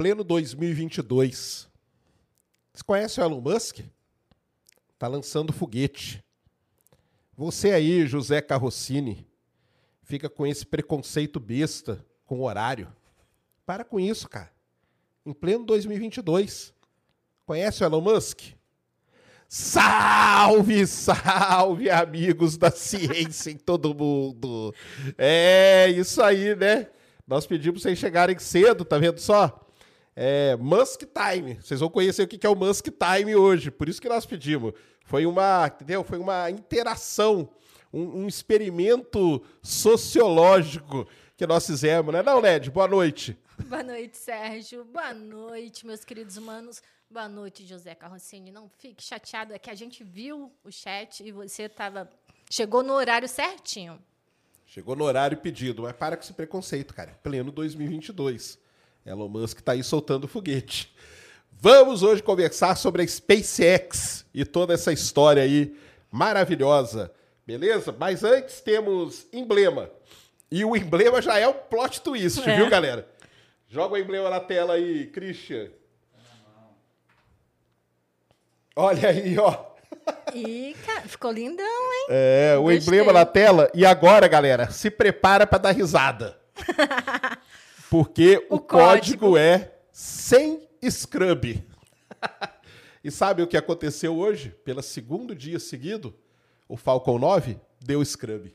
[0.00, 1.68] pleno 2022.
[2.72, 3.80] Você conhece o Elon Musk?
[4.98, 6.24] Tá lançando foguete.
[7.36, 9.28] Você aí, José Carrossini,
[10.02, 12.90] fica com esse preconceito besta com horário.
[13.66, 14.50] Para com isso, cara.
[15.26, 16.72] Em pleno 2022.
[17.44, 18.40] Conhece o Elon Musk?
[19.50, 24.74] Salve, salve, amigos da ciência em todo mundo.
[25.18, 26.88] É isso aí, né?
[27.26, 29.66] Nós pedimos vocês chegarem cedo, tá vendo só?
[30.14, 31.54] É Musk Time.
[31.54, 33.70] Vocês vão conhecer o que é o Musk Time hoje.
[33.70, 34.72] Por isso que nós pedimos.
[35.04, 36.04] Foi uma, entendeu?
[36.04, 37.48] Foi uma interação,
[37.92, 42.22] um, um experimento sociológico que nós fizemos, né?
[42.22, 42.70] Não, Led?
[42.70, 43.36] Boa noite.
[43.66, 44.84] Boa noite, Sérgio.
[44.84, 46.82] Boa noite, meus queridos humanos.
[47.10, 48.52] Boa noite, José Carrocini.
[48.52, 52.08] Não fique chateado, é que a gente viu o chat e você tava
[52.48, 53.98] chegou no horário certinho.
[54.64, 57.18] Chegou no horário pedido, mas para com esse preconceito, cara.
[57.20, 58.59] Pleno 2022.
[59.04, 60.94] Elon Musk está aí soltando foguete.
[61.52, 65.76] Vamos hoje conversar sobre a SpaceX e toda essa história aí
[66.10, 67.12] maravilhosa,
[67.46, 67.94] beleza?
[67.98, 69.90] Mas antes temos emblema.
[70.50, 72.56] E o emblema já é o plot twist, é.
[72.56, 73.06] viu, galera?
[73.68, 75.68] Joga o emblema na tela aí, Christian.
[78.74, 79.70] Olha aí, ó.
[80.34, 80.74] E
[81.06, 82.06] ficou lindão, hein?
[82.08, 83.70] É, o emblema na tela.
[83.74, 86.40] E agora, galera, se prepara para dar risada.
[87.90, 89.18] Porque o, o código.
[89.28, 91.60] código é sem Scrub.
[93.02, 94.50] e sabe o que aconteceu hoje?
[94.64, 96.14] Pelo segundo dia seguido,
[96.68, 98.54] o Falcon 9 deu Scrub.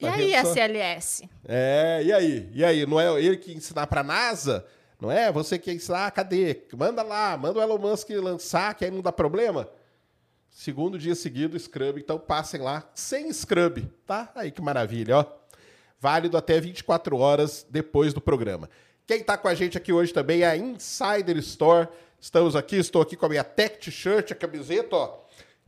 [0.00, 1.28] Tá e aí, SLS?
[1.46, 2.50] É, e aí?
[2.52, 2.86] E aí?
[2.86, 4.66] Não é ele que ensinar para a NASA?
[5.00, 5.30] Não é?
[5.30, 6.64] Você que ensinar, ah, cadê?
[6.76, 9.68] Manda lá, manda o Elon Musk lançar, que aí não dá problema.
[10.50, 12.00] Segundo dia seguido, Scrub.
[12.00, 14.32] Então passem lá sem Scrub, tá?
[14.34, 15.39] Aí que maravilha, ó.
[16.00, 18.70] Válido até 24 horas depois do programa.
[19.06, 21.88] Quem está com a gente aqui hoje também é a Insider Store.
[22.18, 25.18] Estamos aqui, estou aqui com a minha Tech T-shirt, a camiseta, ó.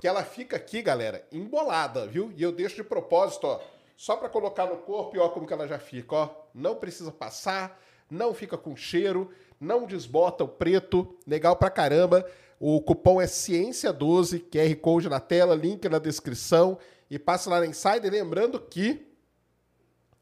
[0.00, 2.32] Que ela fica aqui, galera, embolada, viu?
[2.34, 3.60] E eu deixo de propósito, ó.
[3.94, 6.30] Só para colocar no corpo e ó como que ela já fica, ó.
[6.54, 7.78] Não precisa passar,
[8.10, 11.14] não fica com cheiro, não desbota o preto.
[11.26, 12.24] Legal pra caramba.
[12.58, 16.78] O cupom é Ciência12, QR Code na tela, link na descrição.
[17.10, 19.11] E passa lá na Insider, lembrando que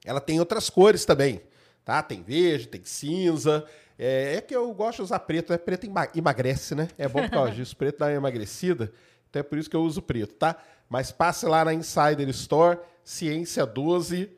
[0.05, 1.43] ela tem outras cores também
[1.91, 2.03] tá?
[2.03, 3.67] Tem verde, tem cinza.
[3.99, 5.59] É, é que eu gosto de usar preto, né?
[5.59, 6.89] Preto emagrece, né?
[6.97, 7.77] É bom por causa disso.
[7.77, 8.93] Preto dá uma emagrecida.
[9.29, 10.57] Então é por isso que eu uso preto, tá?
[10.89, 14.31] Mas passe lá na Insider Store, Ciência 12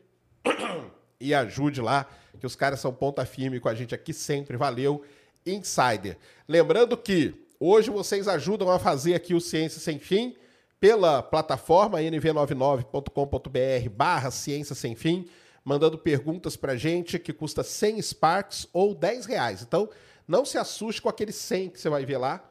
[1.21, 2.07] e ajude lá,
[2.41, 4.57] que os caras são ponta firme com a gente aqui sempre.
[4.57, 5.03] Valeu,
[5.47, 6.17] Insider.
[6.49, 10.35] Lembrando que hoje vocês ajudam a fazer aqui o Ciência Sem Fim
[10.81, 15.29] pela plataforma nv99.com.br barra Ciência Sem Fim
[15.65, 19.63] mandando perguntas para gente que custa 100 Sparks ou 10 reais.
[19.63, 19.89] Então,
[20.27, 22.45] não se assuste com aquele 100 que você vai ver lá,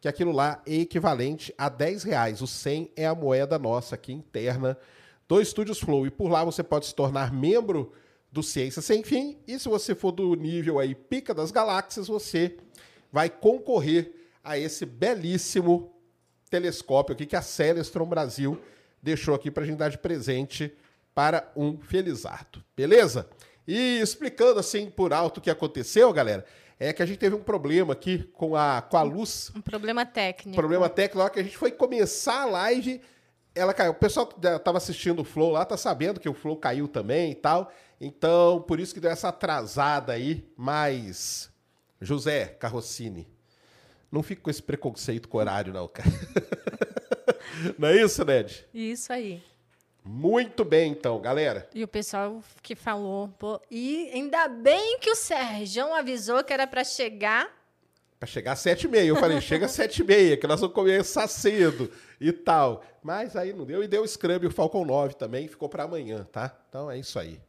[0.00, 2.42] que aquilo lá é equivalente a 10 reais.
[2.42, 4.76] O 100 é a moeda nossa aqui interna
[5.28, 6.06] do Estúdios Flow.
[6.06, 7.92] E por lá você pode se tornar membro
[8.30, 9.38] do Ciência Sem Fim.
[9.46, 12.56] E se você for do nível aí pica das galáxias, você
[13.10, 14.12] vai concorrer
[14.42, 15.92] a esse belíssimo
[16.50, 18.60] telescópio aqui que a Celestron Brasil
[19.02, 20.72] deixou aqui para a gente dar de presente
[21.16, 22.62] para um felizardo.
[22.76, 23.26] Beleza?
[23.66, 26.44] E explicando assim por alto o que aconteceu, galera,
[26.78, 29.50] é que a gente teve um problema aqui com a, com a luz.
[29.56, 30.54] Um problema técnico.
[30.54, 33.00] Problema técnico, na que a gente foi começar a live,
[33.54, 33.92] ela caiu.
[33.92, 37.32] O pessoal que estava assistindo o Flow lá tá sabendo que o Flow caiu também
[37.32, 37.72] e tal.
[37.98, 41.50] Então, por isso que deu essa atrasada aí, mas
[41.98, 43.26] José Carrossini,
[44.12, 46.10] não fique com esse preconceito com horário não, cara.
[47.78, 48.66] não é isso, Ned?
[48.74, 49.42] Isso aí.
[50.08, 51.68] Muito bem, então, galera.
[51.74, 56.64] E o pessoal que falou, pô, e ainda bem que o Sérgio avisou que era
[56.64, 57.50] para chegar.
[58.16, 59.08] Para chegar às sete e meia.
[59.08, 62.84] Eu falei, chega às sete e meia, que nós vamos começar cedo e tal.
[63.02, 63.82] Mas aí não deu.
[63.82, 66.56] E deu o Scrub e o Falcon 9 também, ficou para amanhã, tá?
[66.68, 67.40] Então é isso aí.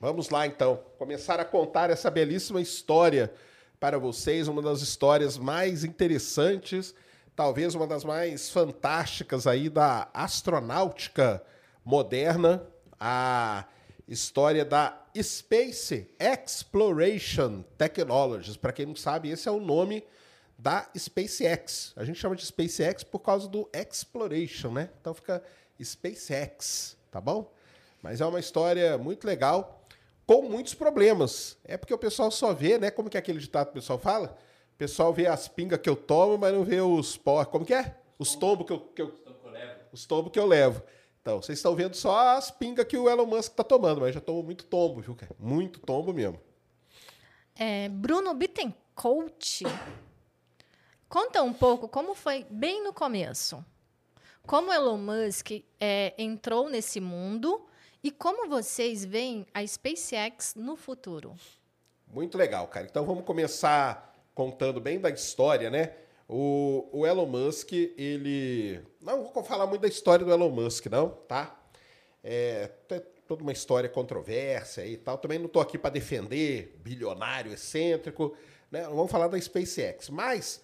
[0.00, 0.80] Vamos lá, então.
[0.96, 3.30] Começar a contar essa belíssima história
[3.78, 6.94] para vocês, uma das histórias mais interessantes
[7.36, 11.42] talvez uma das mais fantásticas aí da astronáutica
[11.84, 12.66] moderna,
[12.98, 13.66] a
[14.08, 18.56] história da Space Exploration Technologies.
[18.56, 20.02] Para quem não sabe, esse é o nome
[20.58, 21.92] da SpaceX.
[21.94, 24.88] A gente chama de SpaceX por causa do exploration, né?
[24.98, 25.42] Então fica
[25.78, 27.52] SpaceX, tá bom?
[28.02, 29.86] Mas é uma história muito legal,
[30.26, 31.58] com muitos problemas.
[31.64, 32.90] É porque o pessoal só vê, né?
[32.90, 34.38] Como que é aquele ditado que o pessoal fala?
[34.76, 37.42] O pessoal vê as pingas que eu tomo, mas não vê os pó.
[37.46, 37.96] Como que é?
[38.18, 39.14] Os tombos que eu, que eu,
[39.90, 40.82] os tombos que eu levo.
[41.22, 44.20] Então, vocês estão vendo só as pingas que o Elon Musk está tomando, mas já
[44.20, 45.34] tomou muito tombo, viu, cara?
[45.38, 46.38] Muito tombo mesmo.
[47.54, 49.62] É, Bruno Bittencourt,
[51.08, 53.64] conta um pouco como foi bem no começo.
[54.46, 57.66] Como Elon Musk é, entrou nesse mundo
[58.04, 61.34] e como vocês veem a SpaceX no futuro?
[62.06, 62.86] Muito legal, cara.
[62.86, 65.92] Então vamos começar contando bem da história, né?
[66.28, 68.82] O, o Elon Musk, ele.
[69.00, 71.58] Não vou falar muito da história do Elon Musk, não, tá?
[72.22, 72.70] É,
[73.26, 75.16] toda uma história controversa e tal.
[75.16, 78.36] Também não estou aqui para defender bilionário excêntrico,
[78.70, 78.82] né?
[78.82, 80.10] Vamos falar da SpaceX.
[80.10, 80.60] Mas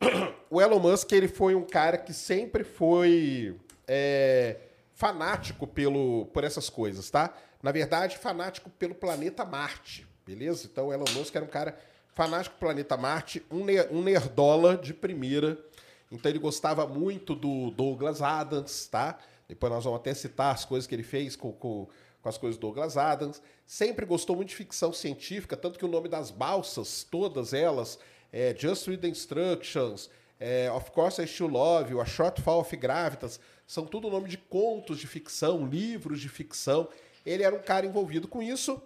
[0.50, 3.56] o Elon Musk ele foi um cara que sempre foi
[3.86, 4.56] é,
[4.94, 7.32] fanático pelo, por essas coisas, tá?
[7.62, 10.66] Na verdade, fanático pelo planeta Marte, beleza?
[10.66, 11.78] Então o Elon Musk era um cara
[12.16, 13.60] fanático planeta Marte, um,
[13.90, 15.62] um nerdola de primeira.
[16.10, 19.18] Então ele gostava muito do Douglas Adams, tá?
[19.46, 21.86] Depois nós vamos até citar as coisas que ele fez com, com,
[22.22, 23.42] com as coisas do Douglas Adams.
[23.66, 27.98] Sempre gostou muito de ficção científica, tanto que o nome das balsas, todas elas,
[28.32, 30.08] é Just Read Instructions,
[30.40, 34.30] é, Of Course I Still Love You, A Short Fall of Gravitas, são tudo nome
[34.30, 36.88] de contos de ficção, livros de ficção.
[37.26, 38.80] Ele era um cara envolvido com isso.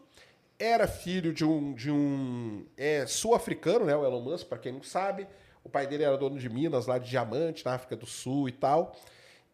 [0.63, 4.83] Era filho de um, de um é, sul-africano, né, o Elon Musk, para quem não
[4.83, 5.27] sabe.
[5.65, 8.53] O pai dele era dono de minas lá de diamante na África do Sul e
[8.53, 8.95] tal.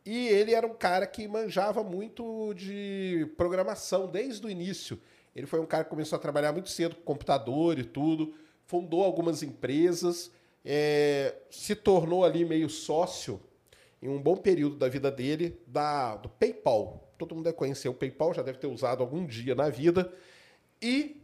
[0.05, 5.01] E ele era um cara que manjava muito de programação desde o início.
[5.35, 9.05] Ele foi um cara que começou a trabalhar muito cedo com computador e tudo, fundou
[9.05, 10.33] algumas empresas,
[10.65, 13.41] é, se tornou ali meio sócio
[14.03, 17.13] em um bom período da vida dele da, do PayPal.
[17.17, 20.13] Todo mundo deve conhecer o PayPal, já deve ter usado algum dia na vida.
[20.87, 21.21] E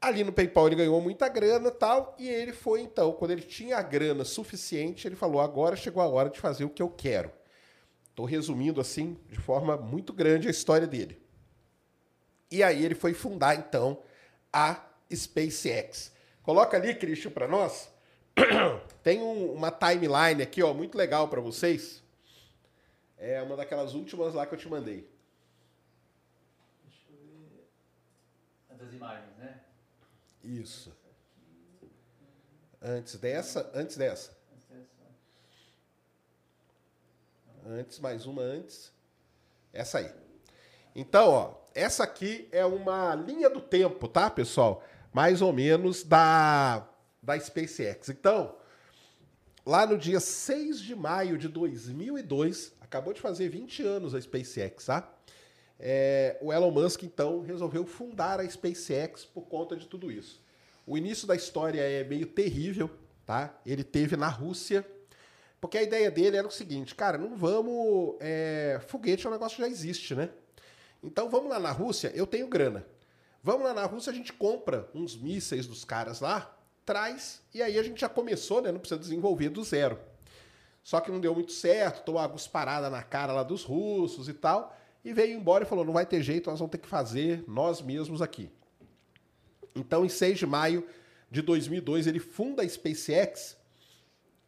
[0.00, 3.76] ali no PayPal ele ganhou muita grana tal, e ele foi então, quando ele tinha
[3.76, 7.30] a grana suficiente, ele falou: agora chegou a hora de fazer o que eu quero.
[8.10, 11.22] Estou resumindo assim, de forma muito grande, a história dele.
[12.50, 14.02] E aí ele foi fundar, então,
[14.52, 14.82] a
[15.14, 16.10] SpaceX.
[16.42, 17.88] Coloca ali, Christian, para nós.
[19.04, 22.02] Tem um, uma timeline aqui, ó, muito legal para vocês.
[23.18, 25.08] É uma daquelas últimas lá que eu te mandei.
[26.84, 27.16] Deixa eu
[27.50, 27.68] ver.
[28.65, 29.60] É das imagens, né?
[30.42, 30.92] Isso.
[32.80, 34.36] Antes dessa, antes dessa.
[37.64, 38.92] Antes, mais uma antes.
[39.72, 40.14] Essa aí.
[40.94, 44.84] Então, ó, essa aqui é uma linha do tempo, tá, pessoal?
[45.12, 46.88] Mais ou menos da,
[47.20, 48.08] da SpaceX.
[48.08, 48.56] Então,
[49.64, 54.86] lá no dia 6 de maio de 2002, acabou de fazer 20 anos a SpaceX,
[54.86, 55.15] tá?
[55.78, 60.40] É, o Elon Musk, então, resolveu fundar a SpaceX por conta de tudo isso.
[60.86, 62.90] O início da história é meio terrível,
[63.24, 63.58] tá?
[63.66, 64.86] Ele teve na Rússia,
[65.60, 68.16] porque a ideia dele era o seguinte, cara, não vamos.
[68.20, 70.30] É, foguete é um negócio que já existe, né?
[71.02, 72.86] Então vamos lá na Rússia, eu tenho grana.
[73.42, 77.78] Vamos lá na Rússia, a gente compra uns mísseis dos caras lá, traz, e aí
[77.78, 78.72] a gente já começou, né?
[78.72, 79.98] Não precisa desenvolver do zero.
[80.82, 84.32] Só que não deu muito certo, tomou algumas paradas na cara lá dos russos e
[84.32, 87.44] tal, e veio embora e falou: não vai ter jeito, nós vamos ter que fazer
[87.46, 88.50] nós mesmos aqui.
[89.72, 90.84] Então, em 6 de maio
[91.30, 93.56] de 2002, ele funda a SpaceX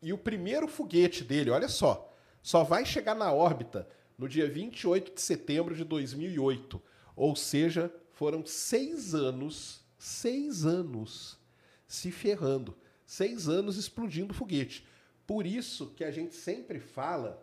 [0.03, 2.13] e o primeiro foguete dele, olha só,
[2.43, 3.89] só vai chegar na órbita
[4.19, 6.83] no dia 28 de setembro de 2008.
[7.15, 11.39] Ou seja, foram seis anos, seis anos
[11.87, 14.85] se ferrando, seis anos explodindo foguete.
[15.25, 17.41] Por isso que a gente sempre fala,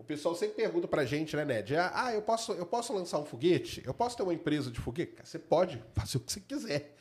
[0.00, 1.76] o pessoal sempre pergunta pra gente, né, Ned?
[1.76, 3.82] Ah, eu posso, eu posso lançar um foguete?
[3.84, 5.14] Eu posso ter uma empresa de foguete?
[5.22, 6.96] Você pode fazer o que você quiser.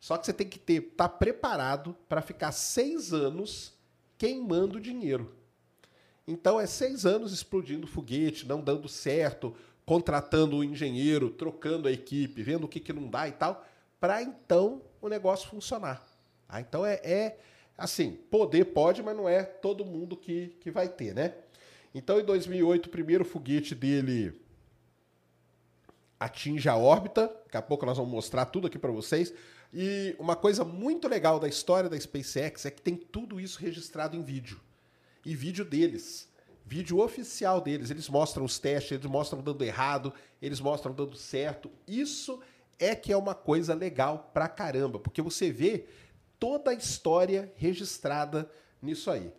[0.00, 3.72] Só que você tem que ter, estar tá preparado para ficar seis anos
[4.18, 5.32] queimando dinheiro.
[6.26, 9.54] Então é seis anos explodindo foguete, não dando certo,
[9.86, 13.64] contratando o um engenheiro, trocando a equipe, vendo o que, que não dá e tal,
[14.00, 16.04] para então o negócio funcionar.
[16.48, 17.38] Ah, então é, é,
[17.78, 21.34] assim, poder pode, mas não é todo mundo que, que vai ter, né?
[21.94, 24.32] Então em 2008 o primeiro foguete dele
[26.18, 29.32] atinge a órbita, daqui a pouco nós vamos mostrar tudo aqui para vocês.
[29.72, 34.16] E uma coisa muito legal da história da SpaceX é que tem tudo isso registrado
[34.16, 34.60] em vídeo.
[35.24, 36.28] E vídeo deles.
[36.66, 37.90] Vídeo oficial deles.
[37.90, 41.70] Eles mostram os testes, eles mostram dando errado, eles mostram dando certo.
[41.86, 42.40] Isso
[42.78, 45.86] é que é uma coisa legal pra caramba, porque você vê
[46.38, 49.32] toda a história registrada nisso aí.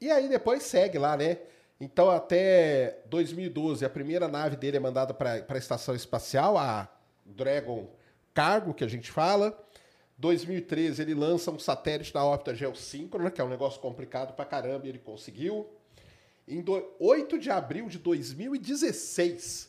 [0.00, 1.38] E aí depois segue lá, né?
[1.82, 6.88] Então até 2012 a primeira nave dele é mandada para a estação espacial, a
[7.26, 7.90] Dragon
[8.32, 9.60] cargo que a gente fala.
[10.16, 14.86] 2013 ele lança um satélite na órbita geossíncrona, que é um negócio complicado pra caramba,
[14.86, 15.68] e ele conseguiu.
[16.46, 16.64] Em
[17.00, 19.68] 8 de abril de 2016,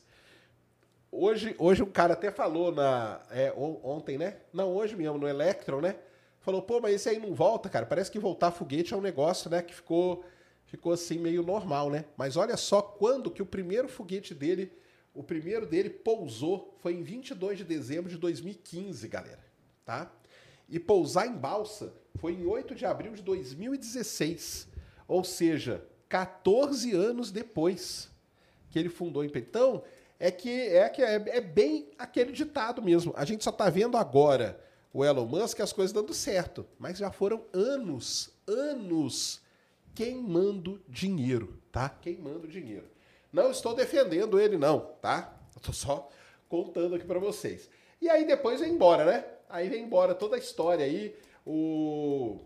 [1.11, 4.37] hoje, hoje um cara até falou na é, ontem, né?
[4.53, 5.95] Não, hoje mesmo no Electron, né?
[6.43, 7.85] falou, pô, mas esse aí não volta, cara.
[7.85, 10.23] Parece que voltar foguete é um negócio, né, que ficou,
[10.73, 12.03] ficou assim meio normal, né?
[12.17, 14.71] Mas olha só quando que o primeiro foguete dele,
[15.13, 19.45] o primeiro dele pousou, foi em 22 de dezembro de 2015, galera,
[19.85, 20.11] tá?
[20.67, 24.67] E pousar em balsa foi em 8 de abril de 2016.
[25.07, 28.09] Ou seja, 14 anos depois
[28.71, 29.45] que ele fundou empresa.
[29.47, 29.83] Então,
[30.19, 33.13] é que, é, que é, é bem aquele ditado mesmo.
[33.15, 34.59] A gente só está vendo agora
[34.91, 36.65] o Elon Musk as coisas dando certo.
[36.79, 39.42] Mas já foram anos, anos
[39.93, 41.89] queimando dinheiro, tá?
[41.89, 42.85] Queimando dinheiro.
[43.31, 45.33] Não estou defendendo ele, não, tá?
[45.55, 46.09] Estou só
[46.49, 47.69] contando aqui para vocês.
[48.01, 49.25] E aí depois vem embora, né?
[49.49, 51.15] Aí vem embora toda a história aí.
[51.45, 52.39] O...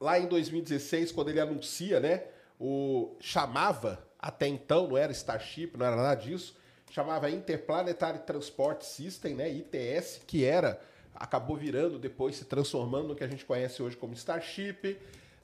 [0.00, 2.24] Lá em 2016, quando ele anuncia, né?
[2.58, 6.54] O chamava até então, não era Starship, não era nada disso,
[6.90, 9.50] chamava Interplanetary Transport System, né?
[9.50, 10.80] ITS, que era
[11.14, 14.98] acabou virando depois se transformando no que a gente conhece hoje como Starship.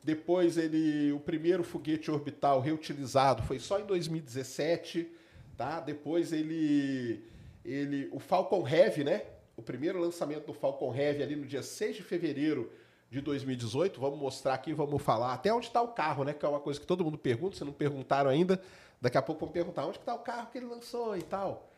[0.06, 5.10] Depois ele, o primeiro foguete orbital reutilizado foi só em 2017,
[5.56, 5.80] tá?
[5.80, 7.25] Depois ele,
[7.64, 9.25] ele, o Falcon Heavy, né?
[9.56, 12.70] O primeiro lançamento do Falcon Heavy ali no dia 6 de fevereiro
[13.10, 14.00] de 2018.
[14.00, 16.32] Vamos mostrar aqui, vamos falar até onde está o carro, né?
[16.32, 18.62] Que é uma coisa que todo mundo pergunta, se não perguntaram ainda.
[19.00, 21.68] Daqui a pouco vão perguntar onde está o carro que ele lançou e tal.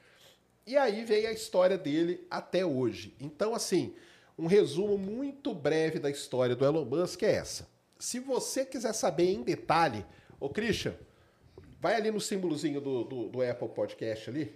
[0.66, 3.16] E aí veio a história dele até hoje.
[3.18, 3.94] Então, assim,
[4.38, 7.77] um resumo muito breve da história do Elon Musk é essa.
[7.98, 10.06] Se você quiser saber em detalhe,
[10.38, 10.94] ô Christian,
[11.80, 14.54] vai ali no símbolozinho do, do, do Apple Podcast ali.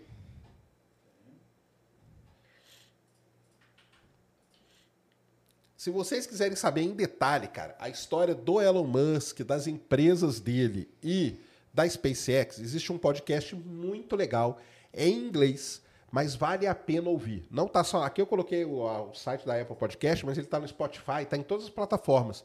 [5.77, 10.89] Se vocês quiserem saber em detalhe, cara, a história do Elon Musk, das empresas dele
[11.03, 11.41] e
[11.75, 14.61] da SpaceX, existe um podcast muito legal
[14.95, 17.45] em inglês, mas vale a pena ouvir.
[17.51, 20.61] Não tá só aqui eu coloquei o, o site da Apple Podcast, mas ele está
[20.61, 22.45] no Spotify, está em todas as plataformas.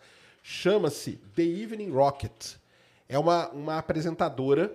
[0.49, 2.55] Chama-se The Evening Rocket.
[3.09, 4.73] É uma, uma apresentadora,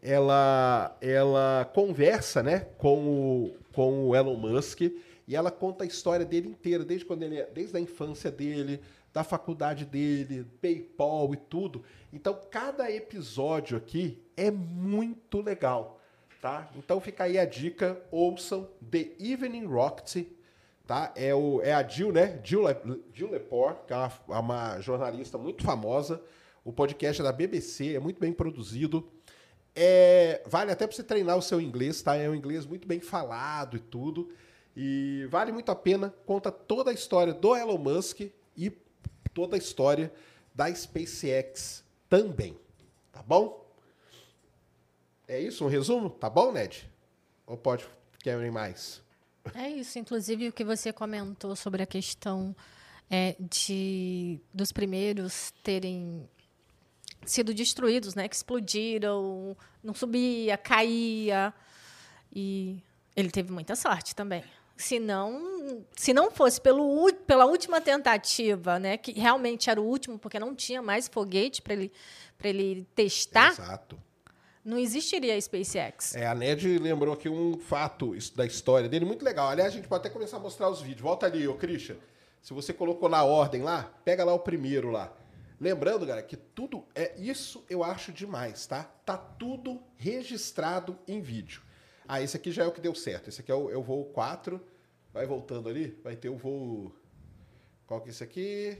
[0.00, 6.24] ela ela conversa, né, com o, com o Elon Musk e ela conta a história
[6.24, 8.80] dele inteira, desde quando ele, é, desde a infância dele,
[9.12, 11.82] da faculdade dele, PayPal e tudo.
[12.12, 16.00] Então, cada episódio aqui é muito legal,
[16.40, 16.70] tá?
[16.76, 20.28] Então fica aí a dica, ouçam The Evening Rocket,
[20.88, 21.12] tá?
[21.14, 22.40] É, o, é a Jill, né?
[22.42, 26.20] Jill, Le, Jill Lepore, que é uma, é uma jornalista muito famosa.
[26.64, 29.06] O podcast é da BBC, é muito bem produzido.
[29.76, 32.16] É, vale até para você treinar o seu inglês, tá?
[32.16, 34.32] É um inglês muito bem falado e tudo.
[34.74, 38.22] E vale muito a pena, conta toda a história do Elon Musk
[38.56, 38.70] e
[39.34, 40.10] toda a história
[40.54, 42.56] da SpaceX também.
[43.12, 43.68] Tá bom?
[45.26, 46.08] É isso, um resumo?
[46.08, 46.90] Tá bom, Ned?
[47.46, 47.86] Ou pode
[48.22, 49.06] querem mais?
[49.54, 52.54] É isso, inclusive o que você comentou sobre a questão
[53.10, 56.28] é, de dos primeiros terem
[57.24, 58.28] sido destruídos, né?
[58.28, 61.52] Que explodiram, não subia, caía.
[62.34, 62.82] E
[63.16, 64.44] ele teve muita sorte também
[64.78, 70.18] se não, se não fosse pelo, pela última tentativa, né, que realmente era o último,
[70.18, 71.92] porque não tinha mais foguete para ele,
[72.44, 73.98] ele testar, Exato.
[74.64, 76.14] Não existiria a SpaceX.
[76.14, 79.48] É, a Ned lembrou aqui um fato da história dele muito legal.
[79.48, 81.00] Aliás, a gente pode até começar a mostrar os vídeos.
[81.00, 81.96] Volta ali, ô Christian.
[82.42, 85.12] Se você colocou na ordem lá, pega lá o primeiro lá.
[85.60, 88.84] Lembrando, galera, que tudo é isso eu acho demais, tá?
[89.04, 91.62] Tá tudo registrado em vídeo.
[92.06, 93.28] Ah, esse aqui já é o que deu certo.
[93.28, 94.60] Esse aqui é o, é o voo 4.
[95.12, 96.94] Vai voltando ali, vai ter o voo.
[97.86, 98.78] Qual que é esse aqui?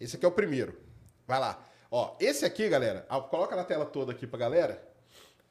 [0.00, 0.80] Esse aqui é o primeiro.
[1.26, 1.62] Vai lá.
[1.90, 4.82] Ó, esse aqui, galera, coloca na tela toda aqui pra galera.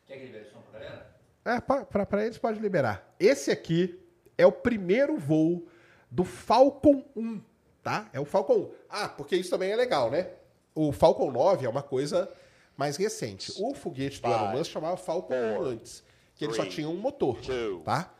[0.05, 1.07] Quer que libere som pra galera?
[1.43, 3.15] É, pra, pra, pra eles pode liberar.
[3.19, 3.99] Esse aqui
[4.37, 5.67] é o primeiro voo
[6.11, 7.41] do Falcon 1,
[7.83, 8.09] tá?
[8.13, 8.71] É o Falcon 1.
[8.89, 10.29] Ah, porque isso também é legal, né?
[10.75, 12.31] O Falcon 9 é uma coisa
[12.75, 13.51] mais recente.
[13.59, 17.37] O foguete do Elon Musk chamava Falcon 1 antes que ele só tinha um motor,
[17.83, 18.13] tá?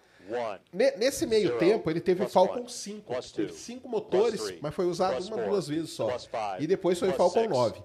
[0.98, 3.14] Nesse meio tempo, ele teve Falcon 5.
[3.36, 6.10] Teve cinco motores, mas foi usado uma, duas vezes só.
[6.60, 7.84] E depois foi Falcon 9.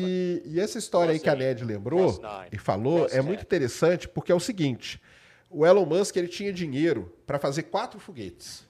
[0.00, 2.20] E, e, essa história aí que a Ned lembrou
[2.52, 5.00] e falou é muito interessante, porque é o seguinte:
[5.48, 8.68] o Elon Musk ele tinha dinheiro para fazer quatro foguetes.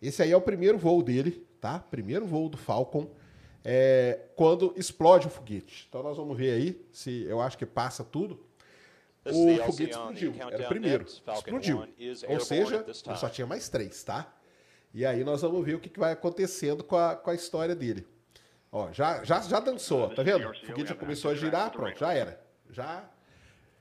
[0.00, 1.78] Esse aí é o primeiro voo dele, tá?
[1.78, 3.08] Primeiro voo do Falcon.
[3.64, 5.86] É, quando explode o foguete.
[5.88, 8.44] Então nós vamos ver aí se eu acho que passa tudo
[9.24, 10.34] o foguete explodiu.
[10.50, 11.04] Era o primeiro.
[11.04, 11.88] Explodiu.
[12.28, 14.34] Ou seja, ele só tinha mais três, tá?
[14.94, 18.06] E aí nós vamos ver o que vai acontecendo com a, com a história dele.
[18.70, 20.48] Ó, já, já, já dançou, tá vendo?
[20.48, 22.40] O foguete já começou a girar, pronto, já era.
[22.70, 23.08] Já,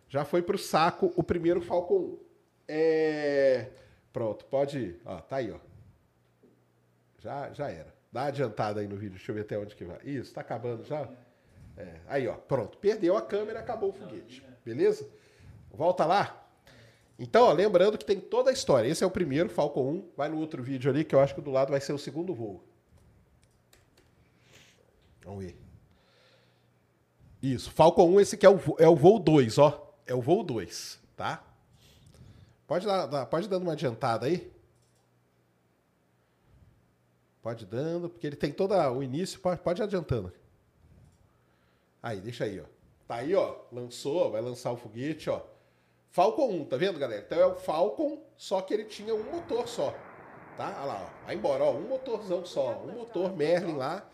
[0.09, 2.17] já foi pro saco o primeiro Falcon
[2.67, 3.71] É...
[4.11, 5.01] Pronto, pode ir.
[5.05, 5.59] Ó, tá aí, ó.
[7.19, 7.93] Já, já era.
[8.11, 9.99] Dá uma adiantada aí no vídeo, deixa eu ver até onde que vai.
[10.03, 11.09] Isso, tá acabando já?
[11.77, 11.95] É.
[12.07, 12.77] Aí, ó, pronto.
[12.77, 14.45] Perdeu a câmera, acabou o foguete.
[14.65, 15.07] Beleza?
[15.71, 16.37] Volta lá.
[17.17, 18.87] Então, ó, lembrando que tem toda a história.
[18.87, 20.09] Esse é o primeiro, Falcon 1.
[20.17, 22.33] Vai no outro vídeo ali, que eu acho que do lado vai ser o segundo
[22.33, 22.63] voo.
[25.23, 25.55] Vamos ver.
[27.41, 29.93] Isso, Falcon 1, esse aqui é o, é o voo 2, ó.
[30.05, 31.43] É o voo 2, tá?
[32.67, 34.51] Pode, dar, dar- pode dando uma adiantada aí.
[37.41, 40.31] Pode dando, porque ele tem todo o início, pode, pode adiantando.
[42.01, 42.65] Aí, deixa aí, ó.
[43.07, 43.57] Tá aí, ó.
[43.71, 45.41] Lançou, vai lançar o foguete, ó.
[46.11, 47.23] Falcon 1, tá vendo, galera?
[47.25, 49.95] Então é o Falcon, só que ele tinha um motor só.
[50.57, 50.75] Tá?
[50.79, 51.25] Olha lá, ó.
[51.25, 51.71] Vai embora, ó.
[51.71, 52.83] Um motorzão só.
[52.85, 54.05] Um motor Merlin lá,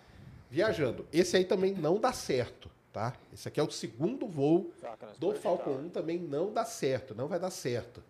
[0.47, 1.07] viajando.
[1.11, 3.13] Esse aí também não dá certo, tá?
[3.33, 4.71] Esse aqui é o segundo voo
[5.17, 8.03] do Falcon 1, também não dá certo, não vai dar certo.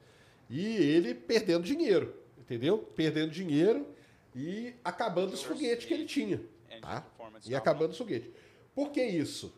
[0.49, 2.79] E ele perdendo dinheiro, entendeu?
[2.79, 3.87] Perdendo dinheiro
[4.35, 6.41] e acabando os foguetes que ele tinha,
[6.81, 7.05] tá?
[7.45, 8.29] E acabando os foguetes.
[8.75, 9.53] Por que isso?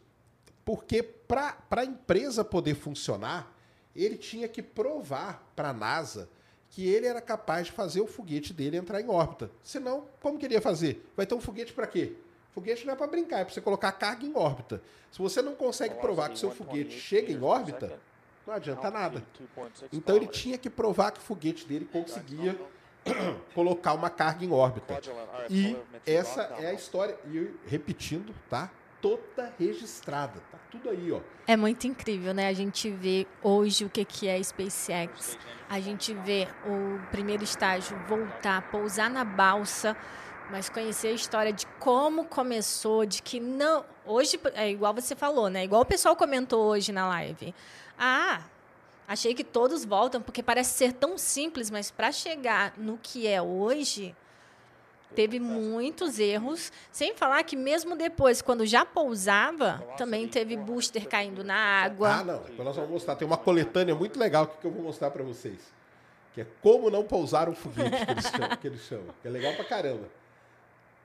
[0.64, 3.56] Porque para a empresa poder funcionar,
[3.96, 6.30] ele tinha que provar para a NASA
[6.70, 9.50] que ele era capaz de fazer o foguete dele entrar em órbita.
[9.64, 11.10] Senão, como que ele ia fazer?
[11.18, 12.14] Vai ter um foguete para quê?
[12.52, 14.82] Foguete não é para brincar, é para você colocar carga em órbita.
[15.12, 18.00] Se você não consegue provar que seu foguete chega em órbita,
[18.46, 19.24] não adianta nada.
[19.92, 22.60] Então ele tinha que provar que o foguete dele conseguia
[23.56, 25.00] colocar uma carga em órbita.
[25.50, 28.72] E essa é a história, e repetindo, tá?
[29.02, 31.22] Toda registrada, tá tudo aí, ó.
[31.48, 32.48] É muito incrível, né?
[32.48, 35.38] A gente vê hoje o que, que é SpaceX.
[35.70, 39.96] A gente vê o primeiro estágio voltar, pousar na balsa,
[40.52, 43.86] mas conhecer a história de como começou, de que não.
[44.06, 45.64] Hoje, é igual você falou, né?
[45.64, 47.54] Igual o pessoal comentou hoje na live.
[47.98, 48.42] Ah,
[49.08, 53.42] achei que todos voltam, porque parece ser tão simples, mas para chegar no que é
[53.42, 54.16] hoje,
[55.16, 56.72] teve muitos erros.
[56.92, 62.10] Sem falar que mesmo depois, quando já pousava, também teve booster caindo na água.
[62.10, 62.42] Ah, não.
[62.44, 63.16] Depois nós vamos mostrar.
[63.16, 65.60] Tem uma coletânea muito legal que eu vou mostrar pra vocês.
[66.34, 68.58] Que é como não pousar um foguete, que eles chamam.
[68.58, 70.08] Que, eles chamam, que é legal pra caramba.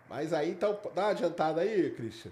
[0.09, 2.31] Mas aí, então, dá uma adiantada aí, Christian.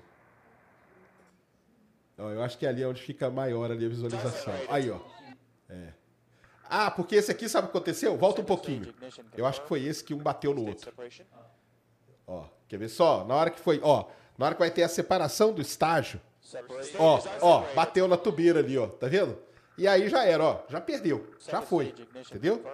[2.18, 4.54] Ó, eu acho que ali é onde fica maior ali a visualização.
[4.68, 5.00] Aí, ó.
[5.70, 5.88] É.
[6.68, 8.16] Ah, porque esse aqui, sabe o que aconteceu?
[8.16, 8.94] Volta um pouquinho.
[9.36, 10.92] Eu acho que foi esse que um bateu no outro.
[12.26, 13.24] Ó, quer ver só?
[13.24, 14.06] Na hora que foi, ó,
[14.38, 16.20] na hora que vai ter a separação do estágio,
[16.98, 19.38] ó, ó, bateu na tubeira ali, ó, tá vendo?
[19.76, 21.94] E aí já era, ó, já perdeu, já foi,
[22.30, 22.64] entendeu?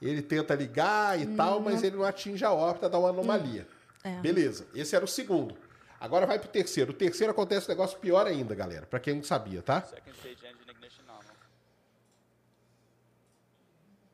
[0.00, 3.66] Ele tenta ligar e tal, mas ele não atinge a órbita, dá uma anomalia.
[4.02, 4.20] É.
[4.20, 5.56] Beleza, esse era o segundo.
[5.98, 6.90] Agora vai pro terceiro.
[6.90, 9.82] O terceiro acontece um negócio pior ainda, galera, pra quem não sabia, tá?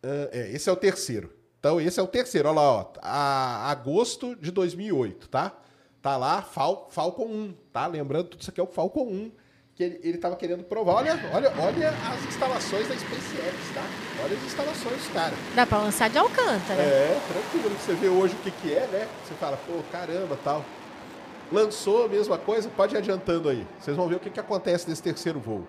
[0.02, 1.32] Ah, é, esse é o terceiro.
[1.60, 2.48] Então, esse é o terceiro.
[2.48, 2.92] Olha lá, ó.
[3.02, 5.52] A, agosto de 2008, tá?
[6.00, 7.86] Tá lá, Fal, Falcon 1, tá?
[7.86, 9.32] Lembrando, tudo isso aqui é o Falcon 1,
[9.74, 10.94] que ele, ele tava querendo provar.
[10.94, 13.82] Olha, olha, olha as instalações da SpaceX, tá?
[14.24, 15.34] Olha as instalações, cara.
[15.54, 16.80] Dá para lançar de Alcântara.
[16.80, 17.76] É, tranquilo.
[17.76, 19.06] Você vê hoje o que que é, né?
[19.22, 20.64] Você fala, pô, caramba, tal.
[21.52, 23.66] Lançou a mesma coisa, pode ir adiantando aí.
[23.78, 25.66] Vocês vão ver o que que acontece nesse terceiro voo.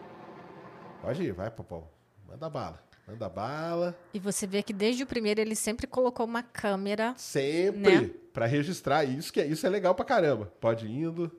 [1.01, 1.84] Pode ir, vai, Popó.
[2.25, 2.90] Manda bala.
[3.12, 3.95] Manda bala.
[4.13, 7.13] E você vê que desde o primeiro ele sempre colocou uma câmera.
[7.17, 8.10] Sempre Né?
[8.32, 10.45] pra registrar isso que é isso é legal pra caramba.
[10.62, 11.30] Pode ir indo.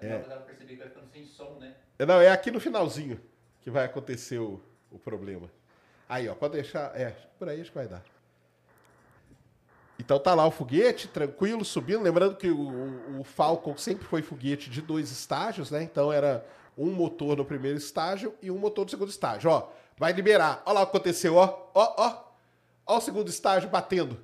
[0.00, 0.18] É.
[0.18, 1.74] Dá pra perceber que vai ficando sem som, né?
[1.98, 3.20] É, Não, é aqui no finalzinho
[3.60, 5.50] que vai acontecer o, o problema.
[6.08, 6.98] Aí, ó, pode deixar.
[6.98, 8.02] É, por aí acho que vai dar.
[9.98, 12.02] Então tá lá o foguete, tranquilo, subindo.
[12.02, 15.82] Lembrando que o, o- Falcon sempre foi foguete de dois estágios, né?
[15.82, 19.50] Então era um motor no primeiro estágio e um motor no segundo estágio.
[19.50, 20.62] Ó, vai liberar.
[20.64, 21.70] Olha lá o que aconteceu, ó.
[21.74, 22.24] Ó, ó.
[22.86, 24.16] Ó o segundo estágio batendo.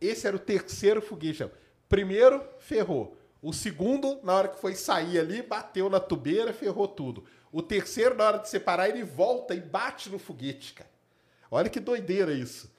[0.00, 1.48] Esse era o terceiro foguete.
[1.88, 3.16] Primeiro, ferrou.
[3.40, 7.24] O segundo, na hora que foi sair ali, bateu na tubeira, ferrou tudo.
[7.52, 10.90] O terceiro, na hora de separar, ele volta e bate no foguete, cara.
[11.50, 12.70] Olha que doideira isso.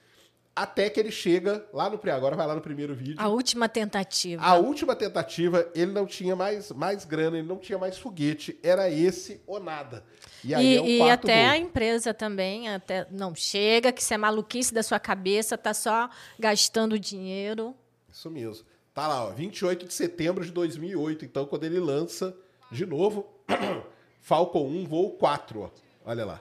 [0.56, 2.00] Até que ele chega lá no.
[2.10, 3.16] Agora vai lá no primeiro vídeo.
[3.18, 4.42] A última tentativa.
[4.42, 8.58] A última tentativa, ele não tinha mais, mais grana, ele não tinha mais foguete.
[8.62, 10.02] Era esse ou nada.
[10.42, 11.50] E aí E, é o e até gol.
[11.52, 16.08] a empresa também, até não chega, que isso é maluquice da sua cabeça, tá só
[16.38, 17.74] gastando dinheiro.
[18.10, 18.64] Isso mesmo.
[18.94, 22.34] Tá lá, ó, 28 de setembro de 2008, então, quando ele lança
[22.72, 23.26] de novo
[24.22, 25.70] Falcon 1 voo 4, ó.
[26.02, 26.40] Olha lá.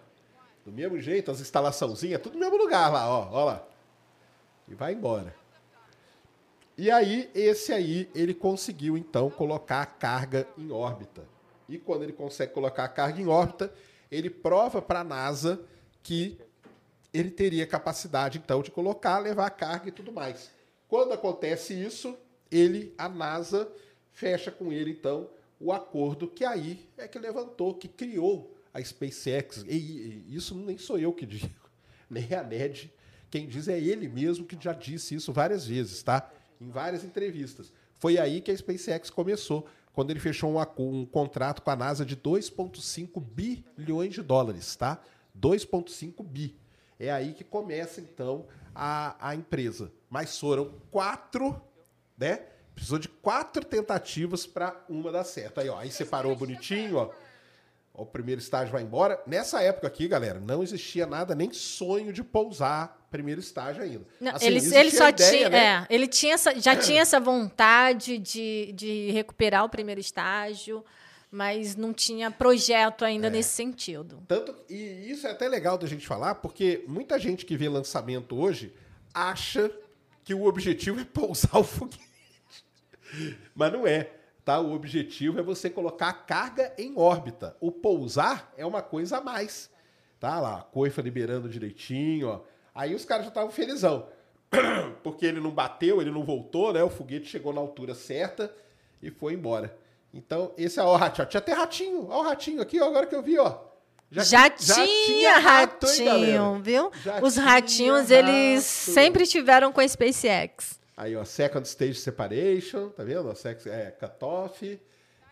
[0.65, 3.29] Do mesmo jeito, as instalaçãozinhas, tudo no mesmo lugar lá, ó.
[3.29, 3.67] Ó lá.
[4.67, 5.35] E vai embora.
[6.77, 11.23] E aí, esse aí, ele conseguiu, então, colocar a carga em órbita.
[11.69, 13.73] E quando ele consegue colocar a carga em órbita,
[14.11, 15.61] ele prova para a NASA
[16.03, 16.37] que
[17.13, 20.51] ele teria capacidade, então, de colocar, levar carga e tudo mais.
[20.87, 22.17] Quando acontece isso,
[22.51, 23.71] ele, a NASA,
[24.11, 29.63] fecha com ele, então, o acordo que aí é que levantou, que criou a SpaceX.
[29.67, 29.75] E,
[30.27, 31.69] e isso nem sou eu que digo,
[32.09, 32.93] nem a NED.
[33.29, 36.29] Quem diz é ele mesmo que já disse isso várias vezes, tá?
[36.59, 37.71] Em várias entrevistas.
[37.99, 42.05] Foi aí que a SpaceX começou, quando ele fechou um, um contrato com a NASA
[42.05, 44.99] de 2,5 bilhões de dólares, tá?
[45.39, 46.55] 2,5 bi.
[46.99, 49.91] É aí que começa, então, a, a empresa.
[50.09, 51.59] Mas foram quatro,
[52.17, 52.41] né?
[52.73, 55.61] Precisou de quatro tentativas para uma dar certo.
[55.61, 57.09] Aí, ó, aí separou bonitinho, ó.
[57.93, 59.21] O primeiro estágio vai embora.
[59.25, 64.05] Nessa época aqui, galera, não existia nada, nem sonho de pousar primeiro estágio ainda.
[64.19, 65.57] Não, assim, ele, ele só ideia, tinha, né?
[65.57, 70.83] é, ele tinha essa, já tinha essa vontade de, de recuperar o primeiro estágio,
[71.31, 73.29] mas não tinha projeto ainda é.
[73.29, 74.21] nesse sentido.
[74.27, 78.37] Tanto e isso é até legal da gente falar, porque muita gente que vê lançamento
[78.37, 78.73] hoje
[79.13, 79.71] acha
[80.25, 82.03] que o objetivo é pousar o foguete.
[83.55, 84.11] Mas não é.
[84.43, 84.59] Tá?
[84.59, 87.55] O objetivo é você colocar a carga em órbita.
[87.61, 89.71] O pousar é uma coisa a mais.
[90.19, 92.41] Tá lá, a coifa liberando direitinho, ó.
[92.75, 94.09] Aí os caras já estavam felizão.
[95.01, 96.83] Porque ele não bateu, ele não voltou, né?
[96.83, 98.53] O foguete chegou na altura certa
[99.01, 99.75] e foi embora.
[100.13, 101.27] Então, esse é o ratinho.
[101.27, 102.07] Tinha até ratinho.
[102.09, 103.59] Olha o ratinho aqui, ó, agora que eu vi, ó.
[104.11, 106.91] Já, já, já tinha, rato, ratinho, hein, viu?
[107.03, 110.79] Já Os ratinhos, eles sempre estiveram com a SpaceX.
[110.95, 113.33] Aí, ó, Second Stage Separation, tá vendo?
[113.65, 114.79] É, cutoff.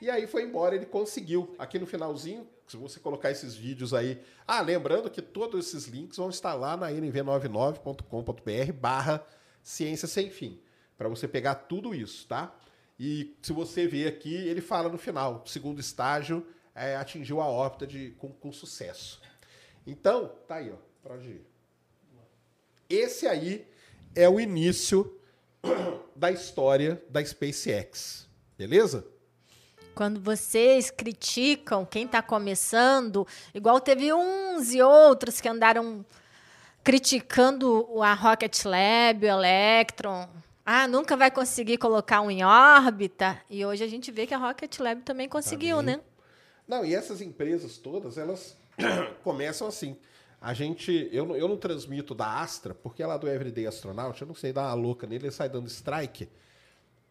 [0.01, 1.55] E aí foi embora, ele conseguiu.
[1.57, 4.21] Aqui no finalzinho, se você colocar esses vídeos aí.
[4.47, 9.25] Ah, lembrando que todos esses links vão estar lá na nv99.com.br barra
[9.61, 10.59] ciência sem fim.
[10.97, 12.55] Para você pegar tudo isso, tá?
[12.99, 16.45] E se você ver aqui, ele fala no final, segundo estágio,
[16.75, 19.21] é, atingiu a órbita de, com, com sucesso.
[19.85, 20.77] Então, tá aí, ó.
[21.01, 21.45] Pode ir.
[22.89, 23.67] Esse aí
[24.15, 25.19] é o início
[26.15, 28.27] da história da SpaceX.
[28.57, 29.05] Beleza?
[29.93, 36.03] Quando vocês criticam quem está começando, igual teve uns e outros que andaram
[36.83, 40.27] criticando a Rocket Lab, o Electron.
[40.65, 43.39] Ah, nunca vai conseguir colocar um em órbita.
[43.49, 45.97] E hoje a gente vê que a Rocket Lab também conseguiu, também.
[45.97, 46.03] né?
[46.67, 48.57] Não, e essas empresas todas, elas
[49.23, 49.97] começam assim.
[50.41, 54.27] A gente, eu, eu não transmito da Astra, porque ela é do Everyday Astronaut, eu
[54.27, 56.27] não sei dar uma louca nele, ele sai dando strike.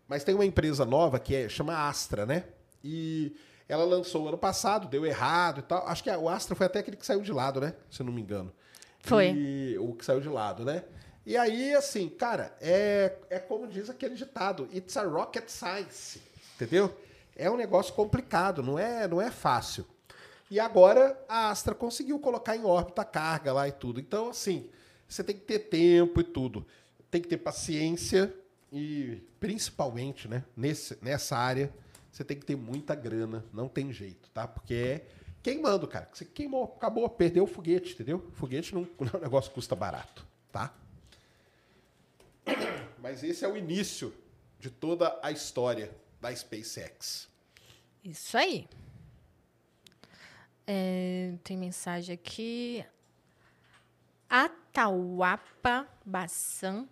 [0.07, 2.45] Mas tem uma empresa nova que é, chama Astra, né?
[2.83, 3.37] E
[3.69, 5.87] ela lançou ano passado, deu errado e tal.
[5.87, 7.75] Acho que o Astra foi até aquele que saiu de lado, né?
[7.91, 8.53] Se eu não me engano.
[9.01, 9.31] Foi.
[9.31, 10.85] E, o que saiu de lado, né?
[11.25, 16.21] E aí, assim, cara, é, é como diz aquele ditado: It's a rocket science.
[16.57, 16.95] Entendeu?
[17.35, 19.87] É um negócio complicado, não é, não é fácil.
[20.51, 23.99] E agora a Astra conseguiu colocar em órbita a carga lá e tudo.
[23.99, 24.69] Então, assim,
[25.09, 26.67] você tem que ter tempo e tudo.
[27.11, 28.35] Tem que ter paciência
[28.71, 31.73] e, principalmente, né, nesse, nessa área,
[32.13, 33.43] você tem que ter muita grana.
[33.55, 34.47] Não tem jeito, tá?
[34.47, 35.07] Porque é
[35.43, 36.09] queimando, cara.
[36.13, 38.31] Você queimou, acabou, perdeu o foguete, entendeu?
[38.35, 40.75] Foguete não, não é um negócio que custa barato, tá?
[42.99, 44.15] Mas esse é o início
[44.61, 47.29] de toda a história da SpaceX.
[48.05, 48.69] Isso aí.
[50.67, 52.85] É, tem mensagem aqui.
[54.29, 56.87] Atauapa Bassan.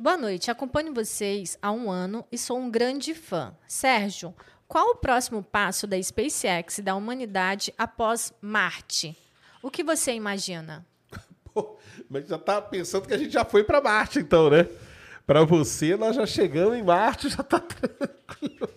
[0.00, 3.52] Boa noite, acompanho vocês há um ano e sou um grande fã.
[3.66, 4.32] Sérgio,
[4.68, 9.16] qual o próximo passo da SpaceX e da humanidade após Marte?
[9.60, 10.86] O que você imagina?
[11.52, 11.76] Pô,
[12.08, 14.68] mas já tá pensando que a gente já foi para Marte, então, né?
[15.26, 18.68] Para você, nós já chegamos em Marte, já tá tranquilo.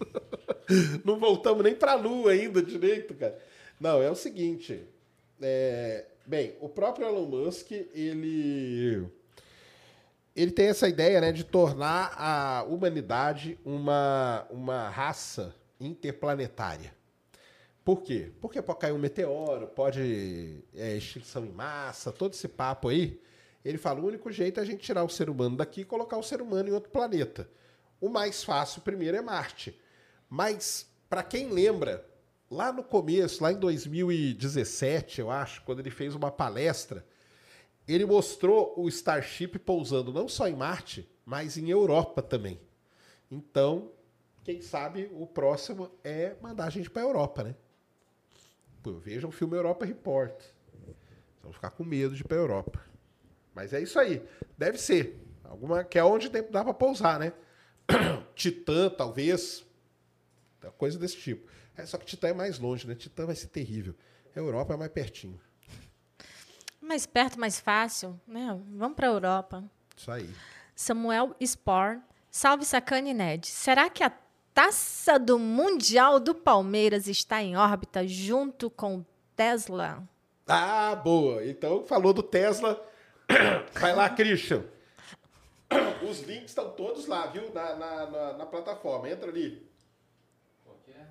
[1.05, 3.37] Não voltamos nem para a Lua ainda direito, cara.
[3.79, 4.87] Não, é o seguinte.
[5.39, 9.07] É, bem, o próprio Elon Musk, ele
[10.35, 16.93] ele tem essa ideia né, de tornar a humanidade uma, uma raça interplanetária.
[17.83, 18.31] Por quê?
[18.39, 23.19] Porque pode cair um meteoro, pode é, extinção em massa, todo esse papo aí.
[23.65, 26.17] Ele fala: o único jeito é a gente tirar o ser humano daqui e colocar
[26.17, 27.49] o ser humano em outro planeta.
[27.99, 29.79] O mais fácil primeiro é Marte.
[30.29, 32.05] Mas, para quem lembra,
[32.49, 37.05] lá no começo, lá em 2017, eu acho, quando ele fez uma palestra,
[37.93, 42.59] ele mostrou o Starship pousando não só em Marte, mas em Europa também.
[43.29, 43.91] Então,
[44.43, 47.55] quem sabe o próximo é mandar a gente para Europa, né?
[49.03, 50.33] Vejam o filme Europa Report.
[51.43, 52.83] Vão ficar com medo de ir para Europa.
[53.53, 54.25] Mas é isso aí.
[54.57, 55.19] Deve ser.
[55.43, 57.33] Alguma que é onde dá para pousar, né?
[58.35, 59.65] Titã, talvez.
[60.77, 61.49] Coisa desse tipo.
[61.75, 62.95] É, só que Titã é mais longe, né?
[62.95, 63.93] Titã vai ser terrível.
[64.35, 65.39] Europa é mais pertinho.
[66.91, 68.59] Mais perto, mais fácil, né?
[68.73, 69.63] Vamos para a Europa.
[69.95, 70.29] Isso aí.
[70.75, 72.01] Samuel Spor.
[72.29, 73.47] Salve Sacane e Ned.
[73.47, 74.11] Será que a
[74.53, 79.05] taça do Mundial do Palmeiras está em órbita junto com o
[79.37, 80.03] Tesla?
[80.45, 81.45] Ah, boa.
[81.45, 82.85] Então, falou do Tesla.
[83.79, 84.65] Vai lá, Christian.
[86.05, 87.53] Os links estão todos lá, viu?
[87.53, 89.09] Na, na, na, na plataforma.
[89.09, 89.65] Entra ali.
[90.65, 91.07] Qual que é?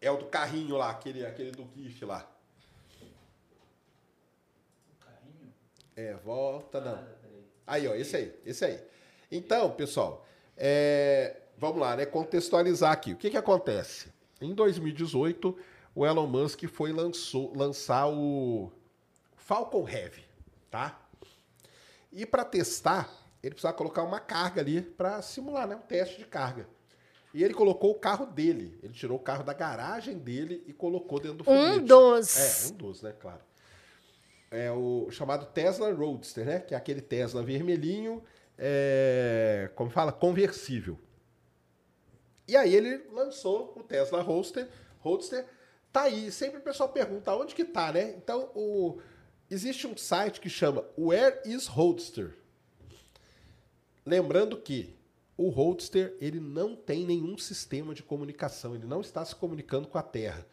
[0.00, 2.28] É o do carrinho lá, aquele, aquele do GIF lá.
[4.90, 5.52] O carrinho?
[5.96, 6.94] É, volta não.
[6.94, 7.06] Ah.
[7.66, 8.80] Aí, ó, esse aí, esse aí.
[9.30, 10.26] Então, pessoal,
[10.56, 12.06] é, vamos lá, né?
[12.06, 13.12] Contextualizar aqui.
[13.12, 14.08] O que, que acontece?
[14.40, 15.56] Em 2018,
[15.94, 18.70] o Elon Musk foi lançou, lançar o
[19.36, 20.24] Falcon Heavy,
[20.70, 21.00] tá?
[22.10, 23.10] E para testar,
[23.42, 25.76] ele precisava colocar uma carga ali para simular, né?
[25.76, 26.68] Um teste de carga.
[27.32, 28.78] E ele colocou o carro dele.
[28.82, 31.80] Ele tirou o carro da garagem dele e colocou dentro do Um foguete.
[31.86, 32.36] dos.
[32.36, 33.14] É, um dos, né?
[33.18, 33.40] Claro.
[34.52, 36.60] É o chamado Tesla Roadster, né?
[36.60, 38.22] Que é aquele Tesla vermelhinho,
[38.58, 40.98] é, como fala, conversível.
[42.46, 44.68] E aí ele lançou o Tesla Roadster.
[45.00, 45.46] Roadster
[45.90, 46.30] tá aí.
[46.30, 48.10] Sempre o pessoal pergunta onde que tá, né?
[48.10, 49.00] Então, o,
[49.50, 52.36] existe um site que chama Where is Roadster?
[54.04, 54.94] Lembrando que
[55.34, 59.96] o Roadster ele não tem nenhum sistema de comunicação, ele não está se comunicando com
[59.96, 60.46] a Terra.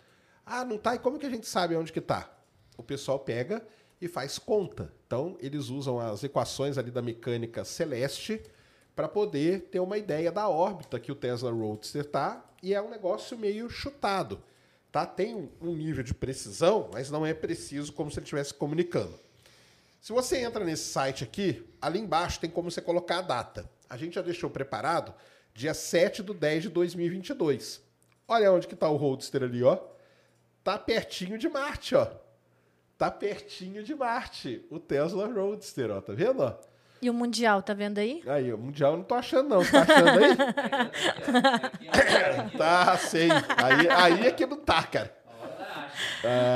[0.45, 0.95] Ah, não tá?
[0.95, 2.33] E como que a gente sabe onde que tá?
[2.77, 3.61] O pessoal pega
[4.01, 4.93] e faz conta.
[5.05, 8.41] Então, eles usam as equações ali da mecânica celeste
[8.95, 12.89] para poder ter uma ideia da órbita que o Tesla Roadster tá, e é um
[12.89, 14.41] negócio meio chutado.
[14.91, 15.05] Tá?
[15.05, 19.19] Tem um- nível de precisão, mas não é preciso como se ele estivesse comunicando.
[20.01, 23.69] Se você entra nesse site aqui, ali embaixo tem como você colocar a data.
[23.89, 25.13] A gente já deixou preparado
[25.53, 27.81] dia 7 do 10 de 2022.
[28.27, 29.77] Olha onde que tá o Roadster ali, ó.
[30.63, 32.07] Tá pertinho de Marte, ó.
[32.99, 34.65] Tá pertinho de Marte.
[34.69, 36.01] O Tesla Roadster, ó.
[36.01, 36.53] Tá vendo, ó?
[37.01, 38.21] E o Mundial, tá vendo aí?
[38.27, 39.63] Aí, o Mundial eu não tô achando, não.
[39.63, 40.35] Tá achando aí?
[42.57, 43.29] Tá, sei.
[43.31, 45.15] Aí, aí é que não tá, cara.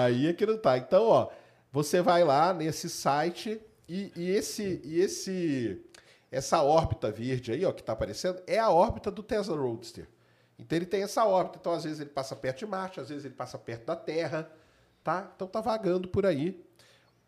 [0.05, 0.77] Aí é que não tá.
[0.77, 1.29] Então, ó,
[1.71, 5.81] você vai lá nesse site e, e esse, e esse,
[6.29, 10.09] essa órbita verde aí, ó, que tá aparecendo, é a órbita do Tesla Roadster.
[10.59, 11.57] Então ele tem essa órbita.
[11.61, 14.51] Então, às vezes ele passa perto de Marte, às vezes ele passa perto da Terra,
[15.03, 15.31] tá?
[15.35, 16.63] Então tá vagando por aí.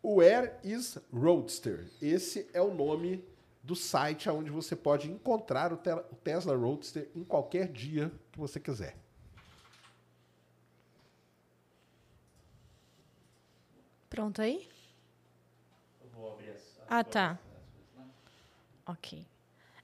[0.02, 1.86] Where is Roadster?
[2.00, 3.24] Esse é o nome
[3.62, 8.38] do site onde você pode encontrar o, Te- o Tesla Roadster em qualquer dia que
[8.38, 8.96] você quiser.
[14.08, 14.68] Pronto aí?
[16.02, 17.38] Eu vou abrir as, as Ah, tá.
[17.96, 18.04] né?
[18.86, 19.26] Ok.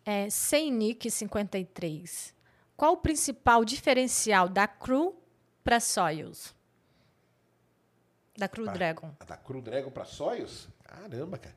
[0.05, 2.35] É, Seinik 53.
[2.76, 5.14] Qual o principal diferencial da Crew
[5.62, 6.55] para Soyuz?
[8.36, 8.72] Da Crew Tá.
[8.72, 9.10] Dragon.
[9.20, 10.68] A da Crew Dragon pra Soyuz?
[10.84, 11.54] Caramba, cara.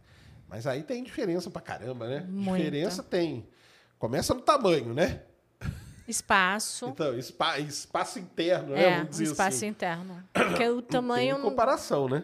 [0.48, 2.26] Mas aí tem diferença pra caramba, né?
[2.30, 2.58] Muita.
[2.64, 3.48] Diferença tem.
[3.98, 5.22] Começa no tamanho, né?
[6.08, 6.86] Espaço.
[6.88, 8.84] Então, espa- espaço interno, né?
[8.84, 9.68] é, Vamos um dizer espaço assim.
[9.68, 10.24] interno.
[10.32, 11.36] Porque o tamanho.
[11.36, 12.24] tem comparação, né?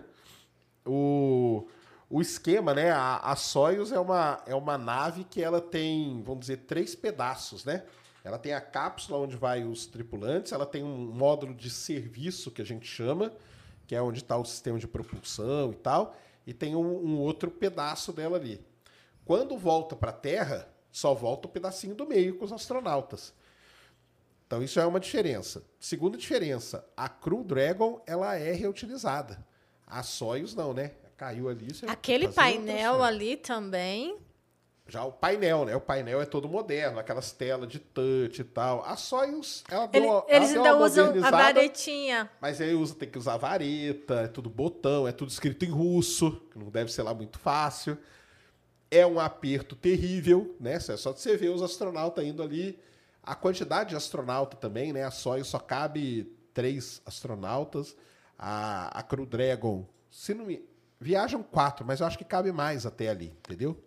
[0.86, 1.68] O,
[2.10, 2.92] o esquema, né?
[2.92, 7.66] A, a Soyuz é uma, é uma nave que ela tem, vamos dizer, três pedaços,
[7.66, 7.84] né?
[8.24, 12.62] Ela tem a cápsula onde vai os tripulantes, ela tem um módulo de serviço que
[12.62, 13.34] a gente chama,
[13.92, 16.16] que é onde está o sistema de propulsão e tal,
[16.48, 18.66] e tem um, um outro pedaço dela ali.
[19.26, 23.34] Quando volta para a Terra, só volta o pedacinho do meio com os astronautas.
[24.48, 25.62] Então isso é uma diferença.
[25.78, 29.46] Segunda diferença, a Crew Dragon ela é reutilizada.
[29.86, 30.94] A Soyuz não, né?
[31.18, 31.74] Caiu ali.
[31.74, 34.18] você Aquele outra painel ali também.
[34.88, 35.76] Já o painel, né?
[35.76, 38.84] O painel é todo moderno, aquelas telas de touch e tal.
[38.84, 42.30] A Soyuz, ela deu, Ele- ela eles deu ainda usam a varetinha.
[42.42, 46.42] Mas aí usa, tem que usar vareta, é tudo botão, é tudo escrito em russo,
[46.52, 47.98] que não deve ser lá muito fácil.
[48.90, 50.74] É um aperto terrível, né?
[50.74, 52.78] É só você ver os astronautas indo ali.
[53.24, 55.04] A quantidade de astronauta também, né?
[55.06, 57.96] A Soyuz só cabe três astronautas.
[58.38, 60.66] A, a Crew Dragon, se não me...
[61.00, 63.78] Viajam quatro, mas eu acho que cabe mais até ali, entendeu?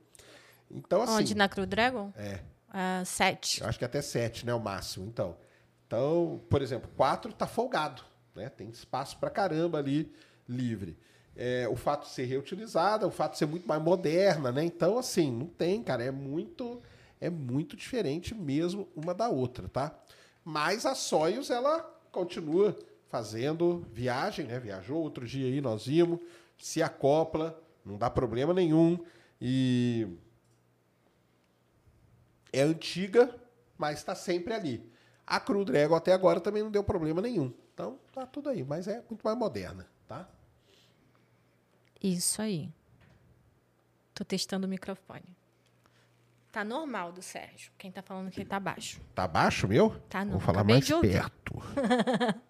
[0.70, 1.14] Então, assim...
[1.14, 1.35] Onde?
[1.35, 2.12] Na Crew Dragon?
[2.16, 2.40] É.
[2.68, 3.61] Ah, sete.
[3.61, 4.53] Eu acho que até sete, né?
[4.53, 5.07] O máximo.
[5.07, 5.37] Então,
[5.87, 8.03] então por exemplo, quatro tá folgado,
[8.35, 8.48] né?
[8.48, 10.12] Tem espaço pra caramba ali
[10.48, 10.98] livre.
[11.37, 14.64] É, o fato de ser reutilizada, o fato de ser muito mais moderna, né?
[14.64, 16.03] Então, assim, não tem, cara.
[16.03, 16.81] É muito,
[17.20, 19.96] é muito diferente mesmo uma da outra, tá?
[20.44, 22.77] Mas a Soyuz, ela continua
[23.09, 24.59] fazendo viagem, né?
[24.59, 26.18] Viajou outro dia aí, nós vimos,
[26.59, 28.98] se acopla, não dá problema nenhum.
[29.40, 30.09] E
[32.59, 33.35] é antiga,
[33.77, 34.90] mas está sempre ali.
[35.27, 37.53] A Crew Dragon até agora também não deu problema nenhum.
[37.73, 40.29] Então, tá tudo aí, mas é muito mais moderna, tá?
[42.03, 42.71] Isso aí.
[44.14, 45.25] Tô testando o microfone.
[46.53, 47.73] Tá normal do Sérgio.
[47.77, 49.01] Quem tá falando que tá baixo.
[49.12, 49.90] Tá baixo, meu?
[50.09, 50.33] Tá não.
[50.33, 51.55] Vou falar acabei mais perto.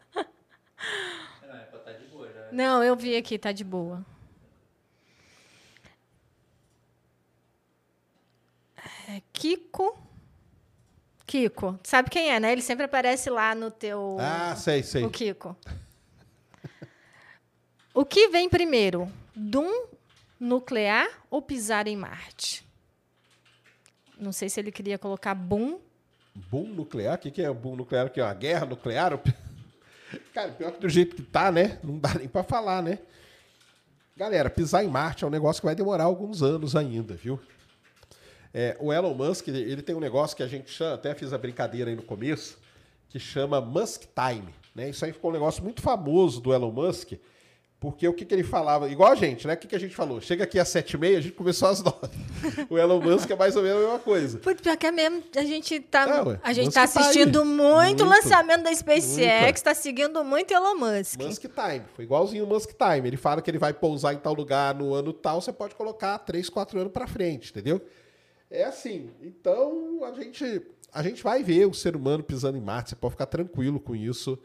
[1.43, 2.41] Não, é pra estar de boa já.
[2.41, 2.49] né?
[2.53, 4.05] Não, eu vi aqui, tá de boa.
[9.09, 9.99] É, Kiko.
[11.27, 11.79] Kiko.
[11.83, 12.53] Sabe quem é, né?
[12.53, 14.17] Ele sempre aparece lá no teu.
[14.21, 15.05] Ah, sei, sei.
[15.05, 15.57] O Kiko.
[17.93, 19.11] O que vem primeiro?
[19.35, 19.87] Doom
[20.39, 22.67] nuclear ou pisar em Marte?
[24.19, 25.79] Não sei se ele queria colocar boom.
[26.35, 27.15] Boom nuclear?
[27.15, 28.11] O que, que é boom nuclear?
[28.11, 29.19] Que é uma guerra nuclear?
[30.35, 31.79] Cara, pior que do jeito que tá, né?
[31.83, 32.99] Não dá nem pra falar, né?
[34.17, 37.41] Galera, pisar em Marte é um negócio que vai demorar alguns anos ainda, viu?
[38.57, 41.39] É, o Elon Musk, ele, tem um negócio que a gente chama, até fiz a
[41.39, 42.57] brincadeira aí no começo,
[43.09, 44.91] que chama Musk Time, né?
[44.91, 47.15] Isso aí ficou um negócio muito famoso do Elon Musk,
[47.81, 49.55] porque o que, que ele falava, igual a gente, né?
[49.55, 50.21] O que, que a gente falou?
[50.21, 52.17] Chega aqui às sete e meia, a gente começou às nove.
[52.71, 54.39] O Elon Musk é mais ou menos a mesma coisa.
[54.39, 55.25] Putz, pior que é mesmo.
[55.37, 58.05] A gente tá, ué, a gente Musk tá tá assistindo muito Muito.
[58.05, 58.79] o lançamento da Muito.
[58.79, 61.21] SpaceX, tá seguindo muito Elon Musk.
[61.21, 61.85] Musk Time.
[61.95, 63.09] Foi igualzinho o Musk Time.
[63.09, 66.17] Ele fala que ele vai pousar em tal lugar no ano tal, você pode colocar
[66.21, 67.83] 3, 4 anos para frente, entendeu?
[68.55, 69.11] É assim.
[69.21, 70.63] Então, a gente,
[70.93, 72.91] a gente vai ver o ser humano pisando em Marte.
[72.91, 74.39] Você pode ficar tranquilo com isso.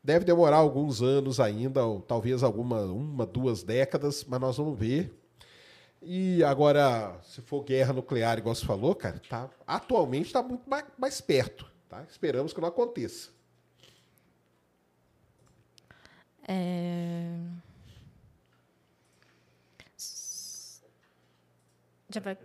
[0.00, 5.12] Deve demorar alguns anos ainda, ou talvez alguma uma, duas décadas, mas nós vamos ver.
[6.00, 10.84] E agora, se for guerra nuclear, igual você falou, cara, tá, atualmente está muito mais,
[10.96, 11.68] mais perto.
[11.88, 12.06] Tá?
[12.08, 13.30] Esperamos que não aconteça.
[16.46, 17.40] É...
[22.08, 22.38] Já vai.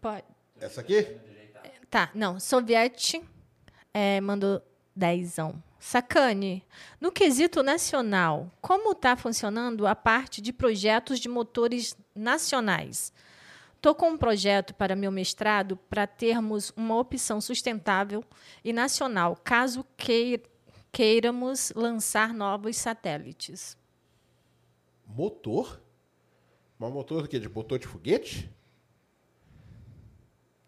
[0.00, 0.35] Pode.
[0.60, 1.02] Essa aqui?
[1.90, 2.38] Tá, não.
[2.40, 3.22] Soviete
[3.92, 4.60] é, mandou
[4.94, 5.62] dezão.
[5.78, 6.64] Sacane,
[7.00, 13.12] no quesito nacional, como está funcionando a parte de projetos de motores nacionais?
[13.76, 18.24] Estou com um projeto para meu mestrado para termos uma opção sustentável
[18.64, 20.42] e nacional, caso quei-
[20.90, 23.76] queiramos lançar novos satélites.
[25.06, 25.80] Motor?
[26.78, 27.38] Mas motor do quê?
[27.38, 28.50] De motor de foguete?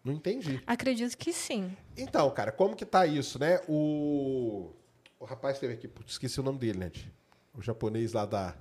[0.09, 0.59] Não entendi.
[0.65, 1.77] Acredito que sim.
[1.95, 3.61] Então, cara, como que tá isso, né?
[3.67, 4.71] O,
[5.19, 6.91] o rapaz esteve aqui, putz, esqueci o nome dele, né?
[7.53, 8.55] O japonês lá da...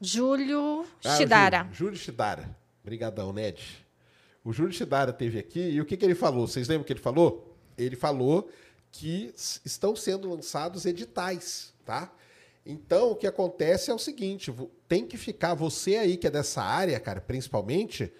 [0.00, 1.58] Júlio Ah, Shidara.
[1.64, 2.56] Júlio, Júlio Shidara.
[2.84, 3.84] Obrigadão, Ned.
[4.44, 6.46] O Júlio Shidara teve aqui e o que, que ele falou?
[6.46, 7.56] Vocês lembram o que ele falou?
[7.76, 8.48] Ele falou
[8.92, 12.12] que estão sendo lançados editais, tá?
[12.64, 14.54] Então, o que acontece é o seguinte,
[14.86, 18.12] tem que ficar, você aí que é dessa área, cara, principalmente,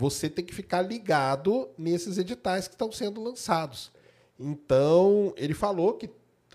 [0.00, 3.92] você tem que ficar ligado nesses editais que estão sendo lançados.
[4.38, 6.08] Então, ele falou que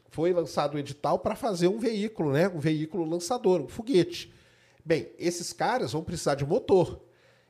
[0.10, 2.50] foi lançado o edital para fazer um veículo, né?
[2.50, 4.34] Um veículo lançador, um foguete.
[4.84, 7.00] Bem, esses caras vão precisar de motor.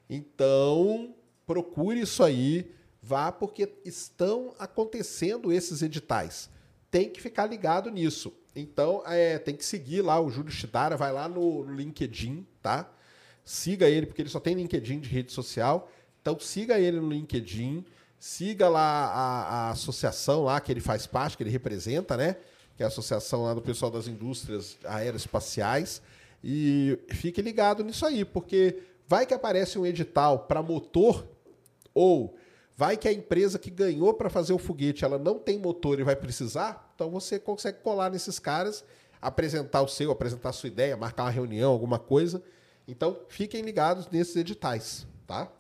[0.10, 1.16] Então,
[1.48, 2.70] procure isso aí,
[3.02, 6.50] vá, porque estão acontecendo esses editais.
[6.92, 8.34] Tem que ficar ligado nisso.
[8.54, 12.92] Então, é, tem que seguir lá o Júlio Shidara, vai lá no, no LinkedIn, tá?
[13.46, 15.90] Siga ele, porque ele só tem LinkedIn de rede social.
[16.20, 17.86] Então, siga ele no LinkedIn,
[18.20, 22.38] siga lá a, a associação lá que ele faz parte, que ele representa, né?
[22.76, 26.02] Que é a associação lá do pessoal das indústrias aeroespaciais.
[26.44, 31.28] E fique ligado nisso aí, porque vai que aparece um edital para motor
[31.94, 32.36] ou
[32.76, 36.04] vai que a empresa que ganhou para fazer o foguete ela não tem motor e
[36.04, 38.84] vai precisar, então você consegue colar nesses caras,
[39.22, 42.44] apresentar o seu, apresentar a sua ideia, marcar uma reunião, alguma coisa.
[42.88, 45.52] Então fiquem ligados nesses editais, tá?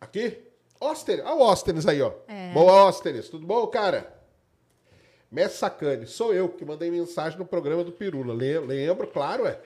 [0.00, 0.38] Aqui?
[0.80, 2.12] Óstenes, olha o Óstenes aí, ó.
[2.54, 4.16] Boa, Óstenes, tudo bom, cara?
[5.30, 8.32] Mestre Sacane, sou eu que mandei mensagem no programa do Pirula.
[8.32, 9.60] Le- Lembro, claro, é.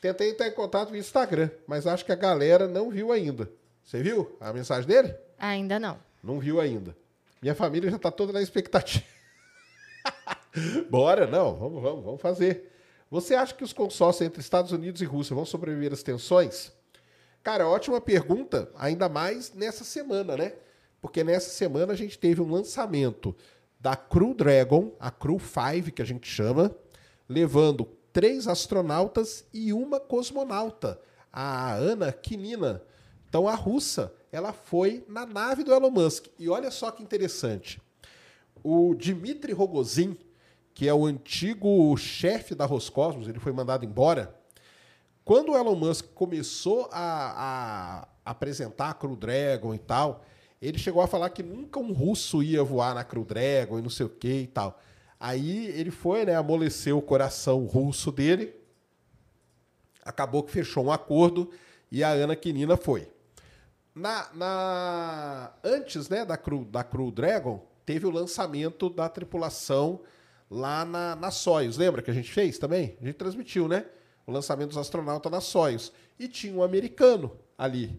[0.00, 3.50] Tentei entrar em contato no Instagram, mas acho que a galera não viu ainda.
[3.84, 5.14] Você viu a mensagem dele?
[5.38, 5.98] Ainda não.
[6.22, 6.96] Não viu ainda.
[7.42, 9.04] Minha família já está toda na expectativa.
[10.88, 12.71] Bora, não, vamos, vamos, vamos fazer.
[13.12, 16.72] Você acha que os consórcios entre Estados Unidos e Rússia vão sobreviver às tensões?
[17.42, 20.54] Cara, ótima pergunta, ainda mais nessa semana, né?
[20.98, 23.36] Porque nessa semana a gente teve um lançamento
[23.78, 26.74] da Crew Dragon, a Crew 5 que a gente chama,
[27.28, 27.84] levando
[28.14, 30.98] três astronautas e uma cosmonauta,
[31.30, 32.82] a Ana Kinina.
[33.28, 36.28] Então a russa, ela foi na nave do Elon Musk.
[36.38, 37.78] E olha só que interessante.
[38.64, 40.16] O Dmitry Rogozin,
[40.74, 44.34] que é o antigo chefe da Roscosmos, ele foi mandado embora.
[45.24, 50.24] Quando o Elon Musk começou a, a apresentar a Crew Dragon e tal,
[50.60, 53.90] ele chegou a falar que nunca um russo ia voar na Crew Dragon e não
[53.90, 54.80] sei o que e tal.
[55.18, 58.54] Aí ele foi, né, amoleceu o coração russo dele.
[60.04, 61.50] Acabou que fechou um acordo
[61.90, 63.08] e a Ana Quinina foi.
[63.94, 70.00] Na, na, antes né, da, Crew, da Crew Dragon, teve o lançamento da tripulação
[70.52, 71.76] lá na, na Soyuz.
[71.76, 72.96] Lembra que a gente fez também?
[73.00, 73.86] A gente transmitiu, né?
[74.26, 75.90] O lançamento dos astronautas na Soyuz.
[76.18, 77.98] E tinha um americano ali.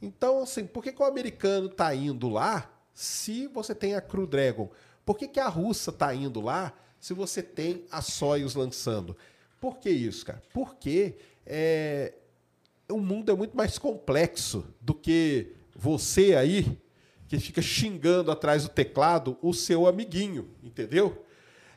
[0.00, 4.26] Então, assim, por que, que o americano está indo lá se você tem a Crew
[4.26, 4.68] Dragon?
[5.06, 9.16] Por que, que a russa está indo lá se você tem a Soyuz lançando?
[9.60, 10.42] Por que isso, cara?
[10.52, 12.14] Porque é,
[12.90, 16.78] o mundo é muito mais complexo do que você aí,
[17.28, 21.24] que fica xingando atrás do teclado o seu amiguinho, entendeu?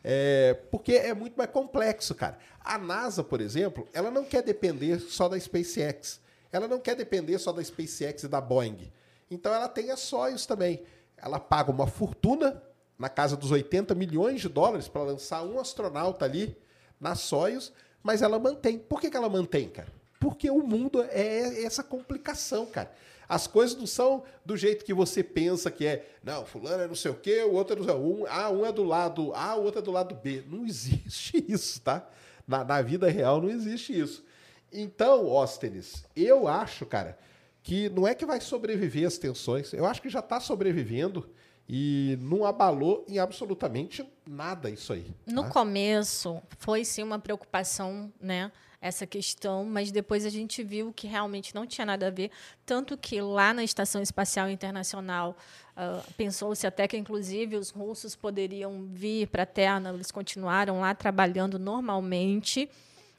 [0.07, 2.37] É, porque é muito mais complexo, cara.
[2.63, 6.21] A NASA, por exemplo, ela não quer depender só da SpaceX.
[6.51, 8.91] Ela não quer depender só da SpaceX e da Boeing.
[9.31, 10.83] Então ela tem a Soyuz também.
[11.17, 12.61] Ela paga uma fortuna,
[12.99, 16.55] na casa dos 80 milhões de dólares, para lançar um astronauta ali
[16.99, 18.77] na Soyuz, mas ela mantém.
[18.77, 19.91] Por que, que ela mantém, cara?
[20.19, 22.91] Porque o mundo é essa complicação, cara.
[23.27, 26.07] As coisas não são do jeito que você pensa que é.
[26.23, 28.65] Não, fulano é não sei o quê, o outro é não sei um, ah, um
[28.65, 30.43] é do lado A, o outro é do lado B.
[30.47, 32.07] Não existe isso, tá?
[32.47, 34.23] Na, na vida real não existe isso.
[34.71, 37.17] Então, Óstenes, eu acho, cara,
[37.63, 39.73] que não é que vai sobreviver as tensões.
[39.73, 41.27] Eu acho que já está sobrevivendo
[41.67, 45.03] e não abalou em absolutamente nada isso aí.
[45.25, 45.31] Tá?
[45.31, 48.51] No começo, foi sim uma preocupação, né?
[48.85, 52.29] essa questão, mas depois a gente viu que realmente não tinha nada a ver,
[52.67, 55.35] tanto que lá na Estação Espacial Internacional
[55.75, 60.93] uh, pensou-se até que, inclusive, os russos poderiam vir para a Terra, eles continuaram lá
[60.93, 62.69] trabalhando normalmente.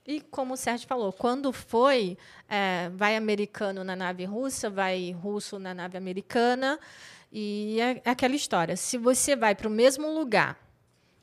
[0.07, 2.17] E como o Sérgio falou, quando foi,
[2.49, 6.79] é, vai americano na nave russa, vai russo na nave americana,
[7.33, 8.77] e é, é aquela história.
[8.77, 10.59] Se você vai para o mesmo lugar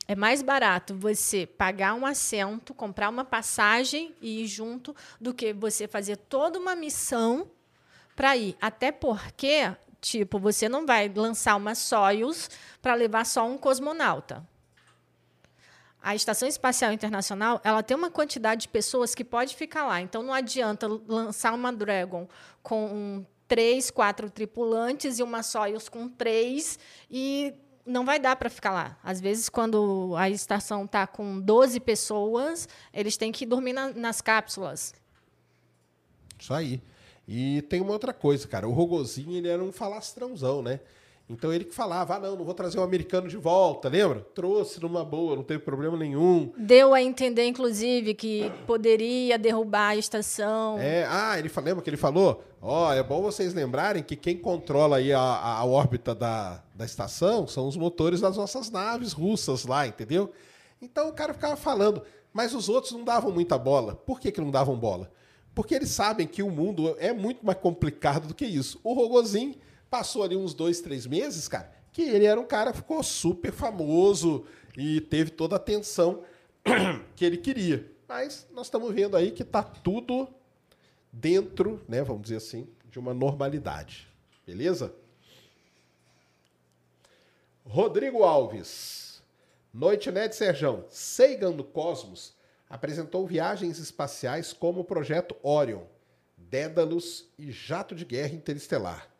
[0.06, 5.52] é mais barato você pagar um assento, comprar uma passagem e ir junto do que
[5.52, 7.50] você fazer toda uma missão
[8.14, 8.54] para ir.
[8.60, 12.50] Até porque, tipo, você não vai lançar uma Soyuz
[12.82, 14.46] para levar só um cosmonauta.
[16.02, 20.02] A Estação Espacial Internacional ela tem uma quantidade de pessoas que pode ficar lá.
[20.02, 22.28] Então não adianta lançar uma Dragon
[22.62, 26.78] com três, quatro tripulantes e uma Soyuz com três
[27.10, 27.54] e
[27.86, 28.98] não vai dar para ficar lá.
[29.02, 34.20] Às vezes, quando a estação está com 12 pessoas, eles têm que dormir na, nas
[34.20, 34.94] cápsulas.
[36.38, 36.82] Isso aí.
[37.26, 38.68] E tem uma outra coisa, cara.
[38.68, 40.80] O Rogozinho ele era um falastrãozão, né?
[41.28, 44.20] Então ele que falava, ah, não, não vou trazer o um americano de volta, lembra?
[44.34, 46.52] Trouxe numa boa, não teve problema nenhum.
[46.56, 50.78] Deu a entender, inclusive, que poderia derrubar a estação.
[50.78, 52.44] É, ah, ele lembra que ele falou?
[52.60, 56.84] Ó, oh, é bom vocês lembrarem que quem controla aí a, a órbita da, da
[56.84, 60.30] estação são os motores das nossas naves russas lá, entendeu?
[60.80, 62.02] Então o cara ficava falando,
[62.34, 63.94] mas os outros não davam muita bola.
[63.94, 65.10] Por que, que não davam bola?
[65.54, 68.78] Porque eles sabem que o mundo é muito mais complicado do que isso.
[68.84, 69.54] O Rogozinho
[69.94, 73.52] Passou ali uns dois, três meses, cara, que ele era um cara que ficou super
[73.52, 74.44] famoso
[74.76, 76.24] e teve toda a atenção
[77.14, 77.88] que ele queria.
[78.08, 80.26] Mas nós estamos vendo aí que está tudo
[81.12, 84.08] dentro, né, vamos dizer assim, de uma normalidade.
[84.44, 84.92] Beleza?
[87.64, 89.22] Rodrigo Alves.
[89.72, 90.86] Noite, né, de Serjão.
[90.90, 92.34] Sagan do Cosmos
[92.68, 95.84] apresentou viagens espaciais como o projeto Orion,
[96.36, 99.13] Dédalus e Jato de Guerra Interestelar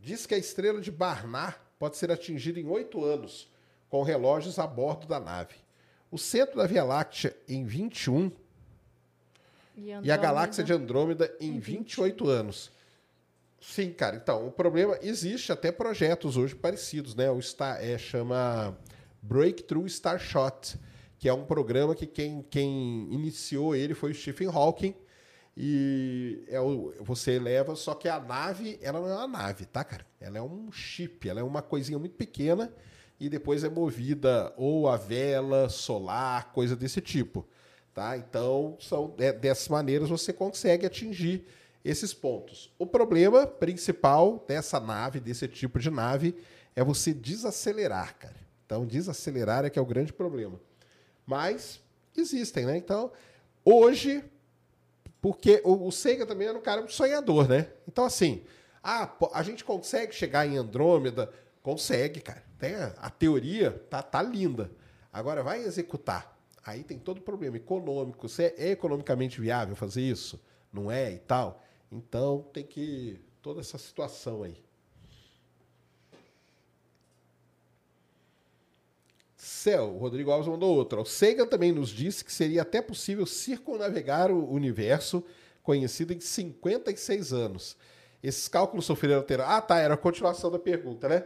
[0.00, 3.48] diz que a estrela de Barnard pode ser atingida em oito anos,
[3.88, 5.54] com relógios a bordo da nave.
[6.10, 8.32] O centro da Via Láctea em 21
[9.76, 12.70] e, e a galáxia de Andrômeda em 28 anos.
[13.60, 14.16] Sim, cara.
[14.16, 17.30] Então, o problema existe até projetos hoje parecidos, né?
[17.30, 18.76] O Star é chama
[19.22, 20.78] Breakthrough Starshot,
[21.18, 24.94] que é um programa que quem, quem iniciou ele foi o Stephen Hawking
[25.62, 29.84] e é o, você leva, só que a nave, ela não é uma nave, tá,
[29.84, 30.06] cara?
[30.18, 32.72] Ela é um chip, ela é uma coisinha muito pequena
[33.20, 37.46] e depois é movida ou a vela, solar, coisa desse tipo,
[37.92, 38.16] tá?
[38.16, 41.44] Então, são dessas maneiras você consegue atingir
[41.84, 42.72] esses pontos.
[42.78, 46.34] O problema principal dessa nave, desse tipo de nave,
[46.74, 48.36] é você desacelerar, cara.
[48.64, 50.58] Então, desacelerar é que é o grande problema.
[51.26, 51.82] Mas
[52.16, 52.78] existem, né?
[52.78, 53.12] Então,
[53.62, 54.24] hoje
[55.20, 57.68] porque o, o Sega também era um cara sonhador, né?
[57.86, 58.42] Então, assim,
[58.82, 61.32] ah, a gente consegue chegar em Andrômeda?
[61.62, 62.42] Consegue, cara.
[62.58, 64.70] Tem a, a teoria tá, tá linda.
[65.12, 66.36] Agora, vai executar.
[66.64, 68.28] Aí tem todo o problema econômico.
[68.28, 70.40] Se é, é economicamente viável fazer isso?
[70.72, 71.62] Não é e tal?
[71.90, 73.20] Então, tem que...
[73.42, 74.62] Toda essa situação aí.
[79.50, 81.00] Céu, Rodrigo Alves mandou outra.
[81.00, 85.24] O Sagan também nos disse que seria até possível circunnavegar o universo
[85.62, 87.76] conhecido em 56 anos.
[88.22, 89.52] Esses cálculos sofreram alteração.
[89.52, 91.24] Ah, tá, era a continuação da pergunta, né?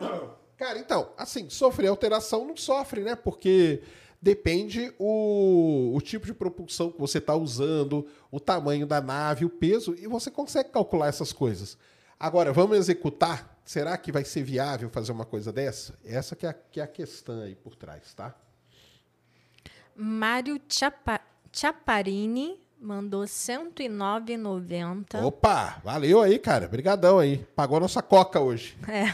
[0.56, 3.14] Cara, então, assim, sofrer alteração não sofre, né?
[3.14, 3.82] Porque
[4.22, 9.50] depende o, o tipo de propulsão que você está usando, o tamanho da nave, o
[9.50, 11.76] peso, e você consegue calcular essas coisas.
[12.24, 13.54] Agora, vamos executar?
[13.66, 15.92] Será que vai ser viável fazer uma coisa dessa?
[16.02, 18.34] Essa que é a, que é a questão aí por trás, tá?
[19.94, 21.20] Mário Chapa,
[21.52, 25.22] Chaparini mandou 109,90.
[25.22, 26.64] Opa, valeu aí, cara.
[26.64, 27.44] Obrigadão aí.
[27.54, 28.74] Pagou a nossa coca hoje.
[28.88, 29.04] É.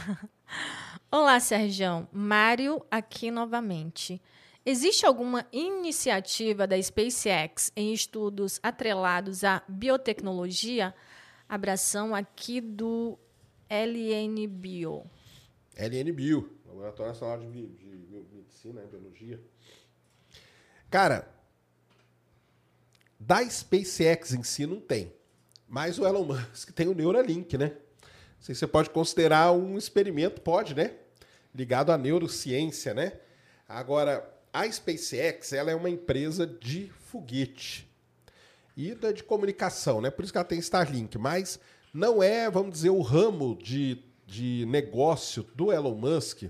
[1.10, 2.06] Olá, Sergião.
[2.12, 4.22] Mário aqui novamente.
[4.64, 10.94] Existe alguma iniciativa da SpaceX em estudos atrelados à biotecnologia?
[11.50, 13.18] Abração aqui do
[13.68, 15.02] LN Bio.
[15.76, 19.40] LN Bio, Laboratório Nacional de, Bi- de Medicina e Biologia.
[20.88, 21.28] Cara,
[23.18, 25.12] da SpaceX em si não tem.
[25.66, 27.76] Mas o Elon Musk tem o Neuralink, né?
[28.38, 30.94] Você pode considerar um experimento, pode, né?
[31.52, 33.18] Ligado à neurociência, né?
[33.68, 37.89] Agora, a SpaceX, ela é uma empresa de foguete
[38.80, 40.10] e da de comunicação, né?
[40.10, 41.60] Por isso que ela tem Starlink, mas
[41.92, 46.44] não é, vamos dizer, o ramo de, de negócio do Elon Musk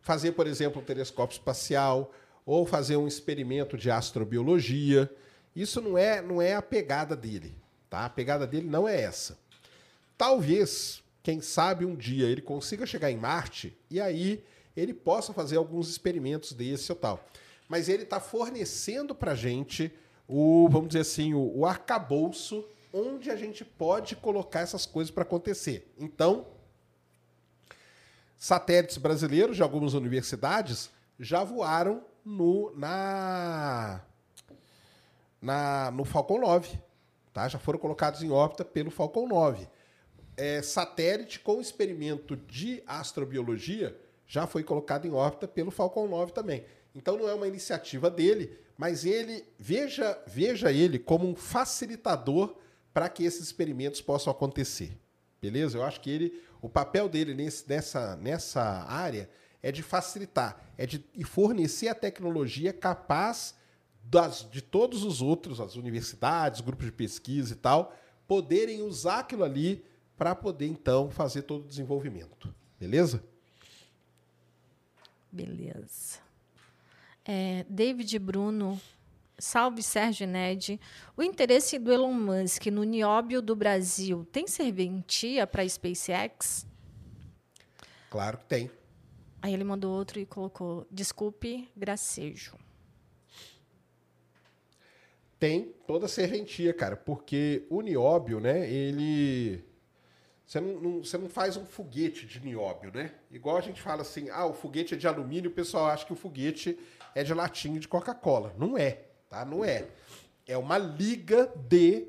[0.00, 2.12] fazer, por exemplo, um telescópio espacial
[2.44, 5.10] ou fazer um experimento de astrobiologia.
[5.54, 7.58] Isso não é, não é a pegada dele,
[7.90, 8.04] tá?
[8.04, 9.36] A pegada dele não é essa.
[10.16, 14.44] Talvez, quem sabe um dia ele consiga chegar em Marte e aí
[14.76, 17.26] ele possa fazer alguns experimentos desse ou tal.
[17.68, 19.92] Mas ele está fornecendo para gente
[20.28, 25.22] o, vamos dizer assim, o, o arcabouço onde a gente pode colocar essas coisas para
[25.22, 25.92] acontecer.
[25.98, 26.46] Então,
[28.36, 34.00] satélites brasileiros de algumas universidades já voaram no, na,
[35.40, 36.78] na, no Falcon 9.
[37.32, 37.46] Tá?
[37.48, 39.68] Já foram colocados em órbita pelo Falcon 9.
[40.36, 46.64] É, satélite com experimento de astrobiologia já foi colocado em órbita pelo Falcon 9 também.
[46.94, 52.56] Então não é uma iniciativa dele, mas ele veja, veja ele como um facilitador
[52.92, 54.98] para que esses experimentos possam acontecer.
[55.40, 55.78] Beleza?
[55.78, 59.28] Eu acho que ele, o papel dele nesse, nessa, nessa área
[59.62, 63.54] é de facilitar, é de fornecer a tecnologia capaz
[64.02, 67.94] das, de todos os outros, as universidades, grupos de pesquisa e tal,
[68.26, 69.84] poderem usar aquilo ali
[70.16, 72.54] para poder então fazer todo o desenvolvimento.
[72.78, 73.22] Beleza?
[75.30, 76.25] Beleza.
[77.26, 78.80] É, David Bruno,
[79.38, 80.80] salve Sérgio Ned.
[81.16, 86.66] O interesse do Elon Musk no nióbio do Brasil tem serventia para a SpaceX?
[88.08, 88.70] Claro que tem.
[89.42, 92.56] Aí ele mandou outro e colocou: desculpe, gracejo.
[95.38, 99.62] Tem toda a serventia, cara, porque o nióbio, né, ele.
[100.46, 103.12] Você não, não- você não faz um foguete de nióbio, né?
[103.30, 106.12] Igual a gente fala assim, ah, o foguete é de alumínio, o pessoal acha que
[106.12, 106.78] o foguete
[107.16, 108.54] é de latinha de Coca-Cola.
[108.58, 109.42] Não é, tá?
[109.42, 109.88] Não é.
[110.46, 112.08] É uma liga de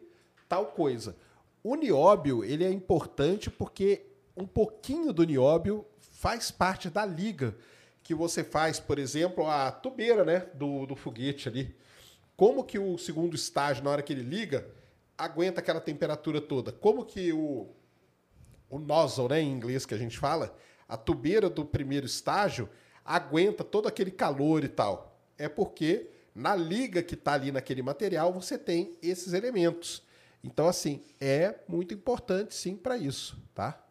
[0.49, 1.16] tal coisa.
[1.64, 4.05] O nióbio, ele é importante porque
[4.36, 7.55] um pouquinho do nióbio faz parte da liga
[8.03, 11.74] que você faz, por exemplo, a tubeira, né, do, do foguete ali.
[12.36, 14.68] Como que o segundo estágio, na hora que ele liga,
[15.18, 16.74] aguenta aquela temperatura toda?
[16.74, 17.70] Como que o,
[18.70, 20.53] o nozzle, né, em inglês que a gente fala,
[20.86, 22.70] a tubeira do primeiro estágio
[23.08, 25.18] aguenta todo aquele calor e tal?
[25.38, 30.03] É porque na liga que está ali naquele material você tem esses elementos.
[30.43, 33.82] Então, assim, é muito importante sim para isso, tá?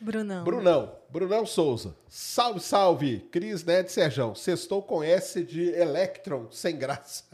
[0.00, 0.44] Brunão.
[0.44, 1.96] Brunão, Brunão Souza.
[2.08, 3.20] Salve, salve.
[3.32, 4.34] Cris Ned Serjão.
[4.34, 7.24] Sextou com S de Electron, sem graça.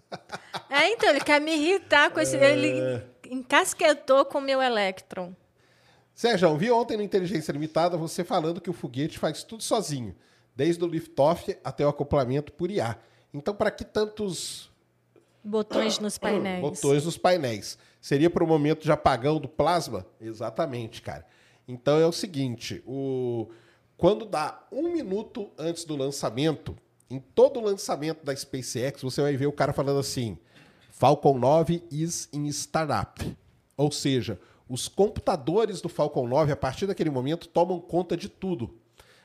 [0.71, 2.37] É, então, ele quer me irritar com esse.
[2.37, 5.35] Ele encasquetou com o meu Electron.
[6.15, 10.15] Sérgio, vi ontem no Inteligência Limitada você falando que o foguete faz tudo sozinho,
[10.55, 12.97] desde o liftoff até o acoplamento por IA.
[13.33, 14.71] Então, para que tantos
[15.45, 16.63] Botões nos painéis.
[16.63, 17.77] botões nos painéis?
[18.01, 20.07] Seria para o momento de apagão do plasma?
[20.19, 21.27] Exatamente, cara.
[21.69, 23.51] Então é o seguinte: o...
[23.97, 26.75] quando dá um minuto antes do lançamento,
[27.11, 30.39] em todo o lançamento da SpaceX, você vai ver o cara falando assim:
[30.91, 33.37] Falcon 9 is in startup.
[33.77, 38.75] Ou seja, os computadores do Falcon 9, a partir daquele momento, tomam conta de tudo.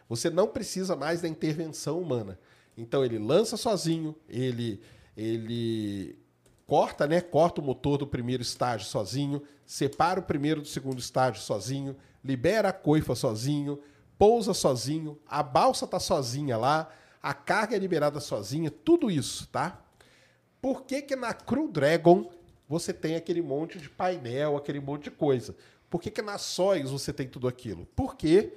[0.08, 2.40] Você não precisa mais da intervenção humana.
[2.78, 4.82] Então ele lança sozinho, ele
[5.16, 6.18] ele
[6.66, 7.20] corta, né?
[7.20, 12.70] Corta o motor do primeiro estágio sozinho, separa o primeiro do segundo estágio sozinho, libera
[12.70, 13.80] a coifa sozinho,
[14.18, 16.90] pousa sozinho, a balsa tá sozinha lá,
[17.22, 19.82] a carga é liberada sozinha, tudo isso, tá?
[20.62, 22.30] Por que que na Crew Dragon
[22.70, 25.56] você tem aquele monte de painel, aquele monte de coisa?
[25.90, 27.88] Por que que na Soyuz você tem tudo aquilo?
[27.96, 28.54] Porque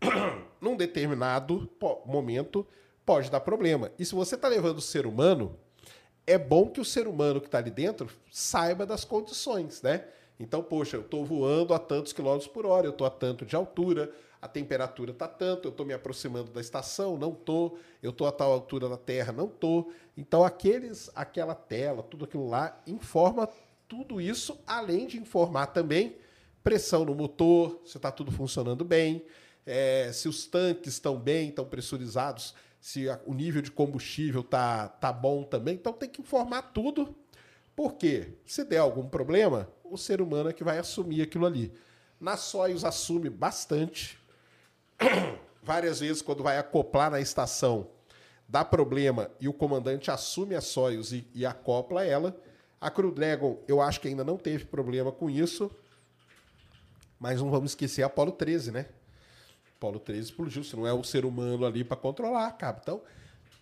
[0.60, 1.68] num determinado
[2.04, 2.66] momento
[3.06, 3.90] pode dar problema.
[3.98, 5.58] E se você está levando o ser humano,
[6.26, 10.04] é bom que o ser humano que está ali dentro saiba das condições, né?
[10.38, 13.56] Então, poxa, eu estou voando a tantos quilômetros por hora, eu estou a tanto de
[13.56, 14.12] altura,
[14.44, 18.32] a temperatura está tanto, eu estou me aproximando da estação, não estou, eu estou a
[18.32, 19.90] tal altura da Terra, não estou.
[20.18, 23.48] Então, aqueles, aquela tela, tudo aquilo lá, informa
[23.88, 26.16] tudo isso, além de informar também
[26.62, 29.24] pressão no motor, se está tudo funcionando bem,
[29.64, 34.88] é, se os tanques estão bem, estão pressurizados, se a- o nível de combustível tá,
[34.88, 35.74] tá bom também.
[35.74, 37.14] Então tem que informar tudo,
[37.74, 41.72] porque se der algum problema, o ser humano é que vai assumir aquilo ali.
[42.20, 44.18] Na Soyuz assume bastante.
[45.62, 47.88] Várias vezes, quando vai acoplar na estação,
[48.48, 52.36] dá problema e o comandante assume a Soyuz e, e acopla ela.
[52.80, 55.70] A Crew Dragon, eu acho que ainda não teve problema com isso.
[57.18, 58.86] Mas não vamos esquecer a Apollo 13, né?
[59.76, 62.78] Apollo 13 explodiu, se não é o ser humano ali para controlar, cara.
[62.82, 63.00] Então,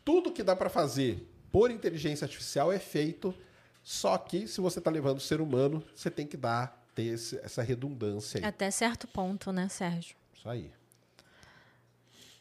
[0.05, 3.35] tudo que dá para fazer por inteligência artificial é feito,
[3.83, 7.39] só que se você está levando o ser humano, você tem que dar ter esse-
[7.45, 8.45] essa redundância aí.
[8.45, 10.17] Até certo ponto, né, Sérgio?
[10.35, 10.71] Isso aí.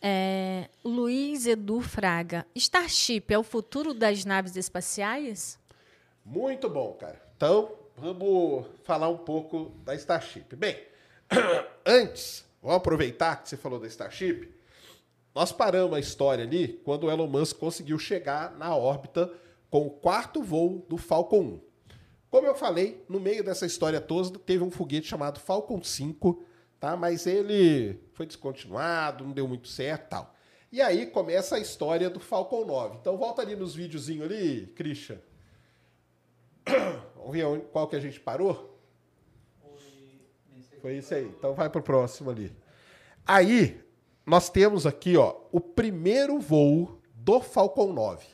[0.02, 2.46] É, Luiz Edu Fraga.
[2.56, 5.60] Starship é o futuro das naves espaciais?
[6.26, 7.22] Muito bom, cara.
[7.38, 10.56] Então, vamos falar um pouco da Starship.
[10.56, 10.76] Bem,
[11.86, 14.50] antes, vamos aproveitar que você falou da Starship.
[15.36, 19.32] Nós paramos a história ali quando o Elon Musk conseguiu chegar na órbita
[19.70, 21.62] com o quarto voo do Falcon 1.
[22.30, 26.44] Como eu falei, no meio dessa história toda teve um foguete chamado Falcon 5,
[26.82, 26.98] tá?
[26.98, 30.36] Mas ele foi descontinuado, não deu muito certo, tal.
[30.72, 32.98] E aí começa a história do Falcon 9.
[33.00, 35.20] Então volta ali nos videozinhos ali, Christian.
[37.16, 38.68] Vamos ver qual que a gente parou?
[40.82, 41.26] Foi isso aí.
[41.26, 42.52] Então vai pro próximo ali.
[43.26, 43.80] Aí,
[44.26, 48.26] nós temos aqui, ó, o primeiro voo do Falcon 9.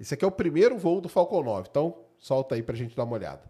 [0.00, 1.68] Esse aqui é o primeiro voo do Falcon 9.
[1.70, 3.48] Então, solta aí pra gente dar uma olhada.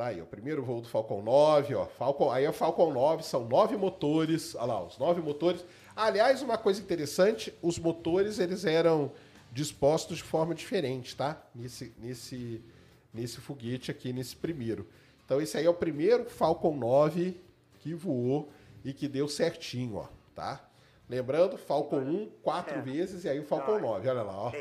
[0.00, 1.84] Tá aí, o primeiro voo do Falcon 9, ó.
[1.84, 4.54] Falcon, aí é o Falcon 9, são nove motores.
[4.54, 5.62] Olha lá, os nove motores.
[5.94, 9.12] Aliás, uma coisa interessante, os motores eles eram
[9.52, 11.42] dispostos de forma diferente, tá?
[11.54, 12.64] Nesse, nesse,
[13.12, 14.88] nesse foguete aqui, nesse primeiro.
[15.22, 17.38] Então, esse aí é o primeiro Falcon 9
[17.80, 18.50] que voou
[18.82, 20.66] e que deu certinho, ó, tá?
[21.10, 24.52] Lembrando, Falcon 1 quatro vezes e aí o Falcon 9, olha lá, ó.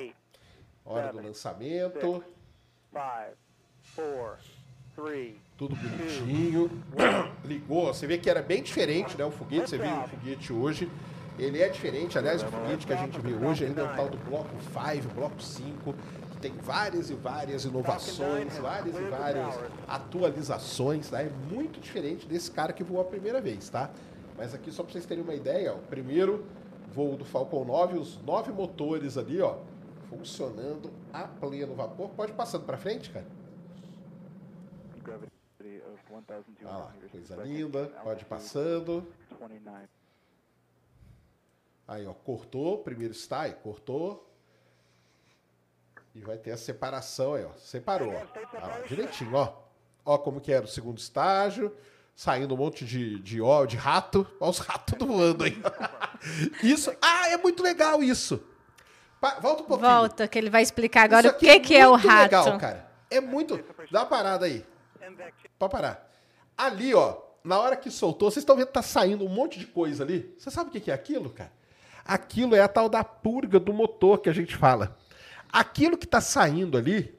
[0.83, 2.25] Hora do lançamento,
[2.91, 3.37] five,
[3.81, 4.37] four,
[5.57, 6.69] tudo bonitinho.
[7.43, 9.25] Ligou, você vê que era bem diferente, né?
[9.25, 10.89] O foguete, você viu o foguete hoje.
[11.37, 14.09] Ele é diferente, aliás, o foguete que a gente vê hoje ainda é o tal
[14.09, 15.95] do bloco 5, bloco 5,
[16.31, 21.21] que tem várias e várias inovações, várias e várias atualizações, tá?
[21.21, 23.89] É muito diferente desse cara que voou a primeira vez, tá?
[24.37, 26.45] Mas aqui, só para vocês terem uma ideia, ó, o primeiro
[26.93, 29.57] voo do Falcon 9, os nove motores ali, ó,
[30.09, 32.09] funcionando a pleno vapor.
[32.09, 33.25] Pode passando para frente, cara?
[35.03, 35.31] Gravity
[35.93, 37.87] of 1,200 Olha lá, coisa linda.
[38.03, 39.07] Pode ir passando.
[39.39, 39.87] 29.
[41.87, 44.25] Aí, ó, cortou, primeiro está, cortou.
[46.13, 47.51] E vai ter a separação aí, ó.
[47.57, 48.25] Separou, ó.
[48.57, 49.53] Ah, direitinho, ó.
[50.05, 51.75] Ó como que era o segundo estágio.
[52.15, 54.27] Saindo um monte de, de, ó, de rato.
[54.39, 55.55] Ó, os ratos tudo voando aí.
[56.61, 56.91] Isso.
[57.01, 58.43] Ah, é muito legal isso.
[59.21, 59.89] Pa- volta um pouquinho.
[59.89, 62.21] Volta, que ele vai explicar agora o que, que é o muito rato.
[62.23, 62.91] legal, cara.
[63.09, 63.57] É muito.
[63.89, 64.65] Dá uma parada aí.
[65.57, 66.11] Pode parar.
[66.57, 69.65] Ali, ó, na hora que soltou, vocês estão vendo que tá saindo um monte de
[69.67, 70.33] coisa ali?
[70.37, 71.51] Você sabe o que é aquilo, cara?
[72.05, 74.97] Aquilo é a tal da purga do motor que a gente fala.
[75.51, 77.17] Aquilo que tá saindo ali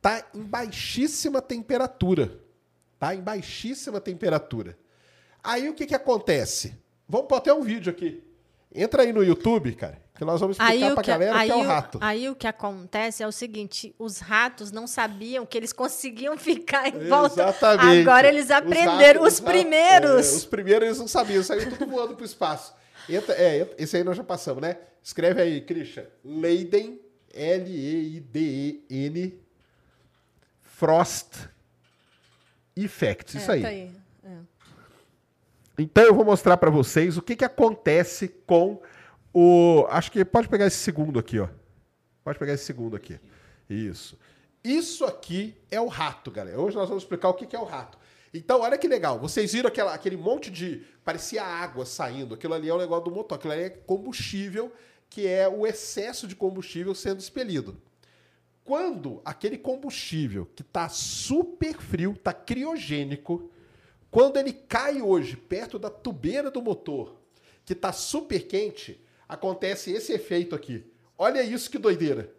[0.00, 2.40] tá em baixíssima temperatura.
[2.98, 4.78] Tá em baixíssima temperatura.
[5.42, 6.78] Aí o que que acontece?
[7.08, 8.22] Vamos pôr até um vídeo aqui.
[8.72, 11.48] Entra aí no YouTube, cara, que nós vamos explicar Aí o, pra que, galera aí,
[11.48, 11.98] que é o rato.
[12.02, 16.86] aí o que acontece é o seguinte: os ratos não sabiam que eles conseguiam ficar
[16.88, 17.40] em volta.
[17.42, 18.02] Exatamente.
[18.06, 20.10] Agora eles Os aprenderam, ratos- os, ratos- primeiros.
[20.32, 22.74] é, os primeiros eles não sabiam, saiu tudo voando pro espaço.
[23.08, 24.76] Entra- é, esse aí nós já passamos, né?
[25.02, 26.04] Escreve aí, Christian.
[26.22, 27.00] Leiden,
[28.20, 29.40] L-E-I-D-E-N,
[30.62, 31.46] Frost
[32.76, 33.34] Effects.
[33.36, 33.62] Isso É, aí.
[33.62, 33.90] tá aí.
[34.24, 34.36] É.
[35.78, 38.80] Então eu vou mostrar para vocês o que, que acontece com
[39.32, 39.86] o.
[39.88, 41.48] Acho que pode pegar esse segundo aqui, ó.
[42.24, 43.18] Pode pegar esse segundo aqui.
[43.68, 44.18] Isso.
[44.62, 46.60] Isso aqui é o rato, galera.
[46.60, 47.98] Hoje nós vamos explicar o que, é o rato.
[48.32, 49.18] Então, olha que legal.
[49.18, 50.84] Vocês viram aquela, aquele monte de.
[51.04, 52.34] Parecia água saindo.
[52.34, 53.36] Aquilo ali é o negócio do motor.
[53.36, 54.72] Aquilo ali é combustível,
[55.08, 57.80] que é o excesso de combustível sendo expelido.
[58.62, 63.50] Quando aquele combustível que está super frio, está criogênico,
[64.10, 67.16] quando ele cai hoje perto da tubeira do motor,
[67.64, 69.00] que está super quente,
[69.34, 70.84] acontece esse efeito aqui.
[71.16, 72.32] Olha isso que doideira.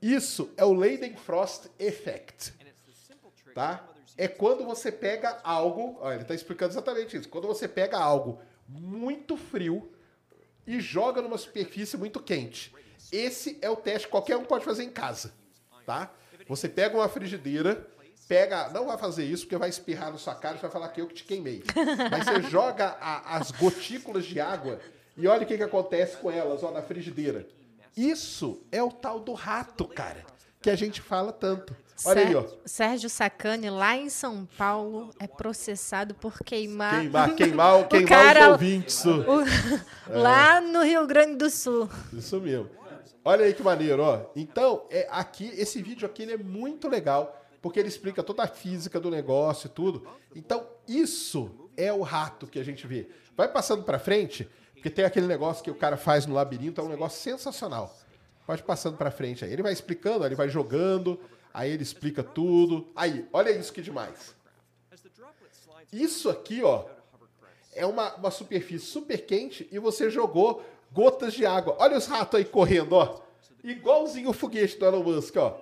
[0.00, 2.52] Isso é o Leidenfrost Effect.
[3.54, 3.84] Tá?
[4.16, 7.28] É quando você pega algo, olha, ele está explicando exatamente isso.
[7.28, 9.90] Quando você pega algo muito frio
[10.66, 12.74] e joga numa superfície muito quente.
[13.10, 15.32] Esse é o teste que qualquer um pode fazer em casa,
[15.84, 16.10] tá?
[16.48, 17.86] Você pega uma frigideira,
[18.28, 21.00] pega, não vai fazer isso porque vai espirrar na sua cara e vai falar que
[21.00, 21.62] eu que te queimei.
[22.10, 24.80] Mas você joga a- as gotículas de água
[25.16, 27.46] e olha o que, que acontece com elas, ó, na frigideira.
[27.96, 30.24] Isso é o tal do rato, cara,
[30.60, 31.76] que a gente fala tanto.
[32.04, 32.42] Olha aí, ó.
[32.42, 37.00] Sé- Sérgio Sacani, lá em São Paulo, é processado por queimar.
[37.00, 39.04] Queimar, queimar, queimar cara- os ouvintes.
[39.04, 39.24] o-
[40.10, 41.88] Lá no Rio Grande do Sul.
[42.12, 42.68] Isso mesmo.
[43.24, 44.30] Olha aí que maneiro, ó.
[44.34, 48.48] Então, é, aqui, esse vídeo aqui ele é muito legal, porque ele explica toda a
[48.48, 50.04] física do negócio e tudo.
[50.34, 53.08] Então, isso é o rato que a gente vê.
[53.36, 54.48] Vai passando pra frente,
[54.82, 57.96] porque tem aquele negócio que o cara faz no labirinto, é um negócio sensacional.
[58.44, 59.52] Pode passando pra frente aí.
[59.52, 61.20] Ele vai explicando, ele vai jogando,
[61.54, 62.90] aí ele explica tudo.
[62.96, 64.34] Aí, olha isso que demais.
[65.92, 66.86] Isso aqui, ó,
[67.72, 71.76] é uma, uma superfície super quente e você jogou gotas de água.
[71.78, 73.20] Olha os ratos aí correndo, ó.
[73.62, 75.60] Igualzinho o foguete do Elon Musk, ó.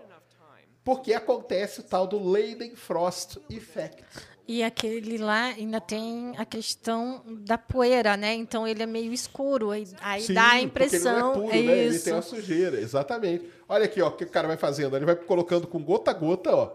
[0.82, 4.02] Porque acontece o tal do Leidenfrost Effect.
[4.48, 8.34] E aquele lá ainda tem a questão da poeira, né?
[8.34, 9.70] Então ele é meio escuro.
[9.70, 9.86] Aí,
[10.22, 11.12] Sim, dá a porque impressão.
[11.12, 11.78] Ele é puro, é né?
[11.84, 13.48] Ele tem uma sujeira, exatamente.
[13.68, 14.96] Olha aqui, ó, o que o cara vai fazendo.
[14.96, 16.72] Ele vai colocando com gota a gota, ó.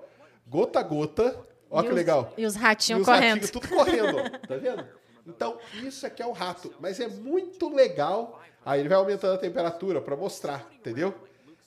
[0.47, 1.37] Gota a gota.
[1.69, 2.33] Ó E que os- legal.
[2.37, 3.41] E os E ratinhos os correndo.
[3.41, 4.47] ratinhos tudo correndo, ó.
[4.47, 4.85] Tá vendo?
[5.27, 6.73] Então, isso aqui é o rato.
[6.79, 8.41] Mas é muito legal.
[8.65, 11.13] Aí ele vai aumentando a temperatura para mostrar, entendeu?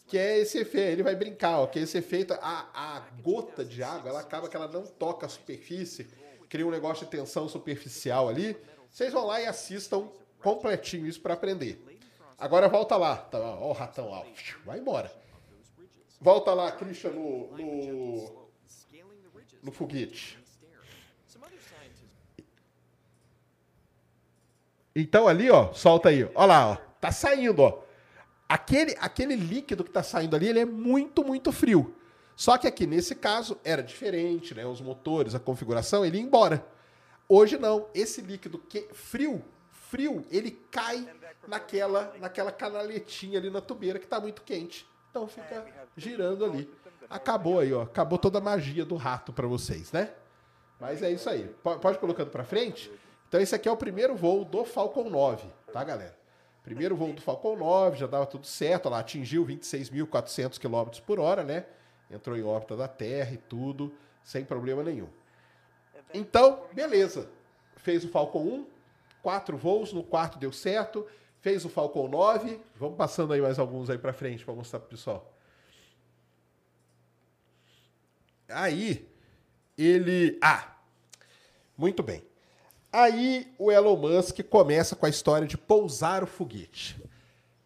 [0.09, 0.93] Que é esse efeito.
[0.93, 1.67] Ele vai brincar, ó.
[1.67, 2.33] Que é esse efeito.
[2.33, 6.09] A, a gota de água, ela acaba que ela não toca a superfície.
[6.49, 8.57] Cria um negócio de tensão superficial ali.
[8.91, 10.09] Vocês vão lá e assistam
[10.43, 11.85] completinho isso para aprender.
[12.39, 13.17] Agora volta lá.
[13.17, 14.25] Tá, ó, o ratão lá.
[14.65, 15.13] Vai embora.
[16.21, 18.49] Volta lá, Christian, no, no,
[19.63, 20.39] no foguete.
[24.97, 26.29] Então ali, ó, solta aí.
[26.35, 26.77] Ó lá, ó.
[26.99, 27.88] Tá saindo, ó.
[28.49, 31.95] Aquele, aquele líquido que tá saindo ali, ele é muito, muito frio.
[32.35, 34.65] Só que aqui, nesse caso, era diferente, né?
[34.65, 36.65] Os motores, a configuração, ele ia embora.
[37.29, 37.87] Hoje não.
[37.95, 39.45] Esse líquido que frio,
[39.91, 41.07] frio, ele cai
[41.47, 44.87] naquela, naquela canaletinha ali na tubeira que tá muito quente.
[45.11, 46.71] Então fica girando ali.
[47.11, 47.83] Acabou aí, ó.
[47.83, 50.11] Acabou toda a magia do rato para vocês, né?
[50.81, 51.49] Mas é isso aí.
[51.63, 52.91] Po- Pode colocando para frente.
[53.29, 56.17] Então esse aqui é o primeiro voo do Falcon 9, tá, galera?
[56.69, 61.43] Primeiro voo do Falcon 9, já dava tudo certo, lá atingiu 26.400 km por hora,
[61.43, 61.65] né?
[62.11, 63.91] Entrou em órbita da Terra e tudo,
[64.23, 65.09] sem problema nenhum.
[66.13, 67.31] Então, beleza.
[67.79, 68.67] Fez o Falcon 1,
[69.23, 71.07] quatro voos, no quarto deu certo.
[71.41, 72.61] Fez o Falcon 9.
[72.77, 75.33] Vamos passando aí mais alguns aí para frente para mostrar pro pessoal.
[78.47, 79.09] Aí,
[79.79, 80.39] ele.
[80.43, 80.77] Ah!
[81.79, 82.23] Muito bem.
[82.93, 87.01] Aí o Elon Musk começa com a história de pousar o foguete.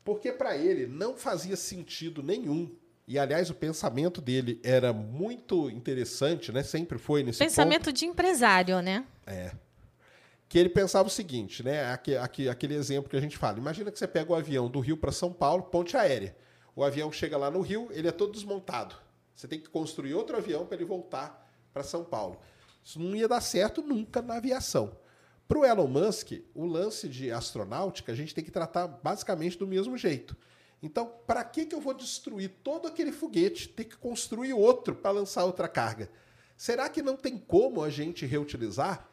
[0.05, 2.70] Porque para ele não fazia sentido nenhum.
[3.07, 6.62] E aliás, o pensamento dele era muito interessante, né?
[6.62, 9.05] Sempre foi nesse ponto Pensamento de empresário, né?
[10.49, 11.91] que ele pensava o seguinte, né?
[11.93, 13.59] Aque- Aquele exemplo que a gente fala.
[13.59, 16.37] Imagina que você pega o avião do Rio para São Paulo, ponte aérea.
[16.77, 18.95] O avião chega lá no Rio, ele é todo desmontado.
[19.35, 22.39] Você tem que construir outro avião para ele voltar para São Paulo.
[22.85, 24.93] Isso não ia dar certo nunca na aviação.
[25.53, 29.66] Para o Elon Musk, o lance de astronáutica a gente tem que tratar basicamente do
[29.66, 30.34] mesmo jeito.
[30.82, 35.11] Então, para que, que eu vou destruir todo aquele foguete, ter que construir outro para
[35.11, 36.09] lançar outra carga?
[36.57, 39.07] Será que não tem como a gente reutilizar?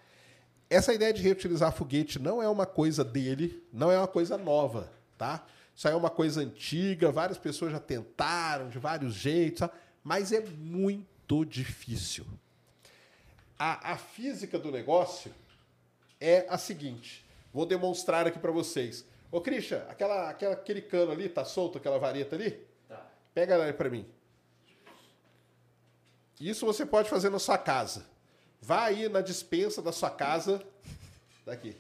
[0.70, 4.90] Essa ideia de reutilizar foguete não é uma coisa dele, não é uma coisa nova,
[5.18, 5.46] tá?
[5.76, 9.72] Isso aí é uma coisa antiga, várias pessoas já tentaram de vários jeitos, tá?
[10.02, 12.26] mas é muito difícil.
[13.58, 15.34] A, a física do negócio
[16.20, 17.26] é a seguinte.
[17.54, 19.06] Vou demonstrar aqui para vocês.
[19.32, 22.52] Ô, Christian, aquela, aquela, aquele cano ali, tá solto, aquela vareta ali?
[22.88, 23.06] Tá.
[23.34, 24.08] Pega ela aí para mim.
[26.40, 28.06] Isso você pode fazer na sua casa.
[28.62, 30.62] Vá aí na dispensa da sua casa.
[31.46, 31.76] Daqui.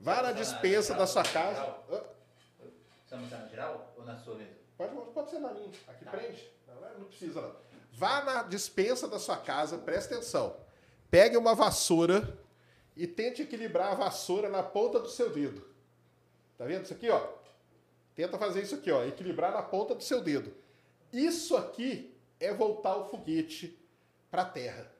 [0.00, 1.76] Vá na dispensa da sua casa.
[1.88, 4.54] Você vai na geral ou na sua mesmo?
[4.76, 5.70] Pode, pode ser na minha.
[5.86, 6.50] Aqui prende.
[6.66, 7.54] Não, não precisa não.
[7.92, 10.56] Vá na dispensa da sua casa, presta atenção.
[11.10, 12.36] pegue uma vassoura
[12.96, 15.66] e tente equilibrar a vassoura na ponta do seu dedo.
[16.58, 17.26] Tá vendo isso aqui, ó?
[18.14, 20.52] Tenta fazer isso aqui, ó, equilibrar na ponta do seu dedo.
[21.12, 23.78] Isso aqui é voltar o foguete
[24.30, 24.90] para a Terra,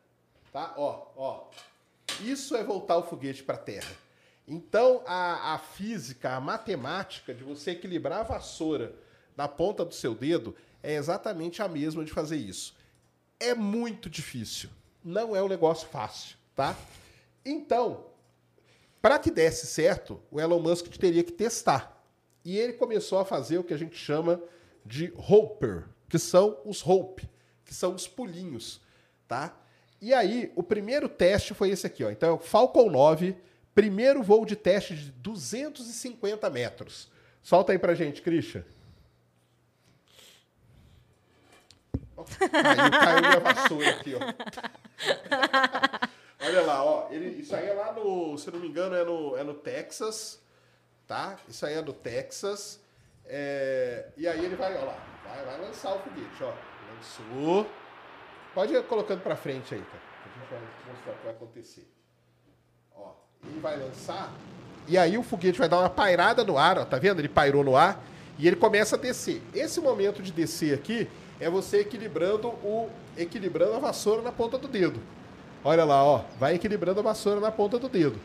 [0.53, 0.75] tá?
[0.77, 1.51] Ó, ó.
[2.21, 3.95] Isso é voltar o foguete para a Terra.
[4.47, 8.95] Então, a, a física, a matemática de você equilibrar a vassoura
[9.37, 12.75] na ponta do seu dedo é exatamente a mesma de fazer isso.
[13.39, 14.69] É muito difícil.
[15.05, 16.77] Não é um negócio fácil, tá?
[17.45, 18.07] Então,
[19.01, 22.01] para que desse certo, o Elon Musk teria que testar.
[22.45, 24.41] E ele começou a fazer o que a gente chama
[24.85, 27.29] de Hopper, que são os Hope,
[27.65, 28.81] que são os pulinhos,
[29.27, 29.57] tá?
[30.01, 32.11] E aí, o primeiro teste foi esse aqui, ó.
[32.11, 33.37] Então, é Falcon 9,
[33.75, 37.11] primeiro voo de teste de 250 metros.
[37.43, 38.65] Solta aí pra gente, Christian.
[42.17, 44.21] Caiu, caiu minha vassoura aqui, ó.
[46.43, 47.09] Olha lá, ó.
[47.11, 50.41] Ele, isso aí é lá no, se não me engano, é no, é no Texas,
[51.07, 51.37] tá?
[51.49, 52.81] Isso aí é no Texas.
[53.25, 56.53] É, e aí ele vai, ó lá, vai, vai lançar o foguete, ó.
[56.95, 57.67] Lançou.
[58.55, 60.03] Pode ir colocando pra frente aí, cara.
[60.25, 60.61] A gente vai
[60.93, 61.89] mostrar o que vai acontecer.
[62.95, 63.13] Ó,
[63.45, 64.33] ele vai lançar.
[64.89, 66.85] E aí o foguete vai dar uma pairada no ar, ó.
[66.85, 67.21] Tá vendo?
[67.21, 68.03] Ele pairou no ar
[68.39, 69.41] e ele começa a descer.
[69.55, 74.69] Esse momento de descer aqui é você equilibrando o equilibrando a vassoura na ponta do
[74.69, 75.01] dedo.
[75.65, 78.19] Olha lá, ó, vai equilibrando a vassoura na ponta do dedo.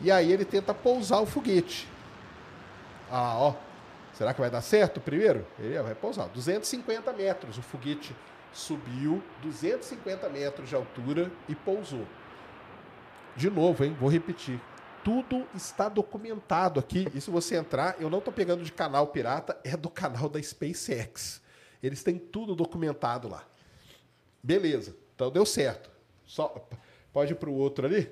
[0.00, 1.86] E aí ele tenta pousar o foguete.
[3.10, 3.54] Ah, ó.
[4.14, 5.46] Será que vai dar certo primeiro?
[5.58, 6.28] Ele vai pousar.
[6.28, 7.58] 250 metros.
[7.58, 8.14] O foguete
[8.52, 12.06] subiu 250 metros de altura e pousou.
[13.36, 13.96] De novo, hein?
[13.98, 14.60] Vou repetir.
[15.04, 17.08] Tudo está documentado aqui.
[17.14, 20.42] E se você entrar, eu não estou pegando de canal pirata, é do canal da
[20.42, 21.40] SpaceX.
[21.82, 23.44] Eles têm tudo documentado lá.
[24.42, 24.94] Beleza.
[25.14, 25.90] Então deu certo.
[26.30, 26.64] Só,
[27.12, 28.08] pode ir para o outro ali?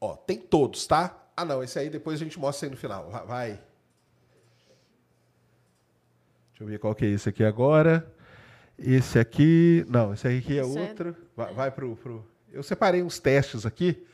[0.00, 1.14] Ó, tem todos, tá?
[1.36, 3.10] Ah, não, esse aí depois a gente mostra aí no final.
[3.26, 3.60] Vai.
[6.48, 8.10] Deixa eu ver qual que é esse aqui agora.
[8.78, 9.84] Esse aqui.
[9.86, 11.14] Não, esse aqui é outro.
[11.36, 12.26] Vai, vai pro, pro.
[12.50, 14.06] Eu separei uns testes aqui,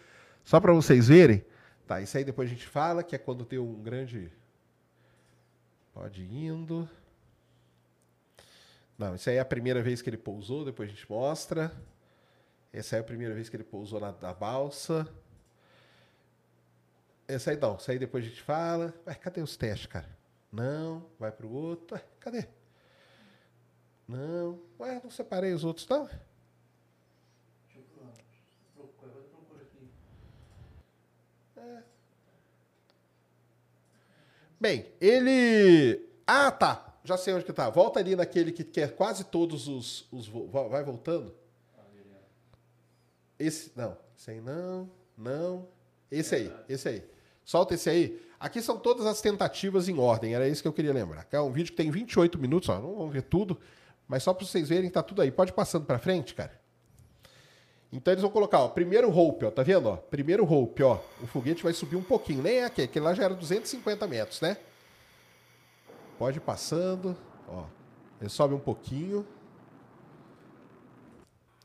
[0.43, 1.45] só para vocês verem.
[1.87, 4.33] Tá, isso aí depois a gente fala, que é quando tem um grande.
[5.95, 6.91] Pode ir indo.
[8.99, 11.71] Não, isso aí é a primeira vez que ele pousou, depois a gente mostra.
[12.73, 15.07] Essa é a primeira vez que ele pousou na, na balsa.
[17.29, 18.95] Essa aí não, isso aí depois a gente fala.
[19.07, 20.09] Ué, cadê os testes, cara?
[20.51, 21.97] Não, vai pro outro.
[21.97, 22.47] Ué, cadê?
[24.09, 24.61] Não.
[24.79, 26.09] Ué, não separei os outros, não?
[31.57, 31.83] É.
[34.61, 36.09] Bem, ele.
[36.27, 36.96] Ah, tá.
[37.07, 37.71] Já sei onde que tá.
[37.71, 40.07] Volta ali naquele que quer quase todos os.
[40.13, 41.33] os vai voltando.
[43.39, 43.71] Esse.
[43.77, 43.97] Não.
[44.19, 44.91] Esse aí não.
[45.17, 45.69] Não.
[46.11, 46.53] Esse aí.
[46.69, 47.05] Esse aí.
[47.45, 48.21] Solta esse aí.
[48.41, 50.35] Aqui são todas as tentativas em ordem.
[50.35, 51.27] Era isso que eu queria lembrar.
[51.31, 52.69] É um vídeo que tem 28 minutos.
[52.69, 53.59] Ó, não vamos ver tudo.
[54.09, 55.31] Mas só para vocês verem, tá tudo aí.
[55.31, 56.61] Pode passando para frente, cara.
[57.93, 59.97] Então eles vão colocar, ó, primeiro Hope, ó, tá vendo, ó?
[59.97, 60.99] Primeiro Hope, ó.
[61.23, 64.41] O foguete vai subir um pouquinho, nem é aquele, aquele lá já era 250 metros,
[64.41, 64.57] né?
[66.19, 67.17] Pode ir passando,
[67.49, 67.65] ó.
[68.21, 69.27] Ele sobe um pouquinho.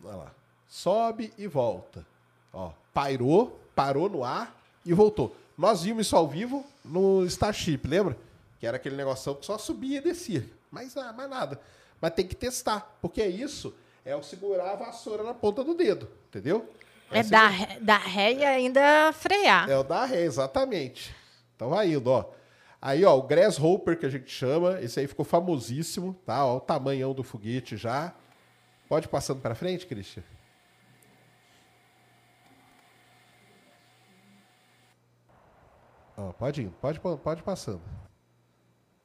[0.04, 0.32] Olha lá.
[0.68, 2.06] Sobe e volta.
[2.54, 5.36] Ó, pairou, parou no ar e voltou.
[5.58, 8.18] Nós vimos isso ao vivo no Starship, lembra?
[8.60, 10.45] Que era aquele negocinho que só subia e descia.
[10.70, 11.60] Mas ah, mais nada.
[11.99, 13.74] Mas tem que testar, porque isso
[14.04, 16.68] é o segurar a vassoura na ponta do dedo, entendeu?
[17.12, 19.70] É dar, ré- dar ré e ainda frear.
[19.70, 21.14] É o da ré, exatamente.
[21.56, 22.26] Então vai indo, ó.
[22.82, 26.44] Aí, ó, o Grasshopper, que a gente chama, esse aí ficou famosíssimo, tá?
[26.44, 28.14] Ó, o tamanhão do foguete já.
[28.90, 30.24] Pode ir passando para frente, Christian?
[36.18, 37.82] Ó, pode ir, pode, pode passando.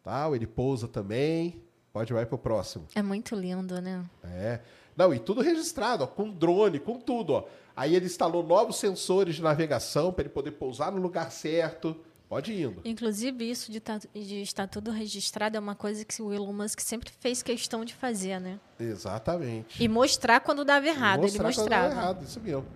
[0.02, 1.62] Tá, ele pousa também.
[1.92, 2.86] Pode vai pro próximo.
[2.94, 4.04] É muito lindo, né?
[4.22, 4.60] É.
[4.96, 7.44] Não, e tudo registrado, ó, com drone, com tudo, ó.
[7.74, 11.96] Aí ele instalou novos sensores de navegação para ele poder pousar no lugar certo.
[12.28, 12.80] Pode ir indo.
[12.84, 16.80] Inclusive, isso de, tá- de estar tudo registrado é uma coisa que o Elon Musk
[16.80, 18.58] sempre fez questão de fazer, né?
[18.80, 19.82] Exatamente.
[19.82, 21.20] E mostrar quando dava errado.
[21.20, 21.88] Ele Mostrar quando mostrava.
[21.88, 22.66] dá errado, isso mesmo.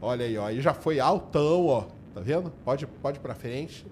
[0.00, 0.46] Olha aí, ó.
[0.46, 1.88] Aí já foi altão, ó.
[2.14, 2.50] Tá vendo?
[2.64, 3.84] Pode, pode ir pra frente.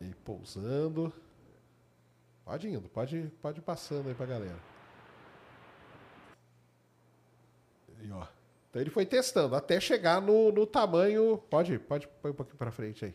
[0.00, 1.10] E pousando.
[2.44, 4.58] Pode indo, pode, pode ir passando aí pra galera.
[8.02, 8.26] E ó.
[8.70, 11.38] Então ele foi testando até chegar no, no tamanho.
[11.50, 13.14] Pode, pode pôr um pouquinho pra frente aí.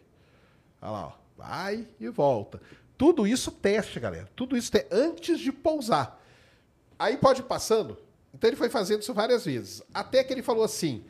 [0.81, 1.23] Olha lá, ó.
[1.35, 2.61] Vai e volta.
[2.97, 4.29] Tudo isso teste, galera.
[4.35, 6.21] Tudo isso é antes de pousar.
[6.97, 7.97] Aí pode ir passando.
[8.33, 9.83] Então ele foi fazendo isso várias vezes.
[9.93, 11.03] Até que ele falou assim.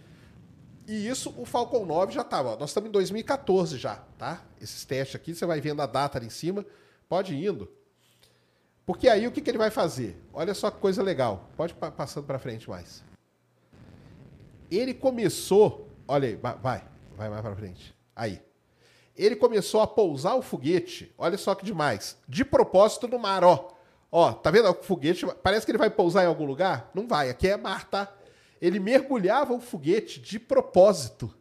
[0.88, 2.58] E isso o Falcon 9 já estava.
[2.58, 4.44] Nós estamos em 2014 já, tá?
[4.62, 6.66] Esses testes aqui, você vai vendo a data ali em cima.
[7.08, 7.72] Pode ir indo.
[8.86, 10.22] Porque aí o que, que ele vai fazer?
[10.34, 11.50] Olha só que coisa legal.
[11.56, 13.04] Pode ir passando para frente mais.
[14.76, 15.89] Ele começou.
[16.07, 16.84] Olha aí, vai,
[17.15, 17.93] vai mais para frente.
[18.15, 18.41] Aí.
[19.15, 21.13] Ele começou a pousar o foguete.
[21.17, 22.17] Olha só que demais.
[22.28, 23.71] De propósito no mar, ó.
[24.11, 25.26] Ó, tá vendo o foguete?
[25.41, 26.89] Parece que ele vai pousar em algum lugar?
[26.93, 28.11] Não vai, aqui é mar, tá?
[28.61, 31.34] Ele mergulhava o foguete de propósito.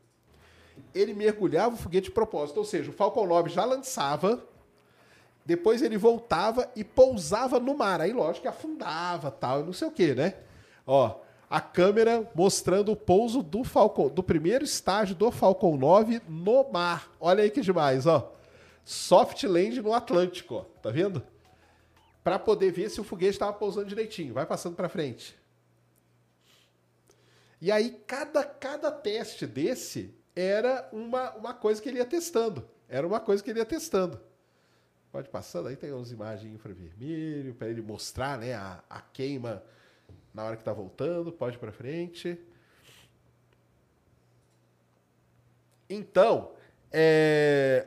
[0.94, 2.58] Ele mergulhava o foguete de propósito.
[2.58, 4.42] Ou seja, o Falcon 9 já lançava,
[5.44, 8.00] depois ele voltava e pousava no mar.
[8.00, 10.34] Aí, lógico que afundava tal, não sei o que, né?
[10.86, 11.16] Ó,
[11.52, 17.12] a câmera mostrando o pouso do Falcon, do primeiro estágio do Falcon 9 no mar.
[17.20, 18.34] Olha aí que demais, ó.
[18.84, 20.64] Soft land no Atlântico, ó.
[20.80, 21.22] Tá vendo?
[22.22, 24.32] para poder ver se o foguete estava pousando direitinho.
[24.32, 25.36] Vai passando para frente.
[27.60, 32.68] E aí, cada, cada teste desse era uma, uma coisa que ele ia testando.
[32.88, 34.20] Era uma coisa que ele ia testando.
[35.10, 39.62] Pode passando, aí tem umas imagens infravermelho, para ele mostrar né, a, a queima
[40.32, 41.32] na hora que está voltando.
[41.32, 42.38] Pode para frente.
[45.88, 46.52] Então,
[46.90, 47.86] é,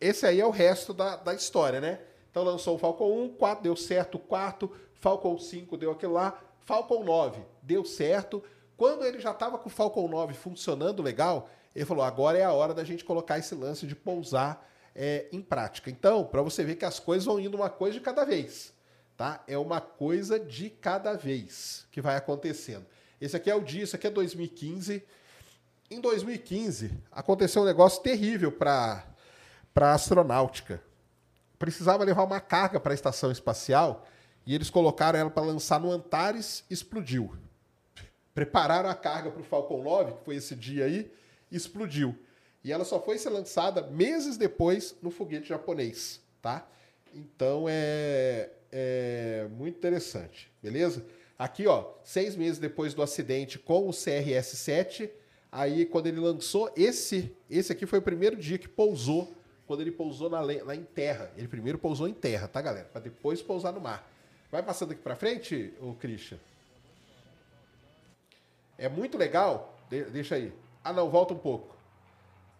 [0.00, 2.00] esse aí é o resto da, da história, né?
[2.30, 6.40] Então lançou o Falcon 1, 4 deu certo, o quarto, Falcon 5 deu aquilo lá,
[6.60, 8.42] Falcon 9 deu certo.
[8.76, 12.52] Quando ele já estava com o Falcon 9 funcionando legal, ele falou: agora é a
[12.52, 15.90] hora da gente colocar esse lance de pousar é, em prática.
[15.90, 18.72] Então, para você ver que as coisas vão indo uma coisa de cada vez,
[19.20, 19.44] tá?
[19.46, 22.86] É uma coisa de cada vez que vai acontecendo.
[23.20, 25.04] Esse aqui é o dia, isso aqui é 2015.
[25.90, 29.04] Em 2015, aconteceu um negócio terrível para
[29.76, 30.82] a astronáutica
[31.58, 34.06] precisava levar uma carga para a estação espacial
[34.46, 37.36] e eles colocaram ela para lançar no Antares, explodiu.
[38.34, 41.12] Prepararam a carga para o Falcon 9, que foi esse dia aí,
[41.52, 42.18] explodiu.
[42.64, 46.66] E ela só foi ser lançada meses depois no foguete japonês, tá?
[47.14, 51.04] Então é, é muito interessante, beleza?
[51.38, 55.10] Aqui, ó, seis meses depois do acidente com o CRS-7,
[55.50, 59.34] aí quando ele lançou esse, esse aqui foi o primeiro dia que pousou
[59.66, 61.32] quando ele pousou na, lá em terra.
[61.36, 62.88] Ele primeiro pousou em terra, tá, galera?
[62.92, 64.04] Para depois pousar no mar.
[64.50, 66.38] Vai passando aqui para frente, o Christian.
[68.76, 69.78] É muito legal.
[69.88, 70.52] De, deixa aí.
[70.82, 71.76] Ah, não, volta um pouco.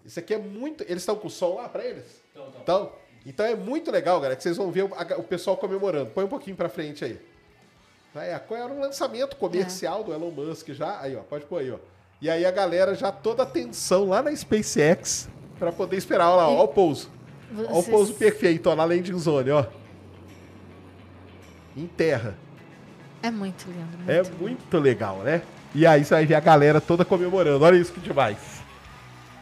[0.04, 0.84] Isso aqui é muito.
[0.84, 2.22] Eles estão com o som lá para eles?
[2.30, 2.92] Então, então.
[3.24, 6.10] Então é muito legal, galera, que vocês vão ver o, pessoal comemorando.
[6.10, 7.20] Põe um pouquinho para frente aí.
[8.14, 10.04] É, era um lançamento comercial é.
[10.04, 11.00] do Elon Musk já.
[11.00, 11.78] Aí, ó, pode pôr aí, ó.
[12.20, 16.28] E aí a galera já toda atenção lá na SpaceX para poder esperar.
[16.28, 17.10] Olha lá, ó, o pouso.
[17.52, 17.68] Vocês...
[17.68, 19.64] Olha o pouso perfeito, ó, na landing zone, ó.
[21.76, 22.36] Em terra.
[23.22, 23.98] É muito lindo.
[23.98, 24.36] Muito é lindo.
[24.38, 25.42] muito legal, né?
[25.74, 27.64] E aí você vai ver a galera toda comemorando.
[27.64, 28.59] Olha isso que demais.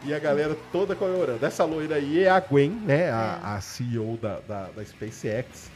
[0.03, 1.45] E a galera toda comemorando.
[1.45, 3.11] Essa loira aí é a Gwen, né?
[3.11, 3.47] A, é.
[3.47, 5.69] a CEO da, da, da SpaceX.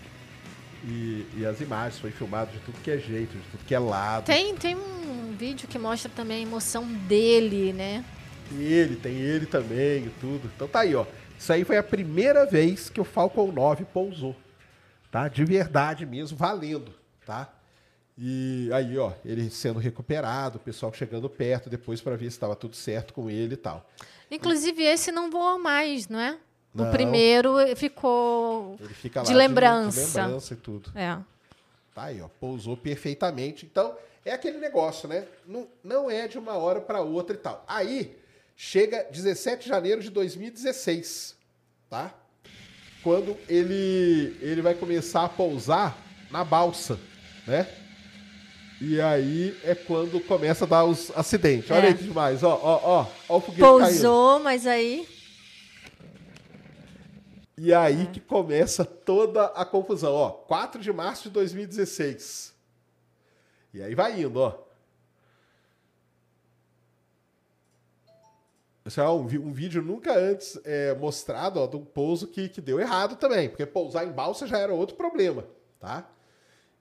[0.85, 3.79] E, e, as imagens foi filmado de tudo que é jeito, de tudo que é
[3.79, 4.25] lado.
[4.25, 8.03] Tem, tem um vídeo que mostra também a emoção dele, né?
[8.51, 10.49] ele, tem ele também e tudo.
[10.55, 11.05] Então tá aí, ó.
[11.37, 14.35] Isso aí foi a primeira vez que o Falcon 9 pousou.
[15.11, 15.27] Tá?
[15.27, 16.93] De verdade mesmo, valendo,
[17.25, 17.49] tá?
[18.17, 22.55] E aí, ó, ele sendo recuperado, o pessoal chegando perto depois para ver se estava
[22.55, 23.89] tudo certo com ele e tal.
[24.29, 26.37] Inclusive, esse não voa mais, não é?
[26.73, 26.87] Não.
[26.87, 30.05] O primeiro ficou ele fica de lembrança.
[30.05, 30.91] De, de lembrança e tudo.
[30.95, 31.17] É.
[31.93, 33.65] Tá aí, ó, pousou perfeitamente.
[33.65, 33.95] Então,
[34.25, 35.25] é aquele negócio, né?
[35.45, 37.63] Não, não é de uma hora para outra e tal.
[37.67, 38.17] Aí,
[38.55, 41.35] chega 17 de janeiro de 2016,
[41.89, 42.13] tá?
[43.03, 45.97] Quando ele, ele vai começar a pousar
[46.31, 46.97] na balsa,
[47.45, 47.67] né?
[48.85, 51.71] E aí é quando começa a dar os acidentes.
[51.71, 51.87] Olha é.
[51.87, 54.43] aí demais, ó, ó, ó, ó o foguete Pousou, caindo.
[54.43, 55.07] mas aí...
[57.57, 58.05] E aí é.
[58.07, 60.31] que começa toda a confusão, ó.
[60.31, 62.53] 4 de março de 2016.
[63.73, 64.59] E aí vai indo, ó.
[68.85, 72.59] Esse é um, um vídeo nunca antes é, mostrado ó, de um pouso que, que
[72.59, 75.45] deu errado também, porque pousar em balsa já era outro problema,
[75.79, 76.05] tá?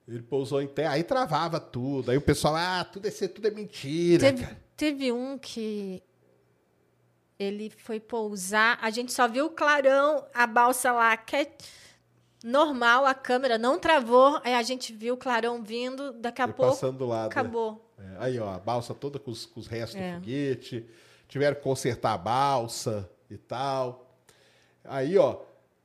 [0.07, 3.51] Ele pousou em terra, aí travava tudo, aí o pessoal, ah, tudo é, tudo é
[3.51, 4.33] mentira.
[4.33, 6.03] Teve, teve um que
[7.39, 11.53] ele foi pousar, a gente só viu o clarão, a balsa lá, que é
[12.45, 16.73] normal, a câmera não travou, aí a gente viu o clarão vindo, daqui a pouco
[16.73, 17.89] passando do lado, acabou.
[17.99, 20.13] É, aí, ó, a balsa toda com os, com os restos é.
[20.13, 20.87] do foguete
[21.29, 24.13] tiveram que consertar a balsa e tal.
[24.85, 25.41] Aí, ó,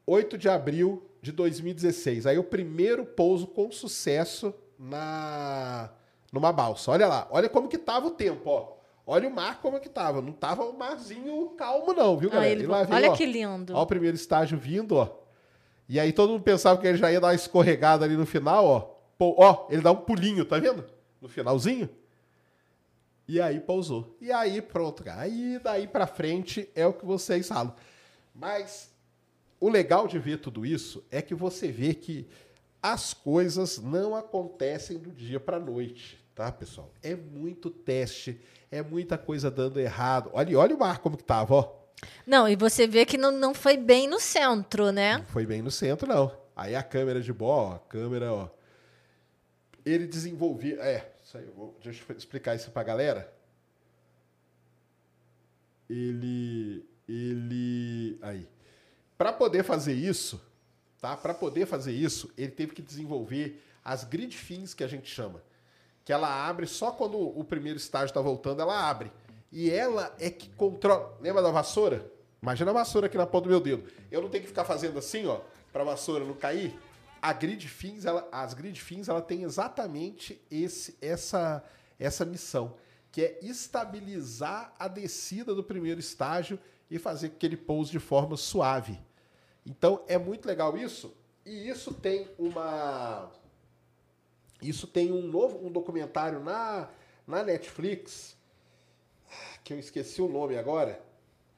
[0.05, 2.26] 8 de abril de 2016.
[2.28, 5.89] Aí o primeiro pouso com sucesso na
[6.32, 6.91] numa balsa.
[6.91, 8.78] Olha lá, olha como que tava o tempo, ó.
[9.05, 10.22] Olha o mar como que tava.
[10.22, 12.51] Não tava um marzinho calmo não, viu, Ah, galera?
[12.51, 13.74] ele- E lá vem, olha ó, que lindo.
[13.76, 15.09] Ó o primeiro estágio vindo, ó.
[15.88, 18.65] E aí todo mundo pensava que ele já ia dar uma escorregada ali no final,
[18.65, 18.80] ó.
[19.18, 20.84] Pô, ó, ele dá um pulinho, tá vendo?
[21.22, 21.89] No finalzinho.
[23.28, 24.15] E aí pousou.
[24.22, 25.22] E aí pronto, cara.
[25.22, 27.74] Aí daí pra frente é o que vocês falam.
[28.36, 28.93] Mas
[29.60, 32.28] o legal de ver tudo isso é que você vê que
[32.82, 36.91] as coisas não acontecem do dia pra noite, tá, pessoal?
[37.01, 38.39] É muito teste,
[38.72, 40.30] é muita coisa dando errado.
[40.34, 41.78] Olha, olha o mar como que tava, ó.
[42.26, 45.18] Não, e você vê que não, não foi bem no centro, né?
[45.18, 46.32] Não foi bem no centro, não.
[46.55, 48.49] Aí a câmera de boa, ó, a câmera, ó.
[49.86, 50.76] Ele desenvolvia.
[50.82, 53.34] É, isso aí, eu vou, deixa eu explicar isso pra galera.
[55.89, 56.86] Ele.
[57.08, 58.18] Ele.
[58.22, 58.47] Aí.
[59.18, 60.39] Para poder fazer isso,
[61.01, 61.18] tá?
[61.18, 65.41] Para poder fazer isso, ele teve que desenvolver as grid fins que a gente chama.
[66.05, 69.11] Que ela abre só quando o primeiro estágio está voltando, ela abre.
[69.51, 71.18] E ela é que controla.
[71.20, 72.11] Lembra da vassoura?
[72.41, 73.89] Imagina a vassoura aqui na ponta do meu dedo.
[74.11, 75.39] Eu não tenho que ficar fazendo assim, ó,
[75.74, 76.78] para a vassoura não cair.
[77.22, 81.63] A grid fins, ela, as grid fins, ela tem exatamente esse, essa,
[81.97, 82.76] essa missão,
[83.11, 86.59] que é estabilizar a descida do primeiro estágio
[86.89, 88.99] e fazer com que ele pouse de forma suave.
[89.68, 91.13] Então é muito legal isso.
[91.45, 93.30] E isso tem uma.
[94.61, 96.89] Isso tem um novo um documentário na,
[97.28, 98.36] na Netflix,
[99.63, 100.99] que eu esqueci o nome agora,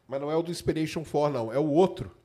[0.07, 2.17] mas não é o do Inspiration 4, não, é o outro.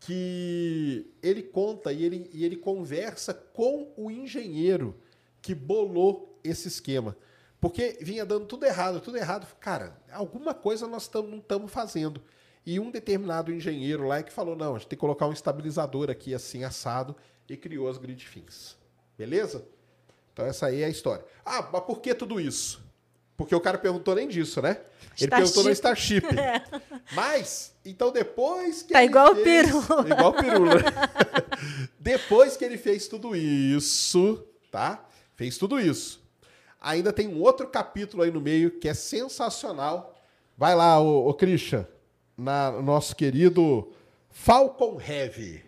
[0.00, 4.98] Que ele conta e ele, e ele conversa com o engenheiro
[5.40, 7.16] que bolou esse esquema.
[7.60, 9.46] Porque vinha dando tudo errado, tudo errado.
[9.60, 12.20] Cara, alguma coisa nós tam, não estamos fazendo.
[12.64, 15.32] E um determinado engenheiro lá é que falou: não, a gente tem que colocar um
[15.32, 17.16] estabilizador aqui assim assado
[17.48, 18.76] e criou as grid fins.
[19.18, 19.64] Beleza?
[20.32, 21.24] Então essa aí é a história.
[21.44, 22.82] Ah, mas por que tudo isso?
[23.36, 24.78] Porque o cara perguntou nem disso, né?
[25.20, 26.22] Ele perguntou na Starship.
[27.12, 29.78] Mas, então depois que Tá igual o fez- peru.
[30.08, 30.74] Igual o peru, né?
[31.98, 35.04] depois que ele fez tudo isso, tá?
[35.34, 36.22] Fez tudo isso.
[36.80, 40.14] Ainda tem um outro capítulo aí no meio que é sensacional.
[40.56, 41.86] Vai lá, ô, ô Christian,
[42.36, 43.92] na no nosso querido
[44.30, 45.64] Falcon Heavy.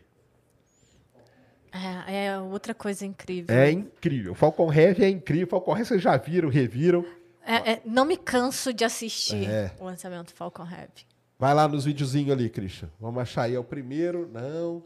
[2.07, 3.55] É, é outra coisa incrível.
[3.55, 4.35] É incrível.
[4.35, 5.49] Falcon Heavy é incrível.
[5.49, 7.05] Falcon Heavy vocês já viram, reviram.
[7.45, 9.73] É, é, não me canso de assistir É.
[9.79, 11.05] o lançamento Falcon Heavy.
[11.39, 12.89] Vai lá nos videozinhos ali, Christian.
[12.99, 13.55] Vamos achar aí.
[13.55, 14.29] É o primeiro.
[14.33, 14.85] Não.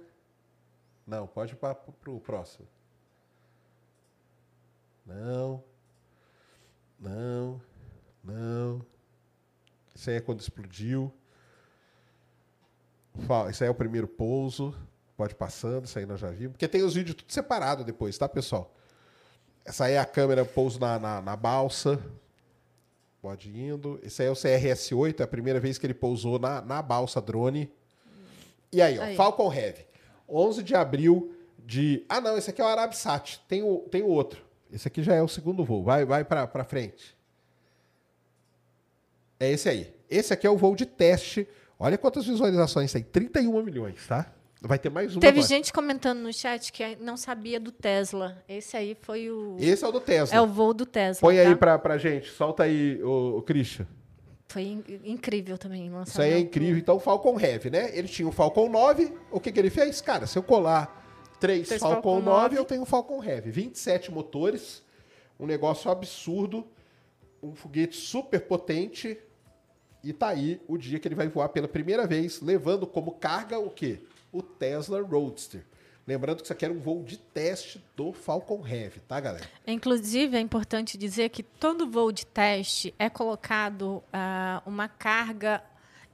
[1.06, 1.76] Não, pode ir para
[2.06, 2.66] o próximo.
[5.06, 5.62] Não.
[6.98, 7.60] Não.
[8.24, 8.84] Não.
[9.94, 11.12] Isso aí é quando explodiu.
[13.50, 14.74] Isso aí é o primeiro pouso.
[15.16, 16.52] Pode ir passando, isso aí nós já vimos.
[16.52, 18.72] Porque tem os vídeos tudo separado depois, tá, pessoal?
[19.64, 22.00] Essa aí é a câmera pouso na, na, na balsa.
[23.20, 23.98] Pode ir indo.
[24.02, 27.20] Esse aí é o CRS-8, é a primeira vez que ele pousou na, na balsa
[27.20, 27.70] drone.
[28.72, 29.16] E aí, ó, Aí.
[29.16, 29.86] Falcon Heavy.
[30.28, 32.04] 11 de abril de...
[32.08, 33.40] Ah, não, esse aqui é o Arabsat.
[33.48, 34.44] Tem o, tem o outro.
[34.72, 35.82] Esse aqui já é o segundo voo.
[35.82, 37.16] Vai, vai pra, pra frente.
[39.40, 39.92] É esse aí.
[40.08, 41.48] Esse aqui é o voo de teste.
[41.78, 43.02] Olha quantas visualizações tem.
[43.02, 44.32] 31 milhões, tá?
[44.60, 45.46] Vai ter mais uma Teve agora.
[45.48, 48.42] gente comentando no chat que não sabia do Tesla.
[48.48, 49.56] Esse aí foi o.
[49.60, 50.36] Esse é o do Tesla.
[50.36, 51.20] É o voo do Tesla.
[51.20, 51.42] Põe tá?
[51.42, 52.28] aí pra, pra gente.
[52.30, 53.86] Solta aí, o, Christian.
[54.48, 55.82] Foi in- incrível também.
[55.82, 56.32] o Isso lançamento.
[56.32, 56.76] aí é incrível.
[56.78, 57.96] Então, o Falcon Heavy, né?
[57.96, 59.12] Ele tinha o Falcon 9.
[59.30, 60.00] O que, que ele fez?
[60.00, 61.06] Cara, se eu colar
[61.38, 63.52] três Três Falcon, Falcon 9, 9, eu tenho o Falcon Heavy.
[63.52, 64.82] 27 motores.
[65.38, 66.66] Um negócio absurdo.
[67.40, 69.16] Um foguete super potente.
[70.02, 73.58] E tá aí o dia que ele vai voar pela primeira vez, levando como carga
[73.58, 74.00] o quê?
[74.32, 75.64] O Tesla Roadster.
[76.06, 79.46] Lembrando que isso aqui era um voo de teste do Falcon Heavy, tá, galera?
[79.66, 85.62] Inclusive, é importante dizer que todo voo de teste é colocado ah, uma carga,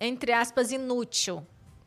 [0.01, 1.47] entre aspas, inútil.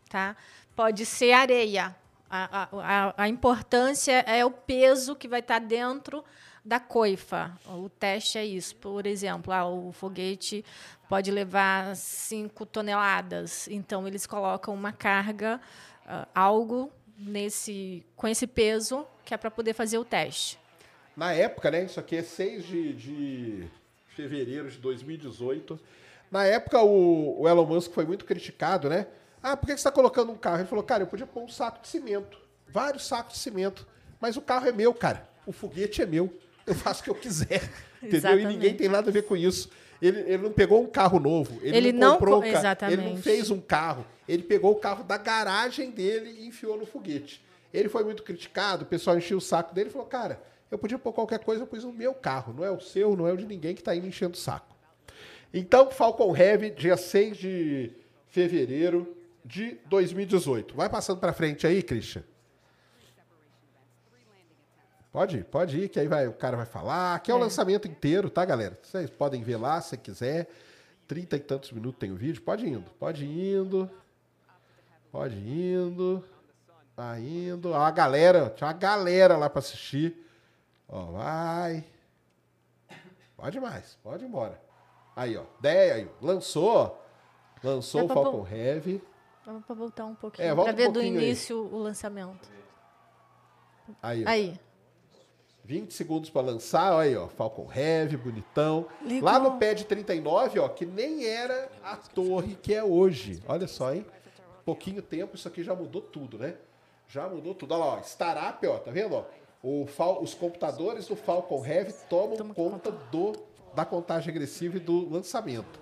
[0.09, 0.37] Tá?
[0.73, 1.93] Pode ser areia.
[2.29, 6.23] A, a- a- importância é o peso que vai estar dentro
[6.63, 7.57] da coifa.
[7.65, 8.73] O teste é isso.
[8.77, 10.63] Por exemplo, ah, o foguete
[11.07, 13.67] pode levar 5 toneladas.
[13.67, 15.59] Então, eles colocam uma carga,
[16.05, 20.59] ah, algo nesse, com esse peso, que é para poder fazer o teste.
[21.15, 21.83] Na época, né?
[21.85, 23.67] Isso aqui é 6 de, de
[24.09, 25.79] fevereiro de 2018.
[26.29, 29.07] Na época, o, o Elon Musk foi muito criticado, né?
[29.41, 30.57] Ah, por que você está colocando um carro?
[30.59, 32.37] Ele falou, cara, eu podia pôr um saco de cimento.
[32.67, 33.87] Vários sacos de cimento.
[34.19, 35.27] Mas o carro é meu, cara.
[35.45, 36.33] O foguete é meu.
[36.65, 37.61] Eu faço o que eu quiser.
[38.03, 38.39] Entendeu?
[38.39, 39.69] E ninguém tem nada a ver com isso.
[40.01, 41.59] Ele, ele não pegou um carro novo.
[41.61, 42.61] Ele, Ele não comprou co- um carro.
[42.93, 44.05] Ele não fez um carro.
[44.27, 47.41] Ele pegou o carro da garagem dele e enfiou no foguete.
[47.73, 50.99] Ele foi muito criticado, o pessoal encheu o saco dele e falou, cara, Eu podia
[50.99, 52.53] pôr qualquer coisa, eu pus o meu carro.
[52.53, 54.37] Não é o seu, não é o de ninguém que está aí me enchendo o
[54.37, 54.75] saco.
[55.53, 57.91] Então, Falcon Heavy, dia 6 de
[58.27, 59.15] fevereiro
[59.45, 60.75] de 2018.
[60.75, 62.21] Vai passando para frente aí, Christian.
[65.17, 67.15] Pode ir, pode ir, que aí vai, o cara vai falar.
[67.15, 67.41] Aqui é, o É.
[67.41, 68.77] lançamento inteiro, tá, galera?
[68.83, 70.47] Vocês podem ver lá se quiser.
[71.07, 72.39] Trinta e tantos minutos tem o vídeo.
[72.43, 73.89] Pode indo, pode indo.
[75.11, 76.23] Pode indo.
[76.95, 77.71] Vai indo.
[77.71, 80.23] Ó, a galera, tinha uma galera lá para assistir.
[80.87, 81.83] Ó, vai.
[83.35, 84.61] Pode mais, pode ir embora.
[85.15, 85.45] Aí, ó.
[85.59, 87.03] 10, aí, lançou.
[87.63, 89.03] Lançou Dá o pra Falcon pôr- Heavy.
[89.43, 90.47] Vamos pra voltar um pouquinho.
[90.47, 91.25] É, volta pra um ver do pouquinho aí.
[91.25, 92.47] início o lançamento.
[94.03, 94.29] Aí, ó.
[94.29, 94.59] Aí.
[95.67, 98.85] 20 segundos para lançar, olha aí, ó, Falcon Heavy, bonitão.
[99.03, 99.21] Legal.
[99.33, 103.43] Lá no pad 39, ó, que nem era a torre que é hoje.
[103.45, 104.05] Olha só, hein?
[104.63, 106.55] Pouquinho tempo, isso aqui já mudou tudo, né?
[107.09, 107.73] Já mudou tudo.
[107.73, 109.25] Olha lá, ó, Startup, ó, tá vendo, ó?
[109.61, 113.33] O Fal- os computadores do Falcon Heavy tomam Toma conta do,
[113.75, 115.81] da contagem regressiva e do lançamento.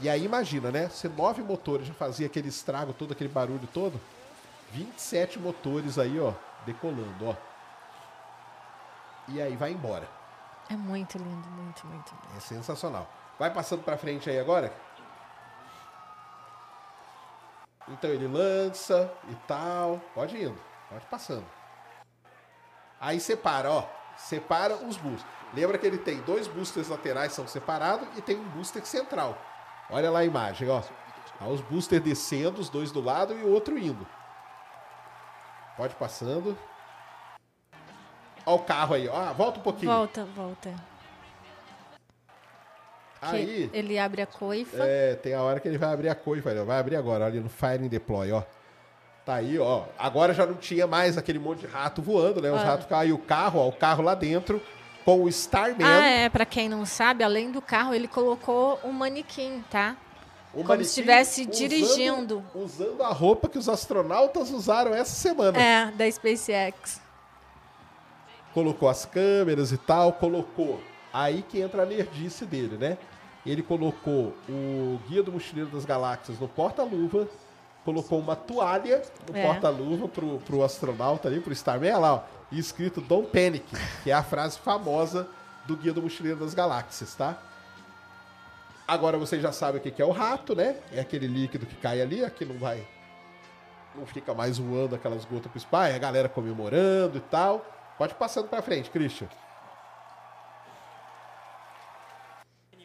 [0.00, 0.88] E aí imagina, né?
[0.88, 4.00] Se nove motores já fazia aquele estrago todo, aquele barulho todo,
[4.72, 6.32] 27 motores aí, ó,
[6.66, 7.47] decolando, ó.
[9.28, 10.08] E aí vai embora.
[10.70, 12.36] É muito lindo, muito, muito lindo.
[12.36, 13.08] É sensacional.
[13.38, 14.72] Vai passando pra frente aí agora.
[17.88, 20.00] Então ele lança e tal.
[20.14, 20.58] Pode indo.
[20.90, 21.46] Pode passando.
[23.00, 23.84] Aí separa, ó.
[24.16, 25.38] Separa os boosters.
[25.54, 29.38] Lembra que ele tem dois boosters laterais são separados e tem um booster central.
[29.88, 30.82] Olha lá a imagem, ó.
[31.40, 34.06] Ó, os boosters descendo, os dois do lado e o outro indo.
[35.76, 36.58] Pode passando.
[38.48, 39.32] Ó o carro aí, ó.
[39.34, 39.92] Volta um pouquinho.
[39.92, 40.72] Volta, volta.
[43.20, 43.68] Aí.
[43.74, 44.78] ele abre a coifa.
[44.80, 47.40] É, tem a hora que ele vai abrir a coifa, vai, vai abrir agora, ali
[47.40, 48.42] no Fire and Deploy, ó.
[49.26, 49.82] Tá aí, ó.
[49.98, 52.50] Agora já não tinha mais aquele monte de rato voando, né?
[52.50, 52.64] Os Ah.
[52.64, 54.62] ratos caíram o carro, ó, o carro lá dentro
[55.04, 55.86] com o Starman.
[55.86, 59.94] Ah, é, pra quem não sabe, além do carro, ele colocou um manequim, tá?
[60.54, 62.42] o como se estivesse dirigindo.
[62.54, 65.58] Usando a roupa que os astronautas usaram essa semana.
[65.58, 67.07] É, da SpaceX.
[68.54, 70.80] Colocou as câmeras e tal, colocou.
[71.12, 72.98] Aí que entra a nerdice dele, né?
[73.46, 77.26] Ele colocou o Guia do Mochileiro das Galáxias no porta-luva,
[77.84, 79.42] colocou uma toalha no É.
[79.46, 82.20] porta-luva pro, pro astronauta ali, pro Starman, olha lá, ó,
[82.52, 83.64] e escrito Don't Panic,
[84.02, 85.26] que é a frase famosa
[85.66, 87.38] do Guia do Mochileiro das Galáxias, tá?
[88.86, 90.76] Agora vocês já sabem o que é o rato, né?
[90.92, 92.86] É aquele líquido que cai ali, aqui não vai.
[93.94, 97.64] Não fica mais voando aquelas gotas pro spy, a galera comemorando e tal.
[97.98, 99.28] Pode passando pra frente, Christian.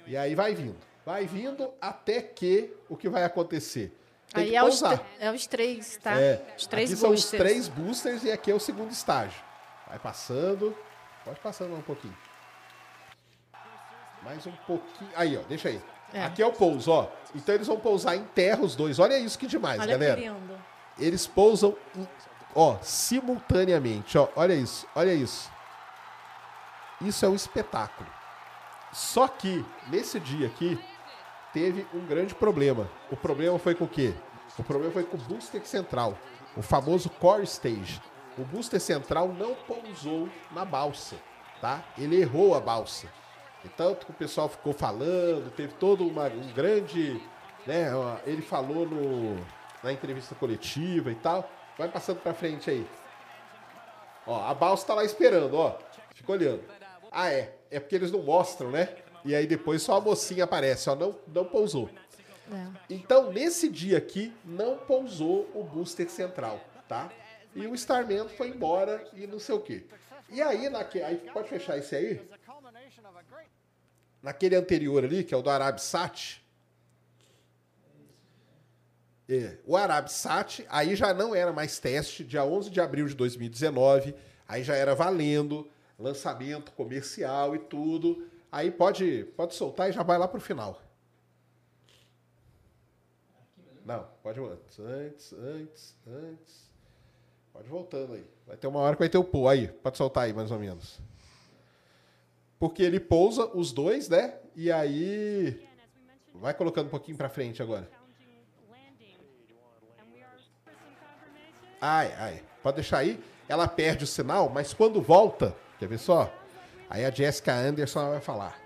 [0.05, 0.75] E aí vai vindo.
[1.05, 3.95] Vai vindo até que o que vai acontecer?
[4.33, 4.81] Tem Aí que é os,
[5.19, 6.19] é os três, tá?
[6.19, 7.43] É, Os três aqui são os boosters.
[7.43, 9.39] três boosters e aqui é o segundo estágio.
[9.87, 10.75] Vai passando.
[11.23, 12.17] Pode passando um pouquinho.
[14.23, 15.11] Mais um pouquinho.
[15.15, 15.81] Aí, ó, deixa aí.
[16.13, 16.23] É.
[16.23, 17.07] Aqui é o pouso, ó.
[17.35, 18.97] Então eles vão pousar em terra os dois.
[18.99, 20.15] Olha isso que demais, Olha galera.
[20.21, 20.57] que lindo.
[20.97, 22.07] Eles pousam, em-
[22.55, 24.27] ó, simultaneamente, ó.
[24.35, 25.49] Olha isso, olha isso.
[27.01, 28.09] Isso é um espetáculo.
[28.91, 30.79] Só que, nesse dia aqui,
[31.51, 32.87] teve um grande problema.
[33.11, 34.13] O problema foi com o quê?
[34.57, 36.17] O problema foi com o booster central.
[36.55, 37.99] O famoso core stage.
[38.37, 41.15] O booster central não pousou na balsa,
[41.59, 41.83] tá?
[41.97, 43.07] Ele errou a balsa.
[43.65, 47.21] E tanto que o pessoal ficou falando, teve todo uma- um grande.
[47.65, 47.87] Né,
[48.25, 49.37] ele falou no,
[49.81, 51.49] na entrevista coletiva e tal.
[51.77, 52.87] Vai passando pra frente aí.
[54.25, 55.77] Ó, a balsa tá lá esperando, ó.
[56.13, 56.63] Fica olhando.
[57.11, 57.55] Ah, é.
[57.69, 58.95] É porque eles não mostram, né?
[59.25, 60.95] E aí depois só a mocinha aparece, ó.
[60.95, 61.89] Não, não pousou.
[62.51, 62.67] É.
[62.89, 67.09] Então, nesse dia aqui, não pousou o booster central, tá?
[67.55, 69.85] E o Starman foi embora e não sei o quê.
[70.29, 71.01] E aí, naque...
[71.01, 72.21] aí pode fechar esse aí?
[74.21, 76.42] Naquele anterior ali, que é o do Arabsat.
[79.27, 84.13] É, o Arabsat, aí já não era mais teste, dia 11 de abril de 2019,
[84.47, 88.27] aí já era valendo, lançamento comercial e tudo.
[88.51, 90.81] Aí pode, pode soltar e já vai lá pro final.
[93.85, 96.71] Não, pode antes, antes, antes, antes.
[97.51, 98.25] Pode voltando aí.
[98.47, 99.47] Vai ter uma hora que vai ter o pulo.
[99.47, 100.99] Aí, pode soltar aí, mais ou menos.
[102.57, 104.39] Porque ele pousa os dois, né?
[104.55, 105.67] E aí.
[106.33, 107.89] Vai colocando um pouquinho pra frente agora.
[111.85, 112.41] Ai, ai.
[112.63, 113.21] Pode deixar aí.
[113.49, 116.31] Ela perde o sinal, mas quando volta, quer ver só?
[116.89, 118.57] Aí a Jessica Anderson vai falar.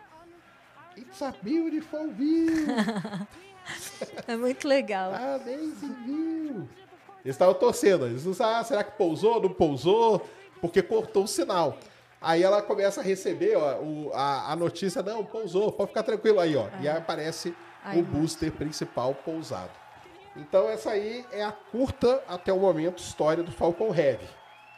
[0.95, 2.68] It's a beautiful view.
[4.27, 5.11] É muito legal.
[5.14, 6.69] Amazing view.
[7.26, 8.06] Eles estavam torcendo.
[8.06, 9.41] Eles sabiam, ah, será que pousou?
[9.41, 10.26] Não pousou?
[10.61, 11.77] Porque cortou o sinal.
[12.22, 16.39] Aí ela começa a receber ó, o- a, a notícia, não, pousou, pode ficar tranquilo
[16.39, 16.68] aí, ó.
[16.80, 17.53] E aí aparece
[17.84, 19.72] Ai, o booster principal pousado.
[20.38, 24.27] Então essa aí é a curta, até o momento, história do Falcon Heavy.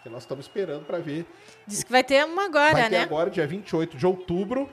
[0.04, 1.26] Que nós estamos esperando para ver.
[1.68, 3.04] Diz que vai ter uma agora, Vai ter né?
[3.04, 4.70] agora, dia 28 de outubro.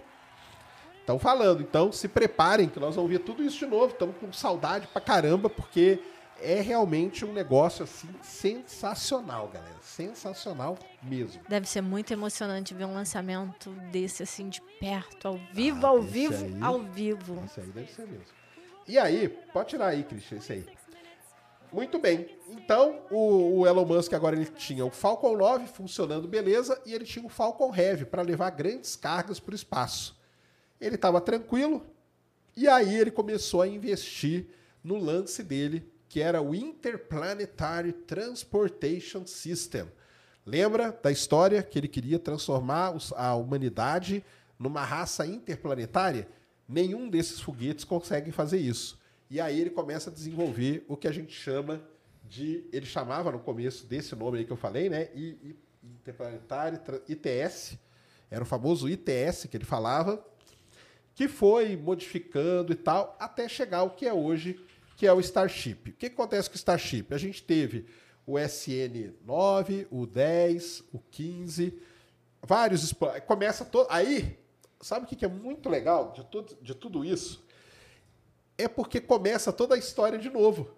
[1.01, 3.93] Estão falando, então se preparem que nós vamos ver tudo isso de novo.
[3.93, 6.01] Estamos com saudade pra caramba, porque
[6.41, 9.77] é realmente um negócio assim sensacional, galera.
[9.81, 11.41] Sensacional mesmo.
[11.49, 16.03] Deve ser muito emocionante ver um lançamento desse assim de perto, ao vivo, Ah, ao
[16.03, 17.43] vivo, aí- ao vivo.
[17.47, 18.36] Isso aí deve ser mesmo.
[18.89, 20.67] E aí, pode tirar aí, Christian, esse aí.
[21.73, 22.29] Muito bem.
[22.49, 27.05] Então, o, o Elon Musk agora ele tinha o Falcon 9 funcionando beleza e ele
[27.05, 30.17] tinha o Falcon Heavy para levar grandes cargas para o espaço.
[30.81, 31.85] Ele estava tranquilo
[32.57, 34.47] e aí ele começou a investir
[34.83, 39.91] no lance dele, que era o Interplanetary Transportation System.
[40.47, 44.25] Lembra da história que ele queria transformar a humanidade
[44.59, 46.29] numa raça interplanetária?
[46.69, 48.99] Nenhum desses foguetes consegue fazer isso.
[49.31, 51.81] E aí ele começa a desenvolver o que a gente chama
[52.25, 52.65] de.
[52.73, 55.09] Ele chamava no começo desse nome aí que eu falei, né?
[55.15, 55.57] I- I-
[56.01, 57.79] Interplanetário ITS.
[58.31, 60.25] Era o famoso ITS que ele falava,
[61.15, 64.61] que foi modificando e tal, até chegar ao que é hoje,
[64.97, 65.91] que é o Starship.
[65.91, 67.07] O que acontece com o Starship?
[67.15, 67.87] A gente teve
[68.27, 71.79] o SN9, o 10, o 15,
[72.43, 72.93] vários.
[73.27, 73.87] Começa todo.
[73.91, 74.37] Aí,
[74.81, 77.45] sabe o que é muito legal de, tudo- de tudo isso?
[78.59, 80.71] É porque começa toda a história de novo.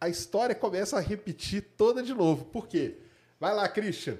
[0.00, 2.44] A história começa a repetir toda de novo.
[2.46, 2.96] Por quê?
[3.38, 4.16] Vai lá, Christian.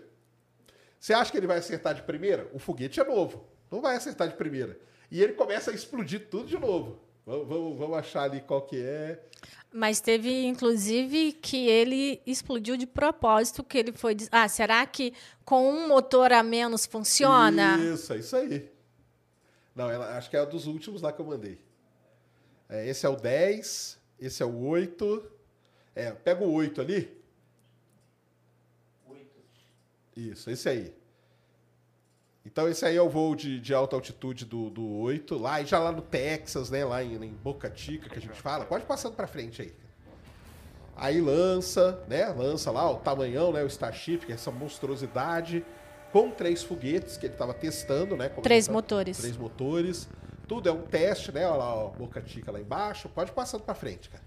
[0.98, 2.50] Você acha que ele vai acertar de primeira?
[2.52, 3.44] O foguete é novo.
[3.70, 4.78] Não vai acertar de primeira.
[5.10, 6.98] E ele começa a explodir tudo de novo.
[7.24, 9.22] Vamos, vamos- vamos achar ali qual que é.
[9.72, 14.16] Mas teve, inclusive, que ele explodiu de propósito, que ele foi...
[14.32, 15.12] Ah, será que
[15.44, 17.78] com um motor a menos funciona?
[17.78, 18.70] Isso, é isso aí.
[19.78, 21.56] Não, ela, acho que é um dos últimos lá que eu mandei.
[22.68, 25.30] É, esse é o 10, esse é o 8.
[25.94, 27.16] É, pega o 8 ali.
[30.16, 30.92] Isso, esse aí.
[32.44, 35.66] Então esse aí é o voo de, de alta altitude do, do 8, lá, e
[35.66, 36.84] já lá no Texas, né?
[36.84, 38.64] Lá em, em Boca Chica, que a gente fala.
[38.64, 39.72] Pode passando pra frente aí.
[40.96, 42.26] Aí lança, né?
[42.30, 43.62] Lança lá o tamanhão, né?
[43.62, 45.64] O Starship, que é essa monstruosidade,
[46.12, 48.28] com três foguetes que ele estava testando, né?
[48.43, 49.18] Três tá- motores.
[49.18, 50.09] Três motores.
[50.47, 51.47] Tudo é um teste, né?
[51.47, 53.09] Olha lá, ó, Boca Chica lá embaixo.
[53.09, 54.24] Pode passando pra frente, cara.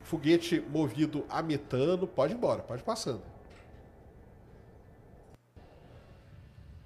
[0.00, 2.06] Foguete movido a metano.
[2.06, 3.22] Pode ir embora, pode ir passando.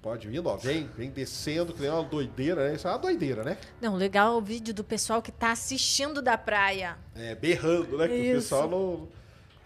[0.01, 0.55] Pode vir, ó.
[0.55, 2.75] Vem, vem descendo, que nem uma doideira, né?
[2.75, 3.57] Isso é uma doideira, né?
[3.81, 6.97] Não, legal o vídeo do pessoal que tá assistindo da praia.
[7.13, 8.07] É, berrando, né?
[8.07, 8.33] Que o Isso.
[8.35, 9.07] pessoal não.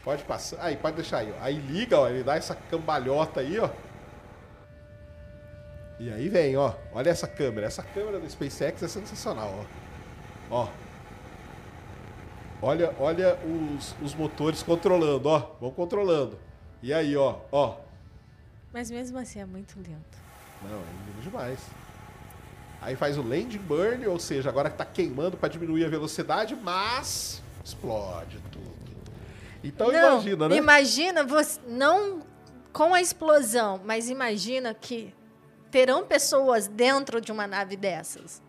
[0.04, 0.58] Pode passar.
[0.60, 1.44] Aí, pode deixar aí, ó.
[1.44, 2.10] Aí liga, ó.
[2.10, 3.70] Ele dá essa cambalhota aí, ó.
[6.00, 6.74] E aí vem, ó.
[6.92, 7.68] Olha essa câmera.
[7.68, 9.66] Essa câmera do SpaceX é sensacional,
[10.50, 10.64] ó.
[10.64, 10.70] Ó.
[12.62, 15.56] Olha, olha os, os motores controlando, ó.
[15.62, 16.38] Vão controlando.
[16.82, 17.78] E aí, ó, ó.
[18.74, 20.04] Mas mesmo assim é muito lindo.
[20.62, 21.60] Não, é lindo demais.
[22.82, 26.54] Aí faz o landing burn, ou seja, agora que tá queimando para diminuir a velocidade,
[26.56, 28.38] mas explode.
[29.64, 30.56] Então não, imagina, né?
[30.58, 32.26] Imagina você não
[32.74, 35.14] com a explosão, mas imagina que
[35.72, 38.42] terão pessoas dentro de uma nave dessas.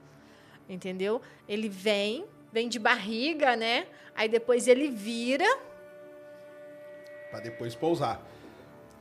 [0.68, 1.20] Entendeu?
[1.48, 3.86] Ele vem, vem de barriga, né?
[4.14, 5.46] Aí depois ele vira.
[7.30, 8.20] Pra depois pousar.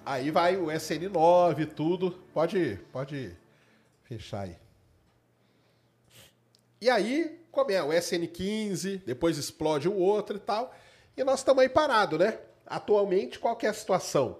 [0.05, 2.11] Aí vai o SN9, tudo.
[2.33, 3.35] Pode, pode
[4.03, 4.57] fechar aí.
[6.81, 10.75] E aí, como é o SN15, depois explode o outro e tal.
[11.15, 12.39] E nós estamos aí parados, né?
[12.65, 14.39] Atualmente, qual é a situação?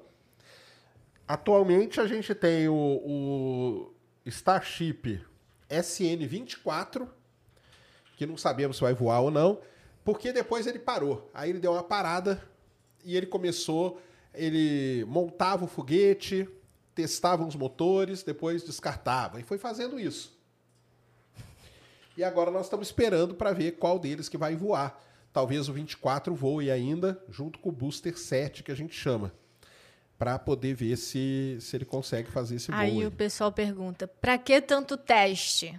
[1.27, 3.93] Atualmente a gente tem o, o
[4.25, 5.23] Starship
[5.69, 7.07] SN24,
[8.17, 9.61] que não sabemos se vai voar ou não,
[10.03, 11.29] porque depois ele parou.
[11.33, 12.43] Aí ele deu uma parada
[13.03, 14.01] e ele começou,
[14.33, 16.49] ele montava o foguete,
[16.95, 20.37] testava os motores, depois descartava e foi fazendo isso.
[22.17, 24.99] E agora nós estamos esperando para ver qual deles que vai voar.
[25.33, 29.33] Talvez o 24 voe ainda, junto com o Booster 7, que a gente chama.
[30.15, 32.79] Para poder ver se, se ele consegue fazer esse voo.
[32.79, 33.05] Aí aí.
[33.07, 35.77] o pessoal pergunta: para que tanto teste?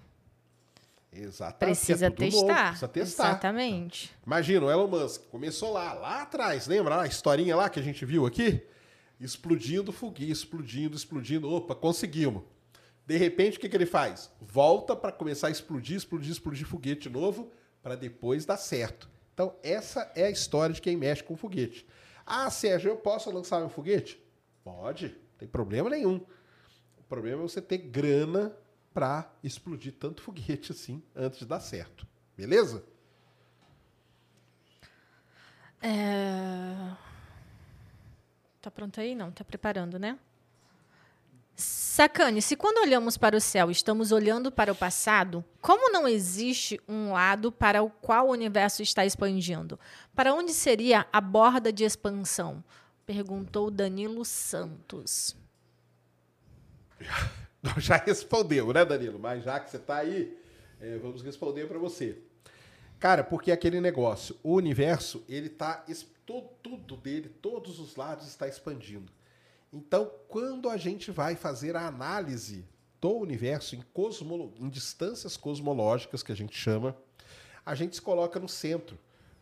[1.12, 1.76] Exatamente.
[1.76, 2.68] Precisa é tudo novo, testar.
[2.68, 3.28] Precisa testar.
[3.28, 4.12] Exatamente.
[4.26, 8.04] Imagina, o Elon Musk começou lá, lá atrás, lembra a historinha lá que a gente
[8.04, 8.60] viu aqui?
[9.20, 11.48] Explodindo foguete, explodindo, explodindo.
[11.48, 12.42] Opa, conseguimos.
[13.06, 14.30] De repente, o que, que ele faz?
[14.40, 19.13] Volta para começar a explodir, explodir, explodir foguete de novo, para depois dar certo.
[19.34, 21.84] Então, essa é a história de quem mexe com foguete.
[22.24, 24.22] Ah, Sérgio, eu posso lançar meu foguete?
[24.62, 26.24] Pode, não tem problema nenhum.
[26.96, 28.56] O problema é você ter grana
[28.94, 32.06] para explodir tanto foguete assim antes de dar certo.
[32.36, 32.84] Beleza?
[35.82, 36.96] É...
[38.62, 39.14] Tá pronto aí?
[39.14, 40.18] Não, tá preparando, né?
[41.56, 46.80] Sacane, se quando olhamos para o céu estamos olhando para o passado, como não existe
[46.88, 49.78] um lado para o qual o universo está expandindo?
[50.14, 52.64] Para onde seria a borda de expansão?
[53.06, 55.36] Perguntou Danilo Santos.
[57.78, 59.18] Já respondeu, né, Danilo?
[59.18, 60.36] Mas já que você está aí,
[60.80, 62.18] é, vamos responder para você.
[62.98, 65.84] Cara, porque aquele negócio, o universo, ele tá
[66.26, 69.10] tudo, tudo dele, todos os lados está expandindo.
[69.74, 72.64] Então, quando a gente vai fazer a análise
[73.00, 76.96] do universo em, cosmolo, em distâncias cosmológicas, que a gente chama,
[77.66, 78.96] a gente se coloca no centro.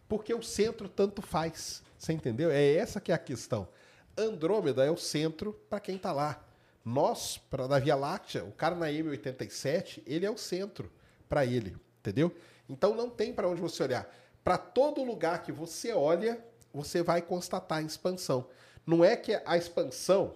[0.08, 1.82] Porque o centro tanto faz.
[1.98, 2.50] Você entendeu?
[2.50, 3.68] É essa que é a questão.
[4.16, 6.42] Andrômeda é o centro para quem está lá.
[6.82, 10.90] Nós, para da Via Láctea, o cara na M87, ele é o centro
[11.28, 12.34] para ele, entendeu?
[12.68, 14.10] Então não tem para onde você olhar.
[14.42, 16.42] Para todo lugar que você olha,
[16.72, 18.46] você vai constatar a expansão.
[18.86, 20.34] Não é que a expansão.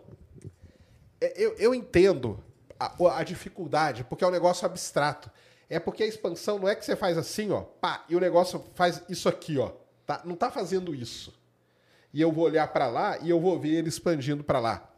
[1.20, 2.42] É, eu, eu entendo
[2.78, 5.30] a, a, dificuldade, porque é um negócio abstrato.
[5.68, 8.64] É porque a expansão não é que você faz assim, ó, pá, e o negócio
[8.74, 9.72] faz isso aqui, ó.
[10.06, 10.22] Tá?
[10.24, 11.34] Não está fazendo isso.
[12.12, 14.90] E eu vou olhar para lá e eu vou ver ele expandindo para lá.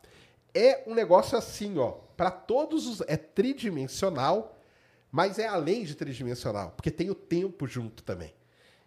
[0.54, 4.58] É um negócio assim, ó, para todos os é tridimensional,
[5.10, 8.34] mas é além de tridimensional, porque tem o tempo junto também.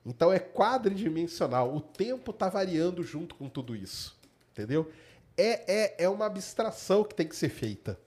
[0.06, 1.74] Então é quadridimensional.
[1.76, 4.20] O tempo está variando junto com tudo isso.
[4.62, 4.92] Entendeu?
[5.38, 8.00] É, é, é uma abstração que tem que ser feita.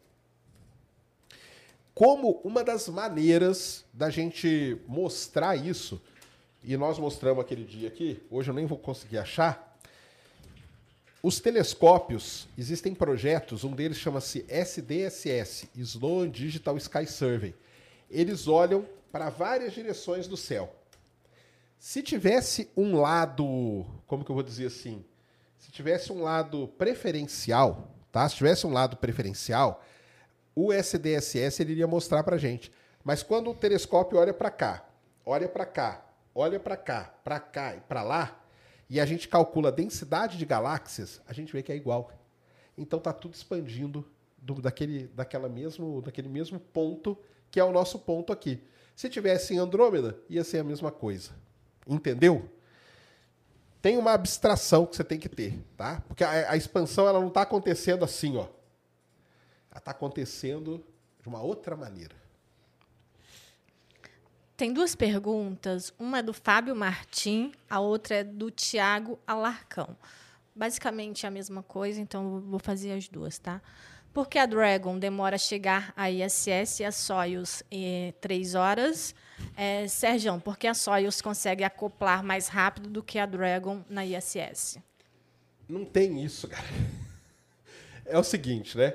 [1.95, 6.01] Como uma das maneiras da gente mostrar isso,
[6.63, 9.79] e nós mostramos aquele dia aqui, hoje eu nem vou conseguir achar.
[11.23, 17.55] Os telescópios, existem projetos, um deles chama-se SDSS, Sloan Digital Sky Survey.
[18.11, 20.75] Eles olham para várias direções do céu.
[21.79, 25.05] Se tivesse um lado, como que eu vou dizer assim,
[25.65, 28.29] se tivesse um lado preferencial, tá?
[28.29, 29.83] Se tivesse um lado preferencial,
[30.55, 32.71] o SDSS ele iria mostrar para gente.
[33.03, 34.87] Mas quando o telescópio olha para cá,
[35.25, 36.05] olha para cá,
[36.35, 38.45] olha para cá, para cá e para lá,
[38.91, 42.13] e a gente calcula a densidade de galáxias, a gente vê que é igual.
[42.77, 47.19] Então tá tudo expandindo do, daquele, daquela mesmo, daquele mesmo ponto
[47.51, 48.63] que é o nosso ponto aqui.
[48.95, 51.31] Se tivesse em Andrômeda, ia ser a mesma coisa.
[51.87, 52.51] Entendeu?
[53.85, 56.03] Tem uma abstração que você tem que ter, tá?
[56.09, 58.47] Porque a, a expansão ela não está acontecendo assim, ó.
[59.71, 60.83] Ela está acontecendo
[61.21, 62.17] de uma outra maneira.
[64.57, 65.93] Tem duas perguntas.
[65.99, 69.95] Uma é do Fábio Martim, a outra é do Tiago Alarcão.
[70.57, 73.61] Basicamente a mesma coisa, então vou fazer as duas, tá?
[74.15, 79.15] Por que a Dragon demora a chegar à ISS e a Soyuz em três horas?
[79.57, 84.79] É, Sérgio, porque a Soyuz consegue acoplar mais rápido do que a Dragon na ISS?
[85.69, 86.67] Não tem isso, cara.
[88.05, 88.95] É o seguinte, né?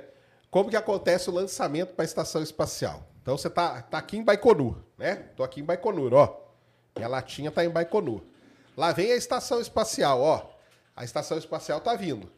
[0.52, 3.08] Como que acontece o lançamento para a estação espacial?
[3.22, 5.16] Então você tá, tá aqui em Baikonur, né?
[5.36, 6.40] Tô aqui em Baikonur, ó.
[6.96, 8.22] Minha latinha tá em Baikonur.
[8.76, 10.50] Lá vem a estação espacial, ó.
[10.96, 12.32] A estação espacial tá vindo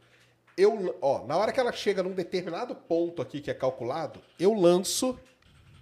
[0.57, 4.53] eu, ó, na hora que ela chega num determinado ponto aqui que é calculado, eu
[4.53, 5.17] lanço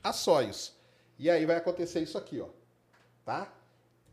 [0.04, 0.74] a Soyuz.
[1.20, 2.48] E aí vai acontecer isso aqui, ó.
[3.26, 3.54] Tá?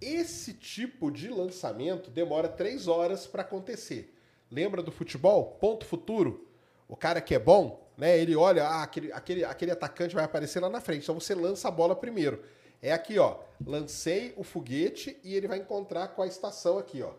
[0.00, 4.14] Esse tipo de lançamento demora três horas para acontecer.
[4.50, 5.56] Lembra do futebol?
[5.60, 6.46] Ponto futuro.
[6.88, 8.18] O cara que é bom, né?
[8.18, 11.04] Ele olha, ah, aquele, aquele, aquele atacante vai aparecer lá na frente.
[11.04, 12.44] Então você lança a bola primeiro.
[12.82, 13.38] É aqui, ó.
[13.64, 17.12] Lancei o foguete e ele vai encontrar com a estação aqui, ó.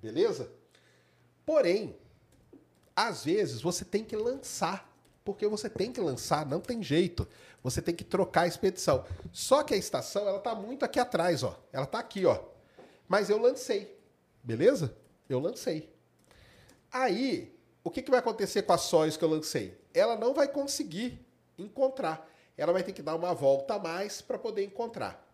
[0.00, 0.50] Beleza?
[1.44, 1.96] Porém,
[2.96, 4.90] às vezes você tem que lançar,
[5.24, 7.26] porque você tem que lançar, não tem jeito.
[7.62, 9.04] Você tem que trocar a expedição.
[9.32, 11.58] Só que a estação, ela tá muito aqui atrás, ó.
[11.72, 12.38] Ela tá aqui, ó.
[13.08, 13.98] Mas eu lancei.
[14.42, 14.94] Beleza?
[15.28, 15.90] Eu lancei.
[16.92, 19.78] Aí, o que, que vai acontecer com a Soyuz que eu lancei?
[19.94, 21.18] Ela não vai conseguir
[21.58, 22.30] encontrar.
[22.56, 25.24] Ela vai ter que dar uma volta a mais para poder encontrar.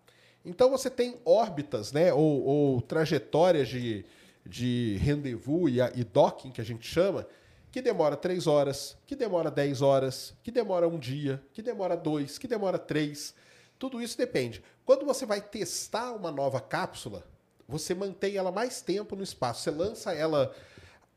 [0.45, 4.07] Então você tem órbitas, né, ou, ou trajetórias de,
[4.47, 7.27] de rendezvous e, e docking, que a gente chama,
[7.71, 12.39] que demora 3 horas, que demora 10 horas, que demora um dia, que demora dois,
[12.39, 13.35] que demora três.
[13.79, 14.63] Tudo isso depende.
[14.85, 17.25] Quando você vai testar uma nova cápsula,
[17.69, 19.63] você mantém ela mais tempo no espaço.
[19.63, 20.53] Você lança ela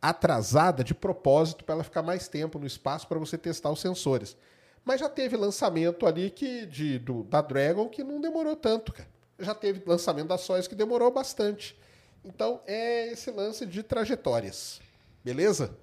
[0.02, 4.38] atrasada de propósito para ela ficar mais tempo no espaço para você testar os sensores.
[4.86, 9.10] Mas já teve lançamento ali que de, do, da Dragon que não demorou tanto, cara.
[9.40, 11.78] Já teve lançamento da Soyuz que demorou bastante.
[12.24, 14.80] Então é esse lance de trajetórias.
[15.24, 15.76] Beleza?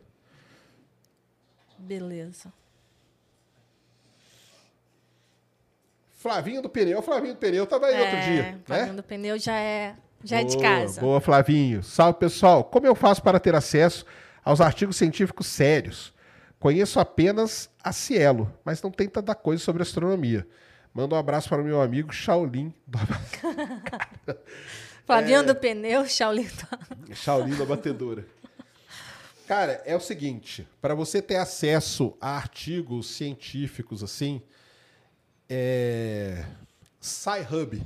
[1.81, 2.53] Beleza.
[6.19, 7.01] Flavinho do Pneu.
[7.03, 8.61] Flavinho do Pneu tava aí outro dia, né?
[8.65, 11.01] Flavinho do pneu já é, já é de Boa, casa.
[11.01, 11.83] Boa, Flavinho.
[11.83, 12.63] Salve, pessoal.
[12.65, 14.05] Como eu faço para ter acesso
[14.45, 16.13] aos artigos científicos sérios?
[16.59, 20.47] Conheço apenas a Cielo, mas não tem tanta coisa sobre astronomia.
[20.93, 22.75] Manda um abraço para o meu amigo Shaolin.
[22.87, 22.99] do-
[25.07, 25.43] Flavinho É.
[25.43, 26.47] do pneu, Shaolin
[27.09, 27.17] do...
[27.17, 28.27] Shaolin da batedora.
[29.51, 34.41] Cara, é o seguinte, para você ter acesso a artigos científicos assim,
[35.49, 36.45] é
[37.01, 37.83] SciHub,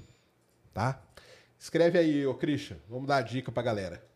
[0.74, 1.02] tá?
[1.58, 4.06] Escreve aí, ô Christian, vamos dar a dica pra galera.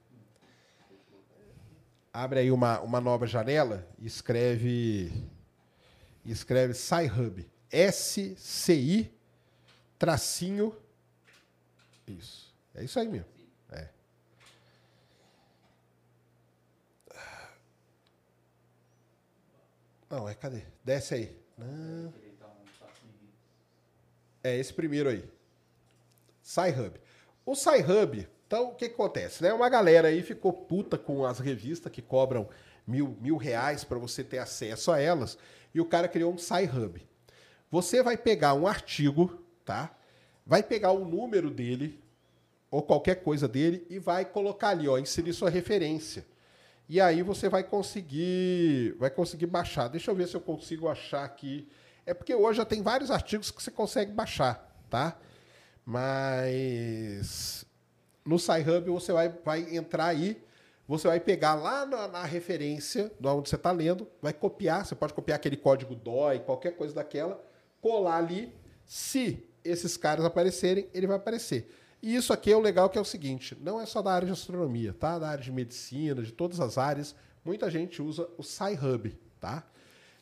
[2.13, 5.11] Abre aí uma, uma nova janela e escreve
[6.27, 7.51] escreve SciHub.
[7.71, 9.11] S-C-I
[9.99, 10.77] tracinho
[12.07, 12.55] isso.
[12.75, 13.33] É isso aí mesmo.
[13.71, 13.89] É.
[20.11, 20.63] Não, é cadê?
[20.85, 21.37] Desce aí.
[21.57, 22.13] Não.
[24.43, 25.25] É esse primeiro aí.
[26.43, 26.99] SciHub.
[27.45, 29.43] O SciHub, então o que, acontece?
[29.43, 29.53] Né?
[29.53, 32.49] Uma galera aí ficou puta com as revistas que cobram
[32.87, 35.37] mil, mil reais para você ter acesso a elas
[35.75, 37.07] e o cara criou um SciHub.
[37.71, 39.95] Você vai pegar um artigo, tá?
[40.47, 42.03] Vai pegar o número dele
[42.71, 46.25] ou qualquer coisa dele e vai colocar ali, ó, inserir sua referência.
[46.89, 49.89] E aí você vai conseguir, vai conseguir baixar.
[49.89, 51.69] Deixa eu ver se eu consigo achar aqui.
[52.07, 55.19] É porque hoje já tem vários artigos que você consegue baixar, tá?
[55.85, 57.67] Mas
[58.25, 60.43] no SciHub você vai, vai entrar aí,
[60.87, 64.95] você vai pegar lá na, na referência de onde você está lendo, vai copiar, você
[64.95, 67.45] pode copiar aquele código DOI, qualquer coisa daquela,
[67.83, 68.55] colar ali.
[68.87, 71.71] Se esses caras aparecerem, ele vai aparecer.
[72.03, 74.27] E isso aqui é o legal que é o seguinte, não é só da área
[74.27, 75.19] de astronomia, tá?
[75.19, 77.15] Da área de medicina, de todas as áreas,
[77.45, 79.65] muita gente usa o SciHub, tá?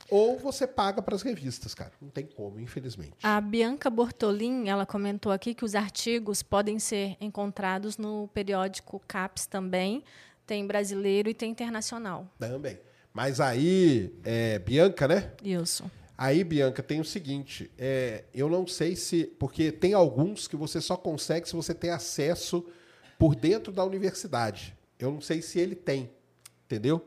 [0.08, 1.92] Ou você paga para as revistas, cara.
[2.00, 3.16] Não tem como, infelizmente.
[3.22, 9.46] A Bianca Bortolin, ela comentou aqui que os artigos podem ser encontrados no periódico CAPES
[9.46, 10.04] também.
[10.46, 12.28] Tem brasileiro e tem internacional.
[12.38, 12.78] Também.
[13.12, 15.32] Mas aí, é, Bianca, né?
[15.42, 15.90] Isso.
[16.18, 19.24] Aí, Bianca, tem o seguinte: é, eu não sei se.
[19.38, 22.64] Porque tem alguns que você só consegue se você tem acesso
[23.18, 24.74] por dentro da universidade.
[24.98, 26.10] Eu não sei se ele tem,
[26.64, 27.06] entendeu?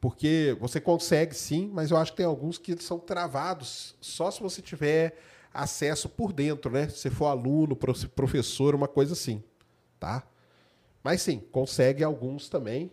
[0.00, 4.40] Porque você consegue sim, mas eu acho que tem alguns que são travados só se
[4.40, 5.16] você tiver
[5.52, 6.88] acesso por dentro, né?
[6.88, 9.42] Se for aluno, prof- professor, uma coisa assim,
[9.98, 10.24] tá?
[11.02, 12.92] Mas sim, consegue alguns também.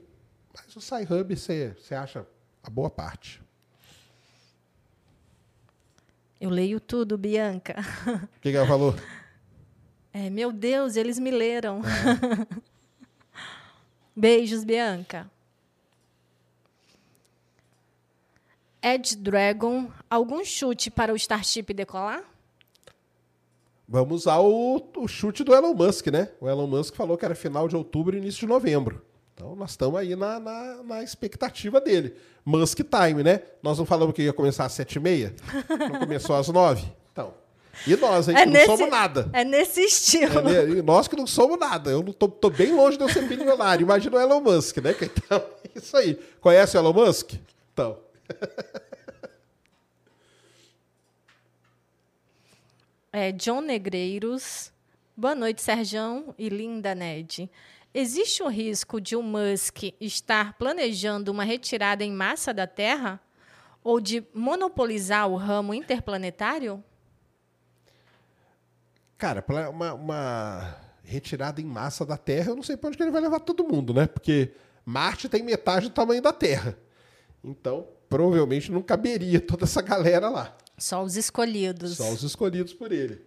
[0.54, 2.26] Mas o SciHub você acha
[2.64, 3.42] a boa parte.
[6.46, 7.76] Eu leio tudo, Bianca.
[8.38, 8.94] O que, que ela falou?
[10.14, 11.82] É, meu Deus, eles me leram.
[14.16, 15.28] Beijos, Bianca.
[18.80, 22.24] Ed Dragon, algum chute para o Starship decolar?
[23.88, 26.30] Vamos usar o, o chute do Elon Musk, né?
[26.40, 29.04] O Elon Musk falou que era final de outubro e início de novembro.
[29.34, 32.16] Então nós estamos aí na, na, na expectativa dele.
[32.46, 33.42] Musk time, né?
[33.64, 35.36] Nós não falamos que ia começar às sete e meia?
[35.68, 36.86] Não começou às nove?
[37.12, 37.34] Então.
[37.88, 38.36] E nós, hein?
[38.36, 39.30] que não somos nada.
[39.34, 40.40] É nesse estilo.
[40.40, 40.78] É, né?
[40.78, 41.90] E nós que não somos nada.
[41.90, 43.84] Eu não tô, tô bem longe de eu ser milionário.
[43.84, 44.96] Imagina o Elon Musk, né?
[45.02, 45.38] Então,
[45.76, 46.16] é isso aí.
[46.40, 47.34] Conhece o Elon Musk?
[47.74, 47.98] Então.
[53.18, 54.74] É, John Negreiros.
[55.16, 57.50] Boa noite, Serjão e linda Ned.
[57.98, 63.22] Existe o risco de o Musk estar planejando uma retirada em massa da Terra?
[63.82, 66.84] Ou de monopolizar o ramo interplanetário?
[69.18, 73.12] Cara, uma, uma retirada em massa da Terra, eu não sei para onde que ele
[73.12, 74.08] vai levar todo mundo, né?
[74.08, 74.52] Porque
[74.84, 76.78] Marte tem metade do tamanho da Terra.
[77.42, 80.54] Então, provavelmente não caberia toda essa galera lá.
[80.78, 81.96] Só os escolhidos.
[81.96, 83.26] Só os escolhidos por ele.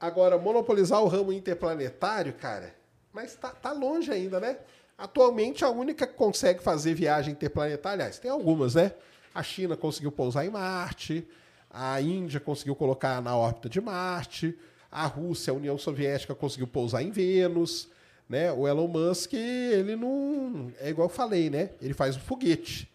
[0.00, 2.77] Agora, monopolizar o ramo interplanetário, cara,
[3.18, 4.58] mas tá, tá longe ainda, né?
[4.96, 8.92] Atualmente, a única que consegue fazer viagem interplanetária, aliás, tem algumas, né?
[9.34, 11.26] A China conseguiu pousar em Marte,
[11.68, 14.56] a Índia conseguiu colocar na órbita de Marte,
[14.88, 17.88] a Rússia, a União Soviética conseguiu pousar em Vênus,
[18.28, 18.52] né?
[18.52, 20.72] O Elon Musk, ele não...
[20.78, 21.70] É igual eu falei, né?
[21.82, 22.88] Ele faz um foguete.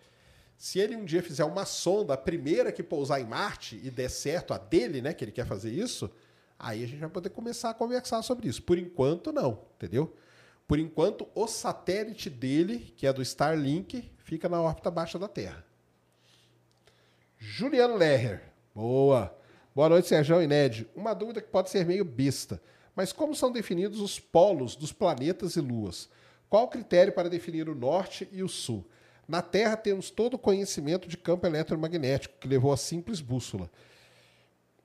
[0.58, 4.10] Se ele um dia fizer uma sonda, a primeira que pousar em Marte e der
[4.10, 6.10] certo, a dele, né, que ele quer fazer isso,
[6.64, 8.64] aí a gente vai poder começar a conversar sobre isso.
[8.64, 10.16] Por enquanto, não, entendeu?
[10.66, 15.64] Por enquanto, o satélite dele, que é do Starlink, fica na órbita baixa da Terra.
[17.38, 18.42] Juliano Lerrer.
[18.74, 19.38] Boa.
[19.76, 20.88] Boa noite, Sérgio e Ned.
[20.96, 22.62] Uma dúvida que pode ser meio besta,
[22.96, 26.10] mas como são definidos os polos dos planetas e luas?
[26.50, 28.88] Qual o critério para definir o norte e o sul?
[29.28, 33.70] Na Terra temos todo o conhecimento de campo eletromagnético, que levou à simples bússola.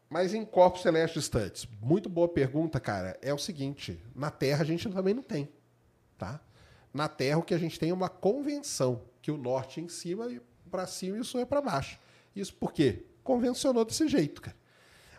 [0.08, 3.18] Mas em corpos celestes distantes, muito boa pergunta, cara.
[3.20, 5.48] É o seguinte: na Terra a gente também não tem,
[6.16, 6.40] tá?
[6.92, 9.88] Na Terra o que a gente tem é uma convenção que o norte é em
[9.88, 10.40] cima e
[10.70, 11.98] para cima e o sul é para baixo.
[12.34, 13.04] Isso por quê?
[13.22, 14.56] Convencionou desse jeito, cara.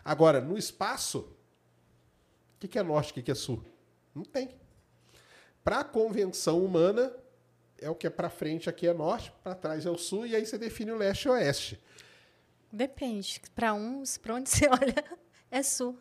[0.04, 1.36] Agora, no espaço,
[2.56, 3.62] o que, é norte, o que, é sul?
[4.14, 4.50] Não tem.
[5.62, 7.12] Para a convenção humana,
[7.78, 10.34] é o que é para frente aqui é norte, para trás é o sul, e
[10.34, 11.80] aí você define o leste e oeste.
[12.72, 13.40] Depende.
[13.54, 15.04] Para uns, para onde você olha,
[15.50, 15.98] é sul.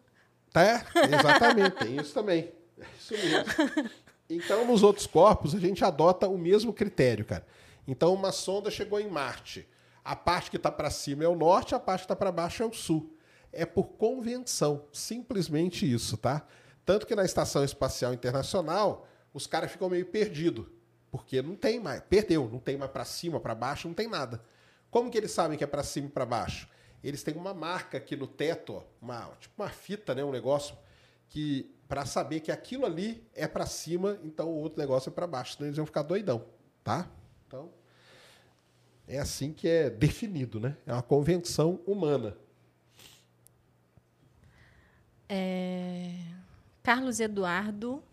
[0.52, 0.86] Tá?
[0.96, 2.52] Exatamente, tem isso também.
[2.80, 3.92] É isso mesmo.
[4.30, 7.46] Então, nos outros corpos, a gente adota o mesmo critério, cara.
[7.88, 9.68] Então, uma sonda chegou em Marte.
[10.04, 12.62] A parte que está para cima é o norte, a parte que está para baixo
[12.62, 13.16] é o sul.
[13.52, 16.46] É por convenção, simplesmente isso, tá?
[16.86, 20.68] Tanto que na Estação Espacial Internacional, os caras ficam meio perdidos,
[21.12, 24.42] porque não tem mais, perdeu, não tem mais para cima, para baixo, não tem nada.
[24.90, 26.68] Como que eles sabem que é para cima e para baixo?
[27.04, 30.78] Eles têm uma marca aqui no teto, ó, uma, tipo uma fita, né, um negócio
[31.30, 35.26] que para saber que aquilo ali é para cima, então o outro negócio é para
[35.26, 36.46] baixo, senão eles vão ficar doidão,
[36.84, 37.10] tá?
[37.48, 37.72] Então
[39.08, 40.78] é assim que é definido, né?
[40.86, 42.38] É uma convenção humana.
[45.28, 46.14] É...
[46.84, 48.04] Carlos Eduardo,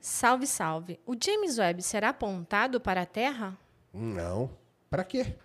[0.00, 1.00] salve, salve.
[1.06, 3.56] O James Webb será apontado para a Terra?
[3.92, 4.50] Não.
[4.90, 5.36] Para quê?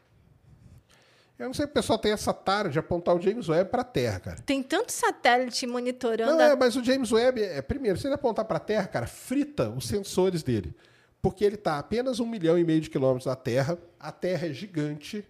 [1.39, 3.81] Eu não sei se o pessoal tem essa tara de apontar o James Webb para
[3.81, 4.41] a Terra, cara.
[4.41, 6.33] Tem tanto satélite monitorando.
[6.33, 8.85] Não, a- é, mas o James Webb, é, primeiro, se ele apontar para a Terra,
[8.87, 10.75] cara, frita os sensores dele.
[11.21, 14.47] Porque ele está a apenas um milhão e meio de quilômetros da Terra, a Terra
[14.47, 15.25] é gigante,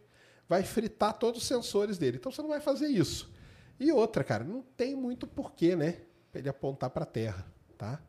[0.48, 2.18] vai fritar todos os sensores dele.
[2.18, 3.32] Então você não vai fazer isso.
[3.80, 5.98] E outra, cara, não tem muito porquê, né?
[6.34, 7.46] Ele apontar para a Terra,
[7.78, 8.00] tá?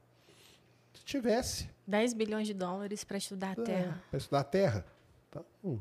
[0.94, 4.02] Se tivesse, 10 bilhões de dólares para estudar a Terra.
[4.10, 4.84] para estudar a Terra,
[5.28, 5.78] então, hum,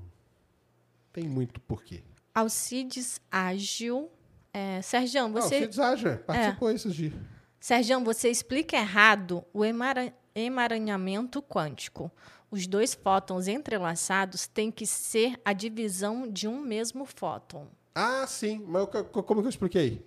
[1.12, 2.04] tem muito porquê.
[2.34, 4.10] Alcides Ágil.
[4.54, 5.58] É, Sergião, você.
[5.58, 7.14] o Cid Zager participou esses dias.
[7.60, 12.12] Sergião, você explica errado o emara- emaranhamento quântico.
[12.50, 17.68] Os dois fótons entrelaçados têm que ser a divisão de um mesmo fóton.
[17.94, 18.64] Ah, sim.
[18.68, 20.04] Mas como que eu expliquei?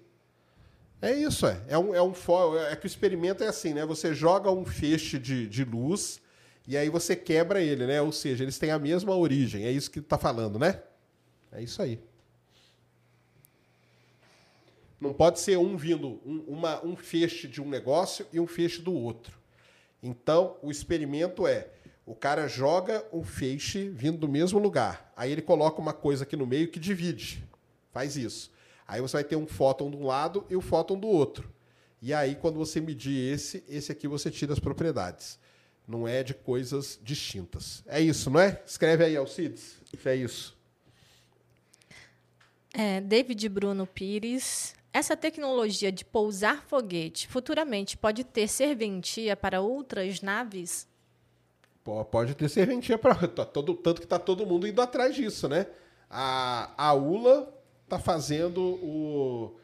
[1.00, 1.60] É isso, é.
[1.68, 3.84] É, um, é, um fo- é que o experimento é assim, né?
[3.86, 6.20] Você joga um feixe de, de luz
[6.66, 8.00] e aí você quebra ele, né?
[8.02, 9.64] Ou seja, eles têm a mesma origem.
[9.64, 10.80] É isso que tá falando, né?
[11.52, 12.00] É isso aí.
[15.00, 18.80] Não pode ser um vindo, um, uma, um feixe de um negócio e um feixe
[18.80, 19.36] do outro.
[20.02, 21.68] Então, o experimento é:
[22.06, 25.12] o cara joga um feixe vindo do mesmo lugar.
[25.16, 27.44] Aí ele coloca uma coisa aqui no meio que divide.
[27.90, 28.50] Faz isso.
[28.86, 31.52] Aí você vai ter um fóton de um lado e o fóton do outro.
[32.00, 35.38] E aí, quando você medir esse, esse aqui você tira as propriedades.
[35.86, 37.82] Não é de coisas distintas.
[37.86, 38.62] É isso, não é?
[38.64, 39.80] Escreve aí, Alcides.
[40.04, 40.56] É isso.
[42.74, 44.74] É, David Bruno Pires.
[44.92, 50.86] Essa tecnologia de pousar foguete futuramente pode ter serventia para outras naves?
[52.10, 53.14] Pode ter serventia para
[53.46, 55.66] todo tanto que tá todo mundo indo atrás disso, né?
[56.10, 57.48] A, a ULA
[57.88, 59.56] tá fazendo o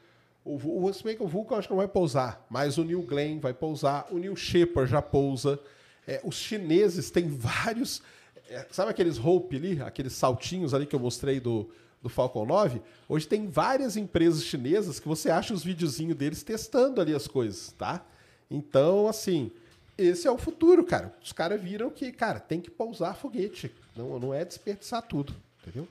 [0.48, 3.02] o, o se bem que o Vulcan acho que não vai pousar, mas o New
[3.02, 5.60] Glenn vai pousar, o New Shepard já pousa.
[6.06, 8.02] É, os chineses têm vários,
[8.48, 11.68] é, sabe aqueles Hope ali, aqueles saltinhos ali que eu mostrei do
[12.02, 17.00] do Falcon 9, hoje tem várias empresas chinesas que você acha os videozinhos deles testando
[17.00, 18.04] ali as coisas, tá?
[18.50, 19.50] Então, assim,
[19.96, 21.14] esse é o futuro, cara.
[21.22, 23.74] Os caras viram que, cara, tem que pousar foguete.
[23.96, 25.88] Não, não é desperdiçar tudo, entendeu?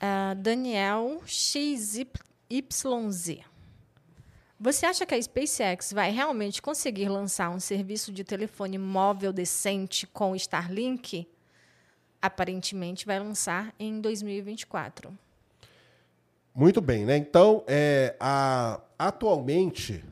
[0.00, 2.04] Ah, Daniel XYZ.
[4.60, 10.04] Você acha que a SpaceX vai realmente conseguir lançar um serviço de telefone móvel decente
[10.06, 11.28] com o Starlink?
[12.20, 15.16] Aparentemente vai lançar em 2024.
[16.54, 17.16] Muito bem, né?
[17.16, 20.04] Então, é, a- atualmente,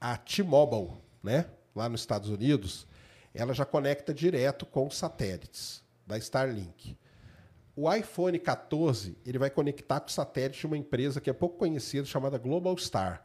[0.00, 2.86] a T-Mobile, né, lá nos Estados Unidos,
[3.34, 6.96] ela já conecta direto com satélites da Starlink.
[7.76, 11.58] O iPhone 14 ele vai conectar com o satélite de uma empresa que é pouco
[11.58, 13.22] conhecida, chamada Global Star.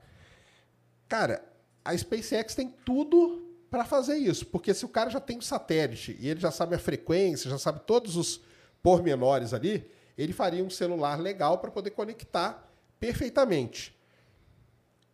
[1.08, 1.44] Cara,
[1.84, 6.18] a SpaceX tem tudo para fazer isso, porque se o cara já tem um satélite
[6.20, 8.42] e ele já sabe a frequência, já sabe todos os
[8.82, 13.96] pormenores ali, ele faria um celular legal para poder conectar perfeitamente.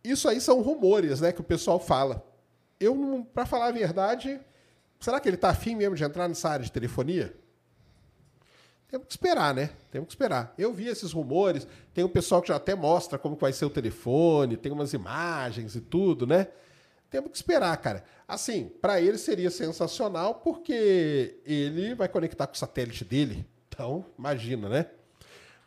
[0.02, 2.24] Isso aí são rumores, né, que o pessoal fala.
[2.78, 4.40] Eu, para falar a verdade,
[5.00, 7.34] será que ele está afim mesmo de entrar nessa área de telefonia?
[8.88, 9.70] Temos que esperar, né?
[9.90, 10.54] Temos que esperar.
[10.56, 13.70] Eu vi esses rumores, tem um pessoal que já até mostra como vai ser o
[13.70, 16.48] telefone, tem umas imagens e tudo, né?
[17.14, 18.02] Temos que esperar, cara.
[18.26, 23.46] Assim, para ele seria sensacional porque ele vai conectar com o satélite dele.
[23.68, 24.90] Então, imagina, né?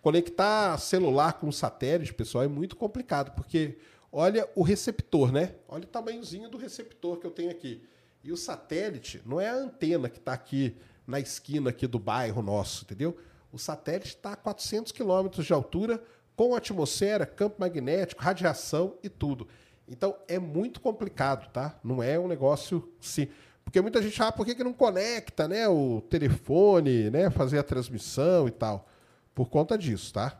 [0.01, 3.77] Conectar celular com satélite, pessoal, é muito complicado, porque
[4.11, 5.55] olha o receptor, né?
[5.69, 7.81] Olha o tamanhozinho do receptor que eu tenho aqui.
[8.21, 10.75] E o satélite não é a antena que está aqui
[11.07, 13.17] na esquina aqui do bairro nosso, entendeu?
[13.53, 16.03] O satélite está a 400 quilômetros de altura,
[16.35, 19.47] com atmosfera, campo magnético, radiação e tudo.
[19.87, 21.79] Então é muito complicado, tá?
[21.83, 23.27] Não é um negócio sim.
[23.63, 25.67] Porque muita gente, ah, por que, que não conecta, né?
[25.67, 27.29] O telefone, né?
[27.29, 28.87] Fazer a transmissão e tal.
[29.35, 30.39] Por conta disso, tá?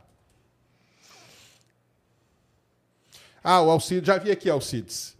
[3.44, 5.16] Ah, o Alcides, já vi aqui, Alcides.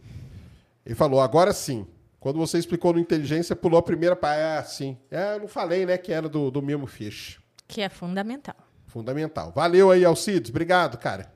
[0.86, 1.86] Ele falou, agora sim.
[2.20, 4.60] Quando você explicou no inteligência, pulou a primeira para.
[4.60, 4.98] Ah, sim.
[5.12, 7.40] É, eu não falei, né, que era do, do mesmo Fish.
[7.68, 8.56] Que é fundamental.
[8.88, 9.52] Fundamental.
[9.54, 10.50] Valeu aí, Alcides.
[10.50, 11.32] Obrigado, cara.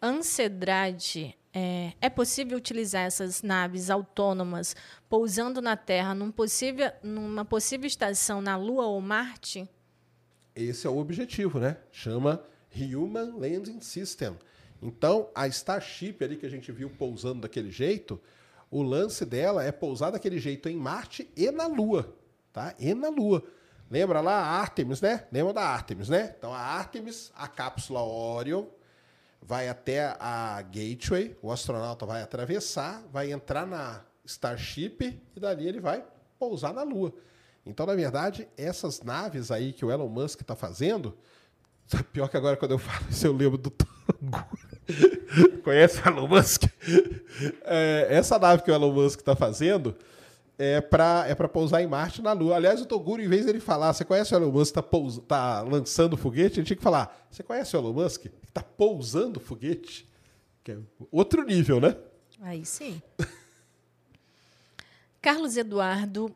[0.00, 4.74] Ancedrade, é, é possível utilizar essas naves autônomas
[5.08, 9.68] pousando na Terra num possível, numa possível estação na Lua ou Marte?
[10.54, 11.76] Esse é o objetivo, né?
[11.90, 12.42] Chama
[12.74, 14.36] Human Landing System.
[14.80, 18.20] Então, a Starship ali que a gente viu pousando daquele jeito,
[18.70, 22.16] o lance dela é pousar daquele jeito em Marte e na Lua,
[22.52, 22.74] tá?
[22.78, 23.44] E na Lua.
[23.90, 25.26] Lembra lá a Artemis, né?
[25.30, 26.34] Lembra da Artemis, né?
[26.36, 28.64] Então a Artemis, a cápsula Orion,
[29.42, 35.80] vai até a Gateway, o astronauta vai atravessar, vai entrar na Starship e dali ele
[35.80, 36.04] vai
[36.38, 37.12] pousar na Lua.
[37.66, 41.16] Então, na verdade, essas naves aí que o Elon Musk está fazendo,
[42.12, 44.46] pior que agora quando eu falo isso eu lembro do Tango.
[45.62, 46.64] Conhece o Elon Musk?
[47.64, 49.96] É, essa nave que o Elon Musk está fazendo
[50.58, 52.56] é para é pousar em Marte na Lua.
[52.56, 54.82] Aliás, o Toguro, em vez dele falar, você conhece o Elon Musk está
[55.26, 60.08] tá lançando foguete, ele tinha que falar, você conhece o Elon Musk está pousando foguete?
[60.62, 60.78] Que é
[61.10, 61.96] outro nível, né?
[62.40, 63.02] Aí sim.
[65.20, 66.34] Carlos Eduardo,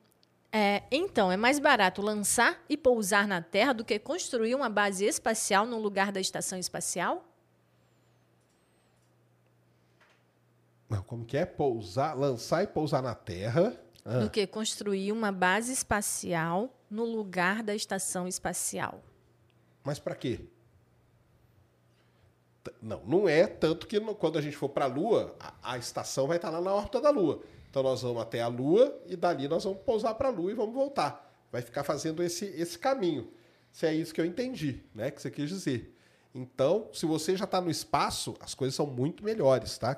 [0.52, 5.04] é, então, é mais barato lançar e pousar na Terra do que construir uma base
[5.04, 7.24] espacial no lugar da estação espacial?
[10.88, 11.44] Não, como que é?
[11.44, 13.76] Pousar, lançar e pousar na Terra.
[14.04, 14.20] Ah.
[14.20, 19.02] Do que construir uma base espacial no lugar da estação espacial.
[19.82, 20.40] Mas para quê?
[22.80, 26.36] Não, não é tanto que quando a gente for para a Lua, a, estação vai
[26.36, 27.42] estar lá na órbita da Lua.
[27.70, 30.54] Então nós vamos até a Lua e dali nós vamos pousar para a Lua e
[30.54, 31.34] vamos voltar.
[31.52, 33.30] Vai ficar fazendo esse, esse caminho.
[33.72, 35.10] Se é isso que eu entendi, né?
[35.10, 35.94] Que você quis dizer.
[36.34, 39.96] Então, se você já está no espaço, as coisas são muito melhores, tá?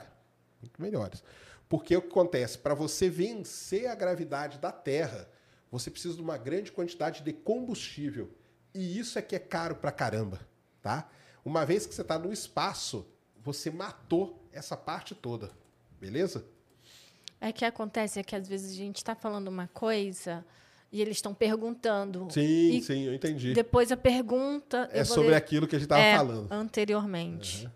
[0.61, 1.23] Muito melhores.
[1.69, 2.59] Porque o que acontece?
[2.59, 5.29] Para você vencer a gravidade da Terra,
[5.71, 8.31] você precisa de uma grande quantidade de combustível.
[8.75, 10.41] E isso é que é caro pra caramba,
[10.81, 11.09] tá?
[11.45, 13.07] Uma vez que você está no espaço,
[13.43, 15.51] você matou essa parte toda,
[16.01, 16.45] beleza?
[17.41, 20.45] É que acontece é que às vezes a gente está falando uma coisa
[20.91, 22.27] e eles estão perguntando.
[22.31, 23.55] Sim, sim, eu entendi.
[23.55, 24.89] Depois a pergunta.
[24.93, 26.51] É sobre ler- aquilo que a gente estava é, falando.
[26.51, 27.71] Anteriormente.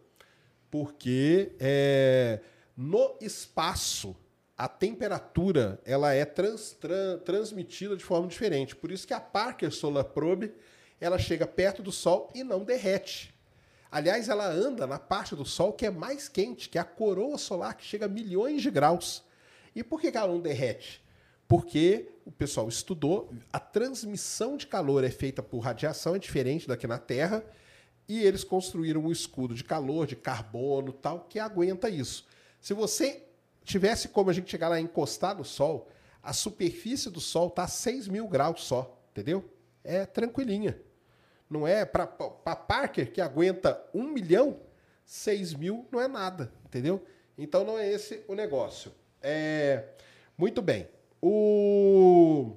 [0.71, 2.39] Porque é,
[2.75, 4.15] no espaço
[4.57, 8.75] a temperatura ela é trans- tran- transmitida de forma diferente.
[8.75, 10.53] Por isso que a Parker Solar Probe
[11.01, 13.33] ela chega perto do Sol e não derrete.
[13.91, 17.37] Aliás, ela anda na parte do Sol que é mais quente, que é a coroa
[17.37, 19.23] solar, que chega a milhões de graus.
[19.75, 21.03] E por que que ela não derrete?
[21.47, 26.87] Porque o pessoal estudou, a transmissão de calor é feita por radiação, é diferente daqui
[26.87, 27.43] na Terra,
[28.07, 32.25] e eles construíram um escudo de calor, de carbono tal, que aguenta isso.
[32.63, 33.21] Se você
[33.61, 35.89] tivesse como a gente chegar lá e encostar no Sol,
[36.23, 39.43] a superfície do Sol está a 6 mil graus só, entendeu?
[39.83, 40.79] É tranquilinha.
[41.49, 44.61] Não é para Parker, que aguenta um milhão,
[45.05, 47.05] 6 mil não é nada, entendeu?
[47.37, 48.93] Então não é esse o negócio.
[49.21, 49.83] É,
[50.37, 50.87] muito bem.
[51.21, 52.55] O,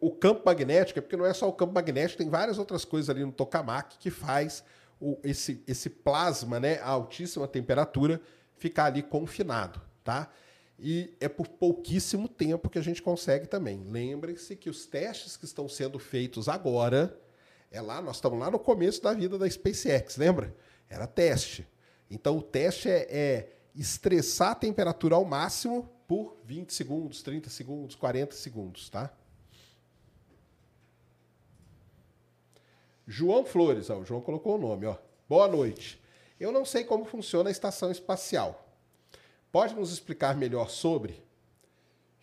[0.00, 3.10] o campo magnético, é porque não é só o campo magnético, tem várias outras coisas
[3.10, 4.64] ali no tokamak que faz
[5.00, 8.20] o, esse, esse plasma né, a altíssima temperatura
[8.56, 10.30] ficar ali confinado, tá?
[10.78, 13.82] E é por pouquíssimo tempo que a gente consegue também.
[13.84, 17.18] Lembrem-se que os testes que estão sendo feitos agora,
[17.70, 20.54] é lá, nós estamos lá no começo da vida da SpaceX, lembra?
[20.88, 21.66] Era teste.
[22.10, 27.94] Então o teste é, é estressar a temperatura ao máximo por 20 segundos, 30 segundos,
[27.94, 29.12] 40 segundos, tá?
[33.10, 34.96] João Flores, ó, o João colocou o nome, ó.
[35.28, 36.00] Boa noite.
[36.38, 38.68] Eu não sei como funciona a estação espacial.
[39.50, 41.20] Pode nos explicar melhor sobre?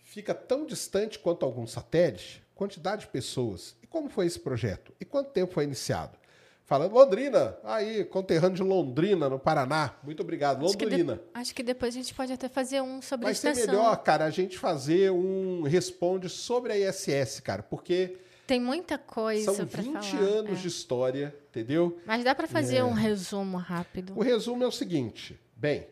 [0.03, 2.41] Fica tão distante quanto alguns satélites?
[2.55, 3.75] Quantidade de pessoas?
[3.83, 4.93] E como foi esse projeto?
[4.99, 6.17] E quanto tempo foi iniciado?
[6.65, 9.93] Falando Londrina, aí, conterrâneo de Londrina, no Paraná.
[10.03, 11.21] Muito obrigado, Acho que, de- Londrina.
[11.33, 13.73] acho que depois a gente pode até fazer um sobre Vai a ser estação.
[13.73, 18.17] melhor, cara, a gente fazer um responde sobre a ISS, cara, porque
[18.47, 20.23] Tem muita coisa são para 20 falar.
[20.23, 20.61] anos é.
[20.61, 21.99] de história, entendeu?
[22.05, 22.83] Mas dá para fazer É.
[22.83, 24.13] um resumo rápido.
[24.15, 25.85] O resumo é o seguinte: bem,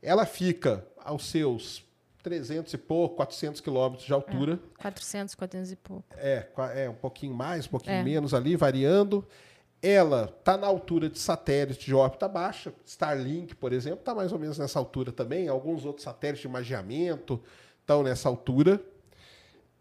[0.00, 1.84] ela fica aos seus
[2.22, 4.58] 300 e pouco, 400 quilômetros de altura.
[4.78, 6.04] 400, 400 e pouco.
[6.16, 6.46] É,
[6.76, 8.02] é um pouquinho mais, um pouquinho É.
[8.04, 9.26] menos ali, variando.
[9.82, 12.72] Ela está na altura de satélite de órbita baixa.
[12.84, 15.48] Starlink, por exemplo, está mais ou menos nessa altura também.
[15.48, 17.40] Alguns outros satélites de magiamento
[17.80, 18.80] estão nessa altura.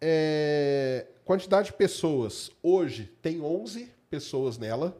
[0.07, 2.51] É, quantidade de pessoas.
[2.61, 4.95] Hoje tem 11 pessoas nela.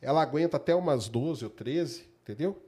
[0.00, 2.60] Ela aguenta até umas 12 ou 13, entendeu?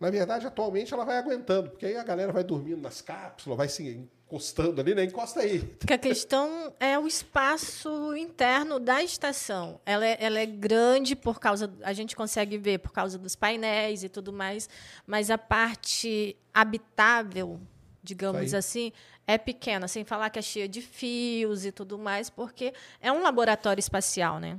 [0.00, 3.68] Na verdade, atualmente ela vai aguentando, porque aí a galera vai dormindo nas cápsulas, vai
[3.68, 5.04] se encostando ali, né?
[5.04, 5.60] Encosta aí.
[5.60, 9.80] Porque a questão é o espaço interno da estação.
[9.86, 11.72] Ela é, ela é grande por causa.
[11.84, 14.68] A gente consegue ver por causa dos painéis e tudo mais,
[15.06, 17.60] mas a parte habitável,
[18.02, 18.92] digamos assim,
[19.26, 23.22] é pequena, sem falar que é cheia de fios e tudo mais, porque é um
[23.22, 24.58] laboratório espacial, né?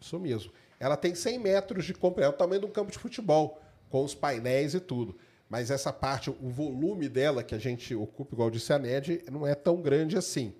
[0.00, 0.52] Isso mesmo.
[0.78, 4.04] Ela tem 100 metros de comprimento, é o tamanho de um campo de futebol, com
[4.04, 5.16] os painéis e tudo.
[5.48, 9.46] Mas essa parte, o volume dela que a gente ocupa, igual disse a Ned, não
[9.46, 10.54] é tão grande assim.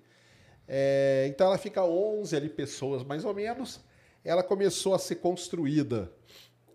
[0.67, 3.81] É, então ela fica 11 ali pessoas, mais ou menos.
[4.23, 6.11] Ela começou a ser construída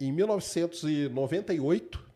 [0.00, 2.06] em 1998,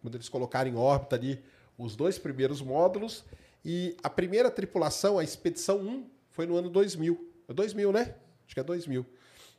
[0.00, 1.42] quando eles colocaram em órbita ali
[1.76, 3.24] os dois primeiros módulos.
[3.68, 7.32] E a primeira tripulação, a Expedição 1, foi no ano 2000.
[7.48, 8.14] É 2000, né?
[8.46, 9.04] Acho que é 2000.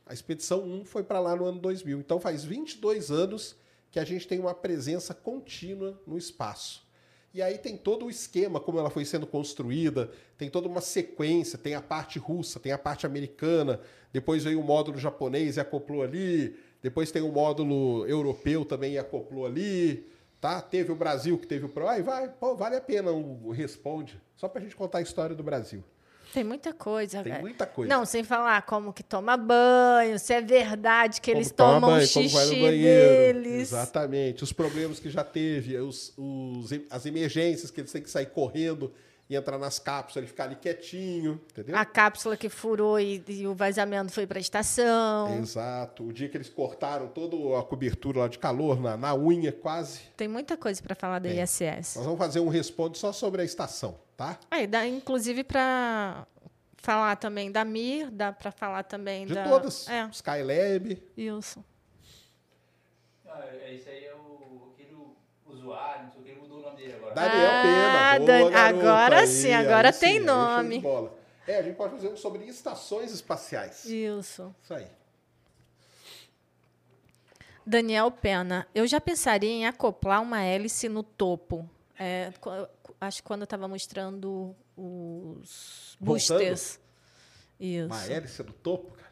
[0.06, 2.00] A Expedição 1 foi para lá no ano 2000.
[2.00, 3.54] Então faz 22 anos
[3.90, 6.88] que a gente tem uma presença contínua no espaço.
[7.34, 11.58] E aí tem todo o esquema, como ela foi sendo construída, tem toda uma sequência,
[11.58, 13.78] tem a parte russa, tem a parte americana,
[14.10, 18.98] depois veio o módulo japonês e acoplou ali, depois tem o módulo europeu também e
[18.98, 20.08] acoplou ali,
[20.40, 20.60] tá?
[20.60, 24.20] Teve o Brasil que teve o Pro, aí vai, pô, vale a pena o Responde,
[24.36, 25.82] só pra gente contar a história do Brasil.
[26.34, 27.22] Tem muita coisa.
[27.22, 27.42] Tem velho.
[27.42, 27.88] muita coisa.
[27.94, 31.90] Não, sem falar como que toma banho, se é verdade que Como eles toma tomam
[31.96, 33.42] banho, xixi como vai no banheiro.
[33.42, 33.60] deles.
[33.62, 34.44] Exatamente.
[34.44, 38.92] Os problemas que já teve, os, os- as emergências que eles têm que sair correndo
[39.30, 41.76] e entrar nas cápsulas, ele ficar ali quietinho, entendeu?
[41.76, 45.38] A cápsula que furou e, e o vazamento foi para a estação.
[45.38, 46.04] Exato.
[46.04, 50.00] O dia que eles cortaram toda a cobertura lá de calor na, na unha, quase.
[50.16, 51.42] Tem muita coisa para falar da Tem.
[51.42, 51.96] ISS.
[51.96, 54.38] Nós vamos fazer um responde só sobre a estação, tá?
[54.50, 56.26] Aí dá inclusive para
[56.78, 59.86] falar também da Mir, dá para falar também De da todas.
[59.88, 61.02] É, Skylab.
[61.16, 61.62] isso.
[63.26, 64.96] Ah, é- esse aí é o aquele
[65.46, 66.47] usuário, não sei o que,
[66.78, 68.18] Daniel Ah, Pena.
[68.18, 70.82] Boa, Dan- agora Aí, sim, agora sim, tem aí show de nome.
[71.46, 73.84] É, a gente pode fazer um sobre estações espaciais.
[73.86, 74.54] Isso.
[74.62, 74.86] Isso aí.
[77.64, 81.68] Daniel Pena, eu já pensaria em acoplar uma hélice no topo.
[81.98, 82.32] É,
[83.00, 86.38] acho que quando eu estava mostrando os Voltando?
[86.38, 86.80] boosters.
[87.60, 87.86] Isso.
[87.86, 89.07] Uma hélice do topo, cara.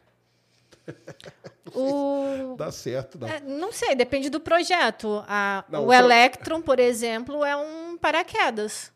[1.73, 3.27] O- Dá certo, não.
[3.27, 5.23] É, não sei, depende do projeto.
[5.27, 8.91] A- Não, o o pro- Electron, por exemplo, é um paraquedas.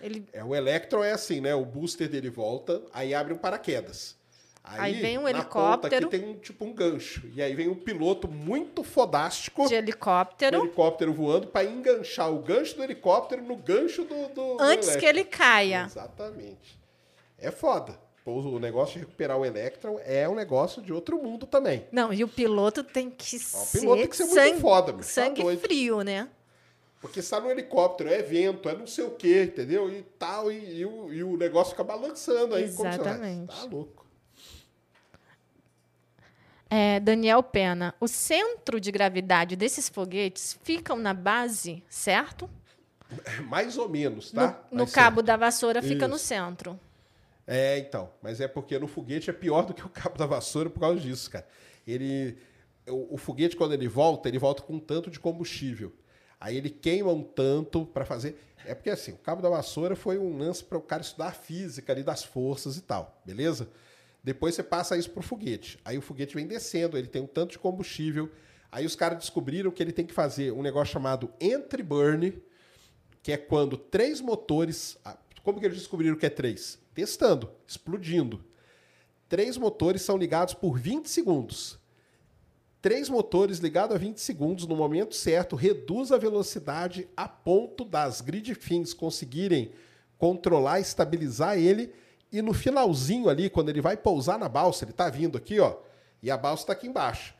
[0.00, 1.54] Ele, É, o Electron é assim, né?
[1.54, 4.18] O booster dele volta, aí abre um paraquedas.
[4.62, 6.06] Aí vem um helicóptero.
[6.08, 7.22] aqui tem um, tipo um gancho.
[7.34, 12.38] E aí vem um piloto muito fodástico, de um helicóptero, helicóptero voando, para enganchar o
[12.40, 14.28] gancho do helicóptero no gancho do.
[14.28, 15.08] do- do antes que Electron.
[15.08, 15.84] ele caia.
[15.86, 16.78] Exatamente.
[17.38, 17.98] É foda.
[18.24, 21.86] O negócio de recuperar o Electron é um negócio de outro mundo também.
[21.90, 24.60] Não, e o piloto tem que Ó, O ser, piloto tem que ser muito sangue,
[24.60, 25.00] foda, meu.
[25.00, 25.60] Tá sangue doido.
[25.60, 26.28] frio, né?
[27.00, 29.90] Porque está no helicóptero, é vento, é não sei o quê, entendeu?
[29.90, 32.64] E tal, e, e o, e o negócio fica balançando aí.
[32.64, 33.56] Exatamente.
[33.56, 34.06] Tá louco.
[36.68, 42.48] É, Daniel Pena, o centro de gravidade desses foguetes ficam na base, certo?
[43.48, 44.62] Mais ou menos, tá?
[44.70, 46.26] No, no cabo da vassoura fica no Isso.
[46.26, 46.78] centro.
[47.52, 48.08] É, então.
[48.22, 51.00] Mas é porque no foguete é pior do que o cabo da vassoura por causa
[51.00, 51.46] disso, cara.
[51.84, 52.38] Ele.
[52.86, 55.92] O, o foguete, quando ele volta, ele volta com um tanto de combustível.
[56.40, 58.38] Aí ele queima um tanto para fazer.
[58.64, 61.32] É porque assim, o cabo da vassoura foi um lance para o cara estudar a
[61.32, 63.68] física ali das forças e tal, beleza?
[64.22, 65.78] Depois você passa isso pro foguete.
[65.84, 68.30] Aí o foguete vem descendo, ele tem um tanto de combustível.
[68.70, 72.40] Aí os caras descobriram que ele tem que fazer um negócio chamado entry burn,
[73.22, 74.98] que é quando três motores.
[75.04, 76.78] ah, Como que eles descobriram que é três?
[77.00, 78.44] Testando, explodindo.
[79.26, 81.78] Três motores são ligados por 20 segundos.
[82.82, 88.20] Três motores ligados a 20 segundos no momento certo reduz a velocidade a ponto das
[88.20, 89.72] grid fins conseguirem
[90.18, 91.90] controlar, estabilizar ele
[92.30, 95.78] e no finalzinho ali, quando ele vai pousar na balsa, ele tá vindo aqui, ó,
[96.22, 97.34] e a balsa tá aqui embaixo.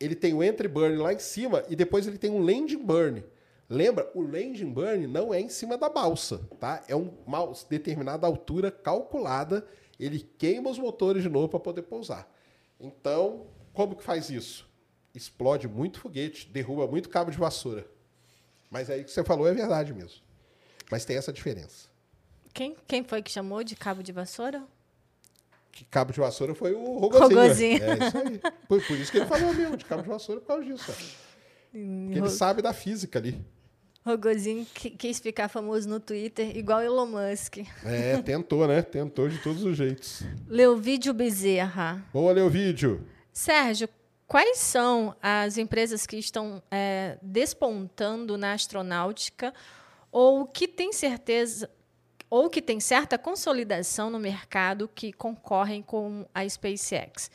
[0.00, 3.22] Ele tem o entry burn lá em cima e depois ele tem um landing burn.
[3.74, 6.84] Lembra, o landing burn não é em cima da balsa, tá?
[6.86, 9.66] É um- uma determinada altura calculada,
[9.98, 12.30] ele queima os motores de novo para poder pousar.
[12.78, 14.68] Então, como que faz isso?
[15.14, 17.86] Explode muito foguete, derruba muito cabo de vassoura.
[18.70, 20.20] Mas aí que você falou é verdade mesmo.
[20.90, 21.88] Mas tem essa diferença.
[22.52, 24.62] Quem, quem foi que chamou de cabo de vassoura?
[25.70, 27.40] Que cabo de vassoura foi o Rogozinho.
[27.40, 27.82] Rogozinho.
[27.84, 28.38] É isso aí.
[28.68, 30.84] Por, por isso que ele falou mesmo, de cabo de vassoura por causa disso.
[30.90, 30.92] ó.
[31.72, 33.42] Porque ele sabe da física ali.
[34.04, 37.58] Rogozinho quis ficar famoso no Twitter, igual Elon Musk.
[37.84, 38.82] É, tentou, né?
[38.82, 40.24] Tentou de todos os jeitos.
[40.48, 42.04] Leovídio Bezerra.
[42.12, 43.06] Boa, ler o vídeo.
[43.32, 43.88] Sérgio,
[44.26, 49.54] quais são as empresas que estão é, despontando na astronáutica
[50.10, 51.70] ou que tem certeza
[52.28, 57.30] ou que tem certa consolidação no mercado que concorrem com a SpaceX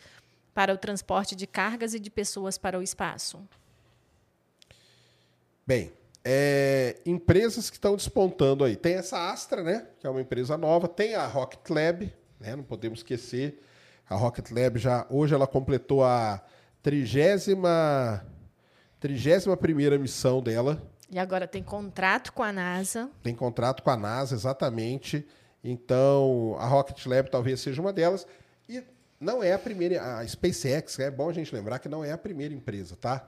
[0.56, 3.40] para o transporte de cargas e de pessoas para o espaço?
[5.68, 5.92] Bem,
[6.30, 8.76] é, empresas que estão despontando aí.
[8.76, 9.88] Tem essa Astra, né?
[9.98, 10.86] Que é uma empresa nova.
[10.86, 12.54] Tem a Rocket Lab, né?
[12.54, 13.64] Não podemos esquecer.
[14.10, 16.44] A Rocket Lab já hoje ela completou a
[16.84, 18.26] trigésima
[19.00, 20.82] trigésima primeira missão dela.
[21.10, 23.10] E agora tem contrato com a NASA.
[23.24, 25.26] Tem contrato com a NASA, exatamente.
[25.64, 28.28] Então, a Rocket Lab talvez seja uma delas.
[28.68, 28.84] E
[29.18, 30.18] não é a primeira.
[30.18, 33.26] A SpaceX, é bom a gente lembrar que não é a primeira empresa, tá?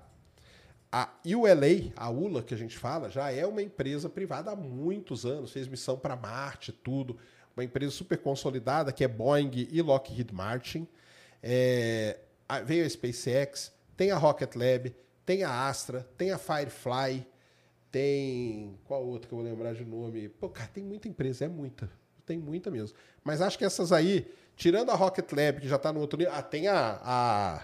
[0.91, 5.25] A ULA, a ULA que a gente fala, já é uma empresa privada há muitos
[5.25, 7.17] anos, fez missão para Marte, tudo.
[7.55, 10.87] Uma empresa super consolidada, que é Boeing e Lockheed Martin.
[11.43, 12.17] É,
[12.65, 14.95] veio a SpaceX, tem a Rocket Lab,
[15.25, 17.25] tem a Astra, tem a Firefly,
[17.91, 18.77] tem.
[18.85, 20.29] Qual outra que eu vou lembrar de nome?
[20.29, 21.89] Pô, cara, tem muita empresa, é muita.
[22.25, 22.97] Tem muita mesmo.
[23.23, 26.33] Mas acho que essas aí, tirando a Rocket Lab, que já está no outro nível.
[26.33, 27.63] Ah, tem a, a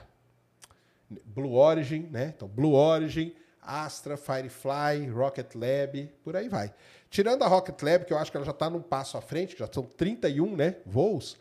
[1.10, 2.34] Blue Origin, né?
[2.36, 6.74] Então, Blue Origin, Astra, Firefly, Rocket Lab, por aí vai.
[7.10, 9.58] Tirando a Rocket Lab, que eu acho que ela já está num passo à frente,
[9.58, 11.38] já são 31 né, voos,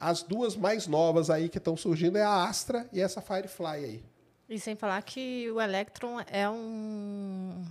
[0.00, 4.04] as duas mais novas aí que estão surgindo é a Astra e essa Firefly aí.
[4.48, 7.62] E sem falar que o Electron é um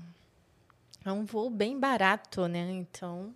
[1.04, 2.70] é um voo bem barato, né?
[2.72, 3.34] Então,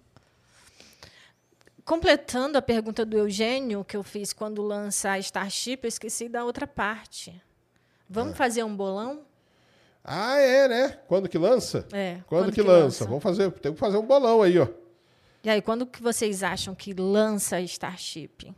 [1.84, 6.46] completando a pergunta do Eugênio que eu fiz quando lança a Starship, eu esqueci da
[6.46, 7.42] outra parte.
[8.10, 9.22] Vamos fazer um bolão?
[10.04, 11.00] Ah, é, né?
[11.08, 11.88] Quando que lança?
[11.92, 12.20] É.
[12.28, 13.06] Quando, que, lança?
[13.06, 14.68] Vamos fazer, tem que fazer um bolão aí, ó.
[15.44, 18.54] E aí, quando que vocês acham que lança a Starship?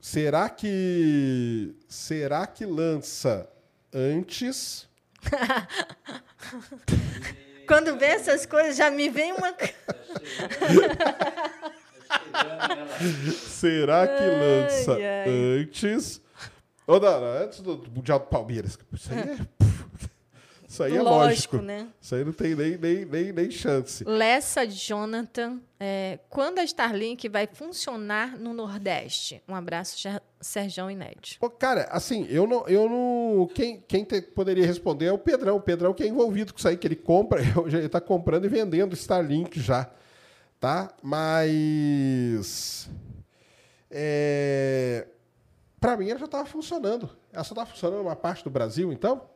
[0.00, 3.48] Será que será que lança
[3.92, 4.88] antes?
[7.68, 9.54] Quando vê essas coisas, já me vem uma.
[13.48, 15.28] Será que lança Ai, ai.
[15.60, 16.20] antes?
[16.86, 18.78] Ô, Dana, antes do Mundial do Palmeiras.
[18.92, 19.36] Isso aí é,
[20.68, 21.56] isso aí é Lógico, lógico.
[21.58, 21.88] né?
[22.00, 24.02] Isso aí não tem nem, nem, nem, nem chance.
[24.04, 29.42] Lessa Jonathan, é, quando a Starlink vai funcionar no Nordeste?
[29.46, 29.96] Um abraço,
[30.40, 31.38] Serjão e Nédio.
[31.38, 32.66] Pô, cara, assim, eu não.
[32.66, 35.56] Eu não quem quem te- poderia responder é o Pedrão.
[35.56, 38.48] O Pedrão que é envolvido com isso aí, que ele compra, ele está comprando e
[38.48, 39.88] vendendo Starlink já.
[40.58, 40.92] Tá?
[41.02, 42.88] Mas.
[43.90, 45.06] É,
[45.82, 47.10] para mim ela já estava funcionando.
[47.32, 49.28] Ela só estava funcionando uma parte do Brasil, então.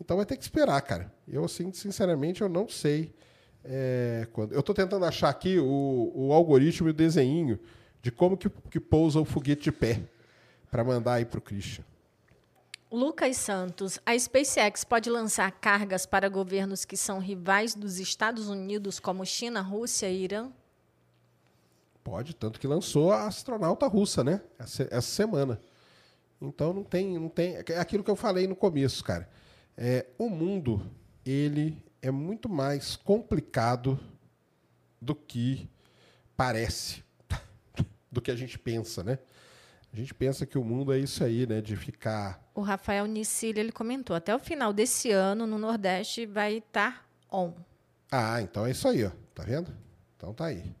[0.00, 1.12] Então vai ter que esperar, cara.
[1.28, 3.14] Eu, assim, sinceramente, eu não sei.
[3.62, 4.52] é, quando.
[4.52, 7.60] Eu estou tentando achar aqui o, o algoritmo e o desenho
[8.00, 10.00] de como que, que pousa o foguete de pé
[10.70, 11.84] para mandar aí pro Christian.
[12.90, 18.98] Lucas Santos, a SpaceX pode lançar cargas para governos que são rivais dos Estados Unidos,
[18.98, 20.50] como China, Rússia e Irã?
[22.02, 24.40] Pode, tanto que lançou a astronauta russa, né?
[24.58, 25.60] Essa, essa semana.
[26.40, 27.56] Então não tem, não tem.
[27.56, 29.28] É aquilo que eu falei no começo, cara.
[29.76, 30.90] É, o mundo
[31.24, 34.00] ele é muito mais complicado
[35.00, 35.68] do que
[36.36, 37.04] parece,
[38.10, 39.18] do que a gente pensa, né?
[39.92, 41.60] A gente pensa que o mundo é isso aí, né?
[41.60, 46.58] De ficar O Rafael Nicílio, ele comentou, até o final desse ano, no Nordeste, vai
[46.58, 47.52] estar on.
[48.10, 49.10] Ah, então é isso aí, ó.
[49.34, 49.72] Tá vendo?
[50.16, 50.74] Então tá aí.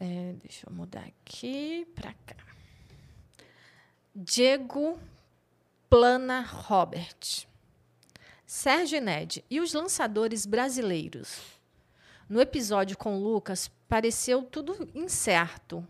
[0.00, 2.36] É, deixa eu mudar aqui para cá.
[4.14, 4.98] Diego
[5.90, 7.46] Plana Robert.
[8.46, 11.40] Sérgio Ned, e os lançadores brasileiros?
[12.28, 15.86] No episódio com Lucas, pareceu tudo incerto.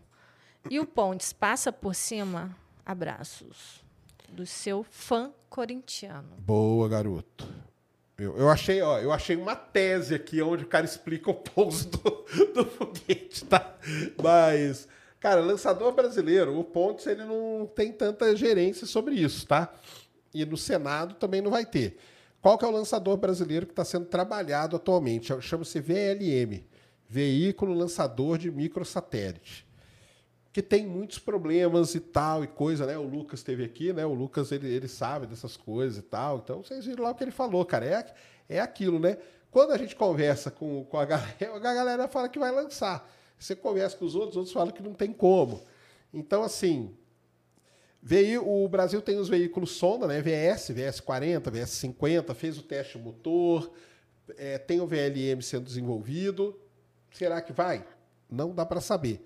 [0.69, 2.55] E o Pontes passa por cima?
[2.85, 3.83] Abraços.
[4.29, 6.35] Do seu fã corintiano.
[6.37, 7.47] Boa, garoto.
[8.17, 11.89] Eu, eu achei, ó, eu achei uma tese aqui onde o cara explica o pouso
[11.89, 13.75] do, do foguete, tá?
[14.21, 14.87] Mas,
[15.19, 19.73] cara, lançador brasileiro, o Pontes ele não tem tanta gerência sobre isso, tá?
[20.33, 21.97] E no Senado também não vai ter.
[22.41, 25.33] Qual que é o lançador brasileiro que está sendo trabalhado atualmente?
[25.41, 26.63] Chama-se VLM,
[27.07, 29.67] Veículo Lançador de Microsatélite.
[30.53, 32.97] Que tem muitos problemas e tal, e coisa, né?
[32.97, 34.05] O Lucas esteve aqui, né?
[34.05, 36.39] O Lucas, ele, ele sabe dessas coisas e tal.
[36.43, 37.85] Então, vocês viram lá o que ele falou, cara.
[37.85, 39.17] É, é aquilo, né?
[39.49, 43.09] Quando a gente conversa com, com a galera, a galera fala que vai lançar.
[43.39, 45.63] Você conversa com os outros, os outros falam que não tem como.
[46.13, 46.93] Então, assim,
[48.03, 50.19] Veio, o Brasil tem os veículos sonda, né?
[50.21, 53.71] VS, VS40, VS50, fez o teste motor,
[54.37, 56.59] é, tem o VLM sendo desenvolvido.
[57.11, 57.85] Será que vai?
[58.27, 59.23] Não dá para saber.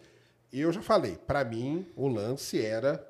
[0.62, 3.06] Eu já falei, para mim o lance era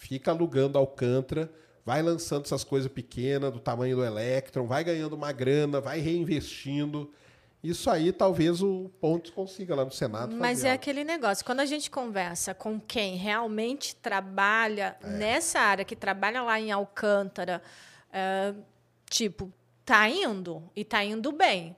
[0.00, 1.52] fica alugando Alcântara,
[1.84, 7.12] vai lançando essas coisas pequenas do tamanho do Electron, vai ganhando uma grana, vai reinvestindo.
[7.62, 10.34] Isso aí talvez o Pontes consiga lá no Senado.
[10.34, 10.76] Mas é algo.
[10.76, 15.06] aquele negócio, quando a gente conversa com quem realmente trabalha é.
[15.10, 17.62] nessa área, que trabalha lá em Alcântara,
[18.10, 18.54] é,
[19.10, 19.52] tipo,
[19.84, 21.76] tá indo e tá indo bem.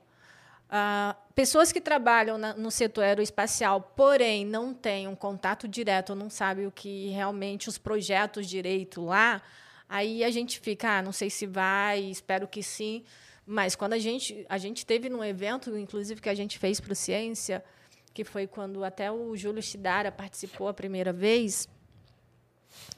[0.73, 6.31] Uh, pessoas que trabalham na, no setor aeroespacial, porém não têm um contato direto, não
[6.31, 9.39] sabem o que realmente os projetos direito lá,
[9.87, 13.03] aí a gente fica, ah, não sei se vai, espero que sim.
[13.45, 16.93] Mas quando a gente a gente teve num evento, inclusive que a gente fez para
[16.93, 17.63] o Ciência,
[18.11, 21.69] que foi quando até o Júlio Chidara participou a primeira vez,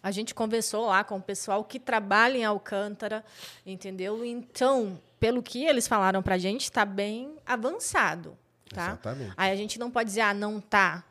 [0.02, 3.22] a gente conversou lá com o pessoal que trabalha em Alcântara,
[3.66, 4.24] entendeu?
[4.24, 8.38] Então, pelo que eles falaram para a gente, está bem avançado,
[8.70, 8.90] tá?
[8.90, 9.34] Exatamente.
[9.36, 11.04] Aí a gente não pode dizer, ah, não tá.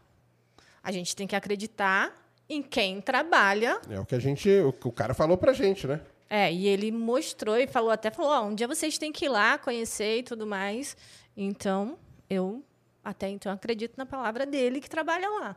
[0.80, 2.16] A gente tem que acreditar
[2.48, 3.80] em quem trabalha.
[3.90, 6.00] É o que a gente, o que o cara falou para a gente, né?
[6.30, 9.30] É, e ele mostrou e falou, até falou, oh, um dia vocês têm que ir
[9.30, 10.96] lá conhecer e tudo mais.
[11.36, 11.98] Então,
[12.30, 12.62] eu
[13.04, 15.56] até então acredito na palavra dele que trabalha lá.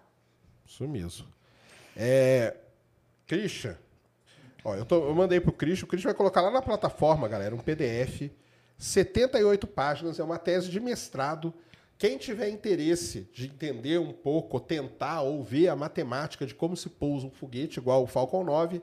[0.65, 1.27] Isso mesmo.
[1.95, 2.57] É,
[3.27, 3.77] Christian,
[4.65, 7.53] ó, eu, tô, eu mandei pro Christian, o Christian vai colocar lá na plataforma, galera,
[7.53, 8.31] um PDF,
[8.77, 11.53] 78 páginas, é uma tese de mestrado.
[11.97, 16.89] Quem tiver interesse de entender um pouco, tentar ou ver a matemática de como se
[16.89, 18.81] pousa um foguete igual o Falcon 9,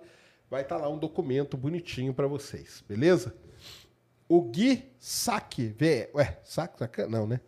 [0.50, 3.34] vai estar tá lá um documento bonitinho para vocês, beleza?
[4.28, 7.40] O Gui Saque, vê, ué, Saque, não, né?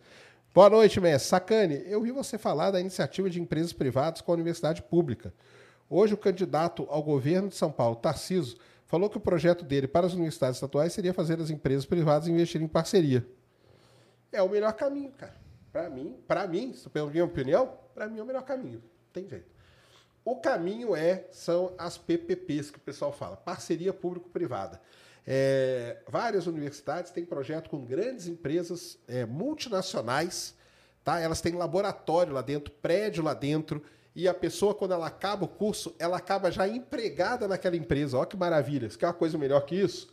[0.57, 1.29] Boa noite, mestre.
[1.29, 5.31] Sacane, eu vi você falar da iniciativa de empresas privadas com a universidade pública.
[5.87, 8.57] Hoje, o candidato ao governo de São Paulo, Tarciso,
[8.87, 12.65] falou que o projeto dele para as universidades estaduais seria fazer as empresas privadas investirem
[12.65, 13.27] em parceria.
[14.31, 15.35] É o melhor caminho, cara.
[15.71, 18.81] Para mim, para mim, pela minha opinião, para mim é o melhor caminho.
[19.13, 19.45] Tem jeito.
[20.25, 24.81] O caminho é são as PPPs que o pessoal fala, parceria público-privada.
[25.25, 30.55] É, várias universidades têm projeto com grandes empresas é, multinacionais,
[31.03, 31.19] tá?
[31.19, 33.83] Elas têm laboratório lá dentro, prédio lá dentro,
[34.17, 38.17] e a pessoa, quando ela acaba o curso, ela acaba já empregada naquela empresa.
[38.17, 38.89] Olha que maravilha.
[38.89, 40.11] Você quer uma coisa melhor que isso?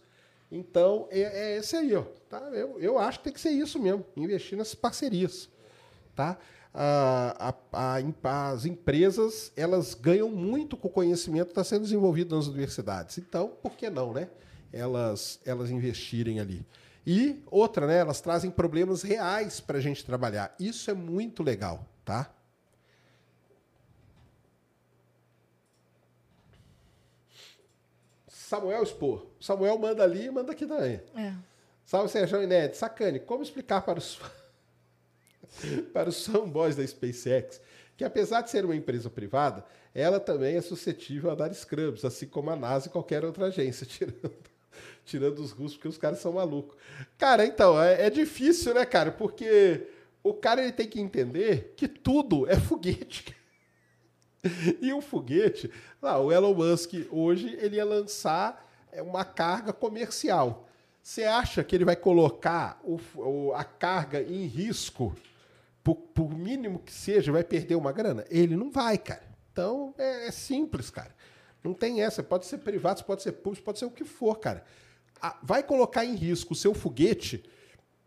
[0.52, 2.02] Então, é, é esse aí, ó.
[2.28, 2.38] Tá?
[2.52, 5.48] Eu, eu acho que tem que ser isso mesmo, investir nessas parcerias.
[6.14, 6.38] Tá?
[6.74, 12.46] a, a, as empresas elas ganham muito com o conhecimento que está sendo desenvolvido nas
[12.46, 13.16] universidades.
[13.16, 14.28] Então, por que não, né?
[14.72, 16.66] Elas, elas investirem ali.
[17.06, 17.98] E outra, né?
[17.98, 20.54] Elas trazem problemas reais para a gente trabalhar.
[20.58, 22.30] Isso é muito legal, tá?
[28.56, 29.26] Samuel expor.
[29.40, 31.00] Samuel manda ali e manda aqui também.
[31.16, 31.32] É.
[31.84, 32.74] Salve, Sérgio Ined.
[32.74, 34.18] Sacane, como explicar para os
[35.92, 37.60] para os fanboys da SpaceX
[37.96, 39.64] que, apesar de ser uma empresa privada,
[39.94, 43.86] ela também é suscetível a dar scrubs, assim como a NASA e qualquer outra agência,
[43.86, 44.32] tirando,
[45.04, 46.76] tirando os russos, porque os caras são malucos.
[47.16, 49.12] Cara, então, é, é difícil, né, cara?
[49.12, 49.88] Porque
[50.22, 53.34] o cara ele tem que entender que tudo é foguete.
[54.80, 55.70] E o foguete,
[56.02, 60.68] o Elon Musk hoje ele ia lançar é, uma carga comercial.
[61.02, 65.14] Você acha que ele vai colocar o, o, a carga em risco
[65.82, 68.24] por, por mínimo que seja, vai perder uma grana?
[68.30, 69.22] Ele não vai, cara.
[69.52, 71.14] Então é, é simples, cara.
[71.62, 72.22] Não tem essa.
[72.22, 74.64] Pode ser privado, pode ser público, pode ser o que for, cara.
[75.42, 77.44] vai colocar em risco o seu foguete,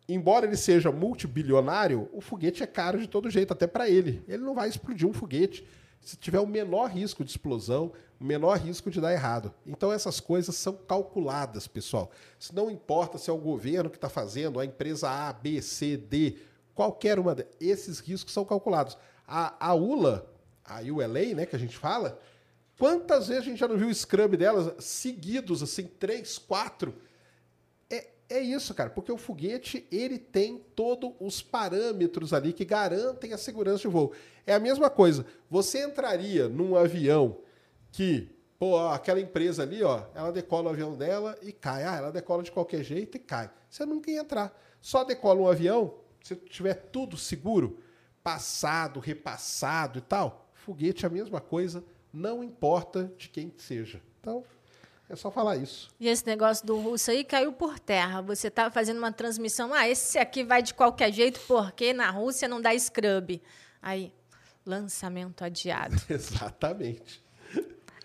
[0.08, 4.24] embora ele seja multibilionário, o foguete é caro de todo jeito, até para ele.
[4.28, 5.66] Ele não vai explodir um foguete
[6.08, 9.54] se tiver o menor risco de explosão, o menor risco de dar errado.
[9.66, 12.10] Então essas coisas são calculadas, pessoal.
[12.40, 15.98] Isso não importa se é o governo que está fazendo, a empresa A, B, C,
[15.98, 16.38] D,
[16.74, 17.36] qualquer uma.
[17.36, 17.46] De...
[17.60, 18.98] Esses riscos são calculados.
[19.28, 20.26] A, a ULA,
[20.64, 22.18] a ULA, né, que a gente fala,
[22.80, 26.96] quantas vezes a gente já não viu o scrub delas seguidos, assim, três, quatro?
[28.30, 33.38] É, isso, cara, porque o foguete ele tem todos os parâmetros ali que garantem a
[33.38, 34.12] segurança de voo.
[34.46, 35.26] É a mesma coisa.
[35.50, 37.38] Você entraria num avião
[37.92, 38.30] que,
[38.60, 41.86] pô, aquela empresa ali, ó, ela decola o avião dela e cai.
[41.86, 43.50] Ah, ela decola de qualquer jeito e cai.
[43.70, 44.58] Você nunca ia entrar.
[44.82, 47.80] Só decola um avião se tiver tudo seguro,
[48.22, 50.50] passado, repassado e tal.
[50.54, 51.82] Foguete é a mesma coisa,
[52.12, 54.02] não importa de quem seja.
[54.20, 54.44] Então,
[55.10, 55.90] é só falar isso.
[56.00, 58.22] E esse negócio do russo aí caiu por terra.
[58.22, 59.74] Você estava fazendo uma transmissão.
[59.74, 63.42] Ah, esse aqui vai de qualquer jeito porque na Rússia não dá scrub.
[63.82, 64.12] Aí,
[64.66, 65.96] lançamento adiado.
[66.10, 67.22] Exatamente.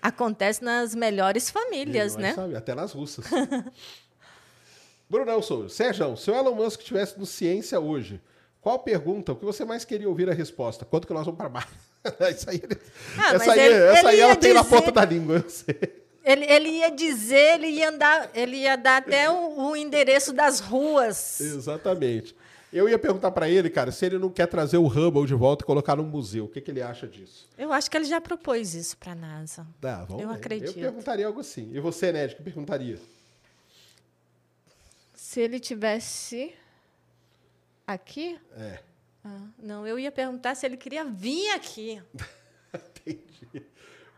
[0.00, 2.34] Acontece nas melhores famílias, né?
[2.34, 3.24] sabe, até nas russas.
[5.08, 5.68] Brunão Souza.
[5.68, 8.20] Sérgio, se o Elon Musk estivesse no Ciência hoje,
[8.60, 10.84] qual pergunta, o que você mais queria ouvir a resposta?
[10.84, 11.72] Quanto que nós vamos para Marte?
[12.34, 12.62] Isso aí,
[13.18, 15.48] Ah, essa aí, ele- essa ele aí ela tem na dizer- ponta da língua, eu
[15.50, 16.01] sei.
[16.24, 20.60] Ele, ele ia dizer, ele ia, andar, ele ia dar até o, o endereço das
[20.60, 21.40] ruas.
[21.40, 22.34] Exatamente.
[22.72, 25.62] Eu ia perguntar para ele, cara, se ele não quer trazer o Hubble de volta
[25.62, 26.46] e colocar num museu.
[26.46, 27.46] O que, que ele acha disso?
[27.58, 29.66] Eu acho que ele já propôs isso para a NASA.
[29.78, 30.34] Dá, vamos Eu ver.
[30.36, 30.68] acredito.
[30.78, 31.70] Eu perguntaria algo assim.
[31.74, 32.98] E você, Ned, que perguntaria?
[35.12, 36.54] Se ele tivesse
[37.86, 38.38] aqui?
[38.56, 38.78] É.
[39.24, 42.02] Ah, não, eu ia perguntar se ele queria vir aqui.
[42.74, 43.66] Entendi.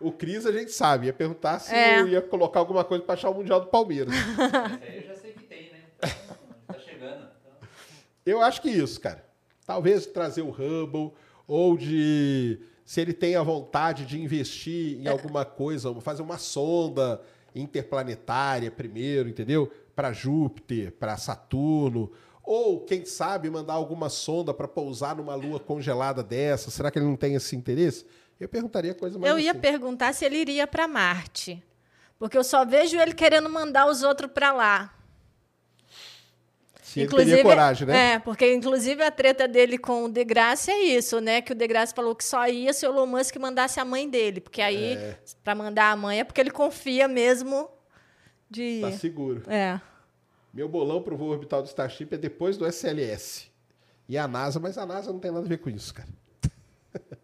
[0.06, 2.00] O Cris a gente sabe, ia perguntar se É.
[2.00, 4.12] eu ia colocar alguma coisa para achar o Mundial do Palmeiras.
[4.82, 5.80] Esse aí eu já sei que tem, né?
[5.98, 6.36] Então,
[6.66, 7.26] tá chegando.
[7.40, 7.68] Então,
[8.26, 9.24] Eu acho que isso, cara.
[9.66, 11.12] Talvez trazer o Hubble,
[11.46, 12.58] ou de.
[12.84, 17.20] Se ele tem a vontade de investir em alguma coisa, fazer uma sonda
[17.54, 19.70] interplanetária primeiro, entendeu?
[19.94, 22.10] Para Júpiter, para Saturno.
[22.42, 26.70] Ou, quem sabe, mandar alguma sonda para pousar numa lua congelada dessa.
[26.70, 28.04] Será que ele não tem esse interesse?
[28.40, 29.60] Eu perguntaria coisa mais Eu ia assim.
[29.60, 31.62] perguntar se ele iria para Marte.
[32.18, 34.94] Porque eu só vejo ele querendo mandar os outros para lá.
[36.82, 38.12] Se ele teria coragem, né?
[38.14, 41.40] É, porque inclusive a treta dele com o Degrasse é isso, né?
[41.42, 44.40] Que o Degrasse falou que só ia se o Elon Musk mandasse a mãe dele.
[44.40, 45.18] Porque aí, É.
[45.42, 47.68] para mandar a mãe, é porque ele confia mesmo
[48.48, 48.80] de.
[48.80, 49.42] Tá seguro.
[49.50, 49.80] É.
[50.52, 53.50] Meu bolão pro voo orbital do Starship é depois do SLS.
[54.08, 56.08] E a NASA, mas a NASA não tem nada a ver com isso, cara.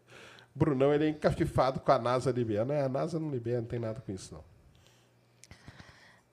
[0.60, 2.74] Brunão, ele é encafifado com a NASA liberando.
[2.74, 4.44] É, a NASA não libera, não tem nada com isso, não.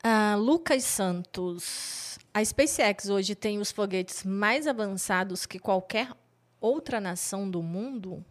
[0.04, 2.20] Ah, Lucas Santos.
[2.34, 6.12] A SpaceX hoje tem os foguetes mais avançados que qualquer
[6.60, 8.24] outra nação do mundo?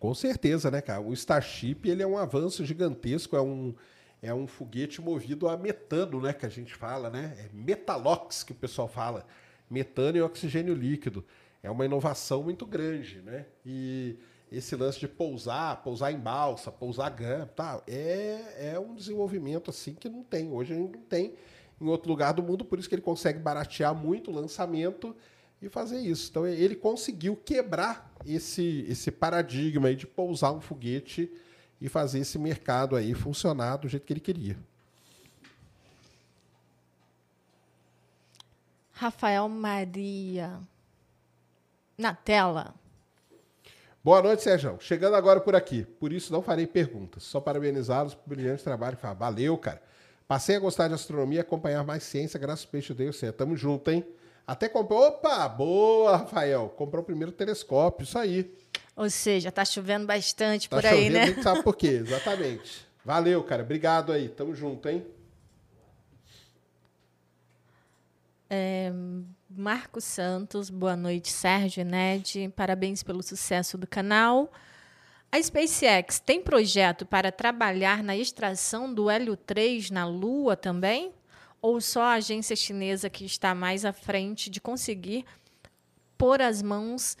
[0.00, 1.00] Com certeza, né, cara?
[1.00, 3.74] O Starship, ele é um avanço gigantesco, é um,
[4.20, 7.36] é um foguete movido a metano, né, que a gente fala, né?
[7.38, 9.24] É metalox que o pessoal fala.
[9.70, 11.24] Metano e oxigênio líquido.
[11.62, 13.46] É uma inovação muito grande, né?
[13.64, 14.16] E
[14.50, 17.82] esse lance de pousar, pousar em balsa, pousar GAM, tá?
[17.86, 20.52] É, é um desenvolvimento assim que não tem.
[20.52, 21.34] Hoje a gente não tem
[21.80, 25.14] em outro lugar do mundo, por isso que ele consegue baratear muito o lançamento
[25.60, 26.30] e fazer isso.
[26.30, 31.30] Então ele conseguiu quebrar esse, esse paradigma de pousar um foguete
[31.80, 34.56] e fazer esse mercado aí funcionar do jeito que ele queria.
[38.92, 40.58] Rafael Maria.
[41.96, 42.74] Na tela.
[44.04, 44.76] Boa noite, Sérgio.
[44.80, 45.84] Chegando agora por aqui.
[45.84, 47.24] Por isso não farei perguntas.
[47.24, 48.96] Só parabenizá-los pelo brilhante trabalho.
[48.96, 49.82] Falar, Valeu, cara.
[50.28, 53.36] Passei a gostar de astronomia e acompanhar mais ciência, graças ao peixe Deus certo.
[53.36, 54.04] Tamo junto, hein?
[54.46, 55.02] Até comprou.
[55.08, 55.48] Opa!
[55.48, 56.68] Boa, Rafael.
[56.76, 58.04] Comprou o primeiro telescópio.
[58.04, 58.54] Isso aí.
[58.94, 61.22] Ou seja, tá chovendo bastante Tá por aí, chovendo, né?
[61.22, 61.88] a gente sabe por quê.
[62.06, 62.86] Exatamente.
[63.04, 63.62] Valeu, cara.
[63.62, 64.28] Obrigado aí.
[64.28, 65.04] Tamo junto, hein?
[69.56, 72.52] Marco Santos, boa noite, Sérgio Ned.
[72.54, 74.52] Parabéns pelo sucesso do canal.
[75.32, 81.10] A SpaceX tem projeto para trabalhar na extração do hélio 3 na Lua também?
[81.62, 85.24] Ou só a agência chinesa que está mais à frente de conseguir
[86.18, 87.16] pôr as mãos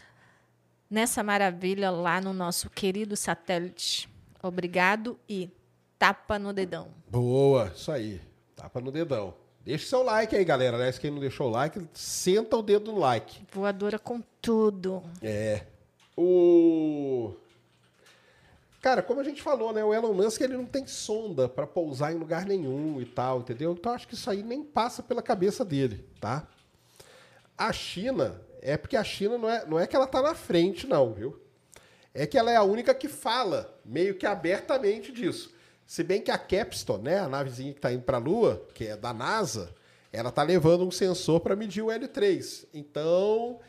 [0.90, 4.10] nessa maravilha lá no nosso querido satélite?
[4.42, 5.50] Obrigado e
[5.98, 6.88] tapa no dedão.
[7.08, 7.72] Boa.
[7.74, 8.20] Isso aí.
[8.54, 9.45] Tapa no dedão.
[9.66, 10.76] Deixa seu like aí, galera.
[10.76, 13.44] Aliás, quem não deixou o like, senta o dedo no like.
[13.52, 15.02] Voadora com tudo.
[15.20, 15.64] É.
[16.16, 17.34] O.
[18.80, 19.84] Cara, como a gente falou, né?
[19.84, 23.72] O Elon Musk ele não tem sonda para pousar em lugar nenhum e tal, entendeu?
[23.72, 26.46] Então acho que isso aí nem passa pela cabeça dele, tá?
[27.58, 30.86] A China, é porque a China não é, não é que ela tá na frente,
[30.86, 31.40] não, viu?
[32.16, 35.54] é que ela é a única que fala meio que abertamente disso.
[35.86, 38.86] Se bem que a Capstone, né, a navezinha que está indo para a Lua, que
[38.86, 39.72] é da NASA,
[40.12, 42.66] ela está levando um sensor para medir o L3.
[42.74, 43.60] Então,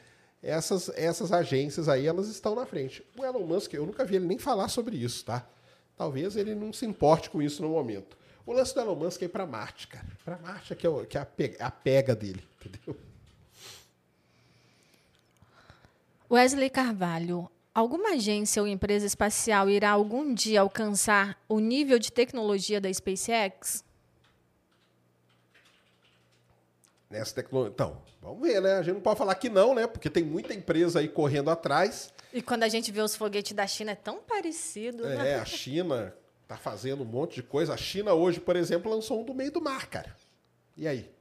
[0.42, 3.04] essas, essas agências aí, elas estão na frente.
[3.18, 5.48] O Elon Musk, eu nunca vi ele nem falar sobre isso, tá?
[5.96, 8.18] Talvez ele não se importe com isso no momento.
[8.46, 10.06] O lance do Elon Musk é ir para Marte, cara.
[10.26, 12.96] Para Marte é que é, o- que é a, pega, a pega dele, entendeu?
[16.30, 22.82] Wesley Carvalho, alguma agência ou empresa espacial irá algum dia alcançar o nível de tecnologia
[22.82, 23.86] da SpaceX?
[27.08, 27.72] Nessa tecnologia.
[27.76, 28.78] Então, vamos ver, né?
[28.78, 29.86] A gente não pode falar que não, né?
[29.86, 32.12] Porque tem muita empresa aí correndo atrás.
[32.34, 35.34] E quando a gente vê os foguetes da China, é tão parecido, né?
[35.34, 36.16] É, a China
[36.48, 37.76] tá fazendo um monte de coisa.
[37.76, 40.16] A China hoje, por exemplo, lançou um do meio do mar, cara.
[40.76, 41.12] E aí?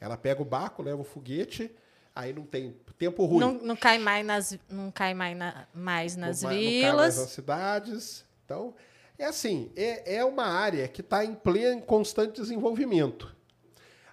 [0.00, 1.70] Ela pega o barco, leva o foguete,
[2.14, 3.40] aí não tem tempo ruim.
[3.40, 6.72] Não, não cai mais nas, não cai mais, na- mais nas Não vai- não cai
[6.72, 7.16] mais vilas.
[7.18, 8.24] nas cidades.
[8.44, 8.74] Então,
[9.18, 13.34] é assim, é, é uma área que está em pleno, em constante desenvolvimento.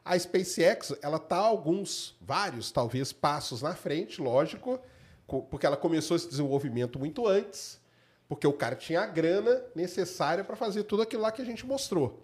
[0.06, 4.78] A SpaceX, ela está alguns, vários, talvez, passos na frente, lógico,
[5.26, 7.80] co- porque ela começou esse desenvolvimento muito antes,
[8.28, 11.66] porque o cara tinha a grana necessária para fazer tudo aquilo lá que a gente
[11.66, 12.22] mostrou.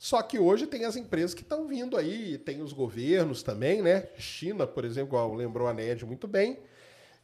[0.00, 4.08] Só que hoje tem as empresas que estão vindo aí, tem os governos também, né?
[4.18, 6.58] China, por exemplo, lembrou a NED muito bem.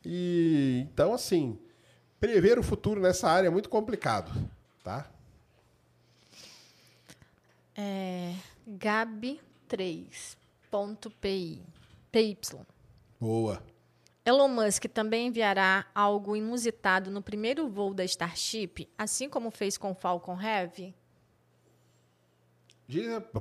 [0.05, 1.59] E então, assim,
[2.21, 4.31] prever o futuro nessa área é muito complicado,
[4.85, 5.11] tá?
[7.75, 8.35] É,
[8.69, 11.63] Gabi3.pi.
[12.13, 12.39] PY.
[13.19, 13.63] Boa.
[14.23, 19.93] Elon Musk também enviará algo inusitado no primeiro voo da Starship, assim como fez com
[19.93, 20.95] o Falcon Heavy?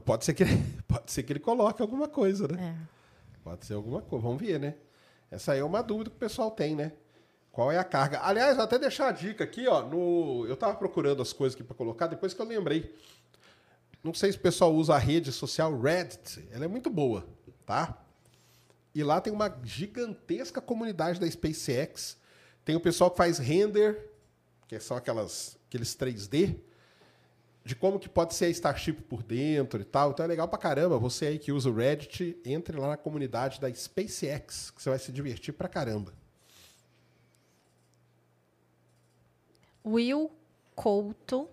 [0.04, 2.76] Pode ser que ele, pode ser que ele coloque alguma coisa, né?
[2.76, 2.96] É.
[3.44, 4.24] Pode ser alguma coisa.
[4.24, 4.76] Vamos ver, né?
[5.30, 6.94] Essa aí é uma dúvida que o pessoal tem, né?
[7.52, 8.20] Qual é a carga?
[8.22, 9.82] Aliás, vou até deixar a dica aqui, ó.
[9.82, 10.46] No...
[10.48, 12.94] Eu tava procurando as coisas aqui para colocar, depois que eu lembrei.
[14.04, 16.48] Não sei se o pessoal usa a rede social Reddit.
[16.52, 17.26] Ela é muito boa,
[17.66, 17.98] tá?
[18.94, 22.18] E lá tem uma gigantesca comunidade da SpaceX.
[22.64, 24.10] Tem o pessoal que faz render,
[24.68, 26.60] que são aquelas, aqueles 3D,
[27.66, 30.12] de como que pode ser a Starship por dentro e tal.
[30.12, 31.00] Então é legal pra caramba.
[31.00, 35.00] Você aí que usa o Reddit, entre lá na comunidade da SpaceX, que você vai
[35.00, 36.14] se divertir pra caramba.
[39.84, 40.32] Will
[40.76, 41.50] Couto.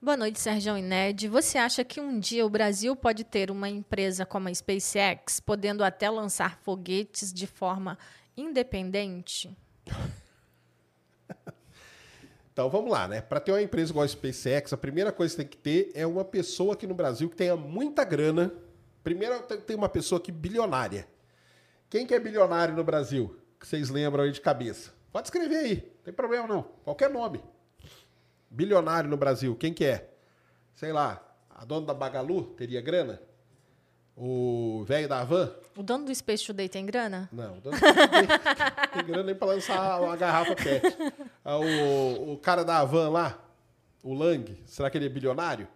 [0.00, 1.28] Boa noite, Sérgio e Ned.
[1.28, 5.82] Você acha que um dia o Brasil pode ter uma empresa como a SpaceX, podendo
[5.82, 7.98] até lançar foguetes de forma
[8.36, 9.54] independente?
[12.60, 13.22] Então vamos lá, né?
[13.22, 16.06] Para ter uma empresa igual a SpaceX, a primeira coisa que tem que ter é
[16.06, 18.52] uma pessoa aqui no Brasil que tenha muita grana.
[19.02, 21.08] Primeiro tem- tem uma pessoa aqui bilionária.
[21.88, 23.34] Quem que é bilionário no Brasil?
[23.58, 24.92] Que vocês lembram aí de cabeça?
[25.10, 26.62] Pode escrever aí, não tem problema não.
[26.84, 27.42] Qualquer nome.
[28.50, 30.10] Bilionário no Brasil, quem que é?
[30.74, 33.22] Sei lá, a dona da Bagalu teria grana?
[34.22, 35.50] O velho da Van?
[35.74, 37.26] O dono do Space Today tem grana?
[37.32, 37.70] Não, não tem,
[38.92, 40.94] tem grana nem pra lançar uma garrafa PET.
[41.42, 43.42] Ah, O, o cara da Havan lá,
[44.02, 45.66] o Lang, será que ele é bilionário?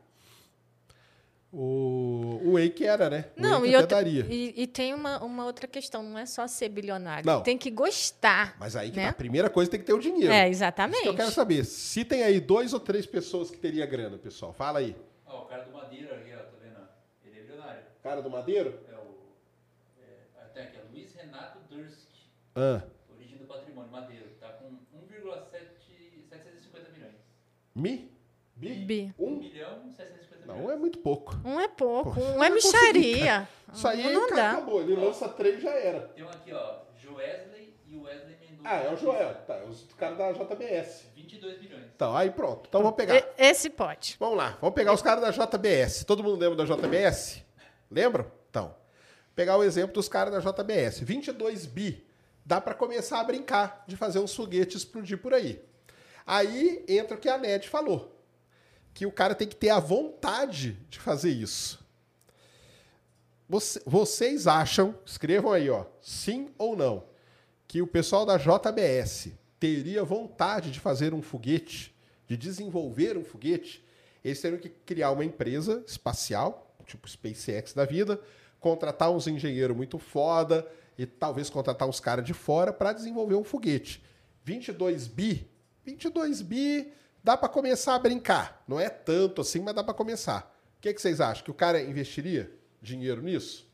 [1.51, 3.27] O, o Wake era, né?
[3.39, 4.27] O Não, Wake e, até outra- daria.
[4.29, 7.25] e, e tem uma, uma outra questão, não é só ser bilionário.
[7.25, 7.43] Não.
[7.43, 8.57] Tem que gostar.
[8.59, 9.05] Mas aí que né?
[9.05, 10.33] tá, a primeira coisa tem que ter o dinheiro.
[10.33, 11.03] É, Isso exatamente.
[11.03, 11.65] que eu quero saber.
[11.65, 14.97] Se tem aí dois ou três pessoas que teria grana, pessoal, fala aí.
[15.25, 16.77] Ó, o cara do Madeira aqui, ó, tá vendo?
[17.25, 17.83] Ele é bilionário.
[18.05, 18.79] Cara do Madeiro?
[18.89, 19.17] É o.
[19.99, 22.07] É, até aqui, ó, Luiz Renato Dursk,
[22.55, 24.27] Ah, origem do patrimônio, Madeira.
[24.39, 27.15] Tá com 1,750 milhões.
[27.75, 28.13] mi?
[28.55, 28.75] Bi?
[28.85, 29.15] Bi.
[29.19, 29.37] 1 Um?
[29.39, 30.77] milhão e 750 Não, milhões.
[30.77, 31.35] é muito pouco.
[31.45, 33.49] Um é pouco, Pô, um não é micharia.
[33.73, 34.53] Isso aí não cara, dá.
[34.53, 34.83] acabou.
[34.83, 36.01] Ele lança três já era.
[36.09, 38.69] Tem um aqui, ó, Joesley e o Wesley Mendonça.
[38.69, 39.35] Ah, é o Joel.
[39.47, 41.07] Tá, é os caras da JBS.
[41.17, 41.87] 22 milhões.
[41.97, 42.67] Então, aí pronto.
[42.69, 43.17] Então vamos pegar.
[43.17, 44.17] E- Esse pode.
[44.21, 46.05] Vamos lá, vamos pegar os caras da JBS.
[46.05, 47.43] Todo mundo lembra da JBS?
[47.95, 48.27] Lembram?
[48.51, 48.75] Então,
[49.37, 51.01] pegar o exemplo dos caras da JBS.
[51.01, 52.05] 22 bi.
[52.45, 55.63] Dá para começar a brincar de fazer uns foguetes explodir por aí.
[56.27, 58.11] Aí entra o que a NED falou.
[58.93, 61.85] Que o cara tem que ter a vontade de fazer isso.
[63.49, 67.05] Você- vocês acham, escrevam aí, ó, sim ou não,
[67.69, 71.95] que o pessoal da JBS teria vontade de fazer um foguete,
[72.27, 73.85] de desenvolver um foguete?
[74.25, 78.21] Eles teriam que criar uma empresa espacial, tipo SpaceX da vida,
[78.61, 80.67] contratar uns engenheiros muito foda
[80.97, 84.03] e talvez contratar uns caras de fora para desenvolver um foguete.
[84.45, 85.49] 22 bi,
[85.85, 86.93] 22 bi,
[87.23, 88.63] dá para começar a brincar.
[88.69, 90.55] Não é tanto assim, mas dá para começar.
[90.79, 91.45] O que, que vocês acham?
[91.45, 92.51] Que o cara investiria
[92.81, 93.67] dinheiro nisso?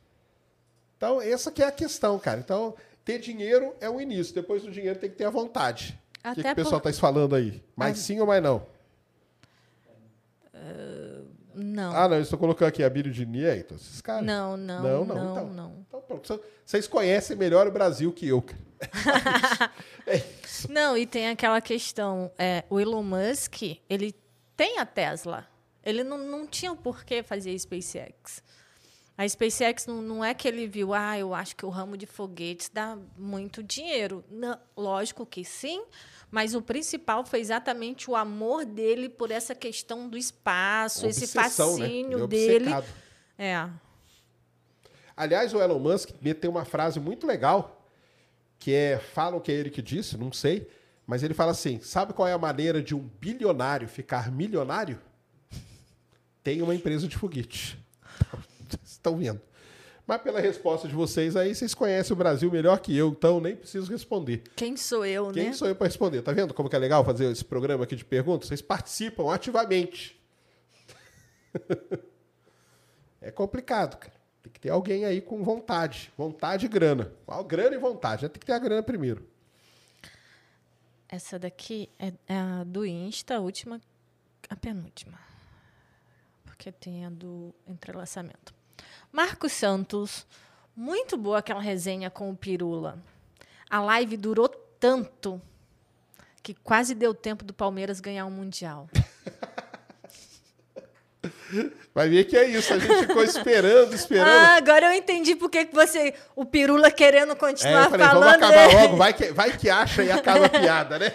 [0.96, 2.40] Então, essa que é a questão, cara.
[2.40, 2.74] Então,
[3.04, 4.34] ter dinheiro é o início.
[4.34, 5.98] Depois do dinheiro tem que ter a vontade.
[6.18, 6.88] O que, Até que o pessoal por...
[6.90, 7.62] está falando aí?
[7.74, 8.00] Mais Ah.
[8.02, 8.64] sim ou mais não?
[11.62, 11.94] Não.
[11.96, 13.74] Ah, não, eu estou colocando aqui a Bíblia de Nieto.
[13.74, 14.24] Esses caras.
[14.24, 15.48] não, não, Não, não, não, então.
[15.52, 15.84] não.
[15.88, 16.26] Então, pronto.
[16.26, 18.44] Cê- Vocês conhecem melhor o Brasil que eu.
[20.06, 20.70] é isso.
[20.72, 24.14] Não, e tem aquela questão, é, o Elon Musk, ele
[24.56, 25.46] tem a Tesla.
[25.84, 28.42] Ele não, não tinha por que fazer SpaceX.
[29.20, 32.06] A SpaceX não, não é que ele viu, ah, eu acho que o ramo de
[32.06, 34.24] foguetes dá muito dinheiro.
[34.30, 35.84] Não, lógico que sim,
[36.30, 41.76] mas o principal foi exatamente o amor dele por essa questão do espaço, esse Obsessão,
[41.76, 41.84] né?
[41.84, 42.70] fascínio Ele é dele.
[43.36, 43.68] É.
[45.14, 47.86] Aliás, o Elon Musk meteu uma frase muito legal,
[48.58, 50.66] que é, falam que é ele que disse, não sei,
[51.06, 54.98] mas ele fala assim, sabe qual é a maneira de um bilionário ficar milionário?
[56.42, 57.78] Tem uma empresa de foguete.
[58.76, 59.40] Vocês estão vendo.
[60.06, 63.54] Mas pela resposta de vocês aí, vocês conhecem o Brasil melhor que eu, então nem
[63.54, 64.42] preciso responder.
[64.56, 65.52] Quem sou eu, Quem né?
[65.52, 66.20] sou eu para responder?
[66.20, 68.48] Tá vendo como que é legal fazer esse programa aqui de perguntas?
[68.48, 70.20] Vocês participam ativamente.
[73.22, 74.20] é complicado, cara.
[74.42, 76.12] Tem que ter alguém aí com vontade.
[76.16, 77.12] Vontade e grana.
[77.46, 78.28] Grana e vontade.
[78.28, 79.24] Tem que ter a grana primeiro.
[81.08, 83.80] Essa daqui é, é a do Insta, a última,
[84.48, 85.18] a penúltima.
[86.44, 88.59] Porque tem a do entrelaçamento.
[89.12, 90.26] Marcos Santos,
[90.74, 92.98] muito boa aquela resenha com o Pirula.
[93.68, 95.40] A live durou tanto
[96.42, 98.88] que quase deu tempo do Palmeiras ganhar um Mundial.
[101.92, 102.72] Vai ver que é isso.
[102.72, 104.28] A gente ficou esperando, esperando.
[104.28, 108.22] Ah, agora eu entendi por que você, o Pirula querendo é, continuar eu falei, vamos
[108.22, 108.44] falando.
[108.44, 108.82] acabar né?
[108.82, 108.96] logo.
[108.96, 111.12] Vai que, vai que acha e acaba a piada, né?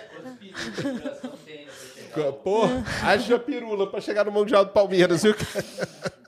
[2.44, 2.62] Pô,
[3.04, 5.36] haja pirula pra chegar no Mundial do Palmeiras, viu?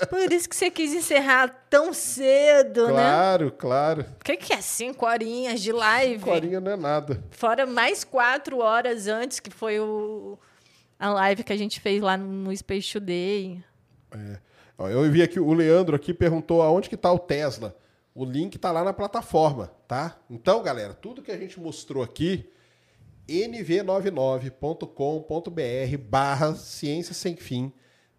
[0.10, 2.94] Por isso que você quis encerrar tão cedo, né?
[2.94, 4.06] Claro, claro.
[4.20, 6.24] O que, que é cinco horinhas de live?
[6.24, 7.24] Corinha não é nada.
[7.32, 10.38] Fora mais quatro horas antes, que foi o,
[11.00, 13.64] a live que a gente fez lá no Space Today.
[14.78, 17.76] Ó, Eu vi aqui, o Leandro aqui perguntou aonde que tá o Tesla.
[18.14, 20.18] O link tá lá na plataforma, tá?
[20.30, 22.50] Então, galera, tudo que a gente mostrou aqui,
[23.28, 27.72] nv99.com.br barra ciência sem fim.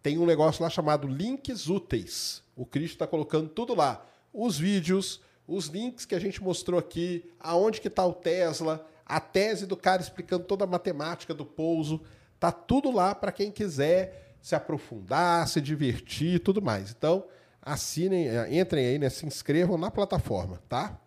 [0.03, 2.43] Tem um negócio lá chamado links úteis.
[2.57, 4.05] O Cristo está colocando tudo lá.
[4.33, 9.19] Os vídeos, os links que a gente mostrou aqui, aonde que tá o Tesla, a
[9.19, 12.03] tese do cara explicando toda a matemática do pouso.
[12.39, 16.91] Tá tudo lá para quem quiser se aprofundar, se divertir e tudo mais.
[16.91, 17.25] Então,
[17.61, 19.09] assinem, eh, entrem aí, né?
[19.09, 20.99] Se inscrevam na plataforma, tá?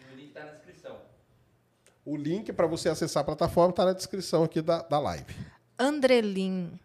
[0.00, 0.96] E o link tá na descrição.
[2.04, 5.34] O link para você acessar a plataforma está na descrição aqui da, da live.
[5.78, 6.78] Andrelin.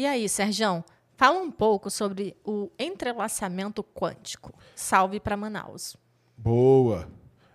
[0.00, 0.82] E aí, Serjão?
[1.14, 4.50] Fala um pouco sobre o entrelaçamento quântico.
[4.74, 5.94] Salve para Manaus.
[6.38, 7.06] Boa.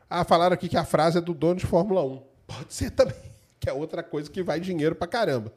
[0.07, 2.21] Ah, falaram aqui que a frase é do dono de Fórmula 1.
[2.45, 3.17] Pode ser também,
[3.59, 5.51] que é outra coisa que vai dinheiro pra caramba.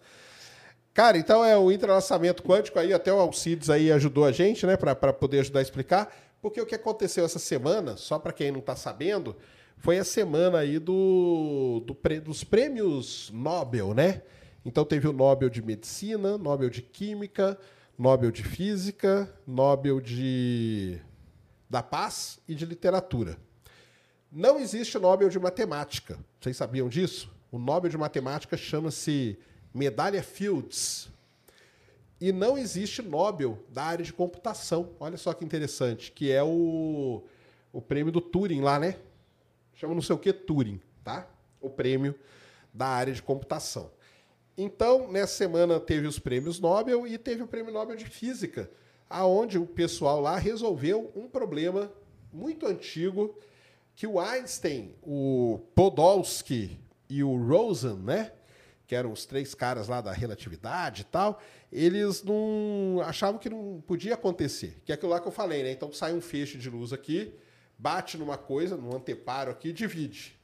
[0.94, 4.74] Cara, então é o entrelaçamento quântico aí, até o Alcides aí ajudou a gente, né,
[4.74, 6.10] para poder ajudar a explicar,
[6.40, 9.36] porque o que aconteceu essa semana, só para quem não tá sabendo,
[9.76, 14.22] foi a semana aí do, do dos prêmios Nobel, né?
[14.68, 17.58] Então teve o Nobel de Medicina, Nobel de Química,
[17.96, 21.00] Nobel de Física, Nobel de
[21.70, 23.38] da Paz e de Literatura.
[24.30, 26.18] Não existe Nobel de Matemática.
[26.38, 27.34] Vocês sabiam disso?
[27.50, 29.38] O Nobel de Matemática chama-se
[29.72, 31.08] Medalha Fields.
[32.20, 34.90] E não existe Nobel da área de computação.
[35.00, 37.24] Olha só que interessante, que é o,
[37.72, 38.98] o prêmio do Turing lá, né?
[39.72, 41.26] Chama não sei o que Turing, tá?
[41.58, 42.14] O prêmio
[42.74, 43.96] da área de computação.
[44.60, 48.68] Então, nessa semana teve os prêmios Nobel e teve o prêmio Nobel de Física,
[49.08, 51.92] aonde o pessoal lá resolveu um problema
[52.32, 53.38] muito antigo
[53.94, 56.76] que o Einstein, o Podolsky
[57.08, 58.32] e o Rosen, né,
[58.84, 61.40] que eram os três caras lá da relatividade e tal,
[61.70, 65.70] eles não achavam que não podia acontecer, que é aquilo lá que eu falei, né?
[65.70, 67.32] Então sai um feixe de luz aqui,
[67.78, 70.37] bate numa coisa, num anteparo aqui, divide.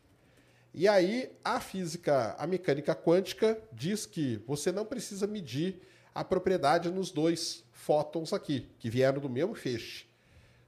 [0.74, 5.80] E aí a física, a mecânica quântica diz que você não precisa medir
[6.12, 10.06] a propriedade nos dois fótons aqui, que vieram do mesmo feixe.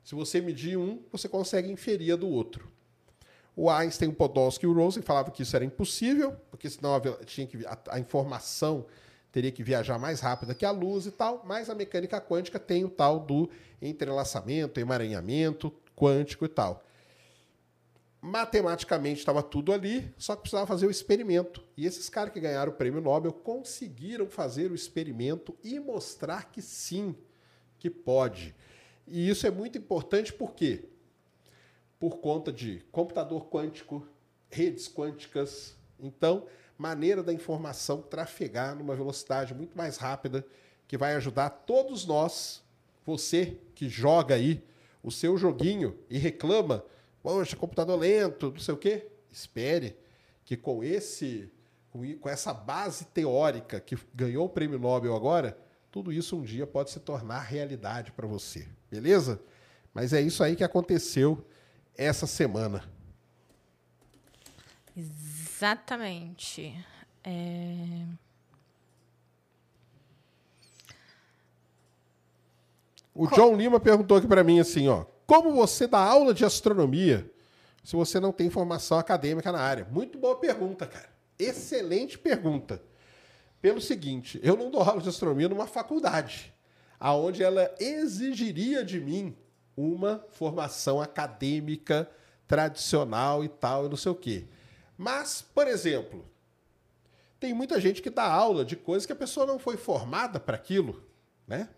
[0.04, 2.70] Se você medir um, você consegue inferir a do outro.
[3.56, 7.00] O Einstein, o Podolsky e o Rosen falavam que isso era impossível, porque senão a,
[7.24, 8.86] tinha que, a, a informação
[9.32, 12.84] teria que viajar mais rápido que a luz e tal, mas a mecânica quântica tem
[12.84, 13.50] o tal do
[13.82, 16.84] entrelaçamento, emaranhamento quântico e tal.
[18.27, 21.62] Matematicamente estava tudo ali, só que precisava fazer o experimento.
[21.77, 26.61] E esses caras que ganharam o prêmio Nobel conseguiram fazer o experimento e mostrar que
[26.61, 27.15] sim,
[27.78, 28.53] que pode.
[29.07, 30.86] E isso é muito importante por quê?
[32.01, 34.05] Por conta de computador quântico,
[34.51, 35.77] redes quânticas.
[35.97, 36.47] Então,
[36.77, 40.44] maneira da informação trafegar numa velocidade muito mais rápida,
[40.89, 42.61] que vai ajudar todos nós,
[43.05, 44.65] você que joga aí
[45.01, 46.85] o seu joguinho e reclama,
[47.27, 49.97] poxa, computador lento, não sei o quê, espere
[50.44, 51.51] que com esse
[52.20, 55.59] com essa base teórica que ganhou o prêmio Nobel agora,
[55.90, 59.40] tudo isso um dia pode se tornar realidade para você, beleza?
[59.93, 61.44] Mas é isso aí que aconteceu
[61.97, 62.85] essa semana.
[64.97, 66.78] Exatamente.
[67.24, 68.07] É,
[73.12, 77.31] O John Lima perguntou aqui para mim assim, ó, como você dá aula de astronomia
[77.82, 79.86] se você não tem formação acadêmica na área?
[79.90, 81.09] Muito boa pergunta, cara.
[81.39, 82.82] Excelente pergunta.
[83.61, 86.55] Pelo seguinte, eu não dou aula de astronomia numa faculdade,
[87.01, 89.36] aonde ela exigiria de mim
[89.77, 92.09] uma formação acadêmica
[92.47, 94.47] tradicional e tal, e não sei o quê.
[94.97, 96.24] Mas, por exemplo,
[97.39, 100.57] tem muita gente que dá aula de coisas que a pessoa não foi formada para
[100.57, 101.05] aquilo,
[101.47, 101.68] né?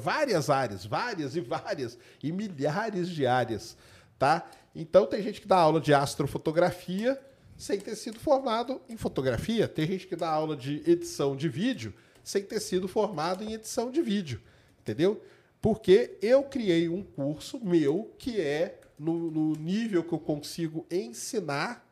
[0.00, 3.76] Várias áreas, várias e várias, e milhares de áreas,
[4.18, 4.44] tá?
[4.74, 7.20] Então tem gente que dá aula de astrofotografia
[7.56, 9.68] sem ter sido formado em fotografia.
[9.68, 11.94] Tem gente que dá aula de edição de vídeo
[12.24, 14.40] sem ter sido formado em edição de vídeo,
[14.80, 15.22] entendeu?
[15.60, 21.86] Porque eu criei um curso meu que é no, no nível que eu consigo ensinar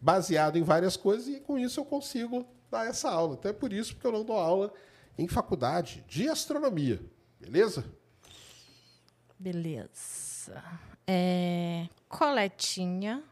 [0.00, 3.34] baseado em várias coisas e com isso eu consigo dar essa aula.
[3.34, 4.72] Até por isso porque eu não dou aula
[5.16, 7.00] em faculdade de astronomia,
[7.40, 7.84] beleza?
[9.38, 10.62] Beleza.
[11.06, 13.22] É, Coletinha.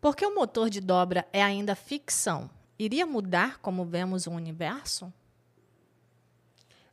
[0.00, 2.50] Por que o motor de dobra é ainda ficção?
[2.78, 5.12] Iria mudar como vemos o universo?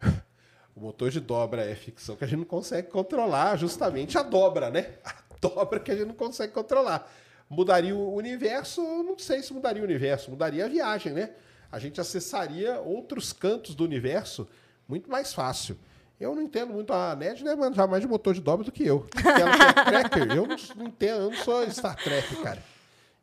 [0.76, 4.70] O motor de dobra é ficção que a gente não consegue controlar, justamente a dobra,
[4.70, 4.98] né?
[5.04, 7.12] A dobra que a gente não consegue controlar.
[7.50, 8.82] Mudaria o universo?
[8.82, 11.34] Não sei se mudaria o universo, mudaria a viagem, né?
[11.72, 14.48] A gente acessaria outros cantos do universo
[14.88, 15.78] muito mais fácil.
[16.20, 16.92] Eu não entendo muito.
[16.92, 19.02] A Ned deve manjar mais de motor de dobra do que eu.
[19.12, 20.32] Porque ela é tracker.
[20.32, 22.62] Eu não, não entendo, eu não sou Star Trek, cara.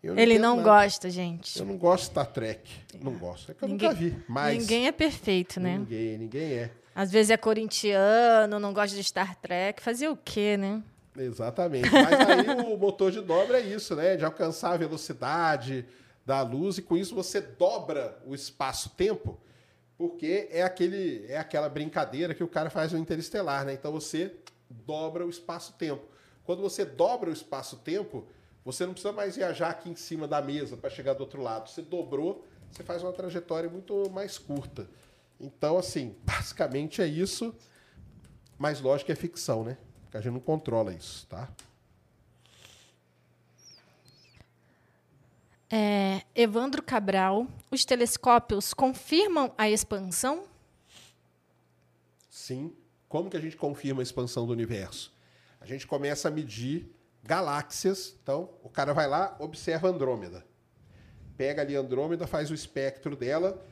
[0.02, 0.68] Eu Ele não nada.
[0.84, 1.58] gosta, gente.
[1.58, 2.70] Eu não gosto de Star Trek.
[3.02, 3.50] Não gosto.
[3.50, 4.16] É que eu Ninguém- nunca vi.
[4.28, 5.78] Mas Ninguém é perfeito, né?
[5.78, 6.70] Ninguém, ninguém é.
[6.94, 9.82] Às vezes é corintiano, não gosta de Star Trek.
[9.82, 10.82] Fazer o quê, né?
[11.18, 11.90] Exatamente.
[11.90, 14.16] Mas aí o motor de dobra é isso, né?
[14.16, 15.84] De alcançar a velocidade
[16.26, 19.38] da luz e com isso você dobra o espaço-tempo,
[19.96, 23.72] porque é aquele é aquela brincadeira que o cara faz no interestelar, né?
[23.72, 24.34] Então você
[24.68, 26.04] dobra o espaço-tempo.
[26.44, 28.26] Quando você dobra o espaço-tempo,
[28.64, 31.70] você não precisa mais viajar aqui em cima da mesa para chegar do outro lado.
[31.70, 34.88] Você dobrou, você faz uma trajetória muito mais curta.
[35.40, 37.54] Então, assim, basicamente é isso.
[38.58, 39.76] Mas lógico que é ficção, né?
[40.02, 41.48] Porque a gente não controla isso, tá?
[45.68, 50.44] É, Evandro Cabral, os telescópios confirmam a expansão?
[52.30, 52.72] Sim.
[53.08, 55.12] Como que a gente confirma a expansão do universo?
[55.60, 56.88] A gente começa a medir
[57.22, 58.16] galáxias.
[58.22, 60.44] Então, o cara vai lá, observa Andrômeda.
[61.36, 63.62] Pega ali Andrômeda, faz o espectro dela,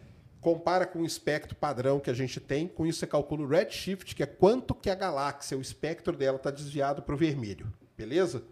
[0.41, 2.67] compara com o espectro padrão que a gente tem.
[2.67, 6.37] Com isso, você calcula o redshift, que é quanto que a galáxia, o espectro dela,
[6.37, 7.73] está desviado para o vermelho.
[7.97, 8.43] Beleza?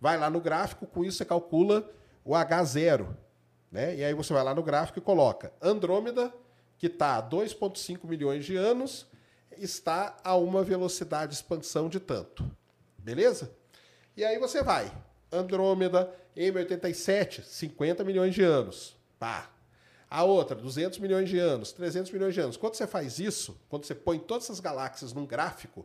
[0.00, 1.90] Vai lá no gráfico, com isso você calcula
[2.26, 3.06] o H0.
[3.70, 3.96] Né?
[3.96, 6.34] E aí você vai lá no gráfico e coloca Andrômeda,
[6.76, 9.06] que está a 2,5 milhões de anos,
[9.56, 12.44] está a uma velocidade de expansão de tanto.
[12.98, 13.50] Beleza?
[14.16, 14.92] E aí você vai.
[15.30, 18.96] Andrômeda, M87, 50 milhões de anos.
[19.18, 19.50] Pá.
[20.08, 22.56] A outra, 200 milhões de anos, 300 milhões de anos.
[22.56, 25.84] Quando você faz isso, quando você põe todas essas galáxias num gráfico,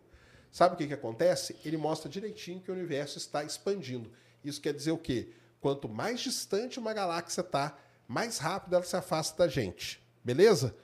[0.52, 1.56] sabe o que, que acontece?
[1.66, 4.12] Ele mostra direitinho que o universo está expandindo.
[4.44, 5.34] Isso quer dizer o quê?
[5.62, 7.78] Quanto mais distante uma galáxia está,
[8.08, 10.04] mais rápido ela se afasta da gente.
[10.24, 10.76] Beleza?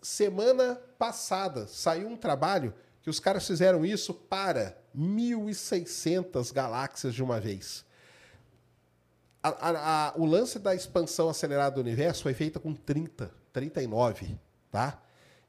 [0.00, 2.72] Semana passada saiu um trabalho
[3.02, 7.84] que os caras fizeram isso para 1.600 galáxias de uma vez.
[9.42, 14.38] A- a- a- o lance da expansão acelerada do universo foi feita com 30, 39,
[14.70, 15.00] tá?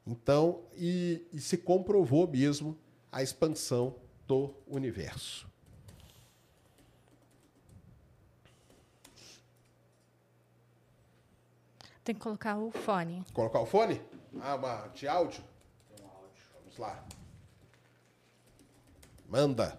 [0.06, 2.76] Então, e, e se comprovou mesmo
[3.10, 5.48] a expansão do universo.
[12.08, 13.22] Tem que colocar o fone.
[13.34, 14.00] Colocar o fone?
[14.40, 15.44] Ah, uma de áudio?
[16.64, 17.04] Vamos lá.
[19.28, 19.78] Manda.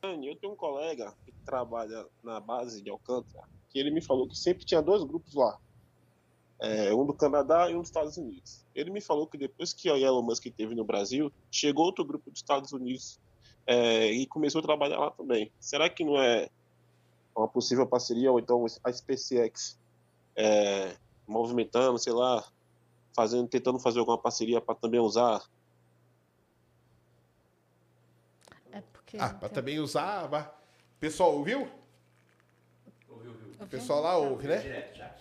[0.00, 4.38] Eu tenho um colega que trabalha na base de Alcântara, que ele me falou que
[4.38, 5.58] sempre tinha dois grupos lá.
[6.64, 8.64] É, um do Canadá e um dos Estados Unidos.
[8.74, 12.30] Ele me falou que depois que a Elon Musk esteve no Brasil, chegou outro grupo
[12.30, 13.20] dos Estados Unidos
[13.66, 15.52] é, e começou a trabalhar lá também.
[15.60, 16.48] Será que não é
[17.36, 19.78] uma possível parceria ou então a SpaceX
[20.34, 20.96] é,
[21.26, 22.44] movimentando, sei lá,
[23.14, 25.42] fazendo, tentando fazer alguma parceria para também usar
[28.72, 29.16] É porque.
[29.20, 30.26] Ah, para também usar.
[30.26, 30.52] vá.
[30.98, 31.68] Pessoal, ouviu?
[33.08, 33.54] Ouviu, ouviu.
[33.60, 34.58] O pessoal lá ouve, né?
[34.58, 35.16] Direto já.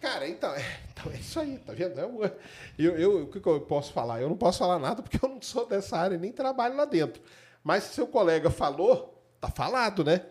[0.00, 1.98] Cara, então é, então é isso aí, tá vendo?
[2.00, 2.32] É
[2.78, 4.20] Eu, eu, o que que eu posso falar?
[4.20, 7.22] Eu não posso falar nada porque eu não sou dessa área, nem trabalho lá dentro.
[7.62, 10.24] Mas se seu colega falou, tá falado, né?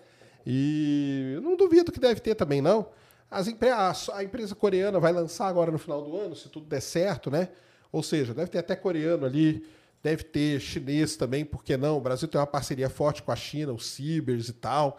[0.45, 2.87] E eu não duvido que deve ter também, não.
[3.29, 6.65] As empre- a, a empresa coreana vai lançar agora no final do ano, se tudo
[6.65, 7.49] der certo, né?
[7.91, 9.63] Ou seja, deve ter até coreano ali,
[10.01, 11.97] deve ter chinês também, por que não?
[11.97, 14.97] O Brasil tem uma parceria forte com a China, os cibers e tal.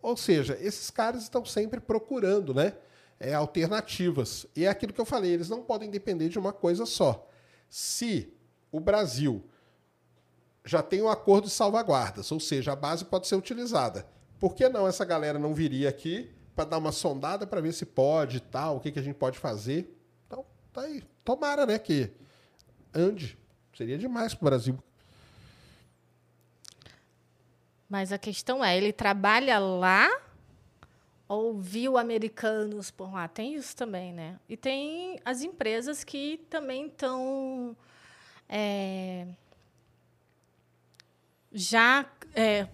[0.00, 2.72] Ou seja, esses caras estão sempre procurando, né?
[3.20, 4.46] É, alternativas.
[4.54, 7.28] E é aquilo que eu falei, eles não podem depender de uma coisa só.
[7.68, 8.32] Se
[8.70, 9.44] o Brasil
[10.64, 14.06] já tem um acordo de salvaguardas, ou seja, a base pode ser utilizada,
[14.38, 17.86] por que não essa galera não viria aqui para dar uma sondada para ver se
[17.86, 19.96] pode tal, o que, que a gente pode fazer?
[20.26, 21.02] Então, tá aí.
[21.24, 22.10] Tomara, né, que
[22.94, 23.38] ande.
[23.76, 24.78] Seria demais pro Brasil.
[27.88, 30.10] Mas a questão é, ele trabalha lá
[31.28, 33.28] ou viu americanos por lá?
[33.28, 34.40] Tem isso também, né?
[34.48, 37.76] E tem as empresas que também estão
[38.48, 39.26] é,
[41.52, 42.66] já é,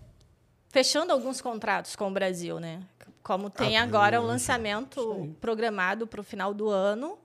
[0.68, 2.86] fechando alguns contratos com o Brasil, né?
[3.23, 7.18] Como tem Ah, agora o lançamento programado para o final do ano.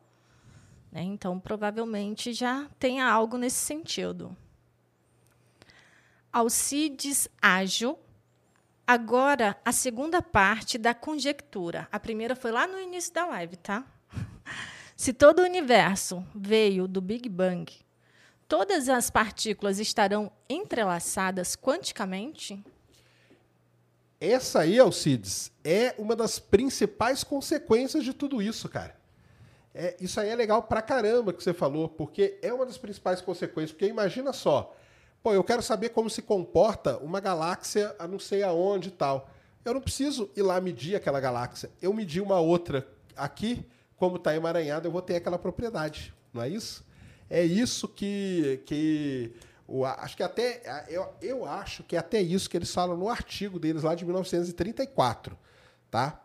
[0.92, 1.02] né?
[1.04, 4.36] Então, provavelmente já tenha algo nesse sentido.
[6.32, 7.98] Alcides Ágil.
[8.92, 11.88] Agora, a segunda parte da conjectura.
[11.92, 13.86] A primeira foi lá no início da live, tá?
[14.98, 17.72] Se todo o universo veio do Big Bang,
[18.48, 22.66] todas as partículas estarão entrelaçadas quanticamente?
[24.20, 28.96] Essa aí, Alcides, é uma das principais consequências de tudo isso, cara.
[29.72, 33.22] É, isso aí é legal pra caramba que você falou, porque é uma das principais
[33.22, 33.72] consequências.
[33.72, 34.76] Porque imagina só,
[35.22, 39.30] pô, eu quero saber como se comporta uma galáxia a não sei aonde e tal.
[39.64, 41.70] Eu não preciso ir lá medir aquela galáxia.
[41.82, 43.66] Eu medir uma outra aqui,
[43.98, 46.14] como está emaranhada, eu vou ter aquela propriedade.
[46.34, 46.86] Não é isso?
[47.30, 49.34] É isso que, que
[49.68, 53.08] o, acho que até eu, eu acho que é até isso que eles falam no
[53.08, 55.38] artigo deles lá de 1934,
[55.92, 56.24] tá?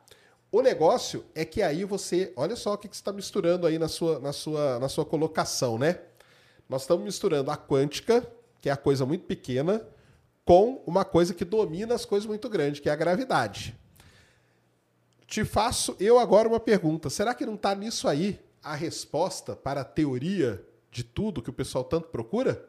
[0.50, 3.78] O negócio é que aí você, olha só o que, que você está misturando aí
[3.78, 5.98] na sua, na, sua, na sua colocação, né?
[6.68, 8.26] Nós estamos misturando a quântica,
[8.64, 9.86] que é a coisa muito pequena,
[10.42, 13.78] com uma coisa que domina as coisas muito grandes, que é a gravidade.
[15.26, 17.10] Te faço eu agora uma pergunta.
[17.10, 21.52] Será que não está nisso aí a resposta para a teoria de tudo que o
[21.52, 22.66] pessoal tanto procura?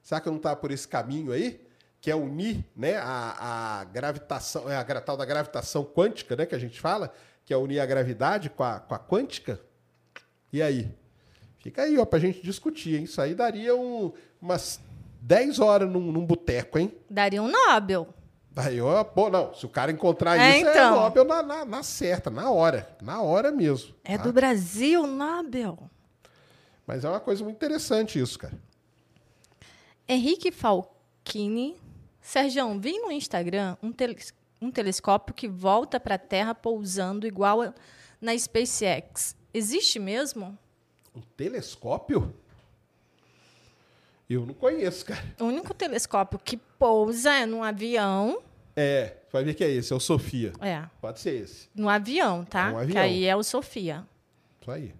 [0.00, 1.60] Será que não está por esse caminho aí?
[2.00, 6.54] Que é unir né, a, a gravitação, é a tal da gravitação quântica, né, que
[6.54, 7.12] a gente fala,
[7.44, 9.60] que é unir a gravidade com a, com a quântica?
[10.50, 10.90] E aí?
[11.58, 13.04] Fica aí, ó, pra gente discutir, hein?
[13.04, 14.80] Isso aí daria um- umas
[15.24, 16.94] 10 horas num, num boteco, hein?
[17.08, 18.06] Daria um Nobel.
[18.84, 21.00] Ó, pô, não, se o cara encontrar É, isso, é então.
[21.00, 22.94] Nobel na, na, na certa, na hora.
[23.00, 23.94] Na hora mesmo.
[24.04, 24.24] É tá?
[24.24, 25.78] do Brasil, Nobel.
[26.86, 28.52] Mas é uma coisa muito interessante isso, cara.
[30.06, 31.74] Henrique Falchini.
[32.20, 33.92] Sérgio, vi no Instagram um,
[34.60, 37.74] um telescópio que volta para a Terra pousando igual a-
[38.20, 39.34] na SpaceX.
[39.54, 40.56] Existe mesmo?
[41.16, 42.34] Um telescópio?
[44.28, 45.22] Eu não conheço, cara.
[45.40, 48.42] O único telescópio que pousa é num avião.
[48.76, 50.52] É, vai ver que é esse, é o Sofia.
[50.60, 51.68] É, Pode ser esse.
[51.74, 52.68] no avião, tá?
[52.68, 53.02] É um Que avião.
[53.02, 54.04] aí é o Sofia.
[54.60, 54.94] Isso aí.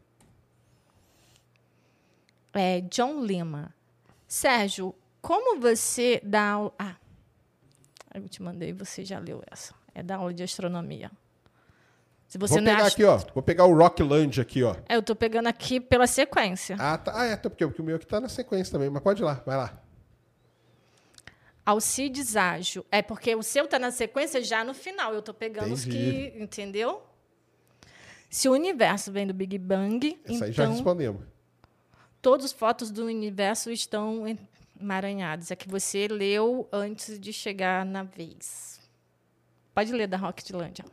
[2.52, 3.74] É, John Lima.
[4.28, 6.72] Sérgio, como você dá aula.
[6.78, 6.96] Ah,
[8.14, 9.74] eu te mandei, você já leu essa.
[9.94, 11.10] É da aula de astronomia.
[12.26, 13.16] Se você Vou não pegar ast- aqui, ó.
[13.32, 14.74] Vou pegar o Rockland aqui, ó.
[14.88, 16.76] É, eu tô pegando aqui pela sequência.
[16.80, 17.12] Ah, tá.
[17.14, 18.90] Ah, é, tá, porque, porque o meu aqui tá na sequência também.
[18.90, 19.80] Mas pode ir lá, vai lá.
[21.64, 22.84] Alcides Ágil.
[22.90, 25.14] É porque o seu tá na sequência já no final.
[25.14, 26.30] Eu tô pegando os Entendi.
[26.32, 26.42] que.
[26.42, 27.02] Entendeu?
[28.28, 31.22] Se o universo vem do Big Bang, Essa aí já então respondemos.
[32.20, 34.24] todas as fotos do universo estão
[34.78, 35.50] emaranhadas.
[35.52, 38.80] É que você leu antes de chegar na vez.
[39.72, 40.84] Pode ler da Rocketlandia.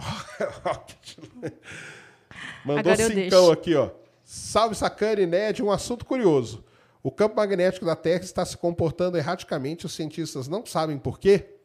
[2.64, 3.90] Mandou Agora cincão aqui, ó.
[4.24, 4.76] Salve,
[5.18, 5.62] e Ned.
[5.62, 6.64] Um assunto curioso.
[7.02, 9.86] O campo magnético da Terra está se comportando erraticamente.
[9.86, 11.56] Os cientistas não sabem por quê?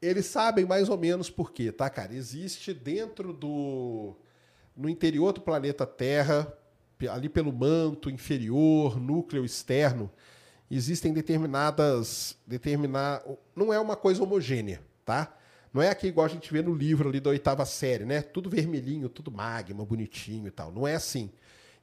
[0.00, 2.12] Eles sabem mais ou menos por quê, tá, cara?
[2.12, 4.16] Existe dentro do,
[4.76, 6.52] no interior do planeta Terra,
[7.08, 10.10] ali pelo manto inferior, núcleo externo,
[10.68, 12.36] existem determinadas.
[12.46, 13.22] Determinar,
[13.54, 15.36] não é uma coisa homogênea, tá?
[15.72, 18.20] Não é aqui igual a gente vê no livro ali da oitava série, né?
[18.20, 20.70] Tudo vermelhinho, tudo magma, bonitinho e tal.
[20.70, 21.30] Não é assim.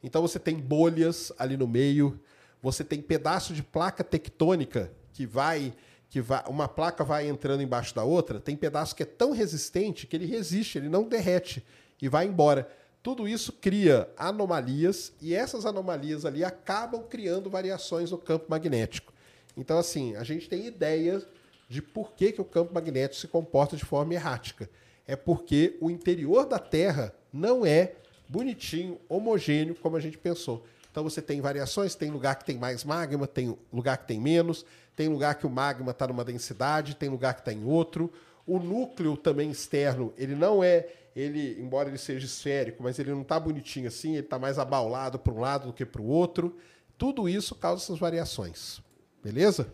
[0.04, 2.20] Então você tem bolhas ali no meio,
[2.62, 5.74] você tem pedaço de placa tectônica que vai
[6.10, 10.08] que vai, uma placa vai entrando embaixo da outra, tem pedaço que é tão resistente
[10.08, 11.64] que ele resiste, ele não derrete
[12.02, 12.68] e vai embora.
[13.04, 19.14] Tudo isso cria anomalias e essas anomalias ali acabam criando variações no campo magnético.
[19.56, 21.24] Então, assim, a gente tem ideia
[21.70, 24.68] de por que, que o campo magnético se comporta de forma errática.
[25.08, 27.94] É porque o interior da Terra não é
[28.28, 30.66] bonitinho, homogêneo, como a gente pensou.
[30.92, 34.66] Então você tem variações, tem lugar que tem mais magma, tem lugar que tem menos,
[34.96, 38.12] tem lugar que o magma está numa densidade, tem lugar que está em outro.
[38.48, 43.22] O núcleo também externo, ele não é, ele, embora ele seja esférico, mas ele não
[43.22, 46.58] está bonitinho assim, ele está mais abaulado para um lado do que para o outro.
[46.98, 48.82] Tudo isso causa essas variações.
[49.24, 49.72] Beleza?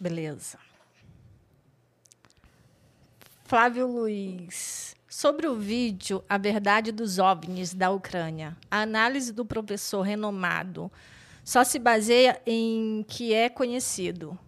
[0.00, 0.58] Beleza.
[3.44, 4.96] Flávio Luiz.
[5.06, 10.90] Sobre o vídeo A Verdade dos OVNIs da Ucrânia, a análise do professor renomado
[11.44, 14.38] só se baseia em que é conhecido.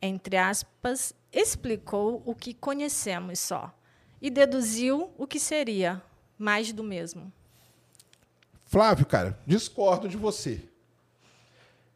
[0.00, 3.74] Entre aspas, explicou o que conhecemos só
[4.22, 6.00] e deduziu o que seria
[6.38, 7.30] mais do mesmo.
[8.64, 10.62] Flávio, cara, discordo de você.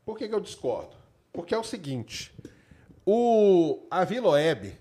[0.04, 0.96] Por que, que eu discordo?
[1.32, 2.34] Porque é o seguinte:
[3.12, 4.78] o Aviloeb,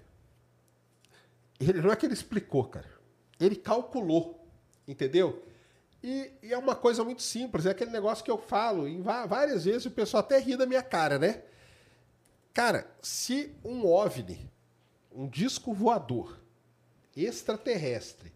[1.60, 2.88] ele não é que ele explicou, cara.
[3.40, 4.48] Ele calculou,
[4.88, 5.44] entendeu?
[6.04, 9.66] E, e é uma coisa muito simples, é aquele negócio que eu falo em várias
[9.66, 11.42] vezes o pessoal até ri da minha cara, né?
[12.54, 14.48] Cara, se um OVNI,
[15.12, 16.40] um disco voador
[17.18, 18.32] extraterrestre,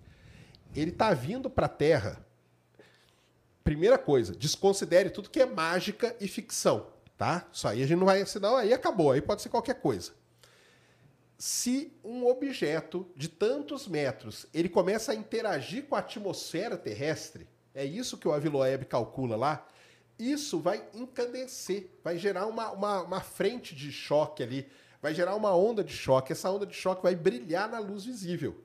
[0.75, 2.25] ele tá vindo para a Terra,
[3.63, 7.47] primeira coisa, desconsidere tudo que é mágica e ficção, tá?
[7.51, 10.11] Isso aí a gente não vai ensinar, aí acabou, aí pode ser qualquer coisa.
[11.37, 17.83] Se um objeto de tantos metros, ele começa a interagir com a atmosfera terrestre, é
[17.83, 19.67] isso que o Aviloeb calcula lá,
[20.17, 24.69] isso vai encandecer, vai gerar uma, uma, uma frente de choque ali,
[25.01, 28.63] vai gerar uma onda de choque, essa onda de choque vai brilhar na luz visível.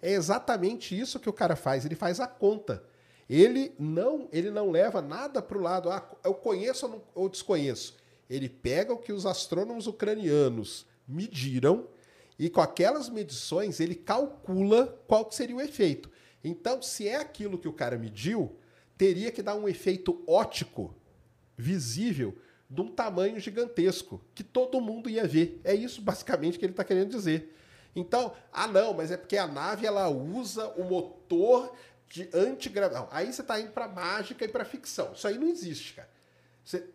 [0.00, 2.84] É exatamente isso que o cara faz, ele faz a conta.
[3.28, 7.96] Ele não, ele não leva nada para o lado, ah, eu conheço ou, ou desconheço.
[8.30, 11.88] Ele pega o que os astrônomos ucranianos mediram
[12.38, 16.10] e com aquelas medições ele calcula qual seria o efeito.
[16.42, 18.56] Então, se é aquilo que o cara mediu,
[18.96, 20.94] teria que dar um efeito óptico
[21.56, 22.36] visível
[22.68, 25.60] de um tamanho gigantesco, que todo mundo ia ver.
[25.64, 27.54] É isso basicamente que ele está querendo dizer.
[27.94, 31.72] Então, ah não, mas é porque a nave ela usa o motor
[32.08, 33.08] de antigravidade.
[33.10, 35.12] Aí você está indo para mágica e para ficção.
[35.12, 36.08] Isso aí não existe, cara.
[36.64, 36.88] Você-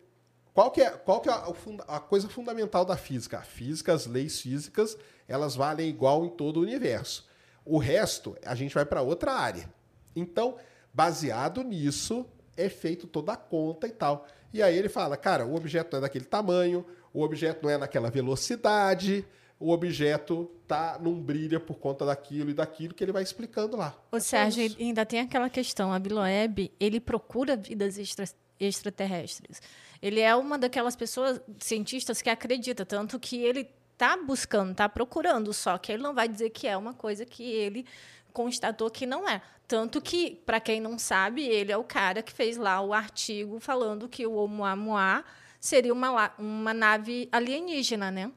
[0.54, 3.38] qual que é, qual que é a, a coisa fundamental da física?
[3.38, 7.26] A física, as leis físicas, elas valem igual em todo o universo.
[7.64, 9.72] O resto, a gente vai para outra área.
[10.14, 10.56] Então,
[10.92, 12.26] baseado nisso,
[12.56, 14.26] é feito toda a conta e tal.
[14.52, 16.84] E aí ele fala, cara, o objeto não é daquele tamanho,
[17.14, 19.24] o objeto não é naquela velocidade,
[19.62, 23.94] o objeto tá não brilha por conta daquilo e daquilo que ele vai explicando lá.
[24.10, 24.76] É só Sérgio, isso.
[24.80, 25.92] ainda tem aquela questão.
[25.92, 28.26] A Biloeb, ele procura vidas extra-
[28.58, 29.62] extraterrestres.
[30.00, 35.52] Ele é uma daquelas pessoas, cientistas, que acredita, tanto que ele está buscando, está procurando,
[35.52, 37.86] só que ele não vai dizer que é uma coisa que ele
[38.32, 39.40] constatou que não é.
[39.68, 43.60] Tanto que, para quem não sabe, ele é o cara que fez lá o artigo
[43.60, 45.24] falando que o Oumuamua
[45.60, 48.30] seria uma, uma nave alienígena, né?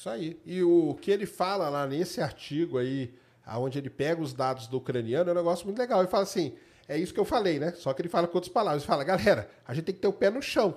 [0.00, 0.40] Isso aí.
[0.46, 3.12] E o que ele fala lá nesse artigo aí,
[3.46, 6.00] onde ele pega os dados do ucraniano, é um negócio muito legal.
[6.00, 6.54] Ele fala assim:
[6.88, 7.74] é isso que eu falei, né?
[7.76, 8.82] Só que ele fala com outras palavras.
[8.82, 10.74] Ele fala, galera, a gente tem que ter o pé no chão.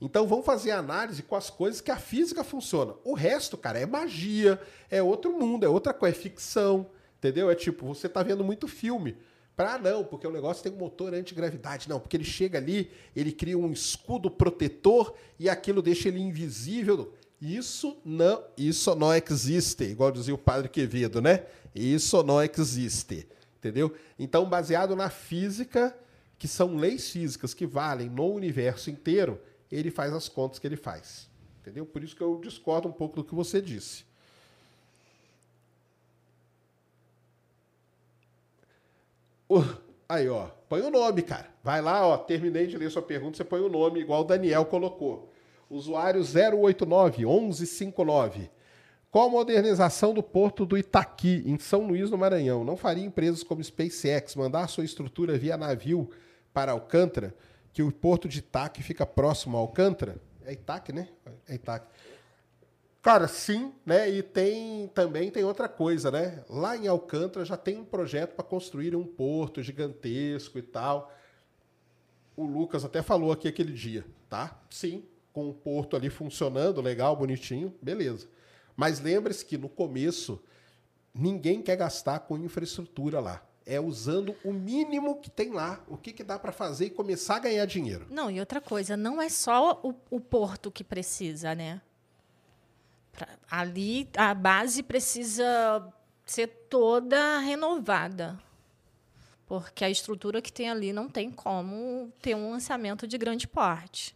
[0.00, 2.94] Então vamos fazer análise com as coisas que a física funciona.
[3.04, 7.48] O resto, cara, é magia, é outro mundo, é outra coisa, é ficção, entendeu?
[7.48, 9.16] É tipo, você tá vendo muito filme.
[9.54, 11.88] Pra não, porque o negócio tem um motor antigravidade.
[11.88, 17.14] Não, porque ele chega ali, ele cria um escudo protetor e aquilo deixa ele invisível.
[17.40, 21.44] Isso não, isso não existe, igual dizia o padre Quevedo, né?
[21.74, 23.94] Isso não existe, entendeu?
[24.18, 25.94] Então, baseado na física,
[26.38, 29.38] que são leis físicas que valem no universo inteiro,
[29.70, 31.28] ele faz as contas que ele faz,
[31.60, 31.84] entendeu?
[31.84, 34.04] Por isso que eu discordo um pouco do que você disse.
[39.48, 39.62] O-
[40.08, 41.48] Aí, ó, põe o nome, cara.
[41.64, 44.64] Vai lá, ó, terminei de ler sua pergunta, você põe o nome igual o Daniel
[44.64, 45.32] colocou.
[45.68, 48.50] Usuário 089 1159.
[49.10, 53.42] Com a modernização do porto do Itaqui, em São Luís do Maranhão, não faria empresas
[53.42, 56.10] como SpaceX mandar sua estrutura via navio
[56.52, 57.34] para Alcântara,
[57.72, 60.20] que o porto de Itaqui fica próximo a Alcântara?
[60.44, 61.08] É Itaqui, né?
[61.48, 61.86] É Itaqui.
[63.02, 64.10] Cara, sim, né?
[64.10, 66.44] E tem também tem outra coisa, né?
[66.48, 71.12] Lá em Alcântara já tem um projeto para construir um porto gigantesco e tal.
[72.36, 74.60] O Lucas até falou aqui aquele dia, tá?
[74.68, 75.04] Sim,
[75.36, 78.26] com o porto ali funcionando, legal, bonitinho, beleza.
[78.74, 80.42] Mas lembre-se que no começo
[81.14, 83.42] ninguém quer gastar com infraestrutura lá.
[83.66, 87.36] É usando o mínimo que tem lá, o que, que dá para fazer e começar
[87.36, 88.06] a ganhar dinheiro.
[88.08, 91.82] Não, e outra coisa, não é só o, o porto que precisa, né?
[93.12, 95.86] Pra- ali a base precisa
[96.24, 98.38] ser toda renovada.
[99.46, 104.14] Porque a estrutura que tem ali não tem como ter um lançamento de grande porte.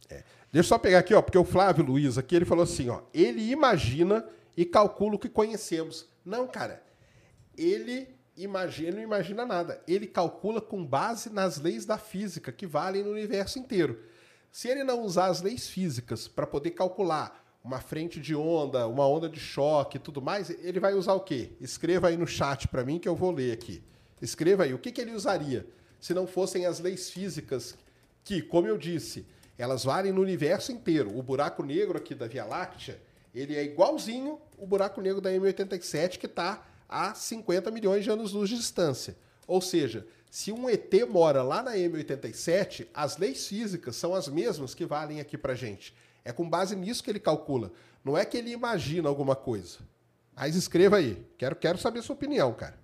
[0.52, 3.02] Deixa eu só pegar aqui, ó, porque o Flávio Luiz aqui, ele falou assim, ó,
[3.14, 4.24] ele imagina
[4.56, 6.08] e calcula o que conhecemos.
[6.24, 6.82] Não, cara,
[7.56, 9.80] ele imagina, ele não imagina nada.
[9.86, 14.02] Ele calcula com base nas leis da física que valem no universo inteiro.
[14.50, 19.06] Se ele não usar as leis físicas para poder calcular uma frente de onda, uma
[19.06, 21.52] onda de choque e tudo mais, ele vai usar o quê?
[21.60, 23.82] Escreva aí no chat para mim que eu vou ler aqui.
[24.20, 25.66] Escreva aí, o que, que ele usaria
[26.00, 27.76] se não fossem as leis físicas
[28.24, 29.26] que, como eu disse,
[29.60, 31.14] elas valem no universo inteiro.
[31.18, 32.98] O buraco negro aqui da Via Láctea,
[33.34, 38.48] ele é igualzinho o buraco negro da M87 que está a 50 milhões de anos-luz
[38.48, 39.14] de distância.
[39.46, 44.74] Ou seja, se um ET mora lá na M87, as leis físicas são as mesmas
[44.74, 45.94] que valem aqui pra gente.
[46.24, 47.70] É com base nisso que ele calcula.
[48.02, 49.80] Não é que ele imagina alguma coisa.
[50.34, 51.22] Mas escreva aí.
[51.36, 52.78] Quero, quero saber sua opinião, cara.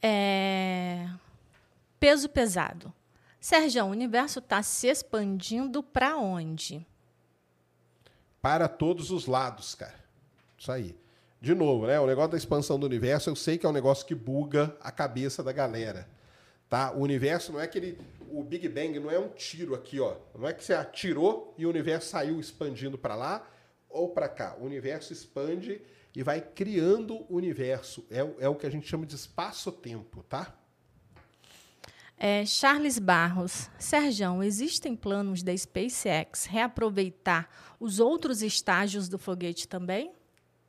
[0.00, 1.08] É...
[1.98, 2.92] Peso pesado.
[3.48, 6.86] Sérgio, o universo está se expandindo para onde?
[8.42, 9.98] para todos os lados, cara.
[10.58, 10.94] Isso aí.
[11.40, 11.98] De novo, né?
[11.98, 14.90] O negócio da expansão do universo, eu sei que é um negócio que buga a
[14.90, 16.06] cabeça da galera.
[16.68, 16.92] Tá?
[16.92, 17.98] O universo não é aquele.
[18.30, 20.18] O Big Bang não é um tiro aqui, ó.
[20.34, 23.48] Não é que você atirou e o universo saiu expandindo para lá
[23.88, 24.58] ou para cá.
[24.60, 25.80] O universo expande
[26.14, 28.04] e vai criando o universo.
[28.10, 30.54] É, é o que a gente chama de espaço-tempo, tá?
[32.18, 33.70] É, Charles Barros.
[33.78, 37.48] Sérgio, existem planos da SpaceX reaproveitar
[37.78, 40.10] os outros estágios do foguete também?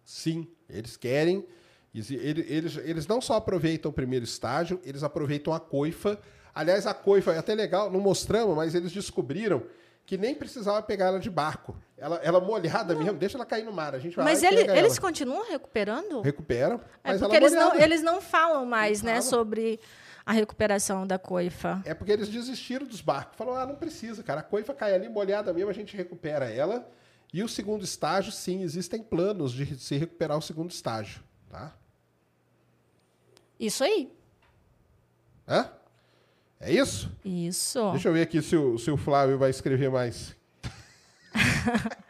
[0.05, 1.45] Sim, eles querem.
[1.93, 6.19] Eles, eles, não só aproveitam o primeiro estágio, eles aproveitam a coifa.
[6.53, 9.63] Aliás, a coifa é até legal, não mostramos, mas eles descobriram
[10.05, 11.75] que nem precisava pegar ela de barco.
[11.97, 13.93] Ela, ela molhada mesmo, deixa ela cair no mar.
[13.93, 16.21] A gente vai Mas ele- eles continuam recuperando?
[16.21, 19.79] recuperam, É porque eles não, eles não falam mais Não né, sobre
[20.29, 21.81] a recuperação da coifa.
[21.83, 23.35] É porque eles desistiram dos barcos.
[23.35, 24.41] Falou, ah, não precisa, cara.
[24.41, 26.87] A coifa cai ali molhada mesmo, a gente recupera ela.
[27.33, 31.75] E o segundo estágio, sim, existem planos de se recuperar o segundo estágio, tá?
[33.59, 34.13] Isso aí.
[35.47, 35.71] Hã?
[36.59, 37.11] É isso?
[37.25, 37.89] Isso.
[37.93, 40.35] Deixa eu ver aqui se o, se o Flávio vai escrever mais.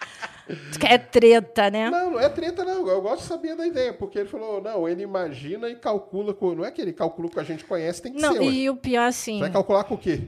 [0.87, 1.89] É treta, né?
[1.89, 2.87] Não, não é treta, não.
[2.87, 6.55] Eu gosto de saber da ideia, porque ele falou, não, ele imagina e calcula com.
[6.55, 8.39] Não é que ele calcula com o que a gente conhece, tem que Não, ser.
[8.39, 8.45] ué.
[8.45, 9.39] e o pior assim.
[9.39, 10.21] Vai calcular com o quê?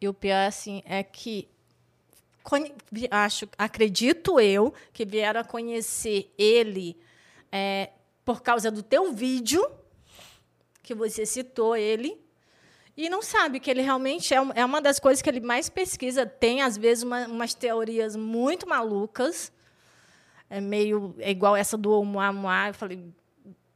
[0.00, 1.48] E o pior assim é que
[3.10, 6.96] acho, acredito eu que vieram a conhecer ele
[7.50, 7.90] é,
[8.24, 9.64] por causa do teu vídeo
[10.82, 12.18] que você citou ele
[13.04, 16.26] e não sabe que ele realmente é, é uma das coisas que ele mais pesquisa.
[16.26, 19.52] Tem às vezes uma- umas teorias muito malucas,
[20.50, 22.68] é meio é igual essa do Oumuamua.
[22.68, 23.04] Eu falei,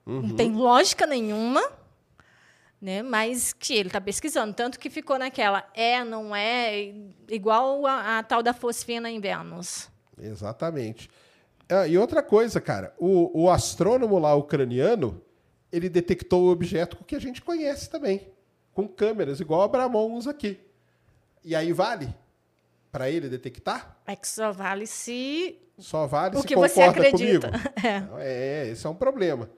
[0.04, 1.62] não tem lógica nenhuma
[2.80, 3.00] né?
[3.00, 6.92] Mas que ele está pesquisando, tanto que ficou naquela é, não é,
[7.30, 9.88] igual a, a tal da fosfina em Vênus.
[10.20, 11.08] Exatamente.
[11.68, 15.22] Ah, e outra coisa, cara, o, o astrônomo lá ucraniano,
[15.70, 18.26] ele detectou o objeto que a gente conhece também,
[18.74, 20.58] com câmeras, igual o Abramon usa aqui.
[21.44, 22.14] E aí vale
[22.90, 23.96] para ele detectar?
[24.06, 27.50] É que só vale se Só vale o se que você acredita.
[27.50, 27.70] comigo.
[27.82, 28.64] É.
[28.64, 29.48] É, esse é um problema.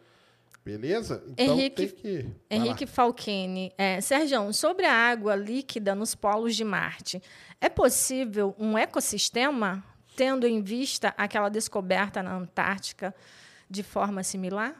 [0.64, 1.22] Beleza?
[1.28, 2.22] Então Henrique- tem que.
[2.22, 2.64] vai lá.
[2.66, 7.22] Henrique Falquini, é, Sérgio, sobre a água líquida nos polos de Marte,
[7.60, 9.84] é possível um ecossistema
[10.16, 13.14] tendo em vista aquela descoberta na Antártica
[13.68, 14.74] de forma similar?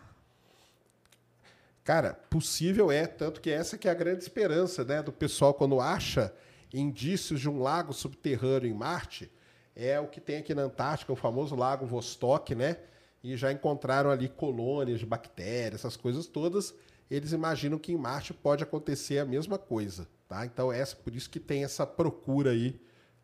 [1.84, 5.80] Cara, possível é, tanto que essa que é a grande esperança, né, do pessoal quando
[5.80, 6.34] acha
[6.72, 9.30] indícios de um lago subterrâneo em Marte,
[9.76, 12.78] é o que tem aqui na Antártica, o famoso lago Vostok, né?
[13.22, 16.74] E já encontraram ali colônias de bactérias, essas coisas todas.
[17.10, 20.44] Eles imaginam que em Marte pode acontecer a mesma coisa, tá?
[20.44, 22.80] Então essa por isso que tem essa procura aí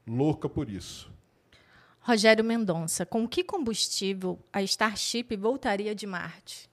[0.07, 1.11] louca por isso.
[2.01, 6.70] Rogério Mendonça, com que combustível a Starship voltaria de Marte?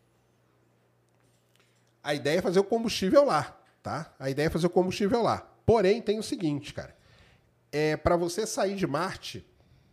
[2.08, 4.14] A ideia é fazer o combustível lá, tá?
[4.18, 5.46] A ideia é fazer o combustível lá.
[5.66, 6.96] Porém, tem o seguinte, cara.
[7.70, 9.46] É, para você sair de Marte,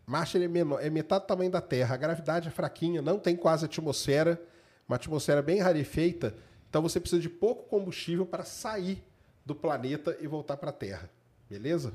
[0.07, 3.35] Marte é, menor, é metade do tamanho da Terra, a gravidade é fraquinha, não tem
[3.35, 4.41] quase atmosfera,
[4.89, 6.37] uma atmosfera bem rarefeita,
[6.71, 9.03] então você precisa de pouco combustível para sair
[9.45, 11.11] do planeta e voltar para a Terra.
[11.51, 11.93] Beleza?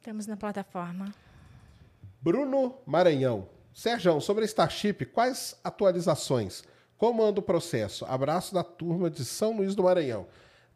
[0.00, 1.12] Temos na plataforma.
[2.22, 3.57] Bruno Maranhão.
[3.78, 6.64] Sérgio, sobre a Starship, quais atualizações?
[6.96, 8.04] Como anda o processo?
[8.06, 10.26] Abraço da turma de São Luís do Maranhão.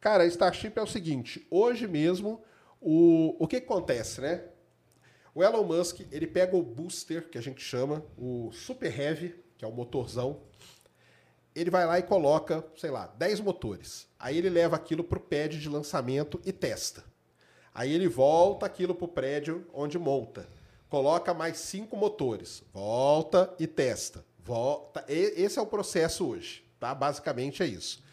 [0.00, 2.40] Cara, a Starship é o seguinte, hoje mesmo,
[2.80, 4.44] o, o que, que acontece, né?
[5.34, 9.64] O Elon Musk, ele pega o booster, que a gente chama, o Super Heavy, que
[9.64, 10.40] é o motorzão,
[11.56, 14.06] ele vai lá e coloca, sei lá, 10 motores.
[14.16, 17.02] Aí ele leva aquilo para o pad de lançamento e testa.
[17.74, 20.46] Aí ele volta aquilo para o prédio onde monta.
[20.92, 22.62] Coloca mais cinco motores.
[22.70, 24.22] Volta e testa.
[24.44, 25.02] Volta.
[25.08, 26.94] Esse é o processo hoje, tá?
[26.94, 28.04] Basicamente é isso.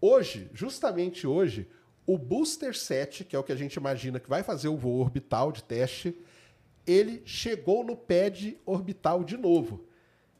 [0.00, 1.68] Hoje, justamente hoje,
[2.06, 5.00] o Booster 7, que é o que a gente imagina que vai fazer o voo
[5.00, 6.18] orbital de teste,
[6.86, 9.84] ele chegou no pad orbital de novo.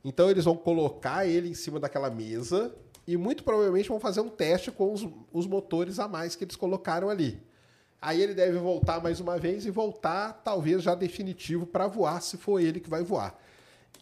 [0.02, 2.74] Então eles vão colocar ele em cima daquela mesa
[3.06, 6.56] e muito provavelmente vão fazer um teste com os, os motores a mais que eles
[6.56, 7.42] colocaram ali.
[8.04, 12.36] Aí ele deve voltar mais uma vez e voltar, talvez já definitivo, para voar, se
[12.36, 13.34] for ele que vai voar.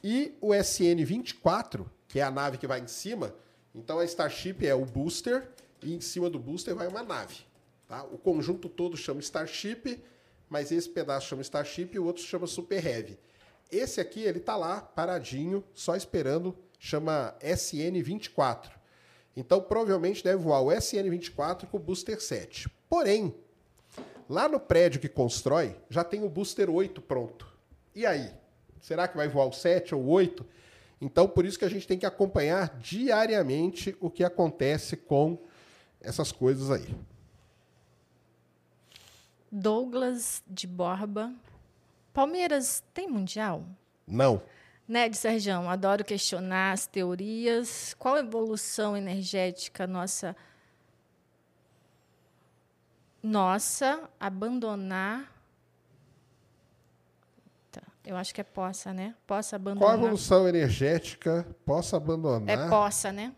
[0.02, 3.32] E o SN-24, que é a nave que vai em cima,
[3.72, 5.48] então a Starship é o booster
[5.80, 7.46] e em cima do booster vai uma nave.
[7.86, 8.02] Tá?
[8.02, 10.02] O conjunto todo chama Starship,
[10.48, 13.16] mas esse pedaço chama Starship e o outro chama Super Heavy.
[13.70, 18.68] Esse aqui, ele tá lá, paradinho, só esperando, chama SN24.
[19.36, 22.68] Então, provavelmente deve voar o SN24 com o Booster 7.
[22.88, 23.32] Porém,
[24.28, 27.46] lá no prédio que constrói, já tem o Booster 8 pronto.
[27.94, 28.30] E aí?
[28.80, 30.44] Será que vai voar o 7 ou o 8?
[31.00, 35.38] Então, por isso que a gente tem que acompanhar diariamente o que acontece com
[36.00, 36.94] essas coisas aí.
[39.50, 41.32] Douglas de Borba.
[42.12, 43.64] Palmeiras tem mundial?
[44.06, 44.42] Não.
[44.86, 47.94] Né, de Serjão, adoro questionar as teorias.
[47.98, 50.36] Qual a evolução energética nossa
[53.22, 55.30] nossa abandonar
[57.70, 59.14] Tá, Eu acho que é possa, né?
[59.26, 59.94] Possa Qual a abandonar.
[59.98, 63.32] evolução energética possa abandonar É possa, né?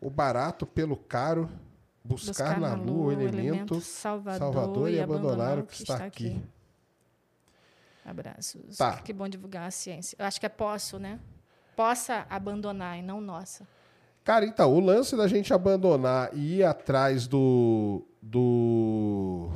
[0.00, 1.50] o barato pelo caro,
[2.04, 6.40] buscar, na lua o elemento Salvador, salvador e abandonar o que está aqui.
[8.04, 8.76] Abraços.
[8.76, 8.96] Tá.
[9.02, 10.16] Que bom divulgar a ciência.
[10.18, 11.20] Eu acho que é posso, né?
[11.76, 13.66] Possa abandonar e não nossa.
[14.24, 18.06] Cara, então, o lance da gente abandonar e ir atrás do.
[18.20, 19.50] Do.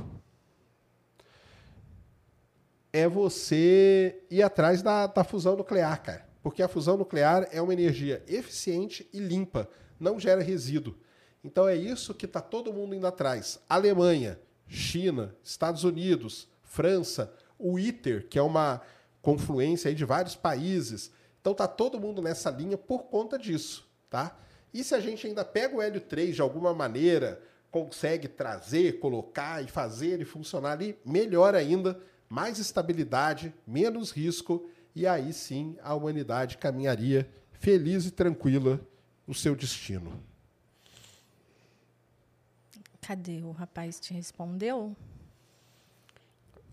[2.92, 6.28] É você ir atrás da, da fusão nuclear, cara.
[6.42, 9.68] Porque a fusão nuclear é uma energia eficiente e limpa,
[9.98, 10.94] não gera resíduo.
[11.44, 13.60] Então é isso que está todo mundo indo atrás.
[13.68, 18.80] Alemanha, China, Estados Unidos, França, o ITER, que é uma
[19.20, 21.12] confluência de vários países.
[21.40, 24.36] Então tá todo mundo nessa linha por conta disso, tá?
[24.74, 27.40] E se a gente ainda pega o hélio 3 de alguma maneira,
[27.72, 35.06] consegue trazer, colocar e fazer ele funcionar ali, melhor ainda, mais estabilidade, menos risco, e
[35.06, 38.78] aí sim a humanidade caminharia feliz e tranquila
[39.26, 40.22] no seu destino.
[43.00, 44.94] Cadê o rapaz te respondeu?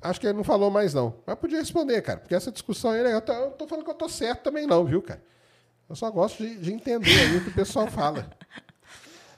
[0.01, 1.15] Acho que ele não falou mais, não.
[1.25, 2.19] Mas podia responder, cara.
[2.19, 4.85] Porque essa discussão aí, eu tô, eu tô falando que eu tô certo também, não,
[4.85, 5.23] viu, cara?
[5.89, 8.29] Eu só gosto de, de entender o que o pessoal fala.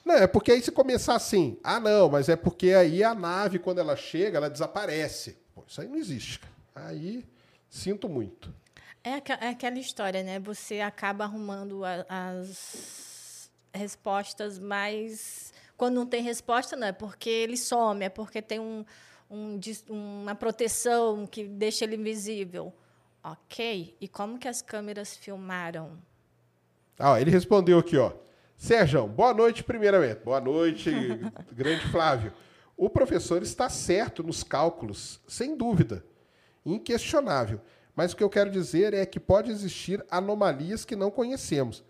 [0.03, 3.59] Não, é porque aí se começar assim, ah, não, mas é porque aí a nave,
[3.59, 5.37] quando ela chega, ela desaparece.
[5.53, 6.87] Pô, isso aí não existe, cara.
[6.87, 7.25] Aí,
[7.69, 8.53] sinto muito.
[9.03, 10.39] É, é aquela história, né?
[10.39, 18.05] Você acaba arrumando as respostas, mas quando não tem resposta, não é porque ele some,
[18.05, 18.85] é porque tem um,
[19.29, 22.73] um uma proteção que deixa ele invisível.
[23.23, 23.95] Ok.
[23.99, 25.97] E como que as câmeras filmaram?
[26.97, 28.13] Ah, ele respondeu aqui, ó.
[28.61, 30.19] Sérgio, boa noite, primeiramente.
[30.23, 30.91] Boa noite,
[31.51, 32.31] grande Flávio.
[32.77, 36.05] O professor está certo nos cálculos, sem dúvida.
[36.63, 37.59] Inquestionável.
[37.95, 41.83] Mas o que eu quero dizer é que pode existir anomalias que não conhecemos.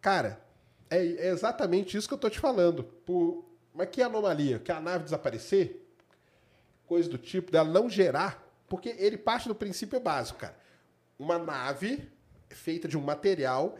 [0.00, 0.42] Cara,
[0.88, 2.84] é, é exatamente isso que eu estou te falando.
[2.84, 3.44] Por...
[3.74, 4.58] Mas que anomalia?
[4.58, 5.86] Que a nave desaparecer?
[6.86, 8.50] Coisa do tipo, dela não gerar?
[8.66, 10.56] Porque ele parte do princípio básico, cara.
[11.18, 12.10] Uma nave
[12.48, 13.78] feita de um material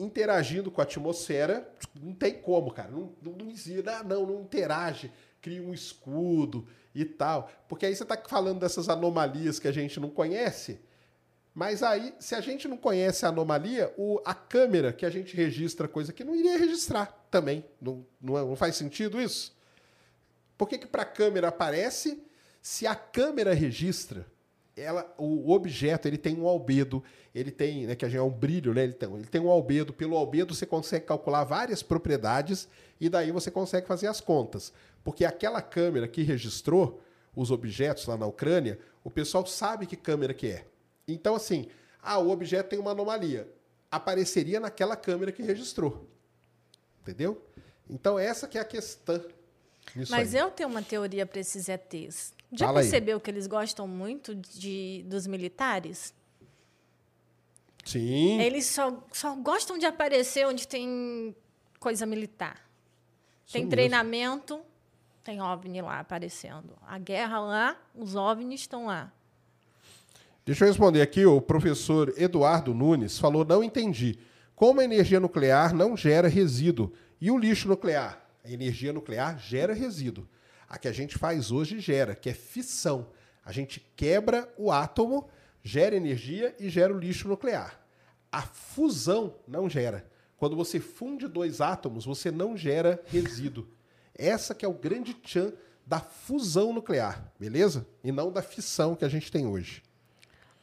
[0.00, 1.70] interagindo com a atmosfera.
[2.00, 2.90] Não tem como, cara.
[2.90, 3.88] Não, não, não existe.
[3.88, 5.12] Ah, não, não interage.
[5.40, 7.50] Cria um escudo e tal.
[7.68, 10.80] Porque aí você está falando dessas anomalias que a gente não conhece.
[11.54, 15.36] Mas aí, se a gente não conhece a anomalia, o, a câmera que a gente
[15.36, 17.64] registra coisa que não iria registrar também.
[17.80, 19.56] Não, não, é- não faz sentido isso?
[20.56, 22.22] Por que, que para a câmera aparece
[22.62, 24.26] se a câmera registra?
[24.76, 27.02] Ela, o objeto ele tem um albedo,
[27.34, 28.84] ele tem, né, que a gente é um brilho, né?
[28.84, 29.92] Ele tem, ele tem um albedo.
[29.92, 32.68] Pelo albedo você consegue calcular várias propriedades
[33.00, 34.72] e daí você consegue fazer as contas.
[35.04, 37.00] Porque aquela câmera que registrou
[37.34, 40.66] os objetos lá na Ucrânia, o pessoal sabe que câmera que é.
[41.06, 41.68] Então, assim,
[42.02, 43.48] ah, o objeto tem uma anomalia.
[43.90, 46.08] Apareceria naquela câmera que registrou.
[47.02, 47.42] Entendeu?
[47.88, 49.22] Então, essa que é a questão.
[50.08, 50.40] Mas aí.
[50.40, 52.32] eu tenho uma teoria para esses ETs.
[52.52, 52.84] Já Fala aí.
[52.84, 56.12] percebeu que eles gostam muito de, dos militares?
[57.84, 58.40] Sim.
[58.40, 61.34] Eles só, só gostam de aparecer onde tem
[61.78, 62.56] coisa militar.
[63.44, 63.70] Isso Tem mesmo.
[63.70, 64.60] treinamento,
[65.24, 66.76] tem OVNI lá aparecendo.
[66.86, 69.12] A guerra lá, os OVNIs estão lá.
[70.44, 71.24] Deixa eu responder aqui.
[71.24, 74.18] O professor Eduardo Nunes falou: não entendi.
[74.54, 78.20] Como a energia nuclear não gera resíduo e o lixo nuclear?
[78.44, 80.26] A energia nuclear gera resíduo.
[80.70, 83.08] A que a gente faz hoje gera, que é fissão.
[83.44, 85.28] A gente quebra o átomo,
[85.64, 87.84] gera energia e gera o lixo nuclear.
[88.30, 90.08] A fusão não gera.
[90.36, 93.66] Quando você funde dois átomos, você não gera resíduo.
[94.14, 95.52] Essa que é o grande tchan
[95.84, 97.84] da fusão nuclear, beleza?
[98.04, 99.82] E não da fissão que a gente tem hoje.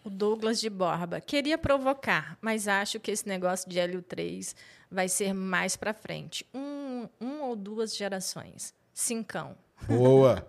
[0.06, 1.20] O Douglas de Borba.
[1.20, 4.56] Queria provocar, mas acho que esse negócio de Hélio 3
[4.90, 6.48] vai ser mais para frente.
[6.54, 8.74] Um, um ou duas gerações.
[8.94, 9.58] Cincão.
[9.86, 10.48] Boa.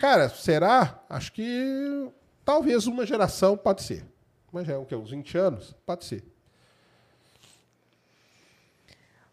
[0.00, 1.02] Cara, será?
[1.08, 2.10] Acho que
[2.44, 4.04] talvez uma geração pode ser.
[4.52, 4.94] Mas é o quê?
[4.94, 5.74] Uns 20 anos?
[5.86, 6.24] Pode ser.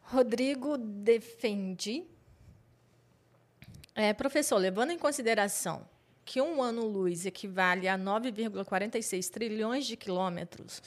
[0.04, 2.04] Rodrigo defendi.
[3.94, 5.86] É, professor, levando em consideração
[6.24, 10.82] que um ano-luz equivale a 9,46 trilhões de quilômetros,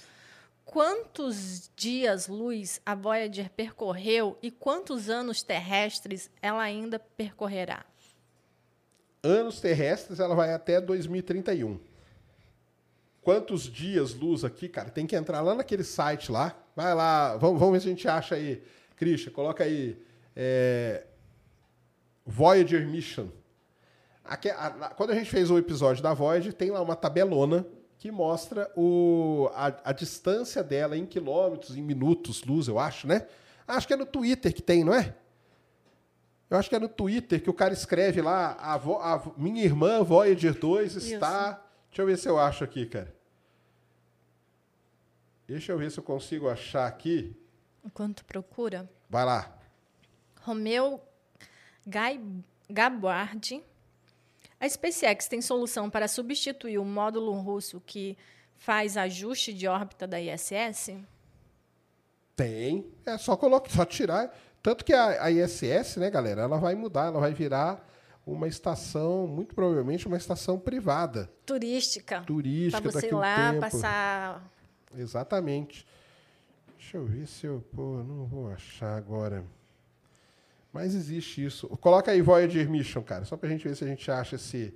[0.64, 7.84] quantos dias-luz a Voyager percorreu e quantos anos terrestres ela ainda percorrerá?
[9.22, 11.78] Anos terrestres, ela vai até 2031.
[13.22, 14.90] Quantos dias luz aqui, cara?
[14.90, 16.56] Tem que entrar lá naquele site lá.
[16.74, 18.62] Vai lá, vamos, vamos ver se a gente acha aí.
[18.96, 19.96] Christian, coloca aí.
[20.34, 21.04] é,
[22.26, 23.28] Voyager Mission.
[24.24, 27.66] Aqui, a- a- quando a gente fez o episódio da Voyager, tem lá uma tabelona
[27.98, 33.26] que mostra o, a, a distância dela em quilômetros, em minutos, luz, eu acho, né?
[33.68, 35.14] Acho que é no Twitter que tem, não é?
[36.52, 39.64] Eu acho que é no Twitter que o cara escreve lá, a, vo- a minha
[39.64, 41.52] irmã Voyager 2 está...
[41.88, 43.16] Deixa eu ver se eu acho aqui, cara.
[45.46, 47.34] Deixa eu ver se eu consigo achar aqui.
[47.82, 49.50] Enquanto procura, Vai lá.
[50.42, 51.00] Romeu
[51.86, 52.20] Gai-
[52.68, 53.62] Gabardi.
[54.60, 58.14] A SpaceX tem solução para substituir o módulo russo que
[58.56, 60.98] faz ajuste de órbita da ISS?
[62.36, 62.86] Tem.
[63.06, 64.36] É só colocar, só tirar.
[64.62, 67.84] Tanto que a, a ISS, né, galera, ela vai mudar, ela vai virar
[68.24, 72.20] uma estação, muito provavelmente uma estação privada, Turística.
[72.22, 73.60] turística Para você ir lá tempo.
[73.60, 74.48] passar.
[74.96, 75.86] Exatamente.
[76.78, 77.64] Deixa eu ver se eu.
[77.74, 79.44] Pô, não vou achar agora.
[80.72, 81.68] Mas existe isso.
[81.78, 84.72] Coloca aí Voyager Mission, cara, só pra gente ver se a gente acha esse.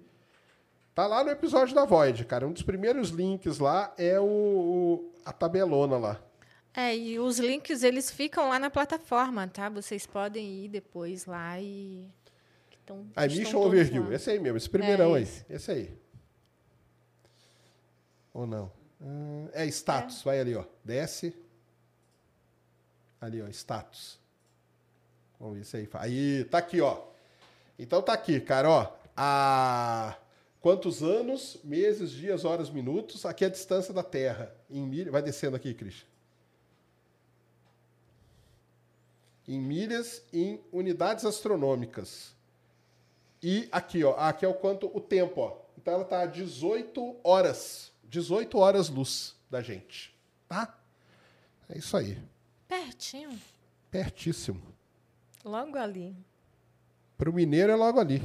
[0.94, 2.46] Tá lá no episódio da Voyager, cara.
[2.46, 6.20] Um dos primeiros links lá é o, o- a tabelona lá.
[6.76, 9.68] É, e os links eles ficam lá na plataforma, tá?
[9.70, 12.06] Vocês podem ir depois lá e.
[12.84, 14.04] Então, estão Mission Overview.
[14.08, 14.14] lá.
[14.14, 15.28] Esse aí mesmo, esse primeirão É aí.
[15.48, 15.70] esse.
[15.70, 15.98] Aí.
[18.34, 18.70] Ou não?
[19.00, 20.64] Ah, É status, vai ali, ó.
[20.84, 21.34] Desce.
[23.20, 24.18] Ali, ó, status.
[25.40, 25.88] Vamos ver se aí.
[25.94, 27.02] Aí, tá aqui, ó.
[27.78, 28.92] Então tá aqui, cara, ó.
[29.16, 30.16] A
[30.60, 35.10] quantos anos, meses, dias, horas, minutos, aqui é a distância da Terra em milhas.
[35.12, 36.06] Vai descendo aqui, Christian.
[39.46, 42.34] Em milhas, em unidades astronômicas.
[43.42, 45.58] E aqui, ó, aqui é o quanto o tempo, ó.
[45.78, 50.12] Então ela tá a 18 horas, 18 horas luz da gente,
[50.48, 50.76] tá?
[51.68, 52.18] É isso aí,
[52.66, 53.30] Pertinho.
[53.90, 54.60] pertíssimo.
[55.44, 56.16] Logo ali.
[57.16, 58.22] Pro mineiro é logo ali.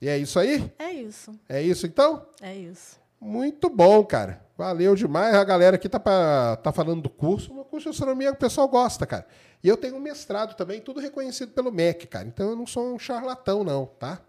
[0.00, 0.72] E é isso aí?
[0.78, 1.38] É isso.
[1.48, 2.26] É isso então?
[2.40, 2.98] É isso.
[3.20, 4.44] Muito bom, cara.
[4.60, 5.34] Valeu demais.
[5.34, 7.58] A galera aqui tá, pra, tá falando do curso.
[7.58, 9.26] O curso de astronomia o pessoal gosta, cara.
[9.64, 12.28] E eu tenho um mestrado também, tudo reconhecido pelo MEC, cara.
[12.28, 14.20] Então eu não sou um charlatão, não, tá?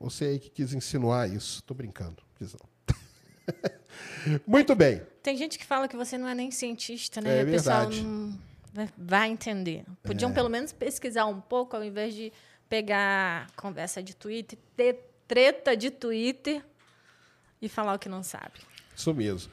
[0.00, 1.62] Você aí que quis insinuar isso.
[1.64, 2.22] Tô brincando.
[2.38, 2.96] Quis não.
[4.48, 5.02] Muito bem.
[5.22, 7.42] Tem gente que fala que você não é nem cientista, É né?
[7.42, 8.38] o pessoal não
[8.96, 9.84] vai- entender.
[10.02, 10.06] É.
[10.06, 12.32] Podiam pelo menos pesquisar um pouco, ao invés de
[12.70, 16.64] pegar conversa de Twitter, ter treta de Twitter
[17.60, 18.60] e falar o que não sabe.
[18.98, 19.50] Isso mesmo.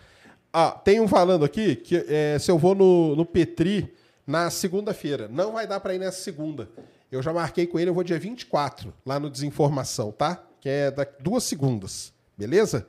[0.51, 3.93] Ah, tem um falando aqui que é, se eu vou no, no Petri
[4.25, 5.27] na segunda-feira.
[5.27, 6.67] Não vai dar para ir nessa segunda.
[7.11, 10.43] Eu já marquei com ele, eu vou dia 24, lá no Desinformação, tá?
[10.59, 12.11] Que é da, duas segundas.
[12.35, 12.87] Beleza?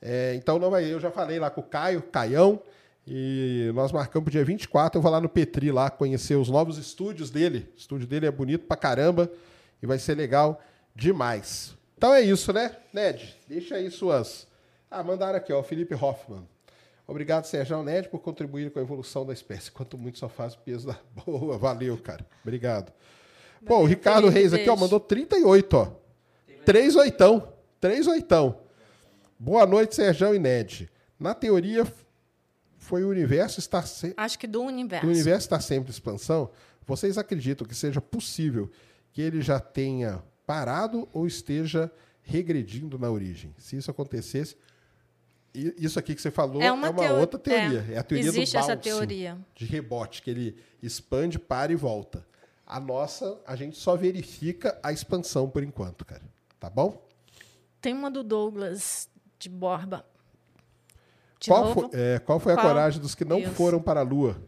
[0.00, 0.90] É, então não vai.
[0.90, 2.62] Eu já falei lá com o Caio, Caião.
[3.06, 4.96] E nós marcamos pro dia 24.
[4.96, 7.68] Eu vou lá no Petri lá conhecer os novos estúdios dele.
[7.74, 9.30] O estúdio dele é bonito pra caramba.
[9.82, 10.62] E vai ser legal
[10.94, 11.76] demais.
[11.98, 13.36] Então é isso, né, Ned?
[13.46, 14.46] Deixa aí suas.
[14.92, 16.46] Ah, mandaram aqui, ó, o Felipe Hoffman.
[17.06, 19.72] Obrigado, Sérgio Ned, por contribuir com a evolução da espécie.
[19.72, 21.56] Quanto muito só faz o peso da boa.
[21.56, 22.26] Valeu, cara.
[22.42, 22.92] Obrigado.
[23.64, 25.92] Pô, o Valeu, Ricardo Felipe, Reis aqui, ó, mandou 38, ó.
[26.66, 27.54] Três oitão.
[27.80, 28.60] Três oitão.
[29.38, 30.90] Boa noite, Sérgio e Ned.
[31.18, 31.86] Na teoria,
[32.76, 34.12] foi o universo estar se...
[34.16, 35.06] Acho que do universo.
[35.06, 36.50] o universo está sempre em expansão.
[36.86, 38.70] Vocês acreditam que seja possível
[39.10, 41.90] que ele já tenha parado ou esteja
[42.22, 43.54] regredindo na origem?
[43.56, 44.56] Se isso acontecesse,
[45.54, 47.84] isso aqui que você falou é É uma, uma, teo- outra teoria.
[47.90, 49.36] É, a teoria Existe do essa teoria.
[49.54, 52.26] de rebote, que ele expande, para e volta.
[52.66, 56.22] A nossa, a gente só verifica a expansão por enquanto, cara.
[56.58, 57.06] Tá bom?
[57.80, 59.08] Tem uma do Douglas
[59.38, 60.06] de Borba.
[61.40, 62.66] De Qual foi, é, qual foi a Qual?
[62.68, 64.40] coragem dos que não foram para a Lua?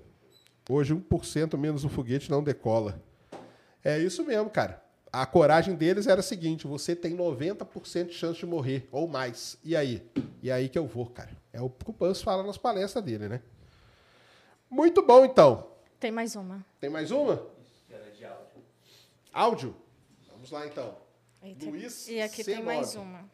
[0.71, 3.03] Hoje, 1% menos o foguete não decola.
[3.83, 4.83] É isso mesmo, cara.
[5.17, 9.57] A coragem deles era a seguinte: você tem 90% de chance de morrer, ou mais.
[9.63, 10.05] E aí?
[10.43, 11.31] E aí que eu vou, cara.
[11.53, 13.41] É o que o Pans fala nas palestras dele, né?
[14.69, 15.69] Muito bom, então.
[16.01, 16.67] Tem mais uma.
[16.81, 17.37] Tem mais uma?
[18.19, 18.63] De áudio.
[19.33, 19.77] Áudio?
[20.33, 20.97] Vamos lá, então.
[21.41, 22.45] Aí tem- Luiz E aqui C9.
[22.47, 23.31] tem mais uma.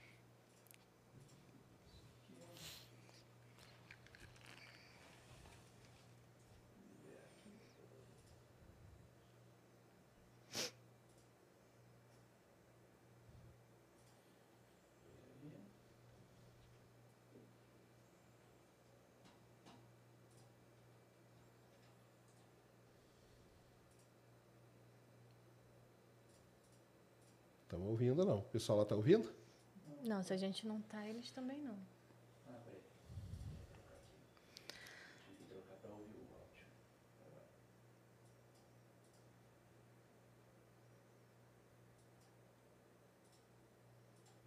[27.91, 28.39] Ouvindo, não.
[28.39, 29.33] O pessoal lá tá ouvindo?
[30.03, 31.77] Não, se a gente não tá, eles também não.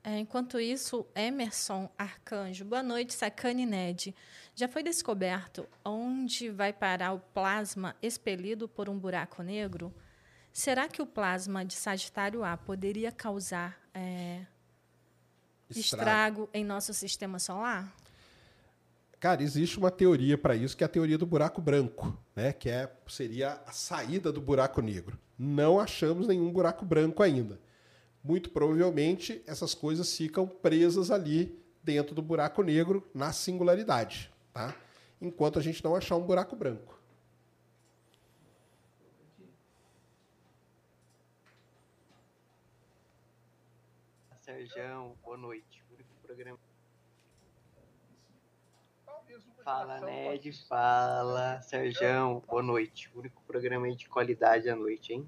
[0.06, 2.66] É, enquanto isso, Emerson Arcanjo.
[2.66, 4.14] Boa noite, Sacane Ned.
[4.54, 9.94] Já foi descoberto onde vai parar o plasma expelido por um buraco negro?
[10.54, 14.46] Será que o plasma de Sagitário A poderia causar é,
[15.68, 17.92] estrago em nosso sistema solar?
[19.20, 22.54] Cara, existe uma teoria para isso, que é a teoria do buraco branco, né?
[22.54, 25.18] Que é, seria a saída do buraco negro.
[25.40, 27.60] Não achamos nenhum buraco branco ainda.
[28.24, 34.76] Muito provavelmente essas coisas ficam presas ali dentro do buraco negro na singularidade, tá?
[35.20, 37.02] Enquanto a gente não achar um buraco branco.
[44.68, 45.84] Serjão, boa noite.
[45.90, 46.58] O único programa.
[49.64, 51.62] Fala, Ned, fala.
[51.62, 53.10] Serjão, boa noite.
[53.14, 55.28] O único programa aí de qualidade à noite, hein?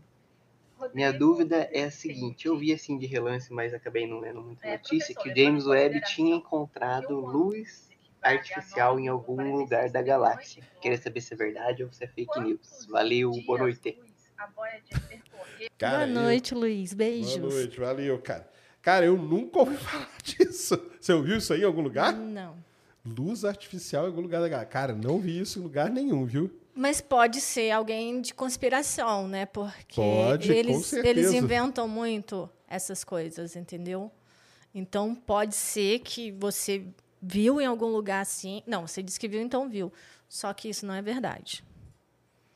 [0.93, 4.71] Minha dúvida é a seguinte: eu vi assim de relance, mas acabei não lendo muita
[4.71, 7.89] notícia, que o James Webb tinha encontrado luz
[8.21, 10.63] artificial em algum lugar da galáxia.
[10.81, 12.85] Queria saber se é verdade ou se é fake news.
[12.89, 13.99] Valeu, boa noite.
[15.77, 16.93] Cara, Boa eu- noite, Luiz.
[16.93, 17.37] Beijos.
[17.37, 18.55] Boa noite, valeu, cara.
[18.85, 20.79] Cara, eu nunca ouvi falar disso.
[21.01, 22.13] Você ouviu isso aí em algum lugar?
[22.13, 22.55] Não.
[23.03, 24.63] Luz artificial em algum lugar da.
[24.63, 26.51] Cara, não vi isso em lugar nenhum, viu?
[26.75, 29.47] Mas pode ser alguém de conspiração, né?
[29.47, 34.11] Porque Pode, eles, eles inventam muito essas coisas, entendeu?
[34.73, 36.85] Então pode ser que você
[37.19, 38.61] viu em algum lugar assim.
[38.67, 39.91] Não, você disse que viu, então viu.
[40.29, 41.63] Só que isso não é verdade.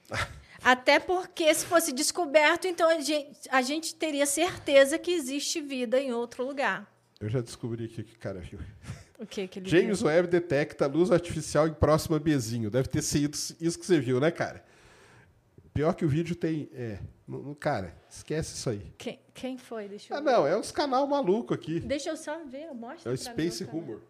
[0.64, 6.00] Até porque se fosse descoberto, então a gente, a gente teria certeza que existe vida
[6.00, 6.88] em outro lugar.
[7.20, 8.60] Eu já descobri aqui que o cara viu.
[9.18, 10.08] O que que ele James viu?
[10.08, 12.70] Webb detecta luz artificial em próxima Bezinho.
[12.70, 14.64] Deve ter sido isso que você viu, né, cara?
[15.74, 16.70] Pior que o vídeo tem.
[16.74, 17.00] É.
[17.28, 18.94] não- não- cara, esquece isso aí.
[18.98, 19.88] Quem, quem foi?
[19.88, 20.26] Deixa eu Ah, ver.
[20.32, 21.80] não, é uns canal maluco aqui.
[21.80, 23.82] Deixa eu só ver, mostra É o Space canal.
[23.82, 24.02] Humor.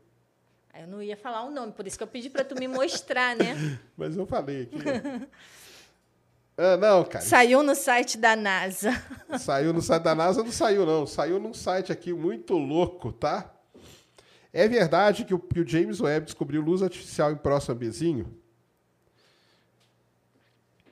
[0.79, 3.35] Eu não ia falar o nome, por isso que eu pedi para tu me mostrar,
[3.35, 3.55] né?
[3.97, 4.77] Mas eu falei aqui.
[4.77, 5.27] ó.
[6.61, 7.23] ah, não, cara.
[7.23, 8.91] Saiu no site da NASA.
[9.39, 11.07] Saiu no site da NASA, não saiu, não.
[11.07, 13.49] Saiu num site aqui muito louco, tá?
[14.51, 18.37] É verdade que o, que o James Webb descobriu luz artificial em próximo a Bezinho?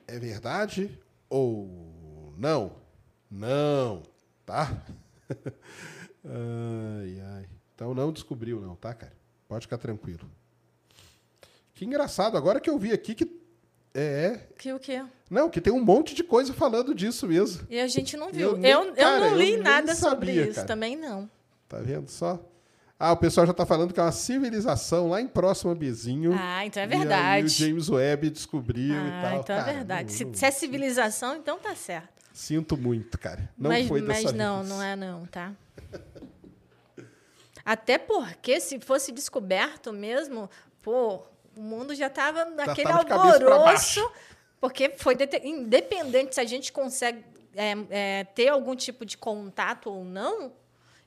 [0.06, 0.98] É verdade
[1.28, 2.72] ou não?
[3.30, 4.02] Não,
[4.46, 4.72] tá?
[6.24, 7.48] ai, ai.
[7.74, 9.12] Então não descobriu, não, tá, cara?
[9.46, 10.30] Pode ficar tranquilo.
[11.74, 13.26] Que engraçado, agora que eu vi aqui que.
[13.98, 14.40] É.
[14.58, 15.02] Que o quê?
[15.30, 17.66] Não, que tem um monte de coisa falando disso mesmo.
[17.68, 18.48] E a gente não Eu viu.
[18.50, 20.66] Eu, nem- eu, cara, não eu li nem nada sobre sabia, isso, cara.
[20.66, 21.28] também não.
[21.68, 22.38] Tá vendo só?
[22.98, 26.32] Ah, o pessoal já tá falando que é uma civilização lá em próximo a Bezinho.
[26.36, 27.46] Ah, então é E verdade.
[27.46, 29.40] o James Webb descobriu e Ah, tal.
[29.40, 30.10] então é Cara, verdade.
[30.10, 32.08] não- Se, não- se é civilização, então tá certo.
[32.32, 33.48] Sinto muito, cara.
[33.58, 34.68] Não mas foi mas dessa não, vez.
[34.68, 35.52] não é não, tá?
[37.64, 40.48] Até porque se fosse descoberto mesmo,
[40.82, 41.22] pô,
[41.58, 44.08] o mundo já tava naquele tava alvoroço,
[44.60, 47.24] porque foi independente se a gente consegue
[47.56, 50.52] é, é, ter algum tipo de contato ou não,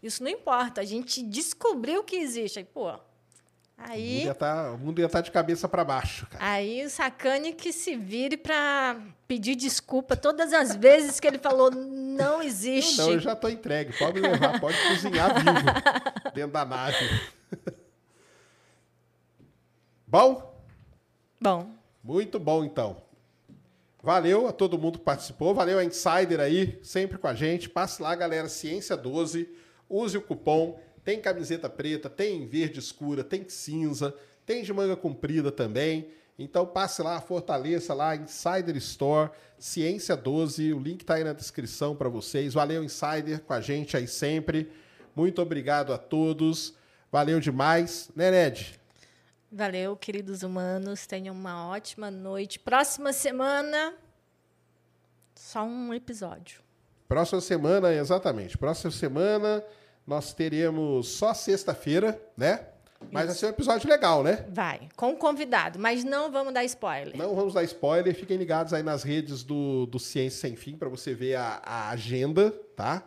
[0.04, 0.82] isso não importa.
[0.82, 2.60] A gente descobriu que existe.
[2.60, 3.00] Aí, pô, O mundo
[3.78, 6.44] aí ia tá, o mundo ia estar de cabeça para baixo, cara.
[6.44, 9.00] Aí o sacane que se vire para
[9.30, 12.98] pedir desculpa todas as vezes que ele falou não existe.
[12.98, 13.98] Não, eu já tô entregue.
[13.98, 15.66] Pode levar, pode cozinhar vivo
[16.36, 17.22] dentro da nave.
[20.12, 20.54] Bom?
[21.40, 21.72] Bom,
[22.04, 23.02] Muito bom, então.
[24.04, 25.56] Valeu a todo mundo que participou.
[25.56, 27.70] Valeu a Insider aí, sempre com a gente.
[27.70, 29.48] Passe lá, galera, Ciência 12.
[29.90, 30.78] Use o cupom.
[31.06, 34.14] Tem camiseta preta, tem verde escura, tem cinza,
[34.46, 36.10] tem de manga comprida também.
[36.38, 40.74] Então passe lá, fortaleça lá, Insider Store, Ciência 12.
[40.74, 42.54] O link tá aí na descrição para vocês.
[42.54, 44.70] Valeu, Insider, com a gente aí sempre.
[45.16, 46.74] Muito obrigado a todos.
[47.10, 48.12] Valeu demais.
[48.14, 48.81] Né, Ned?
[49.52, 51.06] Valeu, queridos humanos.
[51.06, 52.60] Tenham uma ótima noite.
[52.60, 53.94] Próxima semana,
[55.36, 56.62] só um episódio.
[57.08, 58.58] Próxima semana, exatamente.
[58.58, 59.64] Próxima semana
[60.08, 62.68] nós teremos só sexta-feira, né?
[63.12, 64.46] Mas vai ser um episódio legal, né?
[64.50, 67.18] Vai, com convidado, mas não vamos dar spoiler.
[67.18, 70.88] Não vamos dar spoiler, fiquem ligados aí nas redes do, do Ciência Sem Fim para
[70.88, 73.04] você ver a, a agenda, tá?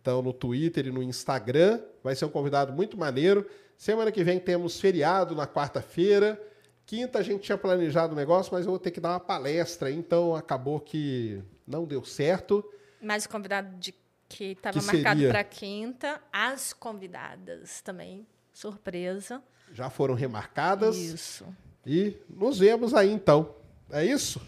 [0.00, 3.46] Então no Twitter e no Instagram vai ser um convidado muito maneiro.
[3.80, 6.38] Semana que vem temos feriado na quarta-feira.
[6.84, 9.88] Quinta a gente tinha planejado o negócio, mas eu vou ter que dar uma palestra,
[9.88, 12.62] aí, então acabou que não deu certo.
[13.00, 13.94] Mas o convidado de
[14.28, 15.30] que estava marcado seria?
[15.30, 19.42] para quinta, as convidadas também, surpresa.
[19.72, 20.98] Já foram remarcadas.
[20.98, 21.46] Isso.
[21.86, 23.54] E nos vemos aí então.
[23.90, 24.42] É isso?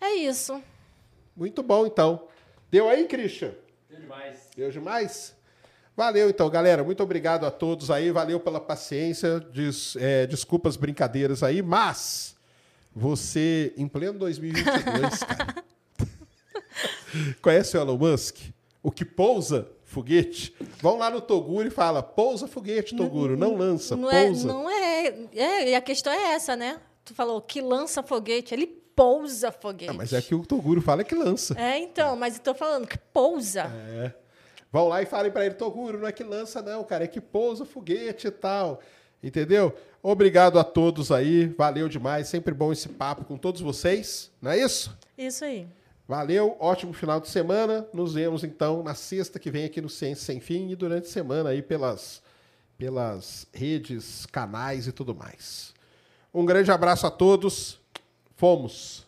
[0.00, 0.60] É isso.
[1.36, 2.26] Muito bom então.
[2.72, 3.54] Deu aí, Christian?
[3.88, 4.50] Deu demais.
[4.56, 5.37] Deu demais?
[5.98, 6.84] Valeu então, galera.
[6.84, 8.12] Muito obrigado a todos aí.
[8.12, 9.40] Valeu pela paciência.
[9.40, 12.36] Des- é, desculpas brincadeiras aí, mas
[12.94, 15.64] você, em pleno 2022, cara,
[17.42, 18.36] conhece o Elon Musk?
[18.80, 20.54] O que pousa foguete?
[20.80, 23.36] Vão lá no Toguro e fala, pousa foguete, Toguro.
[23.36, 24.46] Não, lança, Não é, pousa.
[24.46, 25.70] não é, é.
[25.70, 26.78] E a questão é essa, né?
[27.04, 29.90] Tu falou que lança foguete, ele pousa foguete.
[29.90, 31.58] Ah, mas é que o Toguro fala que lança.
[31.58, 33.62] É, então, mas eu tô falando que pousa.
[33.64, 34.12] É.
[34.70, 37.20] Vão lá e falem pra ele, Toguro, não é que lança não, cara, é que
[37.20, 38.80] pousa foguete e tal.
[39.22, 39.74] Entendeu?
[40.02, 44.58] Obrigado a todos aí, valeu demais, sempre bom esse papo com todos vocês, não é
[44.58, 44.96] isso?
[45.16, 45.66] Isso aí.
[46.06, 47.86] Valeu, ótimo final de semana.
[47.92, 51.10] Nos vemos então na sexta que vem aqui no Ciência Sem Fim e durante a
[51.10, 52.22] semana aí pelas,
[52.78, 55.74] pelas redes, canais e tudo mais.
[56.32, 57.78] Um grande abraço a todos.
[58.36, 59.07] Fomos.